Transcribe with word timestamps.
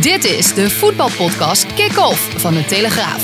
Dit 0.00 0.24
is 0.24 0.54
de 0.54 0.70
voetbalpodcast 0.70 1.74
Kick-Off 1.74 2.40
van 2.40 2.54
de 2.54 2.64
Telegraaf. 2.64 3.22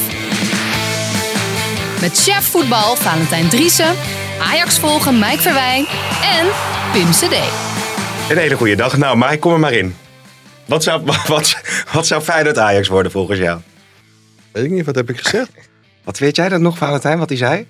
Met 2.01 2.19
chef 2.23 2.45
voetbal 2.51 2.97
Valentijn 2.97 3.49
Driessen, 3.49 3.95
Ajax 4.41 4.79
volgen 4.79 5.19
Mike 5.19 5.41
Verwijn 5.43 5.87
en 6.39 6.47
Pim 6.93 7.11
CD. 7.11 7.37
Een 8.31 8.37
hele 8.39 8.57
goede 8.57 8.75
dag. 8.75 8.97
Nou, 8.97 9.17
maar 9.17 9.39
kom 9.39 9.53
er 9.53 9.59
maar 9.59 9.73
in. 9.73 9.97
Wat 10.65 10.83
zou, 10.83 11.03
wat, 11.27 11.57
wat 11.93 12.07
zou 12.07 12.23
Feyenoord 12.23 12.59
Ajax 12.59 12.89
worden 12.89 13.13
volgens 13.13 13.39
jou? 13.39 13.61
Weet 14.53 14.65
ik 14.65 14.71
niet, 14.71 14.85
wat 14.87 14.95
heb 14.95 15.11
ik 15.11 15.21
gezegd? 15.21 15.51
Wat 16.05 16.19
weet 16.19 16.37
jij 16.37 16.49
dat 16.49 16.61
nog, 16.61 16.79
Valentijn, 16.79 17.19
wat 17.19 17.29
hij 17.29 17.39
zei? 17.39 17.67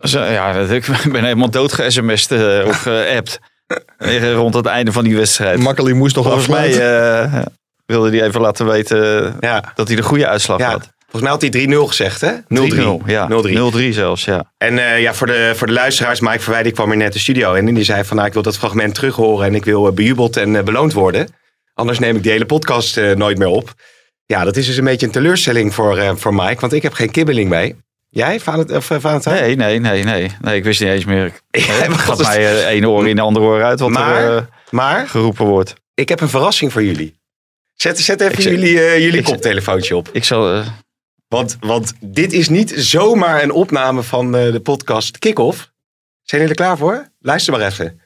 Zo, 0.00 0.22
ja, 0.24 0.52
dat- 0.52 0.70
ik 1.04 1.12
ben 1.12 1.22
helemaal 1.24 1.50
doodge-sms'd 1.50 2.32
eh, 2.32 2.62
of 2.66 2.76
geappt. 2.82 3.38
Eh, 3.98 4.32
Rond 4.40 4.54
het 4.54 4.66
einde 4.66 4.92
van 4.92 5.04
die 5.04 5.16
wedstrijd. 5.16 5.58
Makkeli 5.58 5.92
moest 5.92 6.16
nog 6.16 6.24
Volgens 6.24 6.46
mij 6.46 6.68
afsluiten. 6.68 7.52
Wilde 7.86 8.10
hij 8.16 8.26
even 8.26 8.40
laten 8.40 8.66
weten 8.66 9.36
Ja. 9.40 9.72
dat 9.74 9.86
hij 9.86 9.96
de 9.96 10.02
goede 10.02 10.26
uitslag 10.26 10.58
ja. 10.58 10.70
had. 10.70 10.94
Volgens 11.10 11.22
mij 11.22 11.30
had 11.30 11.54
hij 11.70 11.76
3-0 11.80 11.86
gezegd, 11.88 12.20
hè? 12.20 12.32
0-3. 12.32 13.06
Ja, 13.06 13.28
0-3. 13.30 13.32
0-3 13.76 13.88
zelfs, 13.90 14.24
ja. 14.24 14.52
En 14.58 14.78
eh, 14.78 15.00
ja, 15.00 15.14
voor 15.14 15.26
de, 15.26 15.52
voor 15.56 15.66
de 15.66 15.72
luisteraars, 15.72 16.20
Mike 16.20 16.40
Verwijder 16.40 16.72
kwam 16.72 16.88
hier 16.88 16.96
net 16.98 17.12
de 17.12 17.18
studio 17.18 17.52
in. 17.54 17.68
En 17.68 17.74
die 17.74 17.84
zei 17.84 18.04
van, 18.04 18.16
nou, 18.16 18.28
ik 18.28 18.34
wil 18.34 18.42
dat 18.42 18.58
fragment 18.58 18.94
terug 18.94 19.14
horen. 19.16 19.46
En 19.46 19.54
ik 19.54 19.64
wil 19.64 19.86
eh, 19.86 19.92
bejubeld 19.92 20.36
en 20.36 20.56
eh, 20.56 20.62
beloond 20.62 20.92
worden. 20.92 21.28
Anders 21.74 21.98
neem 21.98 22.16
ik 22.16 22.22
die 22.22 22.32
hele 22.32 22.46
podcast 22.46 23.00
nooit 23.14 23.38
meer 23.38 23.46
op. 23.48 23.72
Ja, 24.26 24.44
dat 24.44 24.56
is 24.56 24.66
dus 24.66 24.76
een 24.76 24.84
beetje 24.84 25.06
een 25.06 25.12
teleurstelling 25.12 25.74
voor, 25.74 26.18
voor 26.18 26.34
Mike. 26.34 26.60
Want 26.60 26.72
ik 26.72 26.82
heb 26.82 26.92
geen 26.92 27.10
kibbeling 27.10 27.48
mee. 27.48 27.76
Jij, 28.08 28.40
Valentijn? 28.40 29.22
Nee, 29.24 29.56
nee, 29.56 29.80
nee, 29.80 30.04
nee. 30.04 30.30
Nee, 30.40 30.56
ik 30.56 30.64
wist 30.64 30.80
niet 30.80 30.88
eens 30.88 31.04
meer. 31.04 31.24
Ja, 31.50 31.62
Het 31.62 31.92
gaat 31.92 32.22
mij 32.22 32.64
één 32.66 32.84
oor 32.88 33.08
in 33.08 33.16
de 33.16 33.22
andere 33.22 33.44
oor 33.44 33.62
uit 33.62 33.80
wat 33.80 33.90
Maar- 33.90 34.22
er 34.24 34.48
Maar 34.70 35.08
geroepen 35.08 35.44
wordt. 35.46 35.74
ik 35.94 36.08
heb 36.08 36.20
een 36.20 36.28
verrassing 36.28 36.72
voor 36.72 36.82
jullie. 36.84 37.15
Zet, 37.76 37.98
zet 38.00 38.20
even 38.20 38.42
jullie, 38.42 38.80
eh, 38.80 38.98
jullie 38.98 39.22
koptelefoontje 39.22 39.96
op. 39.96 40.08
Ik 40.12 40.24
zal... 40.24 40.52
eh, 40.52 40.66
Want, 41.28 41.56
want 41.60 41.92
dit 42.00 42.32
is 42.32 42.48
niet 42.48 42.72
zomaar 42.76 43.42
een 43.42 43.52
opname 43.52 44.02
van 44.02 44.36
eh, 44.36 44.52
de 44.52 44.60
podcast 44.60 45.18
Kick-Off. 45.18 45.70
Zijn 46.22 46.40
jullie 46.42 46.56
er 46.56 46.62
klaar 46.64 46.76
voor? 46.78 47.08
Luister 47.20 47.52
maar 47.52 47.66
even. 47.66 48.00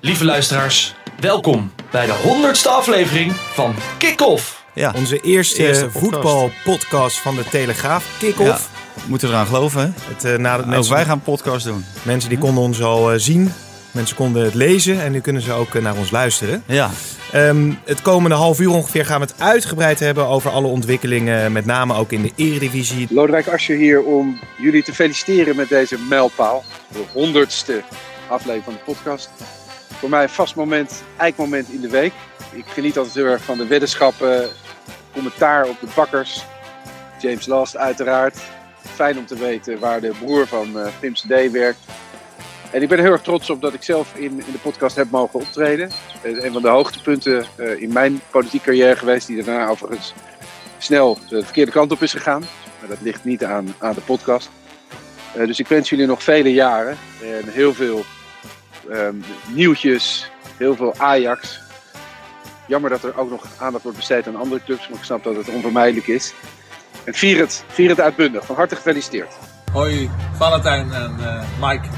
Lieve 0.00 0.24
luisteraars, 0.24 0.94
welkom 1.20 1.72
bij 1.90 2.06
de 2.06 2.12
honderdste 2.12 2.68
aflevering 2.68 3.32
van 3.34 3.74
Kick-Off. 3.98 4.64
Ja, 4.74 4.92
Onze 4.96 5.20
eerste, 5.20 5.62
Eerste 5.66 5.84
podcast. 5.86 6.04
voetbalpodcast 6.04 7.16
van 7.18 7.34
de 7.36 7.44
Telegraaf, 7.50 8.16
Kick-Off. 8.18 8.70
moeten 9.06 9.28
we 9.28 9.34
eraan 9.34 9.46
geloven, 9.46 9.80
hè? 9.80 9.88
Het, 10.14 10.24
eh, 10.24 10.36
nadat 10.36 10.64
Ook 10.64 10.70
mensen, 10.70 10.94
wij 10.94 11.04
gaan 11.04 11.12
een 11.16 11.22
podcast 11.22 11.64
doen. 11.64 11.84
mensen 12.02 12.28
die 12.28 12.38
konden 12.38 12.62
ons 12.62 12.82
al 12.82 13.12
eh, 13.12 13.18
zien, 13.18 13.52
mensen 13.90 14.16
konden 14.16 14.44
het 14.44 14.54
lezen 14.54 15.00
en 15.02 15.12
nu 15.12 15.20
kunnen 15.20 15.42
ze 15.42 15.52
ook 15.52 15.80
naar 15.80 15.96
ons 15.96 16.10
luisteren. 16.10 16.62
Ja, 16.66 16.90
Ehm, 17.32 17.72
het 17.84 18.02
komende 18.02 18.36
half 18.36 18.60
uur 18.60 18.70
ongeveer 18.70 19.06
gaan 19.06 19.20
we 19.20 19.26
het 19.26 19.40
uitgebreid 19.40 20.00
hebben 20.00 20.26
over 20.26 20.50
alle 20.50 20.66
ontwikkelingen, 20.66 21.52
met 21.52 21.66
name 21.66 21.94
ook 21.94 22.12
in 22.12 22.22
de 22.22 22.32
Eredivisie. 22.36 23.06
Lodewijk 23.10 23.48
Asscher 23.48 23.76
hier 23.76 24.02
om 24.02 24.38
jullie 24.58 24.82
te 24.82 24.94
feliciteren 24.94 25.56
met 25.56 25.68
deze 25.68 25.98
mijlpaal. 26.08 26.64
De 26.92 27.04
honderdste 27.12 27.82
aflevering 28.28 28.64
van 28.64 28.72
de 28.72 28.92
podcast. 28.92 29.30
Voor 29.98 30.08
mij 30.08 30.22
een 30.22 30.28
vast 30.28 30.54
moment, 30.54 31.02
eikmoment 31.16 31.68
in 31.68 31.80
de 31.80 31.88
week. 31.88 32.12
Ik 32.52 32.64
geniet 32.66 32.96
altijd 32.96 33.14
heel 33.14 33.24
erg 33.24 33.42
van 33.42 33.58
de 33.58 33.66
weddenschappen, 33.66 34.48
commentaar 35.12 35.68
op 35.68 35.80
de 35.80 35.88
bakkers. 35.94 36.44
James 37.20 37.46
Last 37.46 37.76
uiteraard. 37.76 38.38
Fijn 38.94 39.18
om 39.18 39.26
te 39.26 39.36
weten 39.36 39.78
waar 39.78 40.00
de 40.00 40.12
broer 40.18 40.46
van 40.46 40.78
eh 40.78 40.86
Pim 41.00 41.12
CD 41.12 41.50
werkt. 41.50 41.78
En 42.70 42.82
ik 42.82 42.88
ben 42.88 42.98
heel 42.98 43.12
erg 43.12 43.22
trots 43.22 43.50
op 43.50 43.60
dat 43.60 43.74
ik 43.74 43.82
zelf 43.82 44.14
in, 44.14 44.30
in 44.30 44.52
de 44.52 44.58
podcast 44.62 44.96
heb 44.96 45.10
mogen 45.10 45.40
optreden. 45.40 45.90
Het 46.20 46.36
is 46.36 46.42
een 46.42 46.52
van 46.52 46.62
de 46.62 46.68
hoogtepunten 46.68 47.44
eh, 47.56 47.80
in 47.82 47.92
mijn 47.92 48.20
politieke 48.30 48.64
carrière 48.64 48.96
geweest, 48.96 49.26
die 49.26 49.42
daarna 49.42 49.68
overigens 49.68 50.14
snel 50.78 51.18
de 51.28 51.42
verkeerde 51.44 51.72
kant 51.72 51.92
op 51.92 52.02
is 52.02 52.12
gegaan. 52.12 52.40
Maar 52.80 52.88
dat 52.88 53.00
ligt 53.00 53.24
niet 53.24 53.44
aan, 53.44 53.74
aan 53.78 53.94
de 53.94 54.00
podcast. 54.00 54.50
Eh, 55.34 55.46
dus 55.46 55.58
ik 55.58 55.68
wens 55.68 55.90
jullie 55.90 56.06
nog 56.06 56.22
vele 56.22 56.52
jaren. 56.52 56.96
En 57.22 57.48
heel 57.48 57.74
veel 57.74 58.04
ehm, 58.90 59.14
nieuwtjes. 59.48 60.30
Heel 60.56 60.76
veel 60.76 60.94
Ajax. 60.96 61.60
Jammer 62.66 62.90
dat 62.90 63.04
er 63.04 63.18
ook 63.18 63.30
nog 63.30 63.46
aandacht 63.58 63.82
wordt 63.82 63.98
besteed 63.98 64.26
aan 64.26 64.36
andere 64.36 64.62
clubs. 64.64 64.88
Maar 64.88 64.98
ik 64.98 65.04
snap 65.04 65.24
dat 65.24 65.36
het 65.36 65.48
onvermijdelijk 65.48 66.06
is. 66.06 66.34
En 67.04 67.14
vier 67.14 67.38
het, 67.38 67.64
vier 67.68 67.88
het 67.88 68.00
uitbundig. 68.00 68.46
Van 68.46 68.56
harte 68.56 68.76
gefeliciteerd. 68.76 69.34
Hoi, 69.72 70.10
Valentijn 70.36 70.92
en 70.92 71.16
eh, 71.20 71.42
Mike. 71.60 71.88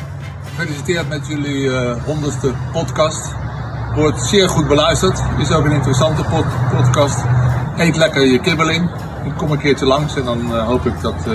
Gefeliciteerd 0.58 1.08
met 1.08 1.26
jullie 1.26 1.76
eh, 1.76 2.04
honderdste 2.04 2.52
podcast. 2.72 3.34
Wordt 3.94 4.22
zeer 4.22 4.48
goed 4.48 4.68
beluisterd. 4.68 5.22
Is 5.38 5.52
ook 5.52 5.64
een 5.64 5.72
interessante 5.72 6.24
pod- 6.24 6.76
podcast. 6.76 7.18
Eet 7.76 7.96
lekker 7.96 8.26
je 8.26 8.40
kibbeling. 8.40 8.90
Ik 9.24 9.32
kom 9.36 9.50
een 9.50 9.58
keertje 9.58 9.86
langs 9.86 10.16
en 10.16 10.24
dan 10.24 10.54
eh, 10.54 10.66
hoop 10.66 10.86
ik 10.86 11.00
dat 11.00 11.14
eh, 11.26 11.32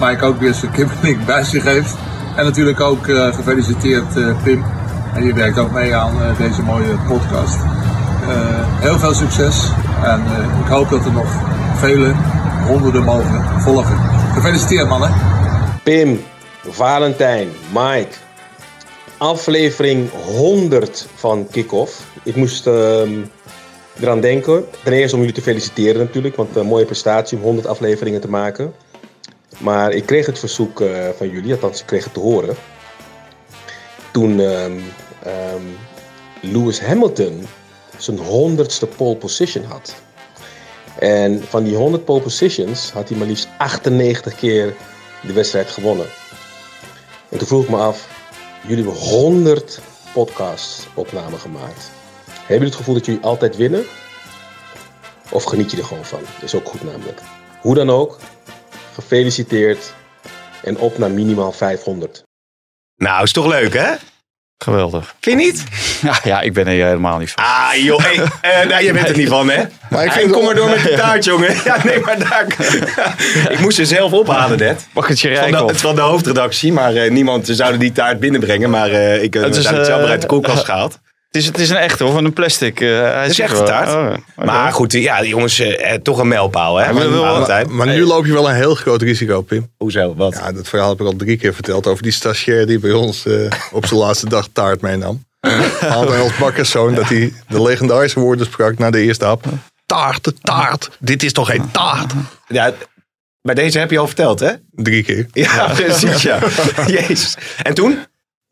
Mike 0.00 0.24
ook 0.24 0.40
weer 0.40 0.54
zijn 0.54 0.72
kibbeling 0.76 1.24
bij 1.24 1.44
zich 1.44 1.64
heeft. 1.64 1.94
En 2.36 2.44
natuurlijk 2.44 2.80
ook 2.80 3.04
gefeliciteerd 3.34 4.42
Pim. 4.42 4.64
En 5.14 5.24
je 5.24 5.32
werkt 5.32 5.58
ook 5.58 5.72
mee 5.72 5.94
aan 5.94 6.14
deze 6.38 6.62
mooie 6.62 6.94
podcast. 7.08 7.56
Heel 8.80 8.98
veel 8.98 9.14
succes 9.14 9.70
en 10.02 10.22
ik 10.64 10.68
hoop 10.68 10.90
dat 10.90 11.04
er 11.04 11.12
nog 11.12 11.28
vele 11.74 12.12
honderden 12.66 13.04
mogen 13.04 13.60
volgen. 13.60 13.98
Gefeliciteerd 14.34 14.88
mannen. 14.88 15.10
Pim, 15.82 16.20
Valentijn, 16.70 17.48
Mike. 17.72 18.25
Aflevering 19.18 20.10
100 20.10 21.06
van 21.14 21.48
Kick-Off. 21.50 22.06
Ik 22.22 22.36
moest 22.36 22.66
ehm, 22.66 23.20
eraan 24.00 24.20
denken. 24.20 24.64
Ten 24.84 24.92
eerste 24.92 25.14
om 25.14 25.20
jullie 25.20 25.36
te 25.36 25.42
feliciteren 25.42 26.00
natuurlijk, 26.00 26.36
want 26.36 26.56
een 26.56 26.66
mooie 26.66 26.84
prestatie 26.84 27.38
om 27.38 27.42
100 27.42 27.66
afleveringen 27.66 28.20
te 28.20 28.28
maken. 28.28 28.74
Maar 29.58 29.92
ik 29.92 30.06
kreeg 30.06 30.26
het 30.26 30.38
verzoek 30.38 30.80
eh, 30.80 31.08
van 31.16 31.30
jullie, 31.30 31.52
althans 31.52 31.80
ik 31.80 31.86
kreeg 31.86 32.04
het 32.04 32.14
te 32.14 32.20
horen. 32.20 32.54
Toen 34.12 34.40
ehm, 34.40 34.78
ehm, 35.22 35.62
Lewis 36.40 36.80
Hamilton 36.80 37.46
zijn 37.96 38.18
100ste 38.18 38.96
pole 38.96 39.16
position 39.16 39.64
had. 39.64 39.94
En 40.98 41.42
van 41.48 41.64
die 41.64 41.76
100 41.76 42.04
pole 42.04 42.20
positions 42.20 42.90
had 42.90 43.08
hij 43.08 43.18
maar 43.18 43.26
liefst 43.26 43.48
98 43.58 44.34
keer 44.34 44.74
de 45.22 45.32
wedstrijd 45.32 45.70
gewonnen. 45.70 46.06
En 47.28 47.38
toen 47.38 47.46
vroeg 47.46 47.62
ik 47.62 47.70
me 47.70 47.76
af, 47.76 48.15
jullie 48.68 48.84
hebben 48.84 49.02
100 49.02 49.80
podcast 50.12 50.88
opnamen 50.94 51.38
gemaakt. 51.38 51.90
Hebben 52.28 52.46
jullie 52.46 52.64
het 52.64 52.74
gevoel 52.74 52.94
dat 52.94 53.06
jullie 53.06 53.22
altijd 53.22 53.56
winnen? 53.56 53.84
Of 55.30 55.44
geniet 55.44 55.70
je 55.70 55.76
er 55.76 55.84
gewoon 55.84 56.04
van? 56.04 56.20
Is 56.42 56.54
ook 56.54 56.68
goed 56.68 56.84
namelijk. 56.84 57.20
Hoe 57.60 57.74
dan 57.74 57.90
ook, 57.90 58.18
gefeliciteerd 58.94 59.94
en 60.62 60.78
op 60.78 60.98
naar 60.98 61.10
minimaal 61.10 61.52
500. 61.52 62.22
Nou, 62.96 63.22
is 63.22 63.32
toch 63.32 63.46
leuk, 63.46 63.74
hè? 63.74 63.94
Geweldig. 64.58 65.14
Vind 65.20 65.40
je 65.40 65.46
niet? 65.46 65.64
Ja, 66.02 66.18
ja, 66.24 66.40
ik 66.40 66.52
ben 66.52 66.66
er 66.66 66.72
helemaal 66.86 67.18
niet 67.18 67.30
van. 67.30 67.44
Ah, 67.44 67.74
joh. 67.74 68.00
Hey, 68.02 68.14
eh, 68.40 68.66
nou, 68.70 68.84
jij 68.84 68.92
bent 68.92 69.08
er 69.08 69.16
niet 69.16 69.28
van, 69.28 69.50
hè? 69.50 69.62
Maar 69.90 70.04
ik 70.04 70.10
Hey, 70.10 70.20
vind 70.20 70.32
kom 70.32 70.46
het 70.46 70.54
maar 70.54 70.54
door 70.54 70.68
met 70.68 70.82
de 70.82 70.94
taart, 70.94 71.24
jongen. 71.30 71.54
Ja, 71.64 71.84
nee, 71.84 72.00
maar 72.00 72.18
daar... 72.18 72.46
ik 73.48 73.58
moest 73.60 73.78
er 73.78 73.86
zelf 73.86 74.12
ophalen 74.12 74.58
net. 74.58 74.86
Bakketje 74.92 75.28
Van 75.28 75.36
rijk 75.38 75.56
de, 75.56 75.62
op. 75.62 75.76
van 75.76 75.94
de 75.94 76.00
hoofdredactie, 76.00 76.72
maar 76.72 76.94
eh, 76.94 77.10
niemand 77.10 77.48
zou 77.50 77.76
die 77.76 77.92
taart 77.92 78.20
binnenbrengen. 78.20 78.70
Maar 78.70 78.90
eh, 78.90 79.22
ik 79.22 79.34
heb 79.34 79.42
Het 79.42 79.54
het 79.54 79.64
zelf 79.64 80.00
maar 80.00 80.10
uit 80.10 80.20
de 80.20 80.26
koelkast 80.26 80.64
gehaald. 80.64 80.98
Het 81.36 81.44
is, 81.44 81.50
het 81.50 81.60
is 81.60 81.70
een 81.70 81.76
echte 81.76 82.04
hoor, 82.04 82.12
van 82.12 82.24
een 82.24 82.32
plastic. 82.32 82.80
eh 82.80 82.88
hij 82.88 83.22
Het 83.22 83.30
is 83.30 83.40
echt 83.40 83.58
een 83.58 83.64
taart. 83.64 83.88
Oh. 84.38 84.44
Maar 84.46 84.72
goed, 84.72 84.92
ja, 84.92 85.24
jongens, 85.24 85.58
eh, 85.58 85.92
eh, 85.92 86.00
toch 86.02 86.18
een 86.18 86.28
mijlpaal, 86.28 86.76
hè? 86.76 86.92
maar-. 86.92 87.70
Maar 87.70 87.86
nu 87.86 88.04
loop 88.04 88.26
je 88.26 88.32
wel 88.32 88.48
een 88.48 88.54
heel 88.54 88.74
groot 88.74 89.02
risico, 89.02 89.42
Pim. 89.42 89.70
Hoezo? 89.76 90.14
Wat? 90.14 90.34
Ja, 90.34 90.52
dat 90.52 90.68
verhaal 90.68 90.88
heb 90.88 91.00
ik 91.00 91.06
al 91.06 91.16
drie 91.16 91.36
keer 91.36 91.54
verteld 91.54 91.86
over 91.86 92.02
die 92.02 92.12
stagiair 92.12 92.66
die 92.66 92.78
bij 92.78 92.92
ons 92.92 93.26
eh, 93.26 93.50
op 93.72 93.86
zijn 93.86 94.00
laatste 94.00 94.28
dag 94.28 94.48
taart 94.52 94.80
meenam. 94.80 95.24
Hij 95.80 96.20
als 96.20 96.36
bakkerszoon 96.36 96.94
dat 96.94 97.08
hij 97.08 97.32
de 97.48 97.62
legendarische 97.62 98.20
woorden 98.20 98.46
sprak 98.46 98.78
na 98.78 98.90
de 98.90 99.00
eerste 99.00 99.24
hap. 99.24 99.44
Taart, 99.86 100.32
taart. 100.40 100.90
Dit 100.98 101.22
is 101.22 101.32
toch 101.32 101.48
geen 101.48 101.70
taart? 101.70 102.12
Ja, 102.48 102.72
bij 103.42 103.54
deze 103.54 103.78
heb 103.78 103.90
je 103.90 103.98
al 103.98 104.06
verteld, 104.06 104.40
hè? 104.40 104.52
Drie 104.70 105.02
keer. 105.02 105.26
Ja, 105.32 105.68
precies, 105.74 106.22
ja. 106.22 106.38
Jezus. 106.86 107.36
En 107.62 107.74
toen? 107.74 107.98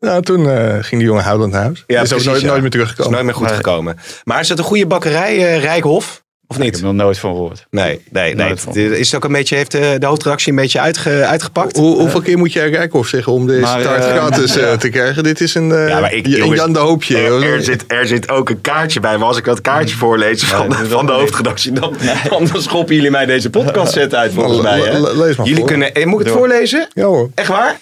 Nou, 0.05 0.21
toen 0.21 0.49
eh, 0.49 0.73
ging 0.73 1.01
die 1.01 1.09
jongen 1.09 1.23
huilend 1.23 1.51
naar 1.51 1.61
huis. 1.63 1.83
Ja, 1.87 2.01
is 2.01 2.13
ook 2.13 2.23
nooit, 2.23 2.41
ja. 2.41 2.47
nooit 2.47 2.57
meer 2.57 2.65
Is 2.65 2.71
teruggekomen. 2.71 3.11
nooit 3.11 3.23
meer 3.25 3.33
goed 3.35 3.51
gekomen. 3.51 3.97
Maar 4.23 4.39
is 4.39 4.49
het 4.49 4.57
een 4.57 4.63
goede 4.63 4.85
bakkerij, 4.85 5.35
eh, 5.37 5.59
Rijkhof? 5.63 6.23
Of 6.47 6.55
Ik 6.55 6.61
niet? 6.63 6.71
heb 6.75 6.81
er 6.83 6.87
nog 6.93 6.95
nooit 7.03 7.19
van 7.19 7.31
gehoord. 7.33 7.65
Nee, 7.69 8.01
nee, 8.11 8.35
nee. 8.35 8.53
Is 8.73 9.05
het 9.11 9.15
ook 9.15 9.23
een 9.23 9.31
beetje, 9.31 9.55
heeft 9.55 9.71
de, 9.71 9.95
de 9.99 10.05
hoofdredactie 10.05 10.49
een 10.51 10.57
beetje 10.57 10.79
uitge, 10.79 11.09
uitgepakt? 11.25 11.77
Hoe, 11.77 11.97
hoeveel 11.99 12.21
keer 12.21 12.37
moet 12.37 12.53
jij 12.53 12.69
Rijkhoff 12.69 13.09
zeggen 13.09 13.33
om 13.33 13.47
deze 13.47 13.61
Maar, 13.61 13.81
taart 13.81 14.05
eh, 14.05 14.11
gratis 14.11 14.57
eh, 14.57 14.71
te 14.83 14.89
krijgen? 14.89 15.23
Dit 15.23 15.41
is 15.41 15.55
een, 15.55 15.71
eh, 15.71 15.87
Ja, 15.87 15.99
maar 15.99 16.13
ik- 16.13 16.27
jongens, 16.27 16.59
Jan 16.59 16.73
de 16.73 16.79
Hoopje. 16.79 17.17
Er, 17.17 17.43
er 17.53 17.63
zit, 17.63 17.83
er 17.87 18.07
zit 18.07 18.29
ook 18.29 18.49
een 18.49 18.61
kaartje 18.61 18.99
bij. 18.99 19.17
Maar 19.17 19.27
als 19.27 19.37
ik 19.37 19.45
dat 19.45 19.61
kaartje 19.61 19.95
voorlees 19.95 20.43
van, 20.43 20.69
dat 20.69 20.77
van 20.87 21.05
de 21.05 21.11
hoofdredactie, 21.11 21.71
dan, 21.71 21.97
dan 22.29 22.49
schoppen 22.61 22.95
jullie 22.95 23.11
mij 23.11 23.25
deze 23.25 23.49
podcast 23.49 23.93
set 23.93 24.15
uit 24.15 24.33
volgens 24.33 24.61
mij. 24.61 24.79
Hè? 24.79 24.91
Le- 24.91 24.99
le- 24.99 25.23
lees 25.23 25.35
maar 25.35 25.45
Jullie 25.45 25.59
voor. 25.61 25.69
kunnen, 25.69 25.93
eh, 25.93 26.05
moet 26.05 26.19
ik 26.19 26.25
het 26.25 26.35
voorlezen? 26.35 26.87
Ja 26.93 27.03
hoor. 27.05 27.29
Echt 27.35 27.47
waar? 27.47 27.79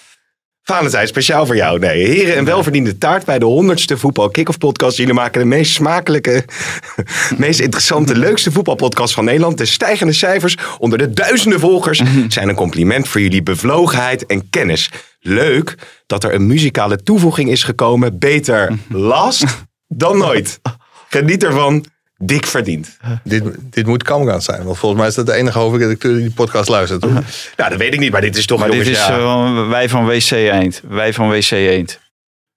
Valentijn, 0.64 1.06
speciaal 1.06 1.46
voor 1.46 1.56
jou. 1.56 1.78
Nee, 1.78 2.06
heren, 2.06 2.38
een 2.38 2.44
welverdiende 2.44 2.98
taart 2.98 3.24
bij 3.24 3.38
de 3.38 3.44
honderdste 3.44 3.98
voetbal 3.98 4.30
kick-off 4.30 4.58
podcast. 4.58 4.96
Jullie 4.96 5.14
maken 5.14 5.40
de 5.40 5.46
meest 5.46 5.72
smakelijke, 5.72 6.44
meest 7.36 7.60
interessante, 7.60 8.18
leukste 8.18 8.52
voetbalpodcast 8.52 9.14
van 9.14 9.24
Nederland. 9.24 9.58
De 9.58 9.64
stijgende 9.64 10.12
cijfers 10.12 10.56
onder 10.78 10.98
de 10.98 11.10
duizenden 11.10 11.60
volgers 11.60 12.02
zijn 12.28 12.48
een 12.48 12.54
compliment 12.54 13.08
voor 13.08 13.20
jullie 13.20 13.42
bevlogenheid 13.42 14.26
en 14.26 14.50
kennis. 14.50 14.90
Leuk 15.20 15.74
dat 16.06 16.24
er 16.24 16.34
een 16.34 16.46
muzikale 16.46 17.02
toevoeging 17.02 17.50
is 17.50 17.62
gekomen. 17.62 18.18
Beter 18.18 18.72
last 18.88 19.44
dan 19.88 20.18
nooit. 20.18 20.60
Geniet 21.08 21.44
ervan. 21.44 21.84
Dik 22.26 22.46
verdiend. 22.46 22.96
Dit, 23.24 23.44
dit 23.60 23.86
moet 23.86 24.02
Kamran 24.02 24.42
zijn. 24.42 24.64
Want 24.64 24.78
volgens 24.78 25.00
mij 25.00 25.10
is 25.10 25.14
dat 25.16 25.26
de 25.26 25.32
enige 25.32 25.58
hoofdredacteur 25.58 26.12
die 26.12 26.22
die 26.22 26.30
podcast 26.32 26.68
luistert. 26.68 27.00
Toch? 27.00 27.10
Nou, 27.56 27.70
dat 27.70 27.76
weet 27.76 27.94
ik 27.94 28.00
niet, 28.00 28.12
maar 28.12 28.20
dit 28.20 28.36
is 28.36 28.46
toch 28.46 28.58
Maar 28.58 28.70
dit 28.70 28.76
jongens, 28.86 28.98
is 29.00 29.06
ja. 29.06 29.18
eh, 29.18 29.68
wij 29.68 29.88
van 29.88 30.06
WC 30.06 30.30
Eend. 30.30 30.80
Wij 30.88 31.12
van 31.12 31.28
WC 31.30 31.50
Eend. 31.50 32.00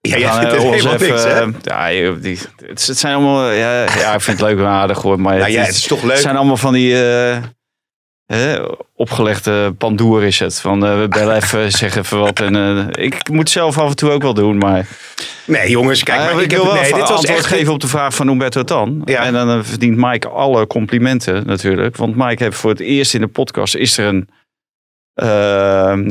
Ja, 0.00 0.18
jij 0.18 0.28
vindt 0.32 0.52
het 0.52 0.62
helemaal 0.62 0.94
even, 0.94 1.08
niks, 1.08 1.22
hè? 1.24 1.40
eh, 1.40 1.48
ja, 2.04 2.10
die, 2.20 2.38
het, 2.66 2.86
het 2.86 2.98
zijn 2.98 3.14
allemaal... 3.14 3.50
Ja, 3.50 3.82
ja, 3.82 4.14
ik 4.14 4.20
vind 4.20 4.40
het 4.40 4.48
leuk 4.48 4.58
en 4.58 4.64
aardig 4.66 5.02
hoor. 5.02 5.20
Maar 5.20 5.32
Nou 5.32 5.44
het, 5.44 5.52
ja, 5.54 5.60
is- 5.60 5.66
het 5.66 5.76
is 5.76 5.82
toch 5.86 6.02
leuk. 6.02 6.12
Het 6.12 6.20
zijn 6.20 6.36
allemaal 6.36 6.56
van 6.56 6.72
die... 6.72 6.94
eh, 7.04 7.36
hè, 8.36 8.58
opgelegde 8.96 9.72
pandoer 9.72 10.24
is 10.24 10.38
het. 10.38 10.60
Van 10.60 10.86
eh, 10.86 11.00
we 11.00 11.08
bellen 11.08 11.36
even, 11.42 11.72
zeg 11.72 11.96
even 11.96 12.18
wat. 12.18 12.40
En, 12.40 12.56
eh, 12.56 13.04
ik 13.04 13.28
moet 13.30 13.50
zelf 13.50 13.78
af 13.78 13.88
en 13.88 13.96
toe 13.96 14.10
ook 14.10 14.22
wel 14.22 14.34
doen, 14.34 14.58
maar... 14.58 14.86
Nee, 15.44 15.70
jongens, 15.70 16.02
kijk, 16.02 16.18
Eh, 16.18 16.24
maar 16.24 16.34
ik 16.34 16.40
ik 16.40 16.50
heb, 16.50 16.60
wil 16.60 16.64
wel 16.72 16.74
nee, 16.74 16.84
even 16.84 16.98
dit 16.98 17.08
was 17.08 17.16
antwoord 17.18 17.38
echt 17.38 17.46
geven 17.46 17.72
op 17.72 17.80
de 17.80 17.88
vraag 17.88 18.14
van 18.14 18.28
Humberto 18.28 18.64
Tan. 18.64 19.02
Ja. 19.04 19.24
En 19.24 19.32
dan 19.32 19.64
verdient 19.64 19.96
Mike 19.96 20.28
alle 20.28 20.66
complimenten 20.66 21.46
natuurlijk. 21.46 21.96
Want 21.96 22.16
Mike 22.16 22.42
heeft 22.42 22.56
voor 22.56 22.70
het 22.70 22.80
eerst 22.80 23.14
in 23.14 23.20
de 23.20 23.26
podcast... 23.26 23.74
is 23.74 23.98
er 23.98 24.06
een 24.06 24.28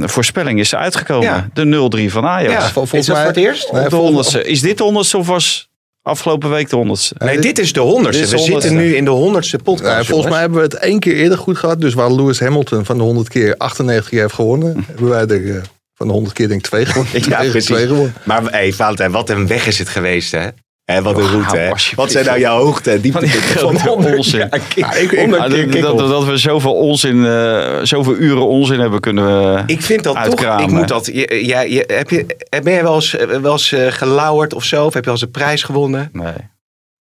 voorspelling 0.10 0.60
is 0.60 0.76
uitgekomen. 0.76 1.28
Ja. 1.28 1.50
De 1.54 1.90
0-3 2.08 2.12
van 2.12 2.26
Ajax. 2.26 2.54
Ja, 2.54 2.60
vol- 2.70 2.84
is 2.84 2.90
volgens 2.90 3.06
dat 3.06 3.16
mij- 3.16 3.26
voor 3.26 3.36
het 3.36 3.44
eerst? 3.44 3.72
Nee, 3.72 3.84
Op 3.84 3.90
de 3.90 3.96
vol- 3.96 4.06
honderdste. 4.06 4.44
Is 4.44 4.62
dit 4.62 4.78
de 4.78 4.84
honderdste 4.84 5.18
of 5.18 5.28
was 5.28 5.70
afgelopen 6.08 6.50
week 6.50 6.70
de 6.70 6.76
honderdste? 6.76 7.16
Nee, 7.18 7.40
dit 7.40 7.60
is 7.60 7.74
de 7.74 7.80
honderdste. 7.80 8.24
Is 8.24 8.32
We 8.32 8.38
zitten 8.38 8.76
nu 8.76 8.96
in 8.96 9.06
de 9.06 9.12
honderdste 9.12 9.58
podcast. 9.58 9.92
Nou, 9.94 10.06
volgens 10.06 10.30
mij 10.32 10.40
hebben 10.40 10.58
we 10.58 10.64
het 10.64 10.74
één 10.74 11.00
keer 11.00 11.16
eerder 11.16 11.38
goed 11.38 11.58
gehad. 11.58 11.82
Dus 11.82 11.94
waar 11.94 12.12
Lewis 12.12 12.40
Hamilton 12.40 12.86
van 12.86 12.98
de 12.98 13.04
100 13.04 13.30
keer 13.30 13.56
98 13.58 14.10
keer 14.10 14.22
heeft 14.22 14.34
gewonnen, 14.34 14.74
hebben 14.88 15.10
wij 15.10 15.26
er 15.28 15.56
eh, 15.56 15.62
van 15.96 16.08
de 16.08 16.14
100 16.14 16.34
keer 16.36 16.48
denk 16.48 16.60
ik 16.60 16.66
twee 16.68 16.86
gewonnen. 16.86 17.14
Ja, 17.30 17.38
Twee- 17.38 17.50
precies. 17.50 17.70
twee 17.70 17.88
gewonnen. 17.88 18.14
Maar 18.24 18.44
hey, 18.52 18.74
Valentijn, 18.74 19.12
wat 19.12 19.30
een 19.30 19.48
weg 19.48 19.68
is 19.68 19.80
het 19.80 19.90
geweest, 19.90 20.32
hè? 20.32 20.48
Wat 20.88 21.18
een 21.18 21.24
Oh, 21.24 21.32
route, 21.32 21.58
hè? 21.58 21.70
Wat 21.96 22.12
zijn 22.12 22.26
nou 22.26 22.40
jouw 22.40 22.58
hoogte 22.58 22.92
en 22.92 23.12
Van 23.12 23.22
die 23.22 23.32
dieptepunten 23.32 23.80
van 23.80 23.90
100 23.90 24.16
onzin. 24.18 24.40
Ja, 24.40 24.48
kick- 24.48 24.74
Ja, 24.76 24.94
ik- 24.94 25.12
ik- 25.12 25.20
100 25.20 25.48
keer 25.70 25.82
dat, 25.82 25.98
dat, 25.98 26.10
dat 26.10 26.26
we 26.26 26.38
zoveel 26.38 26.74
onzin, 26.74 27.26
eh, 27.26 27.80
zoveel 27.84 28.16
uren 28.16 28.48
onzin 28.48 28.80
hebben 28.80 29.00
kunnen 29.00 29.64
Ik 29.66 29.82
vind 29.82 30.04
dat 30.04 30.24
toch, 30.24 30.60
ik 30.62 30.68
moet 30.68 30.88
dat, 30.88 31.06
je, 31.06 31.46
jij- 31.46 31.70
je, 31.70 31.84
heb 31.88 32.10
je, 32.10 32.26
ben 32.64 32.74
je 32.74 32.82
wel 32.84 32.96
eens, 32.96 33.12
wel 33.42 33.52
eens 33.52 33.72
eh, 33.72 33.88
gelauwerd 33.92 34.54
of 34.54 34.64
zo? 34.64 34.86
Of 34.86 34.94
heb 34.94 35.04
je 35.04 35.10
wel 35.12 35.20
eens 35.20 35.24
een 35.24 35.32
prijs 35.32 35.64
gewonnen? 35.64 36.10
Nee. 36.14 36.34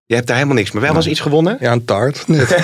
Je 0.07 0.15
hebt 0.15 0.27
daar 0.27 0.37
helemaal 0.37 0.57
niks, 0.59 0.71
maar 0.73 0.83
wel 0.83 0.95
eens 0.95 1.07
iets 1.07 1.21
gewonnen? 1.21 1.57
Ja, 1.61 1.73
een 1.73 1.85
taart. 1.85 2.29
Net. 2.29 2.49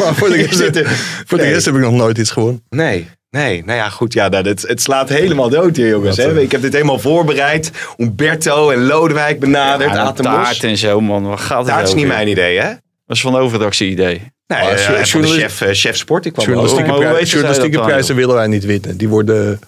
maar 0.00 0.14
voor 0.14 0.28
de, 0.28 0.34
rest, 0.36 0.56
zitten- 0.56 0.86
voor 1.26 1.38
de 1.38 1.44
Nee. 1.44 1.52
rest 1.52 1.64
heb 1.64 1.74
ik 1.74 1.80
nog 1.80 1.92
nooit 1.92 2.18
iets 2.18 2.30
gewonnen. 2.30 2.62
Nee, 2.68 3.08
nee. 3.30 3.64
Nou 3.64 3.78
ja, 3.78 3.88
goed. 3.88 4.12
Ja, 4.12 4.28
nou, 4.28 4.48
het, 4.48 4.62
het 4.62 4.82
slaat 4.82 5.08
helemaal 5.08 5.48
dood 5.48 5.76
hier, 5.76 5.88
jongens. 5.88 6.16
Dat, 6.16 6.26
Hè? 6.26 6.36
eh, 6.36 6.42
Ik 6.42 6.52
heb 6.52 6.60
dit 6.60 6.72
helemaal 6.72 6.98
voorbereid. 6.98 7.70
Umberto 7.96 8.70
en 8.70 8.86
Lodewijk 8.86 9.40
benaderd. 9.40 9.92
Ja, 9.92 10.12
taart 10.12 10.64
en 10.64 10.76
zo, 10.76 11.00
man. 11.00 11.22
Wat 11.26 11.40
gaat 11.40 11.58
het 11.58 11.66
Taart 11.66 11.88
is 11.88 11.94
niet 11.94 12.06
mijn 12.06 12.28
idee, 12.28 12.58
hè? 12.60 12.68
Dat 13.06 13.16
is 13.16 13.20
van 13.22 13.32
de 13.32 13.38
overdrachtse 13.38 13.84
idee. 13.86 14.32
Nee, 14.46 14.60
Maar 14.62 14.72
eh, 14.72 15.04
van 15.04 15.20
de 15.20 15.28
chef, 15.28 15.60
eh, 15.60 15.68
chef 15.72 15.96
sport. 15.96 16.26
Ik 16.26 16.32
kwam 16.32 16.46
wel. 16.46 16.54
Journalistieke, 16.54 17.42
dat 17.42 17.72
dan, 17.72 17.84
prijzen 17.86 18.16
willen 18.16 18.34
wij 18.34 18.46
niet 18.46 18.64
winnen. 18.64 18.96
Die 18.96 19.08
worden 19.08 19.58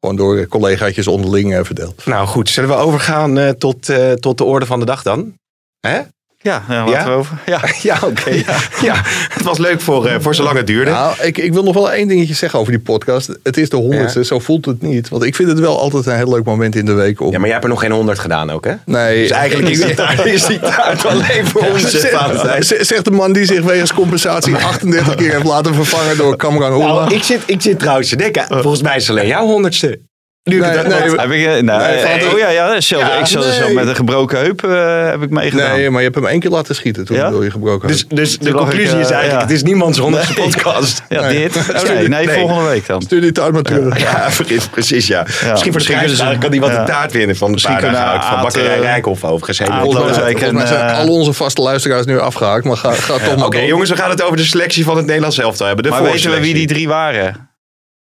gewoon 0.00 0.16
door 0.16 0.46
collegaatjes 0.46 1.06
onderling 1.06 1.54
eh, 1.54 1.64
verdeeld. 1.64 2.06
Nou 2.06 2.26
goed, 2.26 2.48
zullen 2.50 2.70
we 2.70 2.76
overgaan 2.76 3.38
eh, 3.38 3.48
tot, 3.48 3.88
eh, 3.88 4.12
tot 4.12 4.38
de 4.38 4.44
orde 4.44 4.66
van 4.66 4.80
de 4.80 4.86
dag 4.86 5.02
dan? 5.02 5.34
Hè? 5.80 6.00
Ja, 6.44 6.62
ja 6.68 6.78
laten 6.84 6.92
Ja? 6.92 7.04
we 7.04 7.10
over. 7.10 7.36
Ja. 7.46 7.60
Ja, 7.82 7.98
oké. 8.04 8.30
Ja. 8.82 8.94
het 9.28 9.42
was 9.42 9.58
leuk 9.58 9.80
voor, 9.80 10.06
eh, 10.06 10.14
voor 10.20 10.34
zolang 10.34 10.56
het 10.56 10.66
duurde. 10.66 10.90
Nou, 10.90 11.14
ik, 11.22 11.38
ik 11.38 11.52
wil 11.52 11.62
nog 11.62 11.74
wel 11.74 11.92
één 11.92 12.08
dingetje 12.08 12.34
zeggen 12.34 12.58
over 12.58 12.72
die 12.72 12.80
podcast. 12.80 13.38
Het 13.42 13.56
is 13.56 13.68
de 13.68 13.76
honderdste, 13.76 14.24
zo 14.24 14.38
voelt 14.38 14.64
het 14.64 14.82
niet. 14.82 15.08
Want 15.08 15.22
ik 15.24 15.34
vind 15.34 15.48
het 15.48 15.58
wel 15.58 15.78
altijd 15.80 16.06
een 16.06 16.16
heel 16.16 16.28
leuk 16.30 16.44
moment 16.44 16.76
in 16.76 16.84
de 16.84 16.92
week. 16.92 17.20
Om... 17.20 17.26
Ja, 17.26 17.32
maar 17.32 17.42
jij 17.42 17.50
hebt 17.52 17.64
er 17.64 17.70
nog 17.70 17.80
geen 17.80 17.90
honderd 17.90 18.18
gedaan 18.18 18.50
ook, 18.50 18.64
hè? 18.64 18.72
Nee, 18.86 19.20
Dus 19.22 19.30
eigenlijk 19.30 19.68
is 19.70 19.80
die 19.86 19.94
taart, 19.94 20.24
is 20.24 20.46
die 20.46 20.58
taart 20.60 21.06
alleen 21.06 21.46
voor 21.46 21.60
ons. 21.72 21.94
eh. 22.02 22.60
Zeg- 22.60 22.84
Zegt 22.86 23.04
de 23.04 23.10
man 23.10 23.32
die 23.32 23.44
zich 23.44 23.62
wegens 23.62 23.92
compensatie 23.94 24.54
38 24.56 25.14
keer 25.14 25.32
heeft 25.32 25.44
laten 25.44 25.74
vervangen 25.74 26.16
door 26.16 26.36
Kamran 26.36 26.72
Oela. 26.72 26.86
Nou, 26.86 27.14
ik 27.14 27.22
zit, 27.22 27.40
ik 27.46 27.62
zit 27.62 27.78
trouwens 27.78 28.08
te 28.08 28.16
denken. 28.16 28.46
Volgens 28.48 28.82
mij 28.82 28.96
is 28.96 29.06
het 29.08 29.16
alleen 29.16 29.28
jouw 29.28 29.46
honderdste. 29.46 30.00
Nu 30.44 30.56
ik 30.56 30.60
Nee, 30.62 30.70
het- 30.70 30.86
nee, 30.88 30.98
want- 31.08 31.20
Heb 31.20 31.30
ik, 31.30 31.46
eh, 31.46 31.62
nou, 31.62 31.82
Nee, 31.82 31.96
eh, 31.96 32.32
oh 32.32 32.38
ja, 32.38 32.48
ja, 32.48 32.74
ik 32.74 32.82
zelfs 32.82 33.46
nee. 33.48 33.58
wel 33.58 33.72
met 33.72 33.86
een 33.88 33.94
gebroken 33.96 34.38
heup 34.38 34.64
eh, 34.64 35.10
heb 35.10 35.22
ik 35.22 35.30
meegedaan. 35.30 35.76
nee, 35.76 35.90
maar 35.90 35.98
je 36.00 36.04
hebt 36.08 36.14
hem 36.20 36.26
één 36.26 36.40
keer 36.40 36.50
laten 36.50 36.74
schieten 36.74 37.04
toen 37.04 37.16
Ja? 37.16 37.30
door 37.30 37.44
je 37.44 37.50
gebroken 37.50 37.88
Dus, 37.88 38.00
had. 38.08 38.16
dus 38.16 38.38
de 38.38 38.50
lag 38.50 38.60
conclusie 38.62 38.94
ik, 38.96 39.04
is 39.04 39.10
eigenlijk, 39.10 39.32
ja. 39.32 39.40
het 39.40 39.50
is 39.50 39.62
niemands 39.62 39.98
honderdste 39.98 40.32
Nee. 40.36 40.44
podcast. 40.44 41.02
Ja, 41.08 41.20
Nee. 41.20 41.38
dit? 41.38 41.82
Nee, 41.84 42.08
nee, 42.08 42.26
Nee. 42.26 42.38
volgende 42.38 42.68
week 42.68 42.86
dan. 42.86 43.02
Stuur 43.02 43.20
die 43.20 43.32
taart 43.32 43.52
maar 43.52 43.62
terug. 43.62 44.00
Ja, 44.00 44.28
precies, 44.36 44.66
precies 44.66 45.06
ja. 45.06 45.22
Misschien 45.50 45.72
voor 45.72 45.80
de 45.80 46.36
kan 46.38 46.50
die 46.50 46.60
wat 46.60 46.70
ja. 46.70 46.80
een 46.80 46.86
taart 46.86 47.12
winnen 47.12 47.36
van 47.36 47.46
de 47.46 47.52
Misschien 47.52 47.76
paar 47.78 47.92
dagen. 47.92 48.30
Van 48.32 48.42
bakkerij 48.42 48.78
Rijkhoff 48.80 49.24
overigens. 49.24 49.58
Volgens 49.58 50.68
zijn 50.68 50.94
al 50.94 51.08
onze 51.08 51.32
vaste 51.32 51.62
luisteraars 51.62 52.06
nu 52.06 52.18
afgehaakt. 52.20 52.64
Maar 52.64 52.76
ga, 52.76 52.92
ga 52.92 53.18
toch 53.18 53.36
maar 53.36 53.46
Oké 53.46 53.58
jongens, 53.58 53.90
we 53.90 53.96
gaan 53.96 54.10
het 54.10 54.22
over 54.22 54.36
de 54.36 54.44
selectie 54.44 54.84
van 54.84 54.96
het 54.96 55.06
Nederlands 55.06 55.38
elftal 55.38 55.66
hebben. 55.66 55.84
De 55.84 55.90
maar 55.90 56.02
weten 56.02 56.30
we 56.30 56.40
wie 56.40 56.54
die 56.54 56.66
drie 56.66 56.88
waren? 56.88 57.50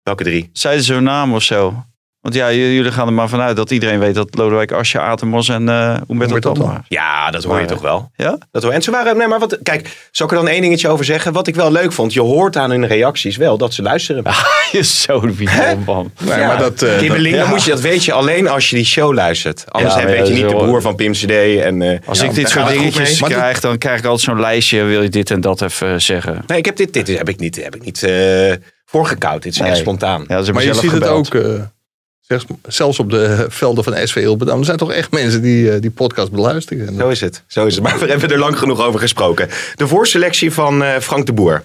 Welke 0.04 0.24
drie? 0.24 0.50
Zeiden 0.54 0.84
ze 0.84 0.94
hun 0.94 1.04
naam 1.04 1.34
of 1.34 1.44
zo? 1.44 1.84
Want 2.22 2.36
ja, 2.36 2.52
jullie 2.52 2.92
gaan 2.92 3.08
er 3.08 3.14
maar 3.14 3.30
vanuit 3.30 3.56
dat 3.56 3.72
iedereen 3.72 4.00
weet 4.00 4.16
dat 4.16 4.36
Lodewijk 4.36 4.72
Asje, 4.72 5.00
Atemos 5.00 5.50
en 5.50 5.70
eh 5.70 5.76
Humberto 6.08 6.08
Humberto 6.34 6.52
Tan. 6.54 6.84
Ja, 6.88 7.32
dat 7.32 7.44
hoor 7.44 7.54
je 7.54 7.60
Maar- 7.60 7.70
toch 7.70 7.82
wel. 7.82 8.12
Ja? 8.16 8.38
Dat 8.52 8.64
hoor. 8.64 8.72
En 8.72 8.82
ze 8.82 8.92
waren, 8.92 9.18
nee, 9.18 9.28
maar 9.28 9.40
wat, 9.40 9.58
kijk, 9.64 10.08
zal 10.12 10.26
ik 10.26 10.32
er 10.32 10.38
dan 10.38 10.48
één 10.48 10.62
dingetje 10.62 10.88
over 10.88 11.06
zeggen? 11.06 11.34
Wat 11.34 11.48
ik 11.48 11.56
wel 11.56 11.72
leuk 11.72 11.92
vond, 11.92 12.14
je 12.14 12.22
hoort 12.22 12.58
aan 12.58 12.70
hun 12.70 12.88
reacties 12.88 13.38
wel 13.38 13.58
dat 13.58 13.74
ze 13.74 13.82
luisteren. 13.82 14.24
Je 14.72 14.78
is 14.78 15.02
zo 15.02 15.20
de 15.20 15.78
man. 15.86 16.12
Nee, 16.20 16.40
Ja. 16.40 16.48
maar 16.48 16.58
dat, 16.58 16.82
eh, 16.82 16.98
Kibbeling, 16.98 17.36
dat- 17.36 17.44
dan 17.44 17.54
moet 17.54 17.64
je, 17.64 17.70
dat 17.72 17.82
weet 17.82 18.06
je 18.06 18.14
alleen 18.14 18.48
als 18.48 18.70
je 18.70 18.76
die 18.76 18.86
show 18.86 19.14
luistert. 19.14 19.64
Anders 19.70 19.94
Ja, 19.96 20.06
weet 20.06 20.18
ja, 20.18 20.24
je 20.24 20.30
niet 20.30 20.42
de 20.42 20.48
wel- 20.48 20.64
broer 20.64 20.82
van 20.82 20.96
Pim 20.96 21.12
CD. 21.12 21.30
En, 21.32 21.82
eh, 21.82 22.00
Als 22.06 22.20
ja, 22.20 22.26
ik 22.26 22.34
dit 22.34 22.50
soort 22.50 22.68
dingetjes 22.68 23.22
mee. 23.22 23.30
krijg, 23.32 23.60
dan 23.60 23.78
krijg 23.78 24.00
ik 24.00 24.06
altijd 24.06 24.24
zo'n 24.24 24.40
lijstje. 24.40 24.84
Wil 24.84 25.02
je 25.02 25.10
dit 25.10 25.32
en 25.32 25.42
dat 25.42 25.62
even 25.62 26.02
zeggen? 26.02 26.44
Nee, 26.48 26.58
ik 26.58 26.66
heb 26.66 26.76
dit, 26.76 26.94
dit 26.94 27.08
heb 27.18 27.30
ik 27.30 27.40
niet, 27.40 27.64
heb 27.64 27.76
ik 27.76 27.84
niet 27.86 28.04
eh, 28.04 28.54
voorgekoud. 28.86 29.44
Dit 29.44 29.54
is 29.54 29.60
echt 29.60 29.78
spontaan. 29.78 30.20
Ja, 30.22 30.26
ze 30.28 30.34
hebben 30.34 30.54
maar 30.54 30.64
je 30.64 30.70
zelf 30.70 30.82
ziet 30.82 30.92
gebeld. 30.94 31.34
het 31.34 31.36
ook, 31.36 31.44
eh, 31.44 31.62
zelfs, 32.40 32.46
zelfs 32.68 33.00
op 33.00 33.10
de 33.10 33.46
velden 33.50 33.84
van 33.84 34.08
SV 34.08 34.16
Ilpendam. 34.16 34.60
Er 34.60 34.66
zijn 34.66 34.78
toch 34.78 34.92
echt 34.92 35.12
mensen 35.12 35.42
die 35.42 35.72
eh, 35.72 35.82
die 35.82 35.92
podcast 35.92 36.32
beluisteren. 36.32 36.88
En 36.88 36.96
Zo 36.96 37.10
is 37.10 37.22
het. 37.22 37.44
Zo 37.48 37.66
is 37.66 37.76
het. 37.76 37.84
Maar 37.84 38.00
we 38.00 38.06
hebben 38.08 38.30
er 38.32 38.40
lang 38.40 38.58
genoeg 38.60 38.82
over 38.82 39.00
gesproken. 39.00 39.50
De 39.76 39.88
voorselectie 39.88 40.52
van 40.54 40.84
eh, 40.84 40.98
Frank 41.00 41.26
de 41.26 41.34
Boer. 41.34 41.64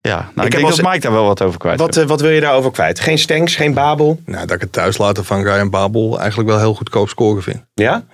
Ja, 0.00 0.16
nou, 0.16 0.28
ik, 0.30 0.42
heb 0.42 0.50
denk 0.52 0.64
als- 0.64 0.76
dat 0.76 0.86
Mike 0.86 1.00
daar 1.00 1.12
wel 1.12 1.24
wat 1.26 1.42
over 1.42 1.58
kwijt 1.58 1.78
Wat, 1.78 1.94
wil. 1.94 2.02
eh, 2.02 2.08
wat 2.08 2.20
wil 2.20 2.30
je 2.30 2.40
daarover 2.40 2.70
kwijt? 2.70 3.00
Geen 3.00 3.18
Stenks, 3.18 3.54
geen 3.56 3.74
Babel? 3.74 4.20
Nou, 4.26 4.46
dat 4.46 4.56
ik 4.56 4.60
het 4.62 4.72
thuislaten 4.72 5.24
van 5.24 5.42
Ryan 5.42 5.70
Babel 5.70 6.18
eigenlijk 6.20 6.48
wel 6.48 6.58
heel 6.58 6.74
goedkoop 6.74 7.08
scoren 7.08 7.42
vind. 7.42 7.62
Ja? 7.74 8.04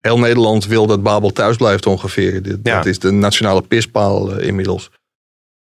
Heel 0.00 0.18
Nederland 0.18 0.66
wil 0.66 0.86
dat 0.86 1.02
Babel 1.02 1.30
thuis 1.32 1.56
blijft 1.56 1.86
ongeveer. 1.86 2.42
Dit, 2.42 2.58
Ja. 2.62 2.76
Dat 2.76 2.86
is 2.86 2.98
de 2.98 3.10
nationale 3.10 3.62
pispaal 3.62 4.38
inmiddels. 4.38 4.90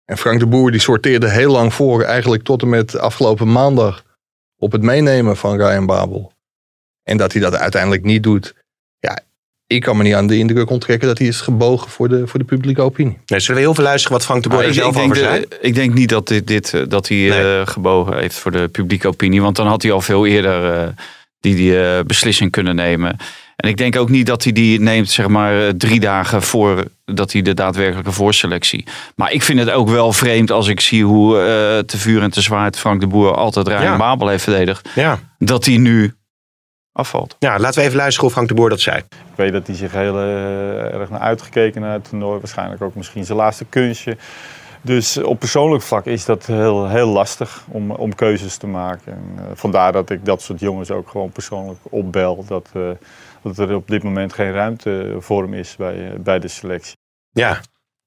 En 0.04 0.18
Frank 0.18 0.38
de 0.40 0.46
Boer 0.46 0.70
die 0.70 0.80
sorteerde 0.80 1.30
heel 1.30 1.50
lang 1.52 1.74
voor, 1.74 2.02
eigenlijk 2.02 2.42
tot 2.42 2.62
en 2.62 2.68
met 2.68 2.98
afgelopen 2.98 3.52
maandag, 3.52 4.02
op 4.60 4.72
het 4.72 4.82
meenemen 4.82 5.36
van 5.36 5.56
Ryan 5.56 5.86
Babel. 5.86 6.32
En 7.02 7.16
dat 7.16 7.32
hij 7.32 7.40
dat 7.42 7.54
uiteindelijk 7.56 8.02
niet 8.04 8.22
doet. 8.22 8.54
Ja, 8.98 9.18
ik 9.66 9.82
kan 9.82 9.96
me 9.96 10.02
niet 10.02 10.14
aan 10.14 10.26
de 10.26 10.38
indruk 10.38 10.70
onttrekken 10.70 11.08
dat 11.08 11.18
hij 11.18 11.26
is 11.26 11.40
gebogen 11.40 11.90
voor 11.90 12.08
de, 12.08 12.26
voor 12.26 12.38
de 12.38 12.44
publieke 12.44 12.80
opinie. 12.82 13.18
Nee, 13.26 13.40
zullen 13.40 13.56
we 13.60 13.66
heel 13.66 13.74
veel 13.74 13.84
luisteren 13.84 14.16
wat 14.16 14.26
Frank 14.26 14.42
de 14.42 14.48
Boer 14.48 14.60
er 14.62 14.68
ik, 14.68 14.74
zelf 14.74 14.88
ik, 14.88 14.94
denk 14.94 15.10
over 15.10 15.22
de- 15.22 15.28
zei? 15.28 15.44
ik 15.60 15.74
denk 15.74 15.94
niet 15.94 16.08
dat, 16.08 16.28
dit, 16.28 16.46
dit, 16.46 16.74
eh, 16.74 16.82
dat 16.88 17.08
hij 17.08 17.16
Nee. 17.18 17.58
eh, 17.60 17.66
gebogen 17.66 18.18
heeft 18.18 18.34
voor 18.38 18.50
de 18.50 18.68
publieke 18.68 19.08
opinie. 19.08 19.42
Want 19.42 19.56
dan 19.56 19.66
had 19.66 19.82
hij 19.82 19.92
al 19.92 20.00
veel 20.00 20.26
eerder 20.26 20.72
eh, 20.72 20.88
die, 21.40 21.54
die 21.54 21.80
eh, 21.84 22.04
beslissing 22.04 22.50
kunnen 22.50 22.74
nemen. 22.74 23.16
En 23.60 23.68
ik 23.68 23.76
denk 23.76 23.96
ook 23.96 24.08
niet 24.08 24.26
dat 24.26 24.42
hij 24.44 24.52
die 24.52 24.80
neemt, 24.80 25.10
zeg 25.10 25.28
maar, 25.28 25.66
eh, 25.66 25.68
drie 25.68 26.00
dagen 26.00 26.42
voor 26.42 26.84
dat 27.04 27.32
hij 27.32 27.42
de 27.42 27.54
daadwerkelijke 27.54 28.12
voorselectie. 28.12 28.86
Maar 29.14 29.32
ik 29.32 29.42
vind 29.42 29.58
het 29.58 29.70
ook 29.70 29.88
wel 29.88 30.12
vreemd 30.12 30.50
als 30.50 30.68
ik 30.68 30.80
zie 30.80 31.04
hoe 31.04 31.38
eh, 31.38 31.42
te 31.78 31.98
vuur 31.98 32.22
en 32.22 32.30
te 32.30 32.40
zwaard 32.40 32.78
Frank 32.78 33.00
de 33.00 33.06
Boer 33.06 33.34
altijd 33.34 33.68
Ryan 33.68 33.82
Ja. 33.82 33.96
Babel 33.96 34.28
heeft 34.28 34.44
verdedigd. 34.44 34.88
Ja. 34.94 35.18
Dat 35.38 35.64
hij 35.64 35.76
nu 35.76 36.14
afvalt. 36.92 37.36
ja, 37.38 37.58
laten 37.58 37.80
we 37.80 37.84
even 37.86 37.96
luisteren 37.96 38.24
hoe 38.24 38.34
Frank 38.34 38.48
de 38.48 38.54
Boer 38.54 38.68
dat 38.68 38.80
zei. 38.80 38.96
Ik 38.98 39.36
weet 39.36 39.52
dat 39.52 39.66
hij 39.66 39.76
zich 39.76 39.92
heel 39.92 40.16
eh, 40.18 40.94
erg 40.94 41.10
naar 41.10 41.20
uitgekeken 41.20 41.80
naar 41.80 41.92
het 41.92 42.08
toernooi. 42.08 42.38
Waarschijnlijk 42.38 42.82
ook 42.82 42.94
misschien 42.94 43.24
zijn 43.24 43.38
laatste 43.38 43.64
kunstje. 43.64 44.16
Dus 44.82 45.16
op 45.16 45.38
persoonlijk 45.38 45.82
vlak 45.82 46.06
is 46.06 46.24
dat 46.24 46.46
heel, 46.46 46.88
heel 46.88 47.06
lastig 47.08 47.64
om, 47.68 47.90
om 47.90 48.14
keuzes 48.14 48.56
te 48.56 48.66
maken. 48.66 49.12
En, 49.12 49.32
eh, 49.36 49.44
vandaar 49.54 49.92
dat 49.92 50.10
ik 50.10 50.24
dat 50.24 50.42
soort 50.42 50.60
jongens 50.60 50.90
ook 50.90 51.08
gewoon 51.08 51.30
persoonlijk 51.30 51.78
opbel. 51.82 52.44
Dat, 52.48 52.68
eh, 52.72 52.82
dat 53.42 53.58
er 53.58 53.74
op 53.74 53.88
dit 53.88 54.02
moment 54.02 54.32
geen 54.32 54.52
ruimte 54.52 55.16
voor 55.18 55.42
hem 55.42 55.54
is 55.54 55.76
bij, 55.76 56.10
eh, 56.12 56.18
bij 56.18 56.38
de 56.38 56.48
selectie. 56.48 56.96
Ja, 57.30 57.60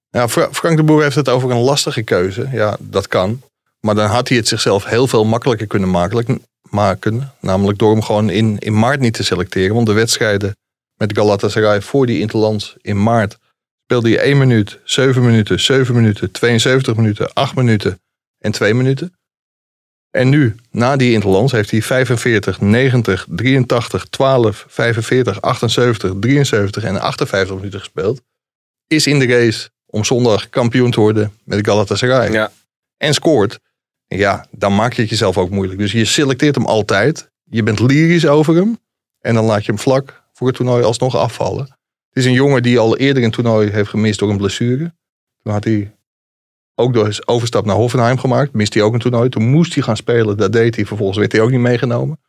Ja, 0.09 0.27
Fra- 0.27 0.49
Frank 0.51 0.77
de 0.77 0.83
Boer 0.83 1.01
heeft 1.03 1.15
het 1.15 1.29
over 1.29 1.51
een 1.51 1.57
lastige 1.57 2.01
keuze. 2.03 2.47
Ja, 2.51 2.77
dat 2.79 3.07
kan. 3.07 3.41
Maar 3.79 3.95
dan 3.95 4.09
had 4.09 4.27
hij 4.27 4.37
het 4.37 4.47
zichzelf 4.47 4.85
heel 4.85 5.07
veel 5.07 5.25
makkelijker 5.25 5.67
kunnen 5.67 5.91
maken. 5.91 6.41
maken 6.69 7.33
namelijk 7.39 7.79
door 7.79 7.91
hem 7.91 8.01
gewoon 8.01 8.29
in, 8.29 8.59
in 8.59 8.79
maart 8.79 8.99
niet 8.99 9.13
te 9.13 9.23
selecteren. 9.23 9.75
Want 9.75 9.87
de 9.87 9.93
wedstrijden 9.93 10.55
met 10.95 11.17
Galatasaray 11.17 11.81
voor 11.81 12.05
die 12.05 12.19
Interlands 12.19 12.75
in 12.81 13.03
maart 13.03 13.37
speelde 13.83 14.09
hij 14.09 14.19
1 14.23 14.37
minuut, 14.37 14.79
7 14.83 15.25
minuten, 15.25 15.59
7 15.59 15.95
minuten, 15.95 16.31
72 16.31 16.95
minuten, 16.95 17.33
8 17.33 17.55
minuten 17.55 17.99
en 18.39 18.51
2 18.51 18.73
minuten. 18.73 19.13
En 20.15 20.29
nu, 20.29 20.55
na 20.71 20.95
die 20.95 21.11
Interlands, 21.11 21.51
heeft 21.51 21.71
hij 21.71 21.81
45, 21.81 22.61
90, 22.61 23.25
83, 23.29 24.05
12, 24.05 24.65
45, 24.67 25.41
78, 25.41 26.13
73 26.19 26.83
en 26.83 27.01
58 27.01 27.55
minuten 27.55 27.79
gespeeld. 27.79 28.21
Is 28.87 29.07
in 29.07 29.19
de 29.19 29.25
race 29.25 29.69
om 29.85 30.03
zondag 30.03 30.49
kampioen 30.49 30.91
te 30.91 30.99
worden 30.99 31.33
met 31.43 31.65
Galatasaray. 31.67 32.31
Ja. 32.31 32.51
En 32.97 33.13
scoort. 33.13 33.59
Ja, 34.07 34.45
dan 34.51 34.75
maak 34.75 34.93
je 34.93 35.01
het 35.01 35.09
jezelf 35.09 35.37
ook 35.37 35.49
moeilijk. 35.49 35.79
Dus 35.79 35.91
je 35.91 36.05
selecteert 36.05 36.55
hem 36.55 36.65
altijd. 36.65 37.31
Je 37.43 37.63
bent 37.63 37.79
lyrisch 37.79 38.27
over 38.27 38.55
hem. 38.55 38.77
En 39.19 39.33
dan 39.33 39.45
laat 39.45 39.65
je 39.65 39.71
hem 39.71 39.81
vlak 39.81 40.23
voor 40.33 40.47
het 40.47 40.55
toernooi 40.55 40.83
alsnog 40.83 41.15
afvallen. 41.15 41.63
Het 42.09 42.17
is 42.17 42.25
een 42.25 42.33
jongen 42.33 42.63
die 42.63 42.79
al 42.79 42.97
eerder 42.97 43.23
een 43.23 43.31
toernooi 43.31 43.69
heeft 43.69 43.89
gemist 43.89 44.19
door 44.19 44.29
een 44.29 44.37
blessure. 44.37 44.93
Toen 45.43 45.53
had 45.53 45.63
hij 45.63 45.95
ook 46.75 46.93
door 46.93 47.13
zijn 47.13 47.27
overstap 47.27 47.65
naar 47.65 47.75
Hoffenheim 47.75 48.17
gemaakt. 48.17 48.53
Miste 48.53 48.77
hij 48.77 48.87
ook 48.87 48.93
een 48.93 48.99
toernooi. 48.99 49.29
Toen 49.29 49.49
moest 49.49 49.73
hij 49.73 49.83
gaan 49.83 49.97
spelen. 49.97 50.37
Dat 50.37 50.51
deed 50.53 50.75
hij. 50.75 50.85
Vervolgens 50.85 51.17
werd 51.17 51.31
hij 51.31 51.41
ook 51.41 51.51
niet 51.51 51.59
meegenomen. 51.59 52.19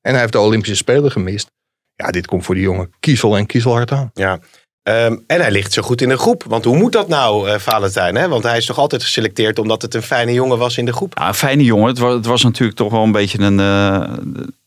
En 0.00 0.10
hij 0.12 0.20
heeft 0.20 0.32
de 0.32 0.38
Olympische 0.40 0.76
Spelen 0.76 1.10
gemist. 1.10 1.50
Ja, 1.94 2.10
dit 2.10 2.26
komt 2.26 2.44
voor 2.44 2.54
die 2.54 2.64
jongen 2.64 2.92
kiezel 3.00 3.36
en 3.36 3.46
kiezelhard 3.46 3.92
aan. 3.92 4.10
ja. 4.14 4.38
Ehm, 4.82 5.16
en 5.26 5.40
hij 5.40 5.50
ligt 5.50 5.72
zo 5.72 5.82
goed 5.82 6.00
in 6.00 6.08
de 6.08 6.18
groep. 6.18 6.44
Want 6.46 6.64
hoe 6.64 6.76
moet 6.76 6.92
dat 6.92 7.08
nou, 7.08 7.48
eh 7.48 7.58
Valentijn? 7.58 8.14
Hè? 8.14 8.28
Want 8.28 8.42
hij 8.42 8.56
is 8.56 8.66
toch 8.66 8.78
altijd 8.78 9.02
geselecteerd 9.02 9.58
omdat 9.58 9.82
het 9.82 9.94
een 9.94 10.02
fijne 10.02 10.32
jongen 10.32 10.58
was 10.58 10.78
in 10.78 10.84
de 10.84 10.92
groep? 10.92 11.18
Ja, 11.18 11.28
een 11.28 11.34
fijne 11.34 11.64
jongen. 11.64 11.86
Het 11.88 11.98
was, 11.98 12.14
het 12.14 12.26
was 12.26 12.42
natuurlijk 12.42 12.78
toch 12.78 12.90
wel 12.90 13.02
een 13.02 13.12
beetje 13.12 13.38
een. 13.40 13.60
eh, 13.60 14.12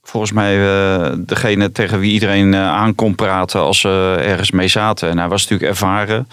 volgens 0.01 0.31
mij 0.31 0.55
eh, 0.67 1.13
degene 1.17 1.71
tegen 1.71 1.99
wie 1.99 2.11
iedereen 2.11 2.53
eh, 2.53 2.59
aan 2.67 2.95
kon 2.95 3.15
praten 3.15 3.59
als 3.59 3.79
ze 3.79 4.15
ergens 4.19 4.51
mee 4.51 4.67
zaten. 4.67 5.09
En 5.09 5.17
hij 5.17 5.27
was 5.27 5.41
natuurlijk 5.41 5.69
ervaren. 5.71 6.27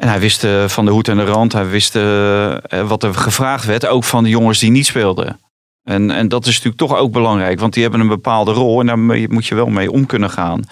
En 0.00 0.08
hij 0.08 0.20
wist 0.20 0.44
eh, 0.44 0.68
van 0.68 0.84
de 0.84 0.90
hoed 0.90 1.08
en 1.08 1.16
de 1.16 1.24
rand. 1.24 1.52
Hij 1.52 1.68
wist 1.68 1.96
eh, 1.96 2.52
eh, 2.52 2.88
wat 2.88 3.02
er 3.02 3.14
gevraagd 3.14 3.64
werd. 3.64 3.86
Ook 3.86 4.04
van 4.04 4.22
de 4.24 4.30
jongens 4.30 4.58
die 4.58 4.70
niet 4.70 4.86
speelden. 4.86 5.40
En, 5.84 6.10
en 6.10 6.28
dat 6.28 6.46
is 6.46 6.54
natuurlijk 6.54 6.76
toch 6.76 6.96
ook 6.96 7.12
belangrijk. 7.12 7.60
Want 7.60 7.72
die 7.72 7.82
hebben 7.82 8.00
een 8.00 8.08
bepaalde 8.08 8.52
rol. 8.52 8.80
En 8.80 8.86
daar 8.86 8.98
moet 8.98 9.46
je- 9.46 9.54
wel 9.54 9.66
mee 9.66 9.90
om 9.90 10.06
kunnen 10.06 10.30
gaan. 10.30 10.62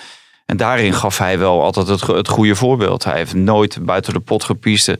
En 0.47 0.57
daarin 0.57 0.93
gaf 0.95 1.19
hij 1.19 1.39
wel 1.39 1.63
altijd 1.63 1.89
het, 1.89 2.01
het 2.01 2.29
goede 2.29 2.55
voorbeeld. 2.55 3.05
Hij 3.05 3.17
heeft 3.17 3.35
nooit 3.35 3.79
buiten 3.83 4.13
de 4.13 4.21
pot 4.21 4.45
gepiest. 4.45 4.95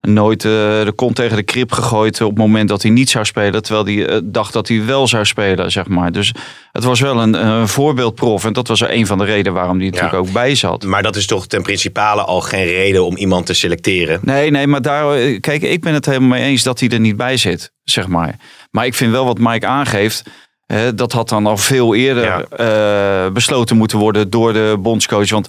Nooit 0.00 0.44
eh, 0.44 0.50
de 0.50 0.92
kont 0.94 1.14
tegen 1.14 1.36
de 1.36 1.42
krip 1.42 1.72
gegooid 1.72 2.20
op 2.20 2.28
het 2.28 2.38
moment 2.38 2.68
dat 2.68 2.82
hij 2.82 2.90
niet 2.90 3.10
zou 3.10 3.24
spelen. 3.24 3.62
Terwijl 3.62 3.84
hij 3.84 4.06
eh, 4.06 4.20
dacht 4.24 4.52
dat 4.52 4.68
hij 4.68 4.84
wel 4.84 5.06
zou 5.06 5.24
spelen, 5.24 5.70
zeg 5.70 5.88
maar. 5.88 6.12
Dus 6.12 6.32
het 6.72 6.84
was 6.84 7.00
wel 7.00 7.22
een, 7.22 7.46
een 7.46 7.68
voorbeeldprof. 7.68 8.44
En 8.44 8.52
dat 8.52 8.68
was 8.68 8.80
er 8.80 8.92
een 8.92 9.06
van 9.06 9.18
de 9.18 9.24
redenen 9.24 9.52
waarom 9.52 9.76
hij 9.78 9.86
natuurlijk 9.86 10.14
ook 10.14 10.32
bij 10.32 10.54
zat. 10.54 10.84
Maar 10.84 11.02
dat 11.02 11.16
is 11.16 11.26
toch 11.26 11.46
ten 11.46 11.62
principale 11.62 12.22
al 12.22 12.40
geen 12.40 12.64
reden 12.64 13.04
om 13.04 13.16
iemand 13.16 13.46
te 13.46 13.54
selecteren? 13.54 14.20
Nee, 14.22 14.50
nee, 14.50 14.66
maar 14.66 14.82
daar, 14.82 15.14
eh, 15.14 15.40
kijk, 15.40 15.62
ik 15.62 15.80
ben 15.80 15.94
het 15.94 16.06
helemaal 16.06 16.28
mee 16.28 16.44
eens 16.44 16.62
dat 16.62 16.80
hij 16.80 16.88
er 16.88 17.00
niet 17.00 17.16
bij 17.16 17.36
zit, 17.36 17.72
zeg 17.84 18.06
maar. 18.06 18.36
Maar 18.70 18.86
ik 18.86 18.94
vind 18.94 19.12
wel 19.12 19.24
wat 19.24 19.38
Mike 19.38 19.66
aangeeft, 19.66 20.22
hè, 20.66 20.94
dat 20.94 21.12
had 21.12 21.28
dan 21.28 21.46
al 21.46 21.56
veel 21.56 21.94
eerder 21.94 22.46
eh, 22.48 23.30
besloten 23.32 23.76
moeten 23.76 23.98
worden 23.98 24.30
door 24.30 24.52
de 24.52 24.76
bondscoach. 24.78 25.30
Want 25.30 25.48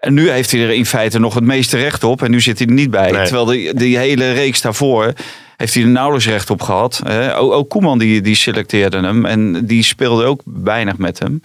en 0.00 0.14
nu 0.14 0.30
heeft 0.30 0.50
hij 0.50 0.60
er 0.62 0.70
in 0.70 0.86
feite 0.86 1.18
nog 1.18 1.34
het 1.34 1.44
meeste 1.44 1.76
recht 1.76 2.04
op 2.04 2.22
en 2.22 2.30
nu 2.30 2.40
zit 2.40 2.58
hij 2.58 2.66
er 2.66 2.72
niet 2.72 2.90
bij. 2.90 3.10
Nee. 3.10 3.24
Terwijl 3.26 3.44
die, 3.46 3.74
die 3.74 3.98
hele 3.98 4.32
reeks 4.32 4.60
daarvoor 4.60 5.12
heeft 5.56 5.74
hij 5.74 5.82
er 5.82 5.88
nauwelijks 5.88 6.28
recht 6.28 6.50
op 6.50 6.62
gehad. 6.62 7.00
Hè. 7.04 7.36
Ook, 7.36 7.52
ook 7.52 7.68
Koeman 7.68 7.98
die, 7.98 8.20
die 8.20 8.34
selecteerde 8.34 8.96
hem 9.00 9.24
en 9.26 9.66
die 9.66 9.82
speelde 9.82 10.24
ook 10.24 10.40
weinig 10.44 10.98
met 10.98 11.18
hem. 11.18 11.40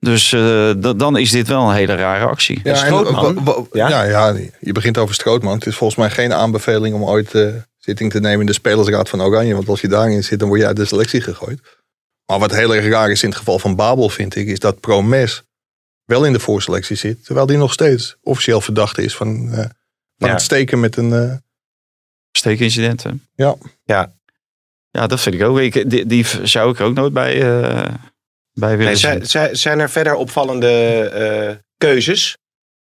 Dus 0.00 0.32
eh, 0.32 0.40
da- 0.76 0.92
dan 0.92 1.16
is 1.16 1.30
dit 1.30 1.48
wel 1.48 1.68
een 1.68 1.74
hele 1.74 1.94
rare 1.94 2.24
actie. 2.26 2.60
Ja, 2.76 2.86
wa- 3.44 3.62
ja? 3.72 3.88
Ja, 4.04 4.34
je 4.60 4.72
begint 4.72 4.98
over 4.98 5.14
Strootman. 5.14 5.54
Het 5.54 5.66
is 5.66 5.74
volgens 5.76 5.98
mij 5.98 6.10
geen 6.10 6.32
aanbeveling 6.32 6.94
om 6.94 7.04
ooit 7.04 7.34
eh, 7.34 7.46
zitting 7.78 8.10
te 8.10 8.20
nemen 8.20 8.40
in 8.40 8.46
de 8.46 8.52
spelersraad 8.52 9.08
van 9.08 9.22
Oranje. 9.22 9.54
Want 9.54 9.68
als 9.68 9.80
je 9.80 9.88
daarin 9.88 10.24
zit, 10.24 10.38
dan 10.38 10.48
word 10.48 10.60
je 10.60 10.66
uit 10.66 10.76
de 10.76 10.84
selectie 10.84 11.20
gegooid. 11.20 11.60
Maar 12.26 12.38
wat 12.38 12.54
heel 12.54 12.74
erg 12.74 12.86
raar 12.88 13.10
is 13.10 13.22
in 13.22 13.28
het 13.28 13.38
geval 13.38 13.58
van 13.58 13.76
Babel, 13.76 14.08
vind 14.08 14.36
ik, 14.36 14.46
is 14.46 14.58
dat 14.58 14.80
Promes 14.80 15.42
wel 16.08 16.24
in 16.24 16.32
de 16.32 16.40
voorselectie 16.40 16.96
zit. 16.96 17.24
Terwijl 17.24 17.46
die 17.46 17.56
nog 17.56 17.72
steeds 17.72 18.16
officieel 18.22 18.60
verdachte 18.60 19.02
is 19.02 19.14
van, 19.16 19.48
eh, 19.52 19.58
van 20.18 20.28
Ja. 20.28 20.28
het 20.28 20.42
steken 20.42 20.80
met 20.80 20.96
een... 20.96 21.12
eh, 21.12 21.32
Steekincidenten. 22.32 23.26
Ja. 23.34 23.54
Ja. 23.84 24.12
Ja, 24.90 25.06
dat 25.06 25.20
vind 25.20 25.34
ik 25.34 25.42
ook. 25.42 25.58
Ik, 25.58 25.90
die, 25.90 26.06
die 26.06 26.24
zou 26.42 26.70
ik 26.70 26.78
er 26.78 26.84
ook 26.86 26.94
nooit 26.94 27.12
bij, 27.12 27.42
eh, 27.42 27.84
bij 28.52 28.70
willen 28.70 28.84
Nee, 28.84 28.96
zijn, 28.96 29.26
zijn- 29.26 29.56
zijn 29.56 29.78
er 29.78 29.90
verder 29.90 30.14
opvallende 30.14 30.68
eh, 31.02 31.56
keuzes? 31.78 32.36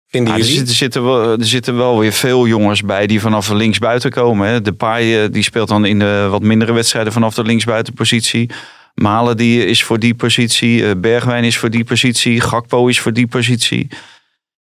Vinden 0.08 0.34
Ja, 0.34 0.40
er, 0.40 0.46
zitten, 0.46 0.76
zitten 0.76 1.04
wel, 1.06 1.32
er 1.40 1.46
zitten 1.46 1.78
wel 1.78 2.00
weer 2.00 2.12
veel 2.12 2.48
jongens 2.48 2.82
bij 2.82 3.08
die 3.08 3.22
vanaf 3.22 3.48
de 3.48 3.56
linksbuiten 3.56 4.12
komen. 4.12 4.48
Hè. 4.48 4.62
De 4.62 4.74
Paai 4.74 5.30
die 5.30 5.44
speelt 5.44 5.68
dan 5.68 5.86
in 5.86 6.00
de 6.00 6.28
wat 6.30 6.42
mindere 6.42 6.74
wedstrijden 6.74 7.14
vanaf 7.14 7.34
de 7.36 7.44
linksbuitenpositie. 7.44 8.50
Malen 8.94 9.38
die 9.38 9.66
is 9.66 9.84
voor 9.84 10.00
die 10.00 10.16
positie. 10.16 10.88
Eh, 10.88 10.92
Bergwijn 10.98 11.44
is 11.44 11.58
voor 11.58 11.70
die 11.70 11.84
positie. 11.84 12.42
Gakpo 12.42 12.88
is 12.88 13.00
voor 13.00 13.14
die 13.14 13.28
positie. 13.28 13.88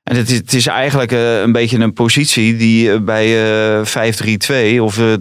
En 0.10 0.16
het 0.16 0.30
is, 0.30 0.38
het 0.38 0.54
is 0.54 0.68
eigenlijk 0.68 1.12
eh, 1.12 1.40
een 1.40 1.52
beetje 1.52 1.80
een 1.80 1.94
positie 1.94 2.56
die 2.56 2.92
eh, 2.92 3.00
bij 3.00 3.26
eh 3.80 4.78
5-3-2 4.78 4.82
of 4.82 4.98
eh 4.98 5.14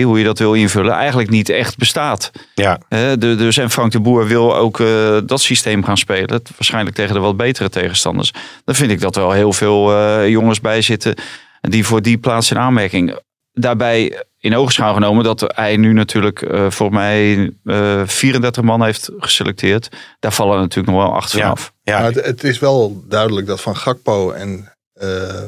3-5-2, 0.00 0.02
hoe 0.02 0.18
je 0.18 0.24
dat 0.24 0.38
wil 0.38 0.54
invullen, 0.54 0.92
eigenlijk 0.92 1.30
niet 1.30 1.48
echt 1.48 1.76
bestaat. 1.76 2.30
Ja. 2.54 2.80
Dus 3.16 3.56
en 3.56 3.70
Frank 3.70 3.92
de 3.92 4.00
Boer 4.00 4.26
wil 4.26 4.56
ook 4.56 4.82
dat 5.26 5.40
systeem 5.40 5.84
gaan 5.84 5.96
spelen. 5.96 6.42
Waarschijnlijk 6.56 6.96
tegen 6.96 7.14
de 7.14 7.20
wat 7.20 7.36
betere 7.36 7.68
tegenstanders. 7.68 8.32
Dan 8.64 8.74
vind 8.74 8.90
ik 8.90 9.00
dat 9.00 9.16
er 9.16 9.22
wel 9.22 9.32
heel 9.32 9.52
veel 9.52 10.26
jongens 10.26 10.60
bij 10.60 10.82
zitten 10.82 11.14
die 11.60 11.84
voor 11.84 12.02
die 12.02 12.18
plaats 12.18 12.50
in 12.50 12.58
aanmerking. 12.58 13.18
Daarbij 13.60 14.22
in 14.38 14.56
ogenschouw 14.56 14.94
genomen 14.94 15.24
dat 15.24 15.44
hij 15.54 15.76
nu 15.76 15.92
natuurlijk 15.92 16.42
eh 16.42 16.70
voor 16.70 16.92
mij 16.92 17.52
eh 17.64 18.06
34 18.06 18.62
man 18.62 18.84
heeft 18.84 19.10
geselecteerd. 19.18 19.88
Daar 20.18 20.32
vallen 20.32 20.60
natuurlijk 20.60 20.96
nog 20.96 21.04
wel 21.04 21.14
acht 21.14 21.30
vanaf. 21.30 21.72
Ja. 21.82 21.98
Maar 21.98 22.12
het, 22.12 22.24
het 22.24 22.44
is 22.44 22.58
wel 22.58 23.04
duidelijk 23.08 23.46
dat 23.46 23.60
van 23.60 23.76
Gakpo 23.76 24.30
en 24.30 24.72
eh, 24.92 25.42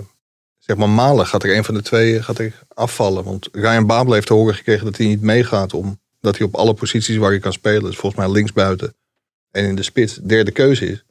zeg 0.59 0.76
maar 0.76 0.88
Malen 0.88 1.26
gaat 1.26 1.43
er 1.43 1.57
een 1.57 1.64
van 1.64 1.75
de 1.75 1.83
twee 1.83 2.23
gaat 2.23 2.38
er 2.38 2.59
afvallen. 2.69 3.25
Want 3.25 3.49
Ryan 3.52 3.87
Babel 3.87 4.12
heeft 4.12 4.26
te 4.26 4.35
horen 4.35 4.55
gekregen 4.55 4.85
dat 4.85 4.97
hij 4.97 5.07
niet 5.07 5.23
meegaat 5.23 5.75
omdat 5.75 6.38
hij 6.38 6.47
op 6.47 6.55
alle 6.55 6.75
posities 6.75 7.17
waar 7.17 7.31
hij 7.31 7.38
kan 7.38 7.52
spelen, 7.52 7.83
dus 7.83 7.97
volgens 7.97 8.23
mij 8.23 8.33
linksbuiten 8.33 8.95
en 9.50 9.64
in 9.64 9.75
de 9.75 9.83
spits, 9.83 10.14
derde 10.14 10.50
keuze 10.50 10.87
is. 10.87 11.05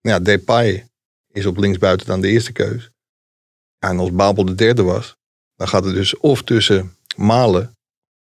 Ja, 0.00 0.18
Depay 0.18 0.88
is 1.32 1.46
op 1.46 1.56
linksbuiten 1.56 2.06
dan 2.06 2.20
de 2.20 2.28
eerste 2.28 2.52
keus. 2.52 2.90
Ja, 3.78 3.88
en 3.88 3.98
als 3.98 4.12
Babel 4.12 4.44
de 4.44 4.54
derde 4.54 4.82
was, 4.82 5.16
dan 5.64 5.72
gaat 5.72 5.84
het 5.84 5.94
dus 5.94 6.16
of 6.18 6.42
tussen 6.42 6.96
Malen 7.16 7.76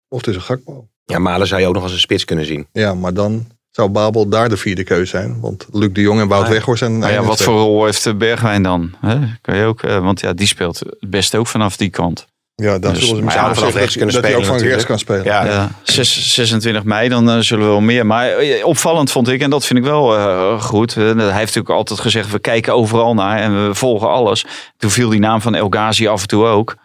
of 0.08 0.22
tussen 0.22 0.44
Gakpo. 0.44 0.88
Ja, 1.06 1.20
Malen 1.20 1.48
zou 1.48 1.62
je 1.62 1.68
ook 1.68 1.74
nog 1.74 1.84
als 1.84 1.92
een 1.92 2.00
spits 2.00 2.26
kunnen 2.26 2.46
zien. 2.46 2.68
Ja, 2.72 2.94
maar 2.94 3.14
dan 3.14 3.48
zou 3.72 3.90
Babel 3.90 4.30
daar 4.30 4.50
de 4.50 4.58
vierde 4.58 4.84
keus 4.84 5.10
zijn. 5.10 5.40
Want 5.40 5.68
Luc 5.72 5.90
de 5.94 6.02
Jong 6.02 6.20
en 6.20 6.28
Wout 6.28 6.44
Ah, 6.44 6.50
Weghorst 6.50 6.80
zijn... 6.80 6.98
Maar 6.98 7.12
ja, 7.12 7.24
wat 7.24 7.44
voor 7.44 7.54
rol 7.54 7.86
heeft 7.86 8.18
Bergwijn 8.18 8.64
dan? 8.64 8.96
Hè? 9.02 9.18
Kan 9.42 9.56
je 9.56 9.66
ook, 9.66 9.84
eh, 9.84 10.00
want 10.00 10.20
ja, 10.20 10.34
die 10.34 10.48
speelt 10.48 10.80
het 10.80 11.10
best 11.10 11.36
ook 11.36 11.48
vanaf 11.48 11.78
die 11.78 11.90
kant. 11.90 12.28
Ja, 12.64 12.80
dan 12.80 12.94
Dus, 12.94 13.00
zullen 13.00 13.16
ze 13.18 13.24
misschien 13.24 13.48
ja, 13.48 13.56
vanaf 13.56 13.74
rechts 13.74 13.96
kunnen 13.96 14.14
dat 14.16 14.24
hij 14.24 14.36
ook 14.36 14.46
van 14.46 14.58
rechts 14.58 14.86
kan 14.86 15.00
spelen. 15.00 15.24
Ja. 15.24 15.72
Zes- 15.84 16.34
26 16.34 16.84
mei, 16.84 17.10
dan 17.10 17.30
eh, 17.30 17.40
zullen 17.40 17.66
we 17.66 17.72
wel 17.72 17.82
meer. 17.82 18.06
Maar 18.06 18.30
eh, 18.30 18.66
opvallend 18.66 19.12
vond 19.12 19.28
ik, 19.28 19.42
en 19.42 19.50
dat 19.50 19.66
vind 19.66 19.80
ik 19.80 19.86
wel 19.86 20.18
eh, 20.18 20.62
goed. 20.62 20.96
hij 20.96 21.14
heeft 21.14 21.36
natuurlijk 21.38 21.70
altijd 21.70 22.00
gezegd, 22.00 22.32
we 22.32 22.40
kijken 22.40 22.74
overal 22.74 23.14
naar 23.14 23.40
en 23.40 23.68
we 23.68 23.76
volgen 23.76 24.10
alles. 24.10 24.46
Toen 24.78 24.90
viel 24.90 25.10
die 25.10 25.20
naam 25.20 25.42
van 25.42 25.56
El 25.56 25.68
Ghazi 25.70 26.08
af 26.08 26.22
en 26.22 26.28
toe 26.28 26.46
ook. 26.46 26.76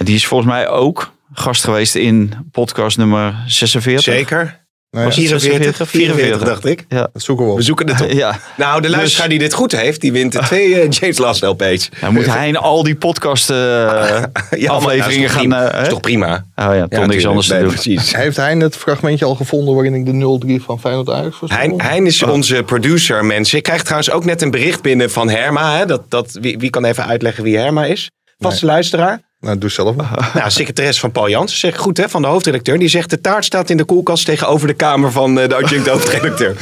En 0.00 0.06
die 0.06 0.14
is 0.14 0.26
volgens 0.26 0.50
mij 0.50 0.68
ook 0.68 1.12
gast 1.32 1.64
geweest 1.64 1.94
in 1.94 2.32
podcast 2.52 2.96
nummer 2.96 3.34
46. 3.46 4.14
Zeker. 4.14 4.58
Nou 4.90 5.04
Was 5.04 5.14
ja, 5.14 5.38
44, 5.38 5.88
44 5.88 6.42
dacht 6.42 6.64
ik. 6.64 6.84
Ja. 6.88 7.08
Dat 7.12 7.22
zoeken 7.22 7.44
we 7.44 7.50
op. 7.50 7.56
We 7.56 7.62
zoeken 7.62 7.88
het 7.88 8.00
op. 8.00 8.10
Ja. 8.10 8.38
Nou, 8.56 8.82
de 8.82 8.90
luisteraar 8.90 9.28
die 9.28 9.38
dit 9.38 9.52
goed 9.52 9.72
heeft, 9.72 10.00
die 10.00 10.12
wint 10.12 10.32
de 10.32 10.38
twee 10.38 10.80
eh, 10.80 10.90
James 10.90 11.18
Last 11.18 11.42
LP's. 11.42 11.88
Nou, 12.00 12.12
moet 12.12 12.26
hij 12.26 12.48
in 12.48 12.56
al 12.56 12.82
die 12.82 12.96
podcast 12.96 13.50
eh, 13.50 13.56
maar 13.56 14.28
dat 14.50 14.68
afleveringen 14.68 15.24
is 15.24 15.32
toch 15.32 15.40
gaan... 15.40 15.48
prima. 15.48 15.66
eh, 15.68 15.72
Dat 15.72 15.82
is 15.82 15.88
toch 15.88 16.00
prima? 16.00 16.44
Oh 16.56 16.74
ja, 16.74 16.86
toch 16.88 17.06
niks 17.06 17.26
anders 17.26 17.46
te 17.46 17.52
Nee, 17.52 17.62
doen. 17.62 17.72
Precies. 17.72 18.16
Heeft 18.16 18.36
hij 18.36 18.54
het 18.56 18.76
fragmentje 18.76 19.24
al 19.24 19.34
gevonden 19.34 19.74
waarin 19.74 19.94
ik 19.94 20.06
de 20.06 20.58
0-3 20.60 20.64
van 20.64 20.80
Feyenoord 20.80 21.34
voorspel? 21.34 21.58
Hein, 21.58 21.80
hein 21.80 22.06
is 22.06 22.22
onze 22.22 22.62
producer, 22.62 23.24
mensen. 23.24 23.58
Ik 23.58 23.62
krijg 23.64 23.82
trouwens 23.82 24.10
ook 24.10 24.24
net 24.24 24.42
een 24.42 24.50
bericht 24.50 24.82
binnen 24.82 25.10
van 25.10 25.28
Herma. 25.28 25.76
Hè? 25.76 25.86
Dat, 25.86 26.02
dat, 26.08 26.38
wie, 26.40 26.58
wie 26.58 26.70
kan 26.70 26.84
even 26.84 27.06
uitleggen 27.06 27.44
wie 27.44 27.56
Herma 27.58 27.84
is? 27.84 28.10
Vaste 28.38 28.66
luisteraar. 28.66 29.20
Nou, 29.40 29.58
doe 29.58 29.70
zelf 29.70 29.94
maar. 29.96 30.30
Nou, 30.34 30.50
secretaris 30.50 31.00
van 31.00 31.12
Paul 31.12 31.28
Jansen 31.28 31.58
zegt 31.58 31.78
goed 31.78 31.96
hè, 31.96 32.08
van 32.08 32.22
de 32.22 32.28
hoofdredacteur. 32.28 32.78
Die 32.78 32.88
zegt 32.88 33.10
de 33.10 33.20
taart 33.20 33.44
staat 33.44 33.70
in 33.70 33.76
de 33.76 33.84
koelkast 33.84 34.24
tegenover 34.24 34.66
de 34.66 34.72
kamer 34.74 35.12
van 35.12 35.40
eh, 35.40 35.48
de 35.48 35.54
adjunct 35.54 35.86
hoofdredacteur. 35.92 36.56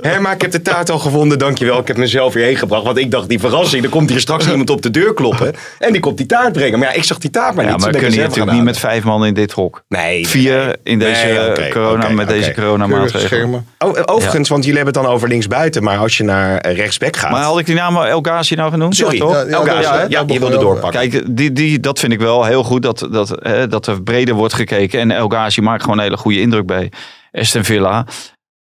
Herma, 0.00 0.32
ik 0.32 0.40
heb 0.42 0.50
de 0.50 0.62
taart 0.62 0.90
al 0.90 0.98
gevonden, 0.98 1.38
dankjewel. 1.38 1.78
Ik 1.78 1.86
heb 1.88 1.96
mezelf 1.96 2.34
hierheen 2.34 2.56
gebracht. 2.56 2.84
Want 2.84 2.98
ik 2.98 3.10
dacht, 3.10 3.28
die 3.28 3.38
verrassing, 3.38 3.84
er 3.84 3.90
komt 3.90 4.10
hier 4.10 4.20
straks 4.20 4.48
iemand 4.48 4.70
op 4.70 4.82
de 4.82 4.90
deur 4.90 5.14
kloppen. 5.14 5.54
En 5.78 5.92
die 5.92 6.00
komt 6.00 6.16
die 6.16 6.26
taart 6.26 6.52
brengen. 6.52 6.78
Maar 6.78 6.88
ja, 6.88 6.94
ik 6.94 7.04
zag 7.04 7.18
die 7.18 7.30
taart 7.30 7.54
maar 7.54 7.64
Ja, 7.64 7.70
niet. 7.70 7.80
maar 7.80 7.90
we 7.90 7.98
kunnen 7.98 8.14
hier 8.14 8.22
natuurlijk 8.28 8.52
niet 8.56 8.64
met 8.64 8.78
vijf 8.78 9.04
man 9.04 9.26
in 9.26 9.34
dit 9.34 9.52
hok. 9.52 9.82
Nee, 9.88 10.28
Vier 10.28 10.76
in 10.82 10.98
deze 10.98 11.54
Nee, 11.58 11.70
corona, 11.70 12.08
met 12.08 12.28
deze 12.28 12.52
coronamaatregelen. 12.52 13.66
Oh, 13.78 13.98
overigens, 14.04 14.48
want 14.48 14.64
jullie 14.64 14.78
hebben 14.78 14.94
het 14.94 15.04
dan 15.04 15.14
over 15.14 15.28
linksbuiten. 15.28 15.82
Maar 15.82 15.98
als 15.98 16.16
je 16.16 16.24
naar 16.24 16.58
eh, 16.58 16.76
rechtsback 16.76 17.16
gaat. 17.16 17.30
Maar 17.30 17.42
had 17.42 17.58
ik 17.58 17.66
die 17.66 17.74
naam 17.74 17.96
El 17.96 18.20
Ghazi 18.20 18.54
nou 18.54 18.70
genoemd? 18.70 18.96
Sorry, 18.96 19.16
Ja, 19.16 19.24
toch? 19.24 19.32
Ja, 19.32 19.40
ja, 19.48 19.56
El 19.56 19.62
Ghazi. 19.62 20.06
Ja, 20.08 20.24
je 20.26 20.38
wilde 20.38 20.58
doorpakken. 20.58 21.10
Kijk, 21.10 21.36
die, 21.36 21.52
die, 21.52 21.80
dat 21.80 21.98
vind 21.98 22.12
ik 22.12 22.20
wel 22.22 22.44
heel 22.44 22.64
goed 22.64 22.82
dat, 22.82 23.08
dat, 23.10 23.28
hè, 23.28 23.66
dat 23.66 23.86
er 23.86 24.02
breder 24.02 24.34
wordt 24.34 24.54
gekeken. 24.54 25.00
En 25.00 25.10
El 25.10 25.28
Ghazi 25.28 25.60
maakt 25.60 25.82
gewoon 25.82 25.98
een 25.98 26.04
hele 26.04 26.16
goede 26.16 26.40
indruk 26.40 26.66
bij 26.66 26.92
Aston 27.32 27.64
Villa. 27.64 28.06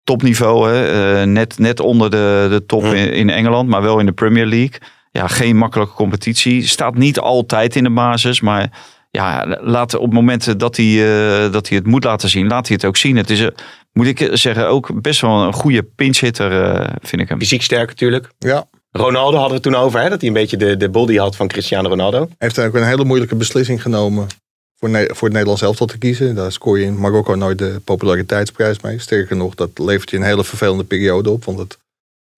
Topniveau, 0.04 0.70
hè? 0.70 1.20
eh, 1.22 1.28
net, 1.28 1.60
net 1.60 1.80
onder 1.80 2.10
de, 2.10 2.48
de 2.50 2.66
top 2.66 2.84
in, 2.84 3.14
in 3.14 3.30
Engeland, 3.30 3.70
maar 3.70 3.82
wel 3.82 4.00
in 4.00 4.06
de 4.06 4.12
Premier 4.12 4.46
League. 4.46 4.80
Ja, 5.12 5.28
geen 5.28 5.58
makkelijke 5.58 5.94
competitie. 5.94 6.68
Staat 6.68 6.96
niet 6.96 7.20
altijd 7.20 7.76
in 7.76 7.84
de 7.84 7.90
basis, 7.90 8.42
maar 8.42 8.70
ja, 9.12 9.58
laat 9.62 9.96
op 9.96 10.14
momenten 10.14 10.58
dat 10.58 10.76
hij, 10.76 10.86
eh, 10.86 11.52
dat 11.52 11.68
hij 11.68 11.78
het 11.78 11.88
moet 11.88 12.04
laten 12.04 12.30
zien, 12.30 12.48
laat 12.48 12.68
hij 12.68 12.76
het 12.76 12.86
ook 12.86 12.98
zien. 12.98 13.16
Het 13.16 13.30
is, 13.30 13.40
eh, 13.40 13.48
moet 13.94 14.08
ik 14.08 14.30
zeggen, 14.32 14.68
ook 14.68 15.02
best 15.02 15.22
wel 15.22 15.44
een 15.44 15.54
goede 15.54 15.84
pinchhitter, 15.84 16.62
eh 16.62 16.94
vind 17.02 17.22
ik 17.22 17.30
hem. 17.30 17.40
Fysiek 17.40 17.62
sterk 17.62 17.88
natuurlijk. 17.88 18.30
Ja. 18.40 18.66
Ronaldo 18.98 19.38
hadden 19.38 19.48
we 19.48 19.54
het 19.54 19.64
toen 19.64 19.76
over, 19.76 20.02
hè? 20.02 20.10
dat 20.10 20.20
hij 20.20 20.28
een 20.28 20.36
beetje 20.36 20.58
de, 20.58 20.78
de 20.78 20.90
body 20.90 21.18
had 21.18 21.36
van 21.36 21.48
Cristiano 21.48 21.90
Ronaldo. 21.90 22.30
heeft 22.38 22.60
ook 22.60 22.74
een 22.74 22.88
hele 22.88 23.04
moeilijke 23.06 23.36
beslissing 23.36 23.82
genomen 23.82 24.28
voor, 24.76 24.90
Ne- 24.90 25.08
voor 25.08 25.24
het 25.24 25.32
Nederlands 25.32 25.62
elftal 25.62 25.88
te 25.88 25.98
kiezen. 25.98 26.36
Daar 26.36 26.52
scoor 26.52 26.80
je 26.80 26.86
in 26.86 27.00
Marokko 27.00 27.36
nooit 27.36 27.58
de 27.58 27.82
populariteitsprijs 27.84 28.80
mee. 28.80 29.00
Sterker 29.00 29.36
nog, 29.36 29.56
dat 29.56 29.70
levert 29.80 30.10
je 30.10 30.18
een 30.18 30.24
hele 30.24 30.44
vervelende 30.44 30.84
periode 30.84 31.30
op. 31.30 31.46
Want 31.46 31.58
het 31.60 31.78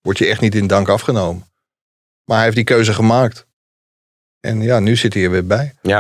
wordt 0.02 0.20
je 0.20 0.26
echt 0.28 0.42
niet 0.42 0.56
in 0.56 0.68
dank 0.68 0.90
afgenomen. 0.90 1.46
Maar 2.26 2.36
hij 2.36 2.46
heeft 2.46 2.56
die 2.56 2.66
keuze 2.66 2.94
gemaakt. 2.94 3.46
En 4.40 4.62
ja, 4.62 4.80
nu 4.80 4.96
zit 4.96 5.14
hij 5.14 5.24
er 5.24 5.32
weer 5.32 5.48
bij. 5.48 5.74
Ja. 5.82 6.00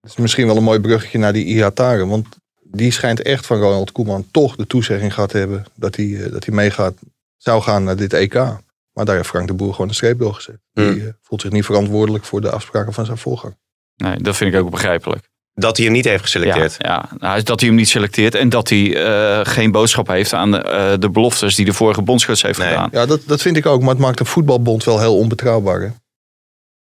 Het 0.00 0.10
is 0.10 0.16
misschien 0.16 0.46
wel 0.46 0.56
een 0.56 0.62
mooi 0.62 0.80
bruggetje 0.80 1.18
naar 1.18 1.32
die 1.32 1.44
Ihatare. 1.44 2.06
Want 2.06 2.26
die 2.62 2.92
schijnt 2.92 3.22
echt 3.22 3.46
van 3.46 3.58
Ronald 3.58 3.92
Koeman 3.92 4.26
toch 4.30 4.56
de 4.56 4.66
toezegging 4.66 5.14
gehad 5.14 5.30
te 5.30 5.38
hebben... 5.38 5.64
dat 5.74 5.96
hij, 5.96 6.24
eh, 6.24 6.32
dat 6.32 6.44
hij 6.44 6.54
meegaat, 6.54 6.94
zou 7.36 7.62
gaan 7.62 7.84
naar 7.84 7.96
dit 7.96 8.12
EK. 8.12 8.34
Maar 8.96 9.04
daar 9.04 9.16
heeft 9.16 9.28
Frank 9.28 9.46
de 9.46 9.54
Boer 9.54 9.72
gewoon 9.72 9.88
een 9.88 9.94
streep 9.94 10.18
doorgezet. 10.18 10.58
Hmm. 10.72 10.92
Die 10.92 11.02
eh, 11.02 11.08
voelt 11.22 11.40
zich 11.40 11.50
niet 11.50 11.64
verantwoordelijk 11.64 12.24
voor 12.24 12.40
de 12.40 12.50
afspraken 12.50 12.92
van 12.92 13.04
zijn 13.04 13.18
voorganger. 13.18 13.56
Nee, 13.96 14.16
dat 14.16 14.36
vind 14.36 14.54
ik 14.54 14.60
ook 14.60 14.70
begrijpelijk. 14.70 15.28
Dat 15.54 15.76
hij 15.76 15.86
hem 15.86 15.94
niet 15.94 16.04
heeft 16.04 16.22
geselecteerd. 16.22 16.74
Ja, 16.78 17.08
ja. 17.10 17.16
Nou, 17.18 17.42
dat 17.42 17.60
hij 17.60 17.68
hem 17.68 17.78
niet 17.78 17.88
selecteert 17.88 18.34
en 18.34 18.48
dat 18.48 18.68
hij 18.68 19.04
eh, 19.04 19.40
geen 19.52 19.70
boodschap 19.70 20.06
heeft 20.06 20.32
aan 20.32 20.50
de, 20.50 20.58
eh, 20.62 20.92
de 20.98 21.10
beloftes 21.10 21.54
die 21.54 21.64
de 21.64 21.72
vorige 21.72 22.02
bondscoach 22.02 22.42
heeft 22.42 22.58
Nee. 22.58 22.68
gedaan. 22.68 22.88
Ja, 22.92 23.06
dat, 23.06 23.20
dat 23.26 23.42
vind 23.42 23.56
ik 23.56 23.66
ook. 23.66 23.80
Maar 23.80 23.88
het 23.90 23.98
maakt 23.98 24.20
een 24.20 24.26
voetbalbond 24.26 24.84
wel 24.84 25.00
heel 25.00 25.16
onbetrouwbaar. 25.18 25.80
Hè? 25.80 25.88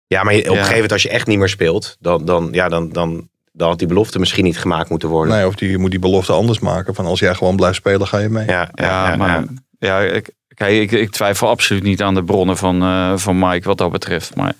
Ja, 0.06 0.22
maar 0.22 0.34
op 0.34 0.38
een 0.44 0.44
Ja. 0.50 0.54
gegeven 0.56 0.74
moment 0.74 0.92
als 0.92 1.02
je 1.02 1.08
echt 1.08 1.26
niet 1.26 1.38
meer 1.38 1.48
speelt, 1.48 1.96
dan, 2.00 2.24
dan, 2.24 2.48
ja, 2.52 2.68
dan, 2.68 2.88
dan, 2.88 3.28
dan 3.52 3.68
had 3.68 3.78
die 3.78 3.88
belofte 3.88 4.18
misschien 4.18 4.44
niet 4.44 4.58
gemaakt 4.58 4.90
moeten 4.90 5.08
worden. 5.08 5.34
Nee, 5.34 5.46
of 5.46 5.54
die, 5.54 5.70
je 5.70 5.78
moet 5.78 5.90
die 5.90 6.00
belofte 6.00 6.32
anders 6.32 6.58
maken. 6.58 6.94
Van 6.94 7.06
als 7.06 7.18
jij 7.20 7.34
gewoon 7.34 7.56
blijft 7.56 7.76
spelen, 7.76 8.06
ga 8.06 8.18
je 8.18 8.28
mee. 8.28 8.46
Ja, 8.46 8.70
ja, 8.74 8.84
Ja, 8.84 9.10
ja, 9.10 9.16
maar 9.16 9.28
ja. 9.28 9.46
ja, 9.78 10.00
ik, 10.00 10.30
kijk, 10.58 10.72
ik, 10.80 10.90
ik 11.00 11.10
twijfel 11.10 11.48
absoluut 11.48 11.82
niet 11.82 12.02
aan 12.02 12.14
de 12.14 12.24
bronnen 12.24 12.56
van, 12.56 12.82
eh, 12.82 13.12
van 13.16 13.38
Mike 13.38 13.68
wat 13.68 13.78
dat 13.78 13.90
betreft. 13.90 14.34
Maar 14.34 14.54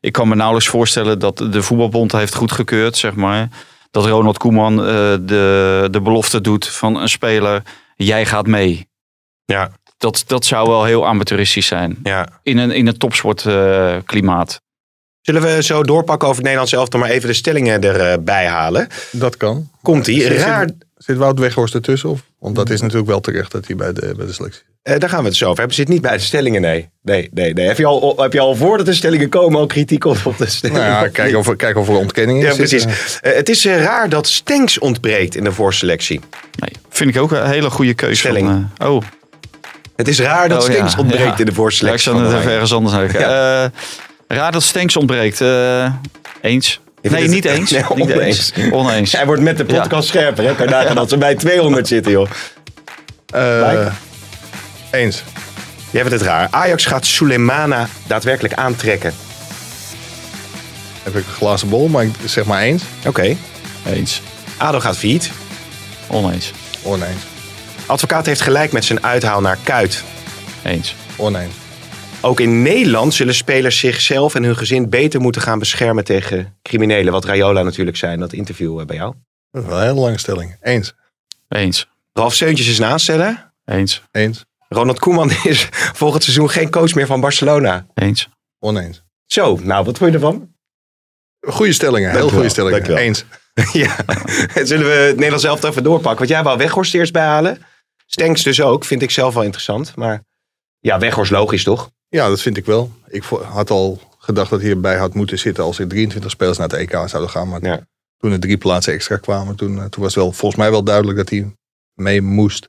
ik 0.00 0.12
kan 0.12 0.28
me 0.28 0.34
nauwelijks 0.34 0.68
voorstellen 0.70 1.18
dat 1.18 1.38
de 1.38 1.62
voetbalbond 1.62 2.12
heeft 2.12 2.34
goedgekeurd, 2.34 2.96
zeg 2.96 3.14
maar. 3.14 3.48
Dat 3.90 4.06
Ronald 4.06 4.38
Koeman 4.38 4.78
eh, 4.80 4.86
de, 5.20 5.88
de 5.90 6.00
belofte 6.00 6.40
doet 6.40 6.68
van 6.68 6.96
een 6.96 7.08
speler, 7.08 7.62
jij 7.96 8.26
gaat 8.26 8.46
mee. 8.46 8.88
Ja. 9.44 9.70
Dat, 9.96 10.24
dat 10.26 10.44
zou 10.44 10.68
wel 10.68 10.84
heel 10.84 11.06
amateuristisch 11.06 11.66
zijn. 11.66 11.98
Ja. 12.02 12.28
In 12.42 12.58
een, 12.58 12.70
in 12.70 12.86
een 12.86 12.98
topsportklimaat. 12.98 14.04
klimaat. 14.06 14.60
Zullen 15.20 15.42
we 15.42 15.62
zo 15.62 15.82
doorpakken 15.82 16.28
over 16.28 16.42
het 16.42 16.42
Nederlands 16.44 16.72
elftal, 16.72 17.00
maar 17.00 17.08
even 17.08 17.28
de 17.28 17.34
stellingen 17.34 17.82
erbij 17.82 18.46
halen? 18.46 18.88
Dat 19.10 19.36
kan. 19.36 19.70
Komt 19.82 20.06
ie? 20.06 20.20
Zit- 20.20 20.38
Raar, 20.38 20.68
Zit, 21.06 21.16
Wout 21.16 21.38
Weghorst 21.38 21.74
ertussen? 21.74 22.08
Of? 22.08 22.20
Want 22.38 22.56
dat 22.56 22.70
is 22.70 22.80
natuurlijk 22.80 23.08
wel 23.08 23.20
terecht 23.20 23.52
dat 23.52 23.66
hij 23.66 23.76
bij 23.76 23.92
de, 23.92 24.14
bij 24.16 24.26
de 24.26 24.32
selectie 24.32 24.60
zit. 24.66 24.70
Eh, 24.94 24.98
daar 24.98 25.08
gaan 25.08 25.20
we 25.22 25.28
het 25.28 25.36
zo 25.36 25.44
over 25.44 25.58
hebben. 25.58 25.76
Zit 25.76 25.88
niet 25.88 26.00
bij 26.02 26.12
de 26.16 26.22
stellingen, 26.22 26.60
nee. 26.60 26.88
Nee, 27.02 27.30
nee, 27.34 27.52
nee. 27.52 27.66
Heb 27.66 27.78
je 27.78 27.86
al, 27.86 28.14
heb 28.16 28.32
je 28.32 28.40
al 28.40 28.54
voordat 28.56 28.86
de 28.86 28.94
stellingen 28.94 29.28
komen 29.28 29.58
al 29.60 29.66
kritiek 29.66 30.04
op, 30.04 30.16
op 30.24 30.38
de 30.38 30.46
stellingen? 30.46 30.82
Nou 30.82 31.04
ja, 31.04 31.08
kijk 31.10 31.36
of, 31.36 31.48
er- 31.48 31.56
kijk 31.56 31.76
of 31.76 31.88
er 31.88 31.94
ontkenning 31.94 32.42
is. 32.42 32.48
Ja, 32.50 32.54
precies. 32.54 32.84
Eh, 33.20 33.34
het 33.34 33.48
is 33.48 33.64
eh, 33.64 33.82
raar 33.82 34.08
dat 34.08 34.26
Stenks 34.26 34.78
ontbreekt 34.78 35.34
in 35.36 35.44
de 35.44 35.52
voorselectie. 35.52 36.20
Nee, 36.58 36.70
vind 36.88 37.14
ik 37.16 37.22
ook 37.22 37.30
een 37.32 37.46
hele 37.46 37.70
goede 37.70 37.94
keuze. 37.94 38.16
Stelling. 38.20 38.46
Van, 38.46 38.70
eh, 38.78 38.94
oh, 38.94 39.02
Het 39.96 40.08
is 40.08 40.20
raar 40.20 40.48
dat 40.48 40.68
Oh, 40.68 40.74
ja. 40.74 40.88
Ontbreekt 40.98 41.22
Ja. 41.22 41.30
in 41.30 41.36
de 41.36 41.42
Ja, 41.44 41.48
ik 41.50 41.54
voorselectie. 41.54 42.02
zal 42.02 42.12
van 42.20 42.24
het 42.24 42.38
even 42.38 42.52
ergens 42.52 42.72
anders 42.72 42.94
kijken. 42.96 43.20
Eh, 43.20 43.64
raar 44.36 44.52
dat 44.52 44.62
Stenks 44.62 44.96
ontbreekt. 44.96 45.40
Eh, 45.40 45.92
eens? 46.40 46.80
Nee, 47.10 47.22
het- 47.22 47.30
niet 47.30 47.44
eens. 47.44 47.70
Nee, 47.70 47.82
niet 47.94 48.12
oneens. 48.12 48.52
eens. 48.56 48.72
Oneens. 48.72 49.12
Hij 49.12 49.26
wordt 49.26 49.42
met 49.42 49.56
de 49.56 49.64
podcast 49.64 50.08
scherper. 50.08 50.44
Hè? 50.44 50.54
Kan 50.54 50.66
je 50.66 50.72
nagaan 50.72 50.94
dat 51.02 51.08
ze 51.08 51.16
bij 51.18 51.34
200 51.34 51.88
zitten, 51.88 52.12
joh. 52.12 52.28
Eh, 53.34 53.68
Mike? 53.68 53.90
eens. 54.90 55.22
Jij 55.90 56.00
vindt 56.00 56.18
het 56.18 56.26
raar. 56.28 56.48
Ajax 56.50 56.84
gaat 56.84 57.06
Sulemana 57.06 57.88
daadwerkelijk 58.06 58.54
aantrekken. 58.54 59.14
Heb 61.02 61.16
ik 61.16 61.26
een 61.26 61.32
glazen 61.34 61.68
bol, 61.68 61.88
maar 61.88 62.04
ik 62.04 62.10
zeg 62.24 62.44
maar 62.44 62.62
eens. 62.62 62.82
Oké. 63.06 63.36
Eens. 63.86 64.22
ADO 64.56 64.80
gaat 64.80 64.96
failliet. 64.98 65.30
Oneens. 66.06 66.52
Oneens. 66.82 67.20
Advocaat 67.86 68.26
heeft 68.26 68.40
gelijk 68.40 68.72
met 68.72 68.84
zijn 68.84 69.04
uithaal 69.04 69.40
naar 69.40 69.58
Kuit. 69.62 70.02
Eens. 70.62 70.94
Oneens. 71.16 71.52
Ook 72.24 72.40
in 72.40 72.62
Nederland 72.62 73.14
zullen 73.14 73.34
spelers 73.34 73.78
zichzelf 73.78 74.34
en 74.34 74.42
hun 74.42 74.56
gezin 74.56 74.88
beter 74.88 75.20
moeten 75.20 75.42
gaan 75.42 75.58
beschermen 75.58 76.04
tegen 76.04 76.56
criminelen. 76.62 77.12
Wat 77.12 77.24
Rayola 77.24 77.62
natuurlijk 77.62 77.96
zijn, 77.96 78.20
dat 78.20 78.32
interview 78.32 78.80
eh, 78.80 78.86
bij 78.86 78.96
jou. 78.96 79.14
Dat 79.50 79.62
is 79.62 79.68
wel 79.68 79.78
een 79.78 79.86
hele 79.86 80.00
lange 80.00 80.18
stelling. 80.18 80.56
Eens. 80.60 80.92
Eens. 81.48 81.88
Ralf 82.12 82.34
Seuntjes 82.34 82.68
is 82.68 82.78
een 82.78 82.84
aansteller. 82.84 83.52
Eens. 83.64 84.02
Eens. 84.10 84.44
Ronald 84.68 84.98
Koeman 84.98 85.30
is 85.44 85.68
volgend 85.72 86.22
seizoen 86.22 86.50
geen 86.50 86.70
coach 86.70 86.94
meer 86.94 87.06
van 87.06 87.20
Barcelona. 87.20 87.86
Eens. 87.94 88.28
Oneens. 88.58 89.02
Zo, 89.26 89.58
nou, 89.62 89.84
wat 89.84 89.98
vond 89.98 90.10
je 90.10 90.16
ervan? 90.16 90.54
Goede 91.40 91.72
stellingen. 91.72 92.10
Heel 92.10 92.28
goede 92.28 92.48
stellingen. 92.48 92.96
Eens. 92.96 93.24
ja. 93.72 93.96
Zullen 94.54 94.86
we 94.86 94.92
het 94.92 95.14
Nederlands 95.14 95.44
zelf 95.44 95.62
even 95.62 95.82
doorpakken? 95.82 96.18
Want 96.18 96.30
jij 96.30 96.42
wou 96.42 96.58
Weghorst 96.58 96.94
eerst 96.94 97.12
bijhalen. 97.12 97.62
Stenks 98.06 98.42
dus 98.42 98.60
ook, 98.60 98.84
vind 98.84 99.02
ik 99.02 99.10
zelf 99.10 99.34
wel 99.34 99.42
interessant. 99.42 99.96
Maar 99.96 100.22
ja, 100.80 100.98
Weghorst 100.98 101.30
logisch 101.30 101.64
toch? 101.64 101.90
Ja, 102.12 102.28
dat 102.28 102.40
vind 102.42 102.56
ik 102.56 102.64
wel. 102.64 102.92
Ik 103.08 103.22
had 103.42 103.70
al 103.70 104.00
gedacht 104.18 104.50
dat 104.50 104.60
hij 104.60 104.70
erbij 104.70 104.96
had 104.96 105.14
moeten 105.14 105.38
zitten 105.38 105.64
als 105.64 105.78
er 105.78 105.88
23 105.88 106.30
spelers 106.30 106.58
naar 106.58 106.68
het 106.68 106.76
EK 106.78 106.90
zouden 107.08 107.30
gaan. 107.30 107.48
Maar 107.48 107.64
Ja. 107.64 107.86
toen 108.18 108.32
er 108.32 108.40
drie 108.40 108.56
plaatsen 108.56 108.92
extra 108.92 109.16
kwamen, 109.16 109.56
toen, 109.56 109.78
eh, 109.78 109.84
toen 109.84 110.02
was 110.02 110.14
wel 110.14 110.32
volgens 110.32 110.60
mij 110.60 110.70
wel 110.70 110.84
duidelijk 110.84 111.16
dat 111.18 111.28
hij 111.30 111.54
mee 111.94 112.22
moest. 112.22 112.68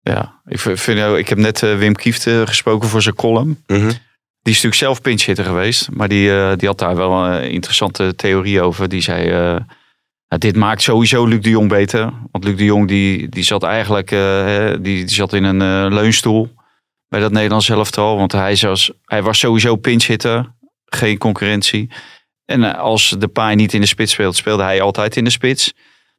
Ja, 0.00 0.40
ik, 0.46 0.58
vind, 0.58 0.98
ik 1.18 1.28
heb 1.28 1.38
net 1.38 1.62
eh, 1.62 1.78
Wim 1.78 1.94
Kieft 1.94 2.26
eh, 2.26 2.40
gesproken 2.46 2.88
voor 2.88 3.02
zijn 3.02 3.14
column. 3.14 3.62
Mhm. 3.66 3.88
Die 4.42 4.52
is 4.52 4.62
natuurlijk 4.62 4.74
zelf 4.74 5.00
pinchhitter 5.00 5.44
geweest. 5.44 5.90
Maar 5.90 6.08
die, 6.08 6.30
eh, 6.38 6.56
die 6.56 6.68
had 6.68 6.78
daar 6.78 6.96
wel 6.96 7.24
een 7.24 7.50
interessante 7.50 8.14
theorie 8.16 8.60
over. 8.60 8.88
Die 8.88 9.00
zei, 9.02 9.28
eh, 9.30 9.36
nou, 10.28 10.38
dit 10.38 10.56
maakt 10.56 10.82
sowieso 10.82 11.26
Luc 11.26 11.40
de 11.42 11.50
Jong 11.50 11.68
beter. 11.68 12.12
Want 12.30 12.44
Luc 12.44 12.56
de 12.56 12.64
Jong 12.64 12.88
die, 12.88 13.28
die 13.28 13.42
zat 13.44 13.62
eigenlijk 13.62 14.10
eh, 14.10 14.18
hè, 14.44 14.80
die, 14.80 15.04
die 15.04 15.14
zat 15.14 15.32
in 15.32 15.44
een 15.44 15.60
eh, 15.62 15.94
leunstoel 15.94 16.50
bij 17.14 17.22
dat 17.22 17.32
Nederlands 17.32 17.68
elftal. 17.68 18.16
Want 18.16 18.32
hij, 18.32 18.56
was, 18.60 18.90
hij 19.04 19.22
was 19.22 19.38
sowieso 19.38 19.76
pinchhitter. 19.76 20.52
Geen 20.84 21.18
concurrentie. 21.18 21.90
En 22.44 22.64
eh, 22.64 22.78
als 22.78 23.14
de 23.18 23.28
paai 23.28 23.56
niet 23.56 23.72
in 23.72 23.80
de 23.80 23.86
spits 23.86 24.12
speelt, 24.12 24.36
speelde 24.36 24.62
hij 24.62 24.80
altijd 24.80 25.16
in 25.16 25.24
de 25.24 25.30
spits. 25.30 25.72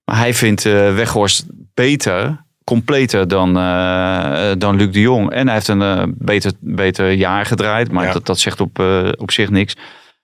Maar 0.05 0.17
hij 0.17 0.33
vindt 0.33 0.65
eh, 0.65 0.95
Weghorst 0.95 1.45
beter, 1.73 2.45
completer 2.63 3.27
dan, 3.27 3.57
eh, 3.57 4.51
dan 4.57 4.75
Luc 4.75 4.91
de 4.91 4.99
Jong. 4.99 5.31
En 5.31 5.45
hij 5.45 5.53
heeft 5.53 5.67
een 5.67 6.15
beter, 6.17 6.51
beter 6.59 7.11
jaar 7.11 7.45
gedraaid. 7.45 7.91
Maar 7.91 8.05
Ja. 8.05 8.13
dat, 8.13 8.25
dat 8.25 8.39
zegt 8.39 8.61
op, 8.61 8.83
op 9.17 9.31
zich 9.31 9.49
niks. 9.49 9.75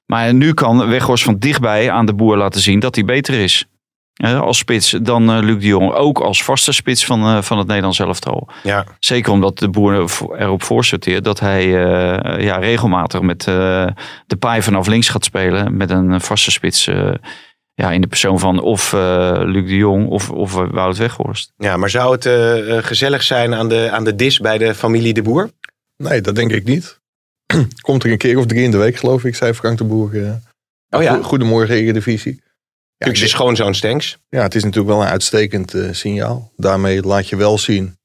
Maar 0.05 0.33
nu 0.33 0.53
kan 0.53 0.87
Weghorst 0.87 1.23
van 1.23 1.37
dichtbij 1.37 1.91
aan 1.91 2.05
de 2.05 2.13
boer 2.13 2.37
laten 2.37 2.61
zien 2.61 2.79
dat 2.79 2.95
hij 2.95 3.03
beter 3.03 3.33
is. 3.33 3.65
Eh, 4.21 4.39
als 4.41 4.57
spits 4.57 4.91
dan 5.01 5.29
eh, 5.31 5.39
Luc 5.43 5.59
de 5.59 5.67
Jong. 5.67 5.91
Ook 5.93 6.19
als 6.19 6.43
vaste 6.43 6.71
spits 6.71 7.05
van, 7.05 7.21
eh, 7.25 7.41
van 7.41 7.57
het 7.57 7.67
Nederlands 7.67 7.99
elftal. 7.99 8.47
Ja. 8.63 8.85
Zeker 8.99 9.31
omdat 9.31 9.57
de 9.59 9.69
boer 9.69 9.93
erop 10.37 10.63
voorsorteert 10.63 11.23
dat 11.23 11.39
hij 11.39 11.63
eh, 11.63 12.43
ja, 12.43 12.57
regelmatig 12.57 13.21
met 13.21 13.47
eh, 13.47 13.87
de 14.27 14.35
paai 14.39 14.61
vanaf 14.61 14.87
links 14.87 15.09
gaat 15.09 15.23
spelen. 15.25 15.77
Met 15.77 15.89
een 15.89 16.21
vaste 16.21 16.51
spits 16.51 16.87
eh, 16.87 17.13
ja, 17.73 17.91
in 17.91 18.01
de 18.01 18.07
persoon 18.07 18.39
van 18.39 18.61
of 18.61 18.93
eh, 18.93 19.31
Luc 19.43 19.67
de 19.67 19.75
Jong 19.75 20.07
of, 20.07 20.29
of 20.29 20.53
Wout 20.53 20.97
Weghorst. 20.97 21.51
Ja, 21.57 21.77
maar 21.77 21.89
zou 21.89 22.11
het 22.19 22.27
gezellig 22.85 23.23
zijn 23.23 23.53
aan 23.55 23.69
de, 23.69 23.89
aan 23.91 24.03
de 24.03 24.15
dis 24.15 24.39
bij 24.39 24.57
de 24.57 24.75
familie 24.75 25.13
De 25.13 25.21
Boer? 25.21 25.49
Nee, 25.97 26.21
dat 26.21 26.35
denk 26.35 26.51
ik 26.51 26.63
niet. 26.63 26.99
Komt 27.81 28.03
er 28.03 28.11
een 28.11 28.17
keer 28.17 28.37
of 28.37 28.45
drie 28.45 28.63
in 28.63 28.71
de 28.71 28.77
week, 28.77 28.95
geloof 28.95 29.23
ik, 29.23 29.35
zei 29.35 29.53
Frank 29.53 29.77
de 29.77 29.83
Boer. 29.83 30.39
Oh 30.89 31.01
ja? 31.03 31.13
Go- 31.15 31.21
Goedemorgen, 31.21 31.75
Eredivisie. 31.75 32.43
Natuurlijk 33.01 33.31
is 33.31 33.39
gewoon 33.39 33.55
zo'n 33.55 33.73
stanks. 33.73 34.17
Ja, 34.29 34.41
het 34.41 34.55
is 34.55 34.63
natuurlijk 34.63 34.93
wel 34.93 35.01
een 35.01 35.09
uitstekend 35.09 35.73
eh, 35.73 35.91
signaal. 35.91 36.51
Daarmee 36.55 37.01
laat 37.01 37.29
je 37.29 37.35
wel 37.35 37.57
zien 37.57 37.97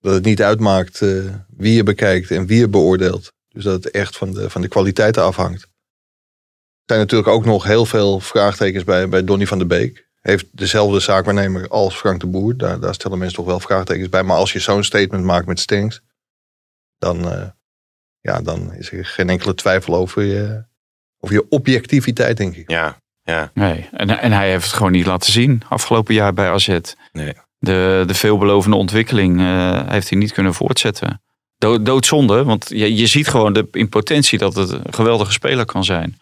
dat 0.00 0.14
het 0.14 0.24
niet 0.24 0.42
uitmaakt 0.42 1.02
eh, 1.02 1.08
wie 1.56 1.74
je 1.74 1.82
bekijkt 1.82 2.30
en 2.30 2.46
wie 2.46 2.58
je 2.58 2.68
beoordeelt. 2.68 3.32
Dus 3.48 3.64
dat 3.64 3.84
het 3.84 3.92
echt 3.92 4.16
van 4.16 4.32
de, 4.32 4.50
van 4.50 4.60
de 4.60 4.68
kwaliteiten 4.68 5.22
afhangt. 5.22 5.62
Er 5.62 6.94
zijn 6.94 7.00
natuurlijk 7.00 7.28
ook 7.28 7.44
nog 7.44 7.64
heel 7.64 7.86
veel 7.86 8.20
vraagtekens 8.20 8.84
bij, 8.84 9.08
bij 9.08 9.24
Donny 9.24 9.46
van 9.46 9.58
der 9.58 9.66
Beek. 9.66 10.08
Heeft 10.20 10.46
dezelfde 10.50 11.00
zaakwaarnemer 11.00 11.68
als 11.68 11.96
Frank 11.96 12.20
de 12.20 12.26
Boer. 12.26 12.56
Daar, 12.56 12.80
daar 12.80 12.94
stellen 12.94 13.18
mensen 13.18 13.36
toch 13.36 13.46
wel 13.46 13.60
vraagtekens 13.60 14.08
bij. 14.08 14.22
Maar 14.22 14.36
als 14.36 14.52
je 14.52 14.58
zo'n 14.58 14.84
statement 14.84 15.24
maakt 15.24 15.46
met 15.46 15.60
Stenks, 15.60 16.02
dan, 16.98 17.32
eh, 17.32 17.48
ja, 18.20 18.40
dan 18.40 18.74
is 18.74 18.92
er 18.92 19.04
geen 19.04 19.30
enkele 19.30 19.54
twijfel 19.54 19.94
over 19.94 20.22
je, 20.22 20.64
over 21.18 21.34
je 21.36 21.48
objectiviteit, 21.48 22.36
denk 22.36 22.56
ik. 22.56 22.70
Ja, 22.70 23.00
ja. 23.26 23.50
Nee, 23.54 23.88
en, 23.92 24.08
en 24.20 24.32
hij 24.32 24.50
heeft 24.50 24.64
het 24.64 24.72
gewoon 24.74 24.92
niet 24.92 25.06
laten 25.06 25.32
zien 25.32 25.62
afgelopen 25.68 26.14
jaar 26.14 26.32
bij 26.32 26.50
AZ. 26.50 26.78
Nee. 27.12 27.32
De, 27.58 28.04
de 28.06 28.14
veelbelovende 28.14 28.76
ontwikkeling 28.76 29.40
eh, 29.40 29.80
heeft 29.88 30.10
hij 30.10 30.18
niet 30.18 30.32
kunnen 30.32 30.54
voortzetten. 30.54 31.20
Dood, 31.58 31.86
doodzonde, 31.86 32.44
want 32.44 32.68
je, 32.68 32.94
je 32.96 33.06
ziet 33.06 33.28
gewoon 33.28 33.52
de, 33.52 33.68
in 33.72 33.88
potentie 33.88 34.38
dat 34.38 34.54
het 34.54 34.70
een 34.70 34.82
geweldige 34.94 35.32
speler 35.32 35.64
kan 35.64 35.84
zijn. 35.84 36.18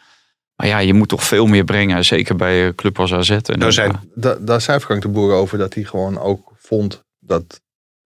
Maar 0.56 0.66
ja, 0.66 0.78
je 0.78 0.94
moet 0.94 1.08
toch 1.08 1.24
veel 1.24 1.46
meer 1.46 1.64
brengen, 1.64 2.04
zeker 2.04 2.36
bij 2.36 2.66
een 2.66 2.74
club 2.74 2.98
als 2.98 3.12
AZ. 3.12 3.30
En 3.30 3.58
dan- 3.60 3.72
zijn, 3.72 4.00
Da, 4.14 4.36
daar 4.40 4.60
zei 4.60 4.78
Frank 4.80 5.02
de 5.02 5.08
Boer 5.08 5.32
over 5.32 5.58
dat 5.58 5.74
hij 5.74 5.84
gewoon 5.84 6.18
ook 6.18 6.52
vond 6.58 7.04
dat 7.18 7.60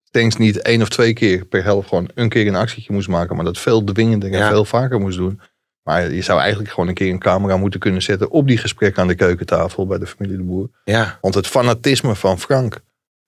Stenks 0.05 0.37
niet 0.37 0.63
één 0.63 0.83
of 0.83 0.89
twee 0.89 1.13
keer 1.13 1.45
per 1.45 1.63
helft 1.65 1.89
gewoon 1.89 2.11
een 2.15 2.29
keer 2.29 2.47
een 2.47 2.55
actietje 2.57 2.93
moest 2.93 3.09
maken. 3.09 3.37
Maar 3.37 3.45
dat 3.45 3.59
veel 3.59 3.85
dwingender 3.85 4.33
en 4.33 4.39
Ja. 4.39 4.49
veel 4.49 4.65
vaker 4.65 5.01
moest 5.01 5.17
doen. 5.17 5.41
Maar 5.89 6.13
je 6.13 6.23
zou 6.23 6.41
eigenlijk 6.41 6.71
gewoon 6.71 6.89
een 6.89 6.95
keer 6.95 7.11
een 7.11 7.19
camera 7.19 7.57
moeten 7.57 7.81
kunnen 7.81 8.03
zetten 8.03 8.31
op 8.31 8.47
die 8.47 8.59
gesprekken 8.59 9.03
aan 9.03 9.09
de 9.09 9.15
keukentafel 9.15 9.87
bij 9.87 9.99
de 9.99 10.07
familie 10.07 10.37
de 10.37 10.43
Boer. 10.43 10.69
ja. 10.85 11.19
Want 11.21 11.35
het 11.35 11.47
fanatisme 11.47 12.15
van 12.15 12.39
Frank, 12.39 12.81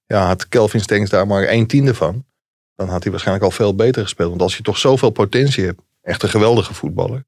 ja, 0.07 0.27
had 0.27 0.49
Kelvin 0.49 0.81
Stenks 0.81 1.11
daar 1.11 1.27
maar 1.27 1.49
een 1.49 1.67
tiende 1.67 1.95
van. 1.95 2.25
Dan 2.77 2.89
had 2.89 3.03
hij 3.03 3.11
waarschijnlijk 3.13 3.47
al 3.47 3.51
veel 3.57 3.75
beter 3.75 4.03
gespeeld. 4.03 4.29
Want 4.31 4.43
als 4.43 4.57
je 4.57 4.63
toch 4.63 4.79
zoveel 4.79 5.11
potentie 5.11 5.65
hebt, 5.65 5.81
echt 6.03 6.23
een 6.23 6.29
geweldige 6.29 6.75
voetballer. 6.75 7.25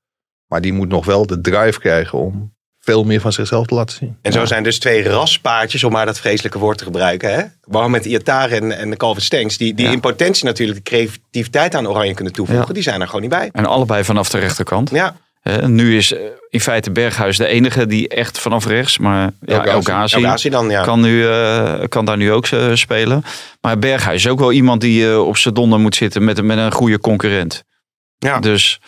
Maar 0.46 0.60
die 0.60 0.72
moet 0.72 0.88
nog 0.88 1.04
wel 1.04 1.26
de 1.26 1.40
drive 1.40 1.78
krijgen 1.78 2.18
om 2.18 2.54
veel 2.78 3.04
meer 3.04 3.20
van 3.20 3.32
zichzelf 3.32 3.66
te 3.66 3.74
laten 3.74 3.96
zien. 3.96 4.16
En 4.22 4.32
zo 4.32 4.44
zijn 4.44 4.62
dus 4.62 4.78
twee 4.78 5.02
raspaardjes, 5.08 5.84
om 5.84 5.92
maar 5.92 6.06
dat 6.06 6.18
vreselijke 6.18 6.58
woord 6.58 6.78
te 6.78 6.84
gebruiken. 6.84 7.34
Hè? 7.34 7.42
Waarom 7.60 7.90
met 7.90 8.04
Iatare 8.04 8.54
en, 8.56 8.72
en 8.78 8.90
de 8.90 8.96
Calvin 8.96 9.22
Stenks, 9.22 9.56
die, 9.56 9.74
die 9.74 9.86
Ja. 9.86 9.92
in 9.92 10.00
potentie 10.00 10.44
natuurlijk 10.44 10.78
de 10.78 10.90
creativiteit 10.90 11.74
aan 11.74 11.88
Oranje 11.88 12.14
kunnen 12.14 12.32
toevoegen, 12.32 12.66
Ja. 12.66 12.72
die 12.72 12.82
zijn 12.82 13.00
er 13.00 13.06
gewoon 13.06 13.20
niet 13.20 13.30
bij. 13.30 13.48
En 13.52 13.66
allebei 13.66 14.04
vanaf 14.04 14.28
de 14.28 14.38
rechterkant. 14.38 14.90
Ja, 14.90 15.16
Nu 15.66 15.96
is 15.96 16.12
eh, 16.12 16.20
in 16.48 16.60
feite 16.60 16.90
Berghuis 16.90 17.36
de 17.36 17.46
enige 17.46 17.86
die 17.86 18.08
echt 18.08 18.38
vanaf 18.38 18.66
rechts, 18.66 18.98
maar 18.98 19.30
ja, 19.40 19.64
El 19.64 19.70
El 19.70 19.82
Ghazi. 19.82 19.90
Ghazi 19.92 20.16
El 20.16 20.22
Ghazi 20.22 20.48
dan, 20.48 20.70
ja. 20.70 20.82
kan, 20.82 21.00
nu, 21.00 21.26
eh, 21.28 21.88
kan 21.88 22.04
daar 22.04 22.16
nu 22.16 22.32
ook 22.32 22.46
eh, 22.46 22.74
spelen. 22.74 23.24
Maar 23.60 23.78
Berghuis 23.78 24.24
is 24.24 24.30
ook 24.30 24.38
wel 24.38 24.52
iemand 24.52 24.80
die 24.80 25.10
eh, 25.10 25.26
op 25.26 25.36
zijn 25.36 25.54
donder 25.54 25.80
moet 25.80 25.94
zitten 25.94 26.24
met, 26.24 26.42
met 26.42 26.58
een 26.58 26.72
goede 26.72 26.98
concurrent. 26.98 27.64
Ja. 28.18 28.38
Dus 28.40 28.80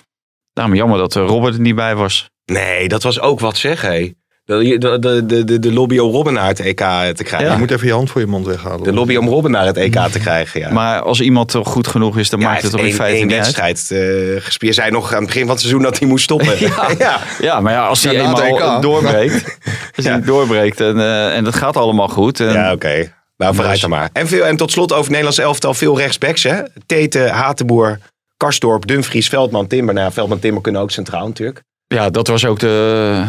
daarom 0.52 0.74
jammer 0.74 0.98
dat 0.98 1.14
Robert 1.14 1.54
er 1.54 1.60
niet 1.60 1.74
bij 1.74 1.96
was. 1.96 2.30
Nee, 2.44 2.88
dat 2.88 3.02
was 3.02 3.20
ook 3.20 3.40
wat 3.40 3.56
zeg, 3.56 3.82
hé. 3.82 4.12
De, 4.44 4.78
de, 4.98 5.44
de, 5.44 5.58
de, 5.58 5.72
lobby 5.72 5.98
om 5.98 6.10
Robben 6.10 6.32
naar 6.32 6.46
het 6.46 6.60
EK 6.60 6.76
te 7.14 7.24
krijgen. 7.24 7.52
Je 7.52 7.58
moet 7.58 7.70
even 7.70 7.86
je 7.86 7.92
hand 7.92 8.10
voor 8.10 8.20
je 8.20 8.26
mond 8.26 8.46
weghalen. 8.46 8.82
De 8.82 8.92
lobby 8.92 9.16
om 9.16 9.28
Robben 9.28 9.50
naar 9.50 9.66
het 9.66 9.76
EK 9.76 9.98
te 9.98 10.18
krijgen, 10.26 10.60
ja. 10.60 10.72
Maar 10.72 11.00
als 11.00 11.20
iemand 11.20 11.48
toch 11.48 11.68
goed 11.68 11.86
genoeg 11.86 12.18
is, 12.18 12.30
dan 12.30 12.40
ja, 12.40 12.46
maakt 12.48 12.62
het 12.62 12.70
toch 12.70 12.80
in 12.80 12.94
feite 12.94 13.22
niet 13.24 13.32
uit. 13.32 13.40
wedstrijd 13.40 13.90
eh 13.90 14.42
gespeeld. 14.44 14.74
Je 14.74 14.80
zei 14.80 14.90
nog 14.90 15.12
aan 15.12 15.18
het 15.18 15.26
begin 15.26 15.40
van 15.42 15.50
het 15.50 15.60
seizoen 15.60 15.82
dat 15.82 15.98
hij 15.98 16.08
moest 16.08 16.24
stoppen. 16.24 16.54
Ja. 16.98 17.20
ja. 17.40 17.60
Maar 17.60 17.72
ja, 17.72 17.86
als 17.86 18.04
hij 18.04 18.18
eenmaal 18.20 18.42
EK. 18.42 18.82
doorbreekt, 18.82 19.58
als 19.96 20.04
hij 20.06 20.20
doorbreekt 20.22 20.80
en, 20.80 21.00
eh, 21.00 21.36
en 21.36 21.44
dat 21.44 21.54
gaat 21.54 21.76
allemaal 21.76 22.08
goed. 22.08 22.40
En, 22.40 22.52
Ja, 22.52 22.72
oké. 22.72 23.12
Nou, 23.36 23.54
vooruit 23.54 23.72
Dus- 23.72 23.80
dan 23.80 23.90
maar. 23.98 24.08
En, 24.12 24.28
veel, 24.28 24.44
en 24.44 24.56
tot 24.56 24.70
slot 24.70 24.88
over 24.90 24.96
het 25.02 25.08
Nederlands 25.10 25.38
elftal 25.38 25.74
veel 25.74 25.98
rechtsbacks, 25.98 26.42
hè? 26.42 26.60
Tete, 26.86 27.18
Hatenboer, 27.18 27.98
Karsdorp, 28.36 28.86
Dumfries, 28.86 29.28
Veldman, 29.28 29.66
Timber. 29.66 29.94
Nou, 29.94 30.12
Veldman, 30.12 30.38
Timber 30.38 30.62
kunnen 30.62 30.80
ook 30.80 30.90
centraal 30.90 31.26
natuurlijk. 31.26 31.62
Ja, 31.86 32.10
dat 32.10 32.26
was 32.26 32.44
ook 32.44 32.58
de, 32.58 33.24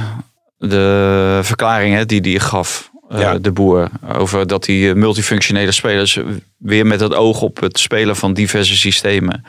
de 0.58 1.40
verklaring 1.44 1.96
hè, 1.96 2.06
die 2.06 2.22
hij 2.22 2.40
gaf, 2.40 2.92
eh, 3.10 3.20
Ja. 3.20 3.38
de 3.38 3.52
boer. 3.52 3.90
Over 4.14 4.48
dat 4.48 4.66
hij 4.66 4.90
eh, 4.90 4.96
multifunctionele 4.96 5.72
spelers 5.72 6.20
weer 6.58 6.86
met 6.86 7.00
het 7.00 7.14
oog 7.14 7.42
op 7.42 7.60
het 7.60 7.80
spelen 7.80 8.16
van 8.16 8.34
diverse 8.34 8.76
systemen. 8.76 9.46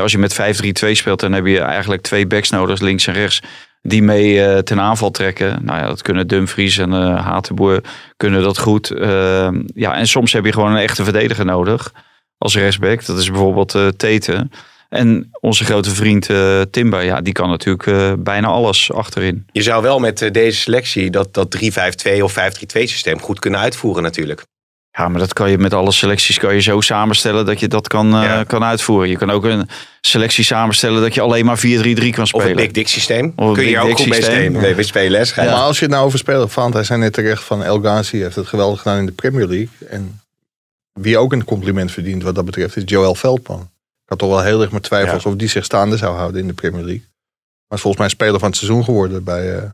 Als 0.00 0.12
je 0.12 0.18
met 0.18 0.34
5-3-2 0.34 0.94
speelt, 0.94 1.20
dan 1.20 1.32
heb 1.32 1.46
je 1.46 1.60
eigenlijk 1.60 2.02
twee 2.02 2.26
backs 2.26 2.50
nodig, 2.50 2.80
links 2.80 3.06
en 3.06 3.14
rechts, 3.14 3.42
die 3.82 4.02
mee 4.02 4.44
eh, 4.44 4.58
ten 4.58 4.80
aanval 4.80 5.10
trekken. 5.10 5.64
Nou 5.64 5.78
ja, 5.80 5.86
dat 5.86 6.02
kunnen 6.02 6.26
Dumfries 6.26 6.78
en 6.78 6.90
Hatenboer 7.16 7.80
kunnen 8.16 8.42
dat 8.42 8.58
goed. 8.58 8.90
Eh, 8.90 9.48
ja, 9.74 9.96
en 9.96 10.06
soms 10.06 10.32
heb 10.32 10.44
je 10.44 10.52
gewoon 10.52 10.70
een 10.70 10.82
echte 10.82 11.04
verdediger 11.04 11.44
nodig 11.44 11.92
als 12.38 12.56
rechtsback. 12.56 13.04
Dat 13.06 13.18
is 13.18 13.30
bijvoorbeeld 13.30 13.74
eh 13.74 13.88
Tete. 13.88 14.48
En 14.96 15.30
onze 15.40 15.64
grote 15.64 15.90
vriend 15.94 16.30
eh 16.30 16.60
Timber, 16.70 17.02
ja, 17.04 17.20
die 17.20 17.32
kan 17.32 17.48
natuurlijk 17.48 17.86
eh, 17.86 18.12
bijna 18.18 18.46
alles 18.48 18.92
achterin. 18.92 19.46
Je 19.52 19.62
zou 19.62 19.82
wel 19.82 19.98
met 19.98 20.22
eh, 20.22 20.30
deze 20.32 20.60
selectie 20.60 21.10
dat, 21.10 21.34
dat 21.34 21.56
3-5-2 22.18 22.22
of 22.22 22.34
5-3-2 22.38 22.82
systeem 22.82 23.20
goed 23.20 23.38
kunnen 23.38 23.60
uitvoeren 23.60 24.02
natuurlijk. 24.02 24.42
Ja, 24.90 25.08
maar 25.08 25.20
dat 25.20 25.32
kan 25.32 25.50
je 25.50 25.58
met 25.58 25.74
alle 25.74 25.92
selecties 25.92 26.38
kan 26.38 26.54
je 26.54 26.60
zo 26.60 26.80
samenstellen 26.80 27.46
dat 27.46 27.60
je 27.60 27.68
dat 27.68 27.88
kan, 27.88 28.14
eh, 28.14 28.22
Ja. 28.22 28.44
kan 28.44 28.64
uitvoeren. 28.64 29.08
Je 29.08 29.16
kan 29.16 29.30
ook 29.30 29.44
een 29.44 29.68
selectie 30.00 30.44
samenstellen 30.44 31.00
dat 31.02 31.14
je 31.14 31.20
alleen 31.20 31.44
maar 31.44 31.58
4-3-3 31.58 32.10
kan 32.12 32.22
Of 32.22 32.28
spelen. 32.28 32.46
het 32.48 32.56
Big 32.56 32.70
Dick 32.70 32.88
systeem. 32.88 33.32
Of 33.36 33.54
Kun 33.54 33.62
je 33.64 33.68
Big 33.68 33.76
er 33.76 33.80
ook 33.82 33.86
Dick 33.88 33.96
goed 33.96 34.06
mee 34.08 34.14
systeem. 34.22 34.54
spelen. 35.24 35.50
Maar 35.50 35.60
als 35.60 35.78
je 35.78 35.84
het 35.84 35.94
nou 35.94 36.06
over 36.06 36.18
spelen, 36.18 36.50
Fant, 36.50 36.74
hij 36.74 36.84
zei 36.84 37.00
net 37.00 37.12
terecht 37.12 37.42
van 37.42 37.62
El 37.62 37.78
Ghazi 37.80 38.18
heeft 38.18 38.36
het 38.36 38.46
geweldig 38.46 38.82
gedaan 38.82 38.98
in 38.98 39.06
de 39.06 39.12
Premier 39.12 39.46
League. 39.46 39.68
En 39.88 40.20
wie 40.92 41.18
ook 41.18 41.32
een 41.32 41.44
compliment 41.44 41.92
verdient 41.92 42.22
wat 42.22 42.34
dat 42.34 42.44
betreft 42.44 42.76
is 42.76 42.82
Joel 42.86 43.14
Veldman. 43.14 43.70
Ik 44.06 44.12
had 44.12 44.18
toch 44.18 44.28
wel 44.30 44.42
heel 44.42 44.60
erg 44.60 44.70
mijn 44.70 44.82
twijfels 44.82 45.22
Ja. 45.22 45.30
of 45.30 45.36
die 45.36 45.48
zich 45.48 45.64
staande 45.64 45.96
zou 45.96 46.16
houden 46.16 46.40
in 46.40 46.46
de 46.46 46.52
Premier 46.52 46.84
League. 46.84 47.04
Maar 47.68 47.78
is 47.78 47.80
volgens 47.80 47.96
mij 47.96 48.08
speler 48.08 48.38
van 48.40 48.48
het 48.48 48.58
seizoen 48.58 48.84
geworden 48.84 49.24
bij 49.24 49.56
eh, 49.56 49.70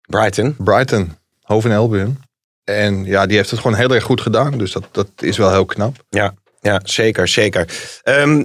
Brighton. 0.00 0.56
Brighton, 0.58 1.16
Hoven 1.42 1.72
Albion. 1.72 2.18
En 2.64 3.04
ja, 3.04 3.26
die 3.26 3.36
heeft 3.36 3.50
het 3.50 3.60
gewoon 3.60 3.76
heel 3.76 3.94
erg 3.94 4.04
goed 4.04 4.20
gedaan. 4.20 4.58
Dus 4.58 4.72
dat, 4.72 4.84
dat 4.92 5.08
is 5.16 5.36
wel 5.36 5.50
heel 5.50 5.64
knap. 5.64 5.96
Ja, 6.08 6.34
ja 6.60 6.80
zeker, 6.84 7.28
zeker. 7.28 7.66
Ehm, 8.02 8.36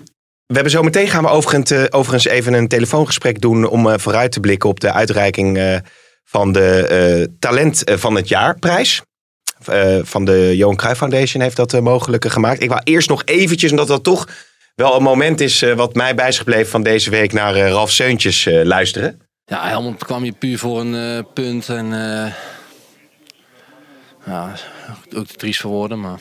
we 0.46 0.54
hebben 0.54 0.72
zo 0.72 0.84
meteen 0.84 1.08
gaan 1.08 1.24
we 1.24 1.30
overigens, 1.30 1.72
eh, 1.72 1.84
overigens 1.90 2.26
even 2.34 2.54
een 2.54 2.68
telefoongesprek 2.68 3.42
doen 3.42 3.66
om 3.68 3.90
eh, 3.90 3.98
vooruit 3.98 4.32
te 4.32 4.40
blikken 4.40 4.70
op 4.70 4.80
de 4.80 4.92
uitreiking 4.92 5.82
van 6.24 6.52
de 6.52 7.36
Talent 7.40 7.82
van 7.86 8.16
het 8.16 8.28
Jaar 8.28 8.60
Eh, 9.66 9.98
van 10.04 10.26
de 10.26 10.58
Johan 10.58 10.76
Cruijff 10.76 11.00
Foundation 11.00 11.42
heeft 11.44 11.56
dat 11.56 11.74
eh, 11.74 11.82
mogelijk 11.82 12.26
gemaakt. 12.32 12.62
Ik 12.64 12.70
wou 12.70 12.82
eerst 12.84 13.10
nog 13.10 13.22
eventjes, 13.26 13.72
omdat 13.72 13.88
dat 13.88 14.04
toch 14.04 14.28
wel 14.76 14.96
een 14.96 15.04
moment 15.04 15.42
is 15.42 15.62
eh, 15.62 15.74
wat 15.74 15.96
mij 15.96 16.16
bij 16.16 16.28
is 16.28 16.38
gebleven 16.38 16.72
van 16.72 16.84
deze 16.84 17.10
week 17.10 17.34
naar 17.34 17.56
eh, 17.56 17.70
Ralf 17.70 17.92
Seuntjes 17.92 18.46
eh, 18.46 18.64
luisteren. 18.64 19.20
Ja, 19.46 19.68
Helmond 19.68 20.04
kwam 20.04 20.26
je 20.26 20.32
puur 20.32 20.58
voor 20.60 20.80
een 20.80 20.96
eh, 20.96 21.24
punt 21.34 21.70
en 21.70 21.94
eh, 21.94 22.34
ja, 24.26 24.54
ook 25.16 25.26
te 25.28 25.36
triest 25.36 25.62
voor 25.62 25.72
woorden, 25.72 26.00
maar 26.00 26.20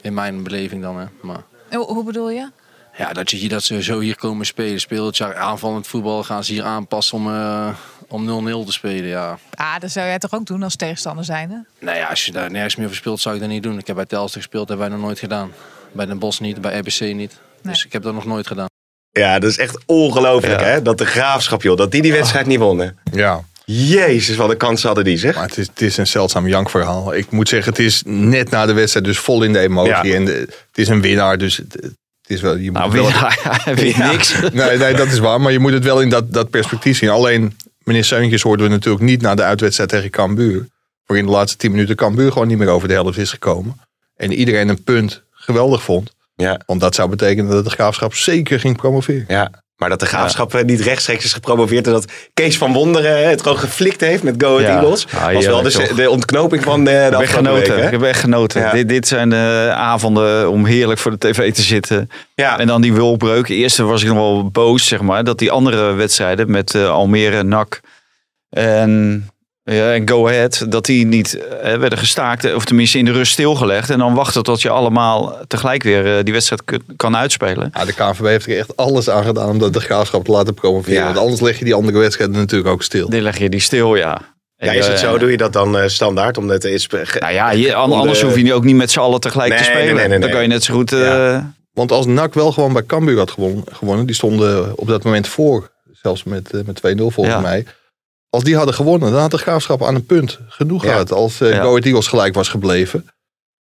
in 0.00 0.14
mijn 0.14 0.42
beleving 0.42 0.82
dan. 0.82 0.98
Hè. 0.98 1.06
Maar, 1.22 1.42
Hoe, 1.70 1.84
hoe 1.86 2.04
bedoel 2.04 2.30
je? 2.30 2.50
ja, 2.96 3.12
dat, 3.12 3.30
je, 3.30 3.48
dat 3.48 3.62
ze 3.62 3.82
zo 3.82 4.00
hier 4.00 4.16
komen 4.16 4.46
spelen, 4.46 4.80
speelt 4.80 5.16
jaar 5.16 5.34
aanvallend 5.36 5.86
voetbal, 5.86 6.22
gaan 6.22 6.44
ze 6.44 6.52
hier 6.52 6.64
aanpassen 6.64 7.16
om, 7.18 7.26
eh, 7.28 7.68
om 8.08 8.46
0-0 8.48 8.66
te 8.66 8.72
spelen. 8.72 9.08
Ja. 9.08 9.38
Ah, 9.54 9.78
dat 9.80 9.90
zou 9.90 10.06
jij 10.06 10.18
toch 10.18 10.34
ook 10.34 10.46
doen 10.46 10.62
als 10.62 10.76
tegenstander 10.76 11.24
zijn, 11.24 11.50
hè? 11.50 11.56
Nou 11.86 11.96
ja, 11.96 12.06
als 12.06 12.24
je 12.26 12.32
daar 12.32 12.50
nergens 12.50 12.76
meer 12.76 12.86
voor 12.86 12.96
speelt, 12.96 13.20
zou 13.20 13.34
ik 13.34 13.40
dat 13.40 13.50
niet 13.50 13.62
doen. 13.62 13.78
Ik 13.78 13.86
heb 13.86 13.96
bij 13.96 14.04
Telstar 14.06 14.42
gespeeld, 14.42 14.68
dat 14.68 14.76
hebben 14.78 14.88
wij 14.88 14.96
nog 14.96 15.06
nooit 15.06 15.18
gedaan. 15.18 15.50
Bij 15.92 16.06
Den 16.06 16.18
Bosch 16.18 16.40
niet, 16.40 16.60
bij 16.60 16.78
RBC 16.78 17.00
niet. 17.00 17.38
Dus 17.62 17.84
ik 17.84 17.92
heb 17.92 18.02
dat 18.02 18.14
nog 18.14 18.24
nooit 18.24 18.46
gedaan. 18.46 18.66
Ja, 19.10 19.38
dat 19.38 19.50
is 19.50 19.58
echt 19.58 19.78
ongelooflijk 19.86 20.60
hè, 20.60 20.82
dat 20.82 20.98
de 20.98 21.06
Graafschap 21.06 21.62
joh, 21.62 21.76
dat 21.76 21.90
die 21.90 22.02
die 22.02 22.12
wedstrijd 22.12 22.46
niet 22.46 22.58
wonnen. 22.58 22.98
Ja. 23.12 23.40
Jezus, 23.64 24.36
wat 24.36 24.50
een 24.50 24.56
kans 24.56 24.82
hadden 24.82 25.04
die 25.04 25.18
zeg. 25.18 25.34
Maar 25.34 25.46
het 25.46 25.58
is, 25.58 25.66
het 25.66 25.80
is 25.80 25.96
een 25.96 26.06
zeldzaam 26.06 26.48
jankverhaal. 26.48 27.14
Ik 27.14 27.30
moet 27.30 27.48
zeggen, 27.48 27.72
het 27.72 27.80
is 27.80 28.02
net 28.06 28.50
na 28.50 28.66
de 28.66 28.72
wedstrijd, 28.72 29.04
dus 29.06 29.18
vol 29.18 29.42
in 29.42 29.52
de 29.52 29.58
emotie. 29.58 29.92
Ja. 30.08 30.14
En 30.14 30.24
de- 30.24 30.32
het 30.48 30.78
is 30.78 30.88
een 30.88 31.00
winnaar, 31.00 31.38
dus 31.38 31.56
het, 31.56 31.72
het 31.72 31.92
is 32.26 32.40
wel... 32.40 32.56
Je 32.56 32.70
moet 32.70 32.80
Nou, 32.80 32.84
het 32.92 33.00
wel 33.00 33.04
winnaar, 33.12 33.60
hij 33.64 33.74
wint 33.74 33.96
niks. 33.96 34.40
Nee, 34.52 34.76
nee, 34.78 34.94
dat 34.94 35.06
is 35.06 35.18
waar. 35.18 35.40
Maar 35.40 35.52
je 35.52 35.58
moet 35.58 35.72
het 35.72 35.84
wel 35.84 36.00
in 36.00 36.08
dat, 36.08 36.32
dat 36.32 36.50
perspectief 36.50 36.98
zien. 36.98 37.08
Alleen, 37.08 37.56
meneer 37.88 38.04
Seuntjes 38.04 38.42
hoorden 38.42 38.66
we 38.66 38.72
natuurlijk 38.72 39.04
niet 39.04 39.22
na 39.22 39.34
de 39.34 39.42
uitwedstrijd 39.42 39.90
tegen 39.90 40.10
Cambuur. 40.10 40.68
waarin 41.06 41.26
de 41.26 41.32
laatste 41.32 41.58
tien 41.58 41.70
minuten 41.70 41.96
Cambuur 41.96 42.32
gewoon 42.32 42.48
niet 42.48 42.58
meer 42.58 42.68
over 42.68 42.88
de 42.88 42.94
helft 42.94 43.18
is 43.18 43.30
gekomen. 43.30 43.80
En 44.16 44.32
iedereen 44.32 44.68
een 44.68 44.82
punt 44.82 45.22
geweldig 45.30 45.82
vond. 45.82 46.14
Ja. 46.36 46.60
Want 46.66 46.80
dat 46.80 46.94
zou 46.94 47.08
betekenen 47.08 47.50
dat 47.50 47.64
de 47.64 47.70
graafschap 47.70 48.14
zeker 48.14 48.60
ging 48.60 48.76
promoveren. 48.76 49.24
Ja, 49.28 49.62
maar 49.78 49.88
dat 49.88 50.00
de 50.00 50.06
graafschap 50.06 50.62
niet 50.62 50.80
rechtstreeks 50.80 51.24
is 51.24 51.32
gepromoveerd. 51.32 51.86
En 51.86 51.92
dat 51.92 52.12
Kees 52.34 52.58
van 52.58 52.72
Wonderen 52.72 53.28
het 53.28 53.42
gewoon 53.42 53.58
geflikt 53.58 54.00
heeft 54.00 54.22
met 54.22 54.34
Go 54.38 54.48
Ahead 54.56 54.68
Ja. 54.68 54.74
Eagles. 54.74 55.06
Ah, 55.14 55.32
was 55.32 55.46
wel 55.46 55.62
de, 55.62 55.92
de 55.96 56.10
ontknoping 56.10 56.62
van 56.62 56.84
de, 56.84 57.08
de 57.10 57.22
Ik 57.22 57.28
genoten. 57.28 57.84
ik 57.84 57.90
heb 57.90 58.02
echt 58.02 58.20
genoten. 58.20 58.60
Ja. 58.60 58.70
Dit, 58.70 58.88
dit 58.88 59.08
zijn 59.08 59.30
de 59.30 59.72
avonden 59.74 60.50
om 60.50 60.64
heerlijk 60.64 61.00
voor 61.00 61.10
de 61.10 61.28
tv 61.28 61.52
te 61.52 61.62
zitten. 61.62 62.10
Ja. 62.34 62.58
En 62.58 62.66
dan 62.66 62.80
die 62.80 62.92
wulbreuk. 62.92 63.48
Eerst 63.48 63.76
was 63.76 64.02
ik 64.02 64.08
nog 64.08 64.16
wel 64.16 64.50
boos, 64.50 64.86
zeg 64.86 65.00
maar. 65.00 65.24
Dat 65.24 65.38
die 65.38 65.50
andere 65.50 65.92
wedstrijden 65.92 66.50
met 66.50 66.74
eh, 66.74 66.90
Almere, 66.90 67.42
NAC 67.42 67.80
en, 68.50 69.28
ja, 69.74 69.92
en 69.94 70.08
Go 70.08 70.28
Ahead... 70.28 70.66
dat 70.68 70.84
die 70.86 71.06
niet 71.06 71.38
eh, 71.38 71.74
werden 71.76 71.98
gestaakt. 71.98 72.54
Of 72.54 72.64
tenminste 72.64 72.98
in 72.98 73.04
de 73.04 73.12
rust 73.12 73.32
stilgelegd. 73.32 73.90
En 73.90 73.98
dan 73.98 74.14
wachten 74.14 74.42
tot 74.42 74.62
je 74.62 74.68
allemaal 74.70 75.38
tegelijk 75.48 75.82
weer 75.82 76.16
eh, 76.18 76.24
die 76.24 76.32
wedstrijd 76.32 76.62
kan 76.96 77.16
uitspelen. 77.16 77.70
Ja, 77.74 77.84
de 77.84 77.92
KNVB 77.92 78.24
heeft 78.26 78.46
er 78.46 78.58
echt 78.58 78.76
alles 78.76 79.10
aan 79.10 79.24
gedaan 79.24 79.48
om 79.48 79.58
dat 79.58 79.72
de 79.72 79.80
graafschap 79.80 80.24
te 80.24 80.30
laten 80.30 80.54
promoveren. 80.54 80.98
Ja. 80.98 81.04
Want 81.04 81.18
anders 81.18 81.40
leg 81.40 81.58
je 81.58 81.64
die 81.64 81.74
andere 81.74 81.98
wedstrijden 81.98 82.36
natuurlijk 82.36 82.70
ook 82.70 82.82
stil. 82.82 83.08
Die 83.10 83.20
leg 83.22 83.38
je 83.38 83.48
die 83.48 83.60
stil, 83.60 83.94
ja. 83.96 84.20
Ja, 84.56 84.72
is 84.72 84.86
het 84.86 84.94
Eh, 84.94 85.00
zo? 85.10 85.18
Doe 85.18 85.30
je 85.30 85.36
dat 85.36 85.52
dan 85.52 85.78
eh, 85.78 85.88
standaard? 85.88 86.38
Omdat 86.38 86.62
het 86.62 86.72
is, 86.72 86.86
Nou 87.18 87.32
ja, 87.32 87.50
je, 87.50 87.74
anders 87.74 88.22
hoef 88.22 88.36
je 88.38 88.54
ook 88.54 88.64
niet 88.64 88.76
met 88.76 88.90
z'n 88.90 88.98
allen 88.98 89.20
tegelijk 89.20 89.48
Nee, 89.50 89.58
te 89.58 89.64
nee, 89.64 89.74
spelen. 89.76 89.94
nee, 89.96 90.08
nee, 90.08 90.18
Dan 90.18 90.30
kan 90.30 90.42
je 90.42 90.48
net 90.48 90.64
zo 90.64 90.74
goed... 90.74 90.92
eh, 90.92 91.00
Ja. 91.00 91.52
Want 91.72 91.92
als 91.92 92.06
NAC 92.06 92.34
wel 92.34 92.52
gewoon 92.52 92.72
bij 92.72 92.82
Cambuur 92.86 93.18
had 93.18 93.30
gewonnen, 93.30 93.64
gewonnen 93.72 94.06
die 94.06 94.14
stonden 94.14 94.78
op 94.78 94.88
dat 94.88 95.04
moment 95.04 95.28
voor, 95.28 95.70
zelfs 96.02 96.24
met, 96.24 96.50
eh, 96.52 96.60
met 96.66 96.76
2-0 96.76 97.10
volgens 97.10 97.36
Ja. 97.36 97.40
mij. 97.40 97.64
Als 98.30 98.44
die 98.44 98.56
hadden 98.56 98.74
gewonnen, 98.74 99.12
dan 99.12 99.20
had 99.20 99.30
de 99.30 99.38
graafschap 99.38 99.82
aan 99.84 99.94
een 99.94 100.06
punt 100.06 100.38
genoeg 100.48 100.84
Ja. 100.84 100.90
gehad. 100.90 101.12
Als 101.12 101.38
Ja. 101.38 101.62
Go 101.62 101.76
Eagles 101.76 102.06
gelijk 102.06 102.34
was 102.34 102.48
gebleven. 102.48 103.06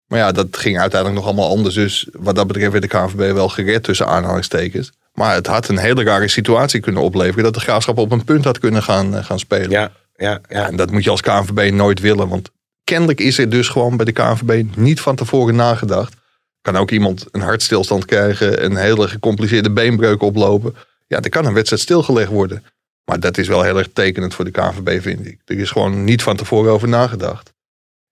Maar 0.08 0.20
ja, 0.20 0.32
dat 0.32 0.58
ging 0.58 0.80
uiteindelijk 0.80 1.22
nog 1.22 1.30
allemaal 1.32 1.50
anders. 1.56 1.76
Dus 1.76 2.08
wat 2.12 2.36
dat 2.36 2.48
betreft 2.48 2.72
werd 2.72 2.84
de 2.84 2.90
KNVB 2.98 3.34
wel 3.34 3.50
gered 3.50 3.84
tussen 3.84 4.08
aanhalingstekens. 4.08 4.92
Maar 5.14 5.34
het 5.34 5.48
had 5.48 5.68
een 5.68 5.78
hele 5.78 6.04
rare 6.04 6.28
situatie 6.28 6.80
kunnen 6.80 7.02
opleveren. 7.02 7.44
Dat 7.44 7.54
de 7.54 7.60
graafschap 7.60 7.98
op 7.98 8.12
een 8.12 8.24
punt 8.24 8.44
had 8.44 8.60
kunnen 8.60 8.84
gaan, 8.84 9.16
eh, 9.16 9.24
gaan 9.26 9.40
spelen. 9.40 9.70
Ja, 9.70 9.92
ja, 10.16 10.40
ja. 10.50 10.68
En 10.68 10.76
dat 10.76 10.92
moet 10.92 11.04
je 11.04 11.10
als 11.10 11.22
KNVB 11.22 11.72
nooit 11.74 12.00
willen. 12.00 12.28
Want 12.28 12.50
kennelijk 12.84 13.20
is 13.20 13.38
er 13.38 13.50
dus 13.50 13.68
gewoon 13.68 13.98
bij 13.98 14.06
de 14.06 14.12
KNVB 14.12 14.66
niet 14.76 15.00
van 15.02 15.16
tevoren 15.16 15.56
nagedacht. 15.56 16.14
Kan 16.62 16.76
ook 16.78 16.92
iemand 16.92 17.26
een 17.32 17.42
hartstilstand 17.42 18.06
krijgen, 18.06 18.64
een 18.66 18.76
hele 18.76 19.08
gecompliceerde 19.08 19.72
beenbreuk 19.72 20.22
oplopen. 20.22 20.76
Ja, 21.08 21.20
dan 21.20 21.30
kan 21.30 21.46
een 21.46 21.54
wedstrijd 21.54 21.82
stilgelegd 21.82 22.30
worden. 22.32 22.64
Maar 23.06 23.20
dat 23.20 23.38
is 23.38 23.48
wel 23.48 23.64
heel 23.64 23.78
erg 23.78 23.90
tekenend 23.94 24.34
voor 24.34 24.46
de 24.46 24.52
KNVB, 24.52 25.02
vind 25.02 25.28
ik. 25.28 25.40
Er 25.46 25.60
is 25.60 25.72
gewoon 25.72 26.04
niet 26.04 26.24
van 26.24 26.36
tevoren 26.36 26.72
over 26.72 26.88
nagedacht. 26.88 27.54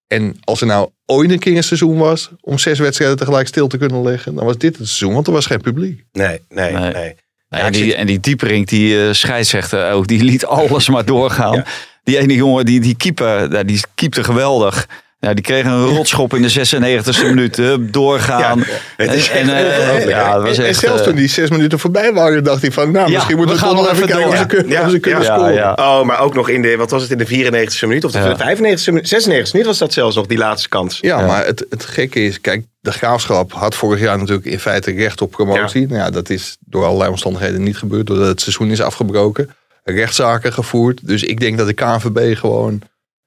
En 0.07 0.37
als 0.43 0.61
er 0.61 0.67
nou 0.67 0.89
ooit 1.05 1.31
een 1.31 1.39
keer 1.39 1.55
een 1.55 1.63
seizoen 1.63 1.97
was 1.97 2.29
om 2.41 2.57
zes 2.57 2.79
wedstrijden 2.79 3.17
tegelijk 3.17 3.47
stil 3.47 3.67
te 3.67 3.77
kunnen 3.77 4.01
leggen, 4.01 4.35
dan 4.35 4.45
was 4.45 4.57
dit 4.57 4.77
het 4.77 4.87
seizoen, 4.87 5.13
want 5.13 5.27
er 5.27 5.33
was 5.33 5.45
geen 5.45 5.61
publiek. 5.61 6.03
Nee, 6.11 6.39
nee, 6.49 6.73
nee. 6.73 6.93
Nee. 6.93 7.61
En, 7.61 7.71
die, 7.71 7.95
en 7.95 8.07
die 8.07 8.19
diepering, 8.19 8.67
die 8.67 9.07
eh 9.07 9.13
scheidsrechter 9.13 9.91
ook, 9.91 10.07
die 10.07 10.23
liet 10.23 10.45
alles 10.45 10.89
maar 10.89 11.05
doorgaan. 11.05 11.63
Die 12.03 12.17
ene 12.17 12.35
jongen, 12.35 12.65
die, 12.65 12.79
die 12.79 12.95
keeper, 12.95 13.51
ja, 13.51 13.63
die 13.63 13.81
keepte 13.95 14.23
geweldig. 14.23 14.87
Ja, 15.23 15.33
die 15.33 15.43
kreeg 15.43 15.65
een 15.65 15.85
rotschop 15.85 16.33
in 16.33 16.41
de 16.41 16.49
96e 16.49 17.25
minuut. 17.25 17.55
Hup, 17.55 17.93
doorgaan. 17.93 18.63
het 18.97 19.13
is 19.13 19.29
en, 19.29 19.49
eh, 19.55 20.07
ja, 20.07 20.39
was 20.41 20.55
zelfs 20.79 21.03
toen 21.03 21.15
die 21.15 21.27
zes 21.27 21.49
minuten 21.49 21.79
voorbij 21.79 22.13
waren, 22.13 22.43
dacht 22.43 22.61
hij 22.61 22.71
van, 22.71 22.91
nou, 22.91 23.07
Ja, 23.07 23.13
misschien 23.13 23.35
we 23.37 23.41
moeten 23.45 23.55
we, 23.59 23.65
gaan 23.65 23.75
toch 23.75 23.85
nog 23.85 23.93
even 23.93 24.07
kijken 24.07 24.25
of 24.27 24.31
ze, 24.31 24.37
door. 24.37 24.47
kunnen- 24.47 24.83
of 24.85 24.89
ze 24.91 24.99
kunnen 24.99 25.21
Ja, 25.21 25.33
scoren. 25.35 25.53
ja. 25.53 25.73
Oh, 25.79 26.03
maar 26.05 26.19
ook 26.19 26.33
nog 26.33 26.49
in 26.49 26.61
de, 26.61 26.75
wat 26.77 26.91
was 26.91 27.01
het, 27.01 27.11
in 27.11 27.17
de 27.17 27.25
94e 27.25 27.87
minuut? 27.87 28.03
Of 28.03 28.11
de 28.11 28.17
Ja. 28.19 28.35
95e 28.35 28.91
minuut? 28.91 29.07
96e 29.07 29.51
minuut 29.51 29.65
was 29.67 29.77
dat 29.77 29.93
zelfs 29.93 30.15
nog, 30.15 30.25
die 30.25 30.37
laatste 30.37 30.69
kans. 30.69 30.97
Ja, 31.01 31.25
maar 31.25 31.45
het, 31.45 31.65
het 31.69 31.85
gekke 31.85 32.19
is, 32.25 32.41
kijk, 32.41 32.65
de 32.79 32.91
graafschap 32.91 33.51
had 33.53 33.75
vorig 33.75 33.99
jaar 33.99 34.17
natuurlijk 34.17 34.45
in 34.45 34.59
feite 34.59 34.91
recht 34.91 35.21
op 35.21 35.31
promotie. 35.31 35.87
Nou 35.87 35.99
ja, 35.99 36.09
dat 36.09 36.29
is 36.29 36.57
door 36.59 36.85
allerlei 36.85 37.09
omstandigheden 37.09 37.63
niet 37.63 37.77
gebeurd, 37.77 38.07
doordat 38.07 38.27
het 38.27 38.41
seizoen 38.41 38.71
is 38.71 38.81
afgebroken. 38.81 39.49
Rechtszaken 39.83 40.53
gevoerd. 40.53 40.99
Dus 41.07 41.23
ik 41.23 41.39
denk 41.39 41.57
dat 41.57 41.67
de 41.67 41.73
KNVB 41.73 42.37
gewoon 42.37 42.81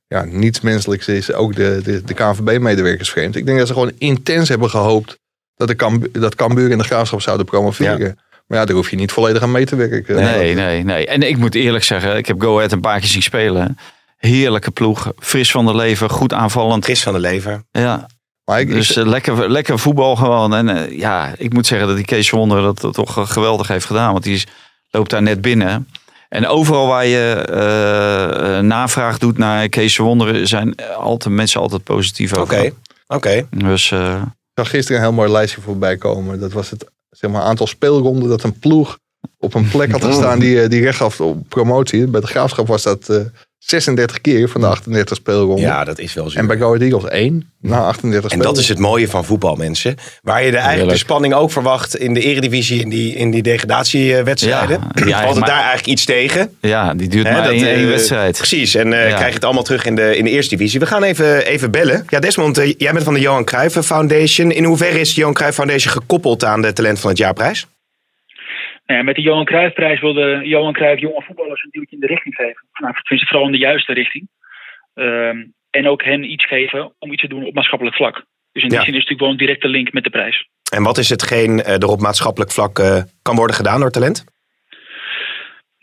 ja, 0.09 0.25
niets 0.25 0.61
menselijks 0.61 1.09
is. 1.09 1.33
Ook 1.33 1.55
de, 1.55 1.81
de, 1.85 2.03
de 2.05 2.15
KNVB-medewerkers 2.15 3.11
vreemd. 3.11 3.37
Ik 3.37 3.47
denk 3.47 3.59
dat 3.59 3.67
ze 3.67 3.73
gewoon 3.73 3.93
intens 3.99 4.49
hebben 4.49 4.71
gehoopt 4.71 5.19
dat, 5.57 5.69
de 5.69 5.77
Cambu- 5.77 6.11
dat 6.13 6.35
Cambuur 6.35 6.71
en 6.71 6.79
de 6.79 6.85
graafschap 6.85 7.21
zouden 7.21 7.47
promoveren. 7.47 8.19
Maar 8.47 8.59
ja, 8.59 8.65
daar 8.65 8.77
hoef 8.77 8.91
je 8.91 8.97
niet 8.97 9.13
volledig 9.13 9.43
aan 9.43 9.51
mee 9.51 9.67
te 9.67 9.77
werken. 9.77 10.15
Nee, 10.15 10.55
nee, 10.55 10.85
nee. 10.85 11.07
En 11.07 11.23
ik 11.23 11.37
moet 11.37 11.55
eerlijk 11.55 11.85
zeggen, 11.85 12.17
ik 12.17 12.27
heb 12.27 12.41
Go 12.41 12.57
Ahead 12.57 12.73
een 12.73 12.81
paar 12.81 13.01
keer 13.01 13.09
zien 13.09 13.23
spelen. 13.23 13.79
Heerlijke 14.17 14.71
ploeg, 14.71 15.13
fris 15.19 15.51
van 15.51 15.67
de 15.67 15.75
lever, 15.75 16.11
goed 16.11 16.33
aanvallend. 16.33 16.85
Fris 16.85 17.03
van 17.03 17.13
de 17.13 17.19
lever. 17.19 17.63
Ja. 17.71 18.07
Maar 18.45 18.61
ik, 18.61 18.69
Dus 18.71 18.97
eh, 18.97 19.07
lekker, 19.07 19.51
lekker 19.51 19.79
voetbal 19.79 20.17
gewoon. 20.17 20.55
En 20.55 20.69
eh, 20.69 20.99
ja, 20.99 21.35
ik 21.37 21.53
moet 21.53 21.67
zeggen 21.67 21.87
dat 21.89 21.97
die 21.97 22.05
Kees 22.07 22.31
Wonder 22.31 22.63
dat, 22.63 22.81
dat 22.81 22.95
toch 22.95 23.19
eh, 23.19 23.27
geweldig 23.27 23.69
heeft 23.69 23.85
gedaan. 23.87 24.13
Want 24.13 24.25
die 24.25 24.35
is, 24.35 24.47
loopt 24.91 25.11
daar 25.11 25.23
net 25.23 25.41
binnen. 25.41 25.89
En 26.29 26.47
overal 26.47 26.87
waar 26.87 27.07
je 27.07 27.45
eh, 27.49 28.59
eh, 28.59 28.65
navraag 28.65 29.19
doet 29.19 29.39
naar 29.39 29.69
Kees 29.69 29.97
Wonder 29.97 30.49
zijn 30.49 30.75
altijd, 30.99 31.35
mensen 31.35 31.61
altijd 31.61 31.85
positief 31.85 32.37
over. 32.37 32.59
Oké, 32.59 32.73
oké. 33.07 33.47
Dus 33.51 33.91
eh, 33.91 34.23
Ik 34.23 34.53
zag 34.55 34.71
gisteren 34.71 35.01
een 35.01 35.07
heel 35.07 35.17
mooi 35.17 35.31
lijstje 35.31 35.61
voorbij 35.61 35.97
komen. 35.97 36.41
Dat 36.41 36.53
was 36.53 36.71
het 36.71 36.87
zeg 37.11 37.31
maar, 37.31 37.43
aantal 37.43 37.67
speelronden 37.67 38.29
dat 38.29 38.43
een 38.43 38.59
ploeg 38.59 38.99
op 39.39 39.55
een 39.55 39.69
plek 39.69 39.91
had 39.91 40.05
gestaan 40.15 40.39
die, 40.39 40.69
die 40.69 40.83
recht 40.83 40.97
gaf 40.97 41.21
op 41.21 41.49
promotie. 41.49 42.07
Bij 42.07 42.21
de 42.21 42.27
graafschap 42.27 42.67
was 42.67 42.83
dat 42.83 43.09
eh, 43.09 43.17
36 43.59 44.21
keer 44.21 44.49
van 44.49 44.61
de 44.61 44.67
38 44.67 45.17
speelronden. 45.17 45.65
Ja, 45.65 45.85
dat 45.85 45.99
is 45.99 46.15
wel 46.15 46.31
zo. 46.31 46.39
En 46.39 46.47
bij 46.47 46.57
Go 46.57 46.67
Ahead 46.67 46.81
Eagles 46.83 47.11
1 47.11 47.51
na 47.61 47.79
38 47.87 48.31
En 48.33 48.39
dat 48.39 48.59
is 48.59 48.69
het 48.69 48.79
mooie 48.79 49.09
van 49.09 49.25
voetbal, 49.25 49.55
mensen. 49.57 49.95
Waar 50.23 50.45
je 50.45 50.51
de, 50.51 50.57
eigenlijk 50.57 50.75
de 50.75 50.81
Heerlijk. 50.81 50.99
spanning 50.99 51.35
ook 51.35 51.51
verwacht 51.53 51.97
in 51.97 52.15
de 52.15 52.21
eredivisie, 52.21 52.81
in 52.81 52.89
die, 52.89 53.15
in 53.15 53.31
die 53.31 53.43
degradatiewedstrijden. 53.43 54.81
Ja, 54.95 55.07
ja, 55.07 55.17
valt 55.19 55.29
het 55.31 55.39
maar- 55.39 55.49
daar 55.49 55.59
eigenlijk 55.59 55.87
iets 55.87 56.05
tegen. 56.05 56.51
ja, 56.61 56.95
die 56.95 57.09
duurt 57.09 57.25
maar 57.31 57.43
dat, 57.43 57.53
één, 57.53 57.67
één 57.69 57.83
eh, 57.85 57.89
wedstrijd. 57.89 58.37
Precies, 58.37 58.75
en 58.75 58.93
eh, 58.93 59.09
Ja. 59.09 59.15
krijg 59.15 59.29
je 59.29 59.35
het 59.35 59.45
allemaal 59.45 59.63
terug 59.63 59.85
in 59.85 59.95
de, 59.95 60.17
in 60.17 60.25
de 60.25 60.31
eerste 60.31 60.57
divisie. 60.57 60.81
We 60.81 60.87
gaan 60.87 61.03
even, 61.03 61.47
even 61.47 61.71
bellen. 61.71 62.05
Ja, 62.09 62.19
Desmond, 62.21 62.59
eh, 62.59 62.75
jij 62.79 62.93
bent 62.93 63.05
van 63.05 63.15
de 63.15 63.21
Johan 63.21 63.45
Cruijff 63.45 63.79
Foundation. 63.87 64.51
In 64.53 64.65
hoeverre 64.65 65.01
is 65.01 65.15
de 65.15 65.21
Johan 65.21 65.35
Cruijff 65.35 65.57
Foundation 65.57 65.93
gekoppeld 65.93 66.45
aan 66.45 66.63
de 66.63 66.73
Talent 66.73 66.99
van 67.01 67.11
het 67.11 67.19
Jaarprijs? 67.19 67.67
Nou 68.87 68.99
ja, 68.99 69.05
met 69.05 69.15
de 69.15 69.23
Johan 69.23 69.45
Cruijffprijs 69.45 70.01
wilde 70.01 70.41
Johan 70.45 70.73
Cruijff 70.73 71.01
jonge 71.01 71.23
voetballers 71.23 71.63
een 71.63 71.71
duwtje 71.71 71.95
in 71.97 72.01
de 72.01 72.07
richting 72.07 72.35
geven. 72.35 72.67
Nou, 72.81 72.95
tenminste, 73.03 73.27
vooral 73.27 73.47
in 73.47 73.53
de 73.53 73.59
juiste 73.59 73.93
richting. 73.93 74.29
Ehm, 74.95 75.45
en 75.71 75.89
ook 75.89 76.05
hen 76.05 76.31
iets 76.31 76.47
geven 76.47 76.95
om 76.99 77.13
iets 77.13 77.23
te 77.23 77.29
doen 77.29 77.45
op 77.45 77.55
maatschappelijk 77.55 77.97
vlak. 77.97 78.15
Dus 78.53 78.63
in 78.63 78.69
die 78.69 78.79
Ja. 78.79 78.85
zin 78.85 78.95
is 78.95 79.01
het 79.01 79.09
natuurlijk 79.09 79.21
wel 79.21 79.31
een 79.31 79.37
directe 79.37 79.69
link 79.69 79.93
met 79.93 80.05
de 80.05 80.11
prijs. 80.11 80.49
En 80.73 80.83
wat 80.83 80.99
is 80.99 81.09
hetgeen 81.09 81.63
eh, 81.63 81.83
er 81.83 81.89
op 81.89 82.01
maatschappelijk 82.01 82.53
vlak 82.53 82.79
eh, 82.79 83.03
kan 83.23 83.37
worden 83.37 83.57
gedaan 83.57 83.81
door 83.81 83.91
talent? 83.91 84.25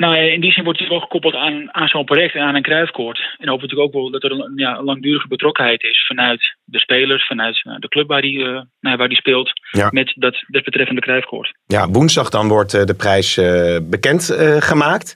Nou, 0.04 0.16
ja, 0.16 0.22
in 0.22 0.42
die 0.42 0.52
zin 0.52 0.64
wordt 0.64 0.80
het 0.80 0.90
wel 0.90 1.00
gekoppeld 1.00 1.36
aan, 1.36 1.74
aan 1.74 1.88
zo'n 1.88 2.06
project 2.06 2.36
en 2.36 2.42
aan 2.42 2.56
een 2.56 2.62
kruifkoord. 2.62 3.18
En 3.18 3.48
hopen 3.48 3.62
natuurlijk 3.62 3.88
ook 3.88 4.02
wel 4.02 4.12
dat 4.12 4.24
er 4.24 4.32
een, 4.32 4.52
ja, 4.56 4.78
een 4.78 4.84
langdurige 4.84 5.28
betrokkenheid 5.28 5.84
is 5.84 6.06
vanuit 6.08 6.56
de 6.64 6.80
spelers, 6.80 7.28
vanuit 7.28 7.62
nou, 7.64 7.80
de 7.80 7.88
club 7.88 8.08
waar 8.08 8.22
die, 8.22 8.46
eh, 8.46 8.62
nou, 8.80 8.98
waar 8.98 9.08
die 9.08 9.18
speelt, 9.18 9.52
Ja. 9.72 9.88
met 9.92 10.14
dat 10.16 10.44
desbetreffende 10.48 11.02
kruifkoord. 11.02 11.54
Ja, 11.66 11.88
woensdag 11.88 12.30
dan 12.30 12.48
wordt 12.48 12.74
eh, 12.74 12.84
de 12.84 12.94
prijs 12.96 13.38
eh, 13.38 13.78
bekend 13.84 14.30
eh, 14.30 14.56
gemaakt. 14.62 15.16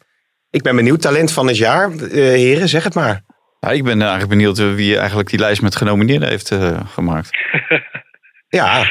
Ik 0.52 0.62
ben 0.62 0.76
benieuwd, 0.76 1.02
talent 1.02 1.34
van 1.34 1.47
het 1.47 1.58
jaar. 1.58 1.91
Eh, 1.91 2.10
heren, 2.13 2.67
zeg 2.67 2.84
het 2.84 2.95
maar. 2.95 3.21
Ja, 3.60 3.69
ik 3.69 3.84
ben 3.84 4.00
eigenlijk 4.02 4.30
benieuwd 4.30 4.60
eh, 4.60 4.73
wie 4.73 4.97
eigenlijk 4.97 5.30
die 5.30 5.39
lijst 5.39 5.62
met 5.62 5.76
genomineerden 5.76 6.30
heeft 6.30 6.52
eh, 6.52 6.88
gemaakt. 6.88 7.30
Ja. 8.50 8.86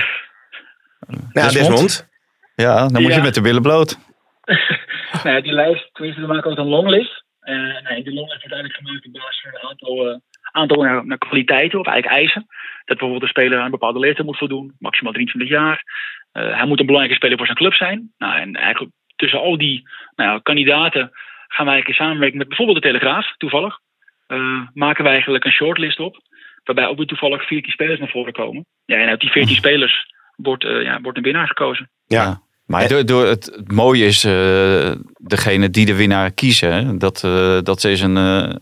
Ja, 1.32 1.48
Desmond. 1.50 2.08
Ja, 2.54 2.88
dan 2.88 3.02
moet 3.02 3.14
je 3.14 3.20
met 3.20 3.34
de 3.34 3.40
billen 3.40 3.62
bloot. 3.62 3.98
nou 5.24 5.36
ja, 5.36 5.40
die 5.40 5.52
lijst, 5.52 5.88
tenminste, 5.92 6.20
we 6.20 6.26
maken 6.26 6.50
ook 6.50 6.58
een 6.58 6.66
longlist. 6.66 7.24
Eh 7.40 7.54
nou, 7.54 8.02
die 8.02 8.14
longlist 8.14 8.42
wordt 8.42 8.52
uiteindelijk 8.52 8.74
gemaakt 8.74 9.06
op 9.06 9.12
basis 9.12 9.40
van 9.40 9.50
een 9.54 9.68
aantal, 9.68 10.08
eh, 10.08 10.18
aantal 10.52 10.82
nou, 10.82 11.06
nou, 11.06 11.18
kwaliteiten 11.18 11.78
of 11.78 11.86
eigenlijk 11.86 12.16
eisen. 12.16 12.46
Dat 12.84 12.98
bijvoorbeeld 12.98 13.22
een 13.22 13.28
speler 13.28 13.58
aan 13.58 13.64
een 13.64 13.70
bepaalde 13.70 13.98
leeftijd 13.98 14.26
moet 14.26 14.38
voldoen, 14.38 14.74
maximaal 14.78 15.12
23 15.12 15.58
jaar. 15.58 15.82
Eh, 16.32 16.56
hij 16.56 16.66
moet 16.66 16.80
een 16.80 16.86
belangrijke 16.86 17.18
speler 17.18 17.36
voor 17.36 17.46
zijn 17.46 17.58
club 17.58 17.74
zijn. 17.74 18.12
Nou, 18.18 18.40
en 18.40 18.54
eigenlijk 18.54 18.94
tussen 19.16 19.40
al 19.40 19.58
die 19.58 19.88
nou, 20.14 20.30
ja, 20.30 20.38
kandidaten 20.38 21.10
gaan 21.48 21.64
wij 21.64 21.74
eigenlijk 21.74 21.88
in 21.88 22.04
samenwerking 22.04 22.38
met 22.38 22.48
bijvoorbeeld 22.48 22.82
de 22.82 22.88
Telegraaf, 22.88 23.34
toevallig, 23.36 23.78
eh, 24.26 24.60
maken 24.74 25.04
wij 25.04 25.12
eigenlijk 25.12 25.44
een 25.44 25.52
shortlist 25.52 26.00
op. 26.00 26.16
Waarbij 26.64 26.86
ook 26.86 26.96
weer 26.96 27.06
toevallig 27.06 27.46
14 27.46 27.72
spelers 27.72 27.98
naar 27.98 28.08
voren 28.08 28.32
komen. 28.32 28.66
Ja, 28.84 28.96
en 28.96 29.08
uit 29.08 29.20
die 29.20 29.30
14 29.30 29.56
spelers 29.56 30.14
wordt, 30.36 30.64
eh, 30.64 30.82
ja, 30.82 31.00
wordt 31.00 31.18
een 31.18 31.24
winnaar 31.24 31.46
gekozen. 31.46 31.90
Ja. 32.06 32.40
Maar 32.66 32.88
door, 32.88 33.06
door 33.06 33.26
het, 33.26 33.44
het 33.56 33.72
mooie 33.72 34.06
is, 34.06 34.24
eh, 34.24 34.90
degene 35.16 35.70
die 35.70 35.86
de 35.86 35.94
winnaar 35.94 36.30
kiezen, 36.30 36.98
dat, 36.98 37.24
eh, 37.24 37.58
dat 37.62 37.84
is 37.84 38.00
een, 38.00 38.16
eh, 38.16 38.54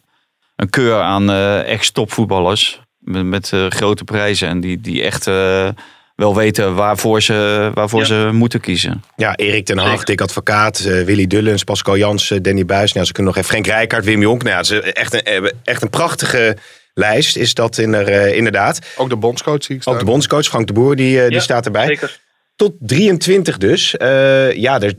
een 0.57 0.71
keur 0.71 1.01
aan 1.01 1.31
eh, 1.31 1.69
ex-topvoetballers 1.73 2.81
met, 2.99 3.25
met 3.25 3.53
grote 3.69 4.05
prijzen. 4.05 4.49
En 4.49 4.61
die, 4.61 4.81
die 4.81 5.03
echt 5.03 5.27
eh, 5.27 5.69
wel 6.17 6.35
weten 6.35 6.75
waarvoor 6.75 7.23
ze, 7.23 7.71
waarvoor 7.75 8.01
Ja. 8.01 8.07
ze 8.07 8.29
moeten 8.33 8.61
kiezen. 8.61 9.03
Ja, 9.17 9.37
Erik 9.37 9.65
ten 9.65 9.79
Hag, 9.79 10.05
Dick 10.05 10.21
Advocaat, 10.21 10.81
Willy 10.83 11.27
Dullens, 11.27 11.65
Pascal 11.65 11.97
Jansen, 11.97 12.43
Danny 12.43 12.65
Buis. 12.65 12.93
Nou, 12.93 13.07
ze 13.07 13.13
kunnen 13.13 13.33
nog 13.35 13.43
even 13.43 13.55
Frank 13.55 13.67
Rijkaard, 13.67 14.05
Wim 14.05 14.21
Jonk. 14.21 14.43
Nou, 14.43 14.57
ja, 14.57 14.63
ze 14.63 14.81
echt 14.93 15.15
een, 15.27 15.53
echt 15.65 15.83
een 15.83 15.91
prachtige 15.91 16.57
lijst 16.95 17.37
is 17.37 17.55
dat 17.55 17.79
in 17.79 17.95
er, 17.95 18.35
inderdaad. 18.35 18.79
Ook 18.97 19.09
de 19.09 19.17
bondscoach 19.17 19.65
zie 19.65 19.75
ik 19.75 19.83
staan. 19.83 19.95
Ook 19.95 20.01
de 20.01 20.07
bondscoach 20.07 20.45
Frank 20.47 20.67
de 20.67 20.73
Boer, 20.73 20.97
die, 20.97 21.29
die 21.29 21.41
staat 21.41 21.65
erbij. 21.67 21.87
zeker. 21.87 22.19
Tot 22.57 22.75
23 22.79 23.59
dus. 23.59 23.97
Eh, 23.97 24.53
ja, 24.53 24.81
er, 24.81 24.95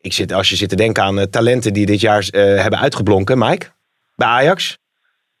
ik 0.00 0.12
zit, 0.12 0.32
als 0.32 0.48
je 0.48 0.56
zit 0.56 0.68
te 0.68 0.76
denken 0.76 1.02
aan 1.02 1.18
eh, 1.18 1.26
talenten 1.26 1.72
die 1.72 1.86
dit 1.86 2.00
jaar 2.00 2.28
eh, 2.30 2.62
hebben 2.62 2.78
uitgeblonken. 2.78 3.38
Mike, 3.38 3.66
bij 4.14 4.28
Ajax? 4.28 4.78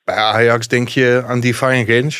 Bij 0.04 0.16
Ajax 0.16 0.68
denk 0.68 0.88
je 0.88 1.24
aan 1.26 1.40
Divine 1.40 1.84
Range, 1.84 2.16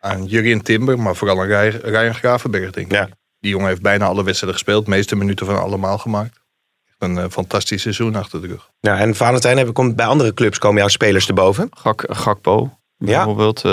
aan 0.00 0.24
Jurien 0.24 0.62
Timber, 0.62 0.98
maar 0.98 1.16
vooral 1.16 1.40
aan 1.40 1.48
Ryan 1.68 2.14
Gravenberg 2.14 2.70
denk 2.70 2.92
ik. 2.92 3.08
Die 3.40 3.50
jongen 3.50 3.68
heeft 3.68 3.82
bijna 3.82 4.06
alle 4.06 4.24
wedstrijden 4.24 4.58
gespeeld, 4.58 4.84
de 4.84 4.90
meeste 4.90 5.16
minuten 5.16 5.46
van 5.46 5.60
allemaal 5.60 5.98
gemaakt. 5.98 6.40
Een 6.98 7.30
fantastisch 7.30 7.82
seizoen 7.82 8.14
achter 8.14 8.40
de 8.40 8.46
rug. 8.46 8.70
Ja, 8.80 8.98
en 8.98 9.14
Valentijn, 9.14 9.58
heb, 9.58 9.72
komt, 9.72 9.96
bij 9.96 10.06
andere 10.06 10.34
clubs 10.34 10.58
komen 10.58 10.78
jouw 10.78 10.88
spelers 10.88 11.28
erboven? 11.28 11.68
Gak, 11.70 12.04
Gakpo 12.08 12.78
bijvoorbeeld. 12.98 13.64
Eh, 13.64 13.72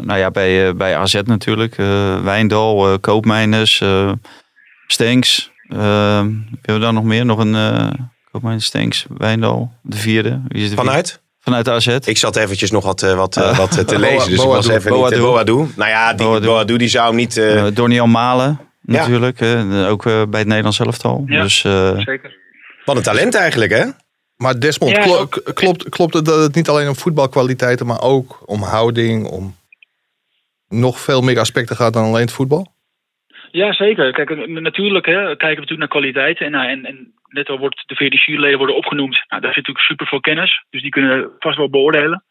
nou 0.00 0.16
ja, 0.18 0.30
bij, 0.30 0.68
eh, 0.68 0.74
bij 0.74 0.96
AZ 0.96 1.20
natuurlijk. 1.24 1.78
eh 1.78 2.20
Wijndal, 2.22 2.92
eh 2.92 2.98
Koopmeiners, 3.00 3.80
eh 3.80 4.12
Stenks. 4.86 5.50
Hebben 5.68 6.46
we 6.62 6.78
dan 6.78 6.94
nog 6.94 7.04
meer? 7.04 7.24
Nog 7.26 7.38
een 7.38 7.54
uh, 7.54 7.90
Koopmeiners, 8.32 8.64
Stenks, 8.66 9.06
Wijndal, 9.16 9.72
de 9.82 9.96
vierde. 9.96 10.40
Wie 10.48 10.62
is 10.62 10.70
de 10.70 10.76
Vanuit? 10.76 11.06
vierde? 11.08 11.20
Vanuit 11.40 11.68
AZ. 11.68 11.86
Ik 12.08 12.18
zat 12.18 12.36
eventjes 12.36 12.70
nog 12.70 12.84
wat, 12.84 13.02
eh, 13.02 13.16
wat, 13.16 13.34
wat 13.56 13.88
te 13.88 13.98
lezen, 13.98 14.30
dus 14.30 14.40
ik 14.40 14.46
was 14.48 14.66
Boadu. 14.66 14.78
even 14.80 14.92
niet... 14.92 15.12
eh, 15.12 15.18
Boadu. 15.20 15.52
Boadu. 15.54 15.72
Nou 15.76 15.90
ja, 15.90 16.12
die 16.14 16.40
Boadu, 16.40 16.76
die 16.76 16.88
zou 16.88 17.06
hem 17.06 17.16
niet... 17.16 17.36
eh, 17.36 17.54
Uh, 17.54 17.64
Doniel 17.74 18.06
Malen 18.06 18.58
Ja. 18.82 18.98
natuurlijk. 18.98 19.42
ook 19.90 20.02
bij 20.04 20.38
het 20.38 20.46
Nederlands 20.46 20.78
elftal. 20.80 21.22
Ja, 21.26 21.42
dus, 21.42 21.64
eh, 21.64 21.98
zeker. 21.98 22.36
Wat 22.84 22.96
een 22.96 23.02
talent 23.02 23.34
eigenlijk, 23.34 23.70
hè? 23.72 23.84
Maar 24.42 24.60
Desmond, 24.60 24.96
Ja, 24.96 25.02
klo- 25.02 25.52
klopt, 25.54 25.88
klopt 25.88 26.14
het 26.14 26.24
dat 26.24 26.42
het 26.42 26.54
niet 26.54 26.68
alleen 26.68 26.88
om 26.88 26.94
voetbalkwaliteiten, 26.94 27.86
maar 27.86 28.00
ook 28.00 28.42
om 28.50 28.62
houding, 28.62 29.26
om 29.26 29.54
nog 30.68 31.00
veel 31.00 31.22
meer 31.22 31.38
aspecten 31.38 31.76
gaat 31.76 31.92
dan 31.92 32.04
alleen 32.04 32.28
het 32.28 32.32
voetbal? 32.32 32.66
Ja, 33.50 33.72
zeker. 33.72 34.12
Kijk, 34.12 34.46
natuurlijk 34.46 35.06
hè, 35.06 35.12
kijken 35.14 35.48
we 35.48 35.60
natuurlijk 35.60 35.78
naar 35.78 35.88
kwaliteiten. 35.88 36.46
En, 36.46 36.52
nou, 36.52 36.68
en, 36.68 36.84
en 36.84 37.14
net 37.28 37.48
al 37.48 37.58
wordt 37.58 37.82
de 37.86 37.94
14 37.94 38.20
juryleden 38.26 38.58
worden 38.58 38.76
opgenoemd. 38.76 39.24
Nou, 39.28 39.42
daar 39.42 39.52
zit 39.52 39.66
natuurlijk 39.66 39.84
super 39.86 40.06
veel 40.06 40.20
kennis. 40.20 40.64
Dus 40.70 40.82
die 40.82 40.90
kunnen 40.90 41.30
vast 41.38 41.56
wel 41.56 41.70
beoordelen. 41.70 42.24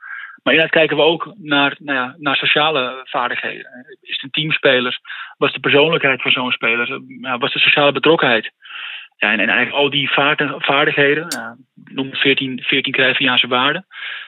Maar 0.43 0.53
inderdaad 0.53 0.77
kijken 0.79 0.97
we 0.97 1.03
ook 1.03 1.33
naar, 1.37 1.75
nou 1.79 1.97
ja, 1.97 2.15
naar 2.17 2.35
sociale 2.35 3.01
vaardigheden. 3.03 3.97
Is 4.01 4.13
het 4.15 4.23
een 4.23 4.31
teamspeler? 4.31 4.99
Wat 5.37 5.47
is 5.47 5.53
de 5.53 5.59
persoonlijkheid 5.59 6.21
van 6.21 6.31
zo'n 6.31 6.51
speler? 6.51 7.01
Wat 7.21 7.43
is 7.47 7.53
de 7.53 7.59
sociale 7.59 7.91
betrokkenheid? 7.91 8.51
Ja, 9.21 9.31
en, 9.31 9.39
en 9.39 9.49
eigenlijk 9.49 9.77
al 9.83 9.89
die 9.89 10.09
vaardigheden, 10.57 11.25
ja, 11.29 11.55
noem 11.83 12.09
het 12.09 12.19
14, 12.19 12.59
14 12.63 12.93
Cruyffiaanse 12.93 13.47
waarden, 13.47 13.85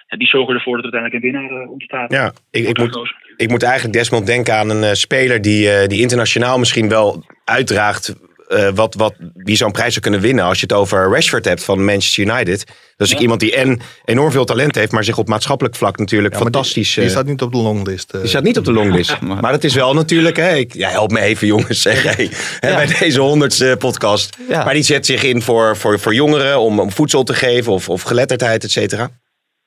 die 0.07 0.27
zorgen 0.27 0.55
ervoor 0.55 0.81
dat 0.81 0.85
er 0.85 0.99
uiteindelijk 0.99 1.23
een 1.23 1.41
winnaar 1.41 1.61
eh, 1.61 1.71
ontstaat. 1.71 2.11
Ja, 2.11 2.33
ik, 2.51 2.67
ik, 2.67 2.77
moet, 2.77 3.13
ik 3.37 3.49
moet 3.49 3.63
eigenlijk 3.63 3.93
Desmond 3.93 4.25
denken 4.25 4.53
aan 4.53 4.69
een 4.69 4.83
eh, 4.83 4.91
speler 4.91 5.41
die, 5.41 5.69
eh, 5.69 5.87
die 5.87 6.01
internationaal 6.01 6.57
misschien 6.59 6.89
wel 6.89 7.23
uitdraagt 7.45 8.15
eh, 8.53 8.69
wat, 8.75 8.95
wat, 8.95 9.13
wie 9.33 9.55
zo'n 9.55 9.71
prijs 9.71 9.89
zou 9.89 10.01
kunnen 10.01 10.19
winnen. 10.21 10.45
Als 10.45 10.59
je 10.59 10.65
het 10.65 10.75
over 10.75 11.09
Rashford 11.09 11.45
hebt 11.45 11.63
van 11.63 11.85
Manchester 11.85 12.23
United. 12.23 12.65
Dat 12.97 13.07
is 13.07 13.13
iemand 13.13 13.39
die 13.39 13.55
en 13.55 13.79
enorm 14.05 14.31
veel 14.31 14.45
talent 14.45 14.75
heeft, 14.75 14.91
maar 14.91 15.03
zich 15.03 15.17
op 15.17 15.27
maatschappelijk 15.27 15.75
vlak 15.75 15.97
natuurlijk 15.97 16.35
fantastisch... 16.35 16.93
Die 16.93 17.03
eh, 17.03 17.09
staat 17.09 17.25
niet 17.25 17.41
op 17.41 17.51
de 17.51 17.57
longlist. 17.57 18.11
eh. 18.11 18.19
die 18.19 18.29
staat 18.29 18.43
niet 18.43 18.57
op 18.57 18.65
de 18.65 18.71
longlist. 18.71 19.21
Maar 19.41 19.51
dat 19.51 19.63
is 19.63 19.73
wel 19.73 19.93
natuurlijk, 19.93 20.35
hè, 20.37 20.55
ik, 20.55 20.73
ja, 20.73 20.89
help 20.89 21.11
me 21.11 21.19
even 21.19 21.47
jongens, 21.47 21.81
zeg, 21.81 22.03
hey, 22.03 22.29
hè, 22.59 22.75
bij 22.75 22.95
deze 22.99 23.19
honderdste 23.19 23.75
podcast. 23.79 24.37
Ja. 24.49 24.63
Maar 24.63 24.73
die 24.73 24.83
zet 24.83 25.05
zich 25.05 25.23
in 25.23 25.41
voor, 25.41 25.77
voor, 25.77 25.99
voor 25.99 26.13
jongeren 26.13 26.59
om, 26.59 26.79
om 26.79 26.91
voedsel 26.91 27.23
te 27.23 27.33
geven 27.33 27.71
of, 27.71 27.89
of 27.89 28.01
geletterdheid, 28.01 28.63
et 28.63 28.71
cetera. 28.71 29.09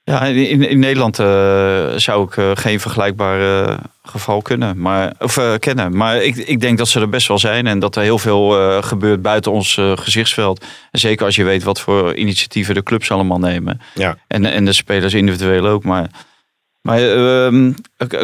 Ja, 0.08 0.22
in, 0.24 0.62
in 0.68 0.78
Nederland 0.78 1.18
eh, 1.18 1.26
zou 1.96 2.24
ik 2.26 2.36
eh, 2.36 2.50
geen 2.54 2.80
vergelijkbaar 2.80 3.66
eh, 3.68 3.78
geval 4.02 4.42
kunnen, 4.42 4.78
maar, 4.78 5.12
of, 5.18 5.36
eh, 5.36 5.52
kennen. 5.58 5.96
Maar 5.96 6.22
ik, 6.22 6.36
ik 6.36 6.60
denk 6.60 6.78
dat 6.78 6.88
ze 6.88 7.00
er 7.00 7.08
best 7.08 7.28
wel 7.28 7.38
zijn 7.38 7.66
en 7.66 7.78
dat 7.78 7.96
er 7.96 8.02
heel 8.02 8.18
veel 8.18 8.58
eh, 8.60 8.82
gebeurt 8.82 9.22
buiten 9.22 9.52
ons 9.52 9.80
gezichtsveld. 9.94 10.64
En 10.90 10.98
zeker 11.00 11.24
als 11.26 11.36
je 11.36 11.44
weet 11.44 11.62
wat 11.62 11.80
voor 11.80 12.14
initiatieven 12.14 12.74
de 12.74 12.82
clubs 12.82 13.10
allemaal 13.10 13.38
nemen. 13.38 13.80
Ja. 13.94 14.16
En, 14.26 14.44
en 14.44 14.64
de 14.64 14.72
spelers 14.72 15.14
individueel 15.14 15.66
ook. 15.66 15.84
Maar, 15.84 16.10
maar 16.82 16.98
ehm, 16.98 17.72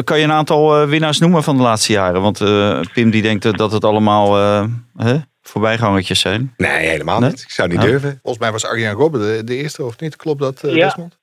kan 0.03 0.17
je 0.17 0.23
een 0.23 0.31
aantal 0.31 0.81
eh, 0.81 0.87
winnaars 0.89 1.19
noemen 1.19 1.43
van 1.43 1.57
de 1.57 1.63
laatste 1.63 1.91
jaren? 1.91 2.21
Want 2.21 2.41
eh, 2.41 2.79
Pim 2.93 3.09
die 3.09 3.21
denkt 3.21 3.57
dat- 3.57 3.71
het 3.71 3.85
allemaal 3.85 4.37
eh, 4.37 4.65
hè, 4.97 5.15
voorbijgangertjes 5.41 6.19
zijn. 6.19 6.53
Nee, 6.57 6.87
helemaal 6.89 7.19
Nee? 7.19 7.29
niet. 7.29 7.41
Ik 7.41 7.51
zou 7.51 7.69
niet 7.69 7.81
durven. 7.81 8.19
Volgens 8.21 8.43
mij 8.43 8.51
was 8.51 8.65
Arjen 8.65 8.91
Robben 8.93 9.21
de, 9.21 9.43
de 9.43 9.55
eerste, 9.55 9.83
of 9.83 9.99
niet? 9.99 10.15
Klopt 10.15 10.39
dat, 10.39 10.63
eh, 10.63 10.75
Ja. 10.75 10.85
Desmond? 10.85 11.21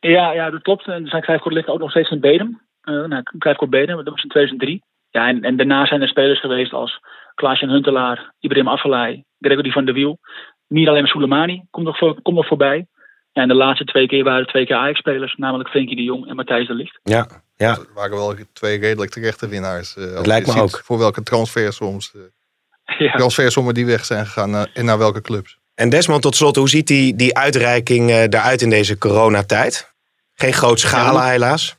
Ja, 0.00 0.32
ja, 0.32 0.50
dat 0.50 0.62
klopt. 0.62 0.86
En 0.86 1.02
er 1.02 1.08
zijn 1.08 1.22
Cruijffkort 1.22 1.54
liggen 1.54 1.72
ook 1.72 1.80
nog 1.80 1.90
steeds 1.90 2.10
in 2.10 2.20
Bedum. 2.20 2.60
Uh, 2.84 3.04
nou, 3.06 3.22
Cruijffkort 3.38 3.70
Bedum, 3.70 3.96
dat 3.96 4.08
was 4.14 4.22
in 4.22 4.28
2003. 4.28 4.82
Ja, 5.10 5.28
en, 5.28 5.42
en 5.42 5.56
daarna 5.56 5.86
zijn 5.86 6.02
er 6.02 6.08
spelers 6.08 6.40
geweest 6.40 6.72
als 6.72 7.00
Klaas-Jan 7.34 7.70
Huntelaar, 7.70 8.32
Ibrahim 8.40 8.68
Afellay, 8.68 9.24
Gregory 9.40 9.70
van 9.70 9.84
der 9.84 9.94
Wiel. 9.94 10.18
Miralem 10.66 11.06
Soleimani 11.06 11.62
komt 11.70 11.86
nog, 11.86 11.98
voor, 11.98 12.22
komt 12.22 12.36
nog 12.36 12.46
voorbij. 12.46 12.86
Ja, 13.32 13.42
en 13.42 13.48
de 13.48 13.54
laatste 13.54 13.84
twee 13.84 14.06
keer 14.06 14.24
waren 14.24 14.40
er 14.40 14.46
twee 14.46 14.66
keer 14.66 14.76
Ajax-spelers, 14.76 15.34
namelijk 15.36 15.68
Frenkie 15.68 15.96
de 15.96 16.02
Jong 16.02 16.28
en 16.28 16.36
Matthijs 16.36 16.66
de 16.66 16.74
Ligt. 16.74 16.98
Ja, 17.02 17.26
ja. 17.56 17.74
Dat 17.74 17.88
waren 17.94 18.16
wel 18.16 18.34
twee 18.52 18.78
redelijk 18.78 19.10
terechte 19.10 19.48
winnaars. 19.48 19.96
eh, 19.96 20.20
lijkt 20.22 20.46
me 20.54 20.60
ook. 20.62 20.80
Voor 20.84 20.98
welke 20.98 21.22
transfersoms, 21.22 22.14
eh, 22.14 22.20
Ja. 23.06 23.12
transfersommen 23.12 23.74
die 23.74 23.86
weg 23.86 24.04
zijn 24.04 24.26
gegaan 24.26 24.50
naar- 24.50 24.70
en 24.74 24.84
naar 24.84 24.98
welke 24.98 25.20
clubs. 25.20 25.58
En 25.74 25.88
Desmond, 25.88 26.22
tot 26.22 26.36
slot, 26.36 26.56
hoe 26.56 26.68
ziet 26.68 26.86
die, 26.86 27.16
die 27.16 27.36
uitreiking 27.36 28.10
eh, 28.10 28.22
eruit 28.22 28.62
in 28.62 28.70
deze 28.70 28.98
coronatijd? 28.98 29.89
Geen 30.40 30.52
groot 30.52 30.80
schalen, 30.80 31.24
helaas. 31.30 31.78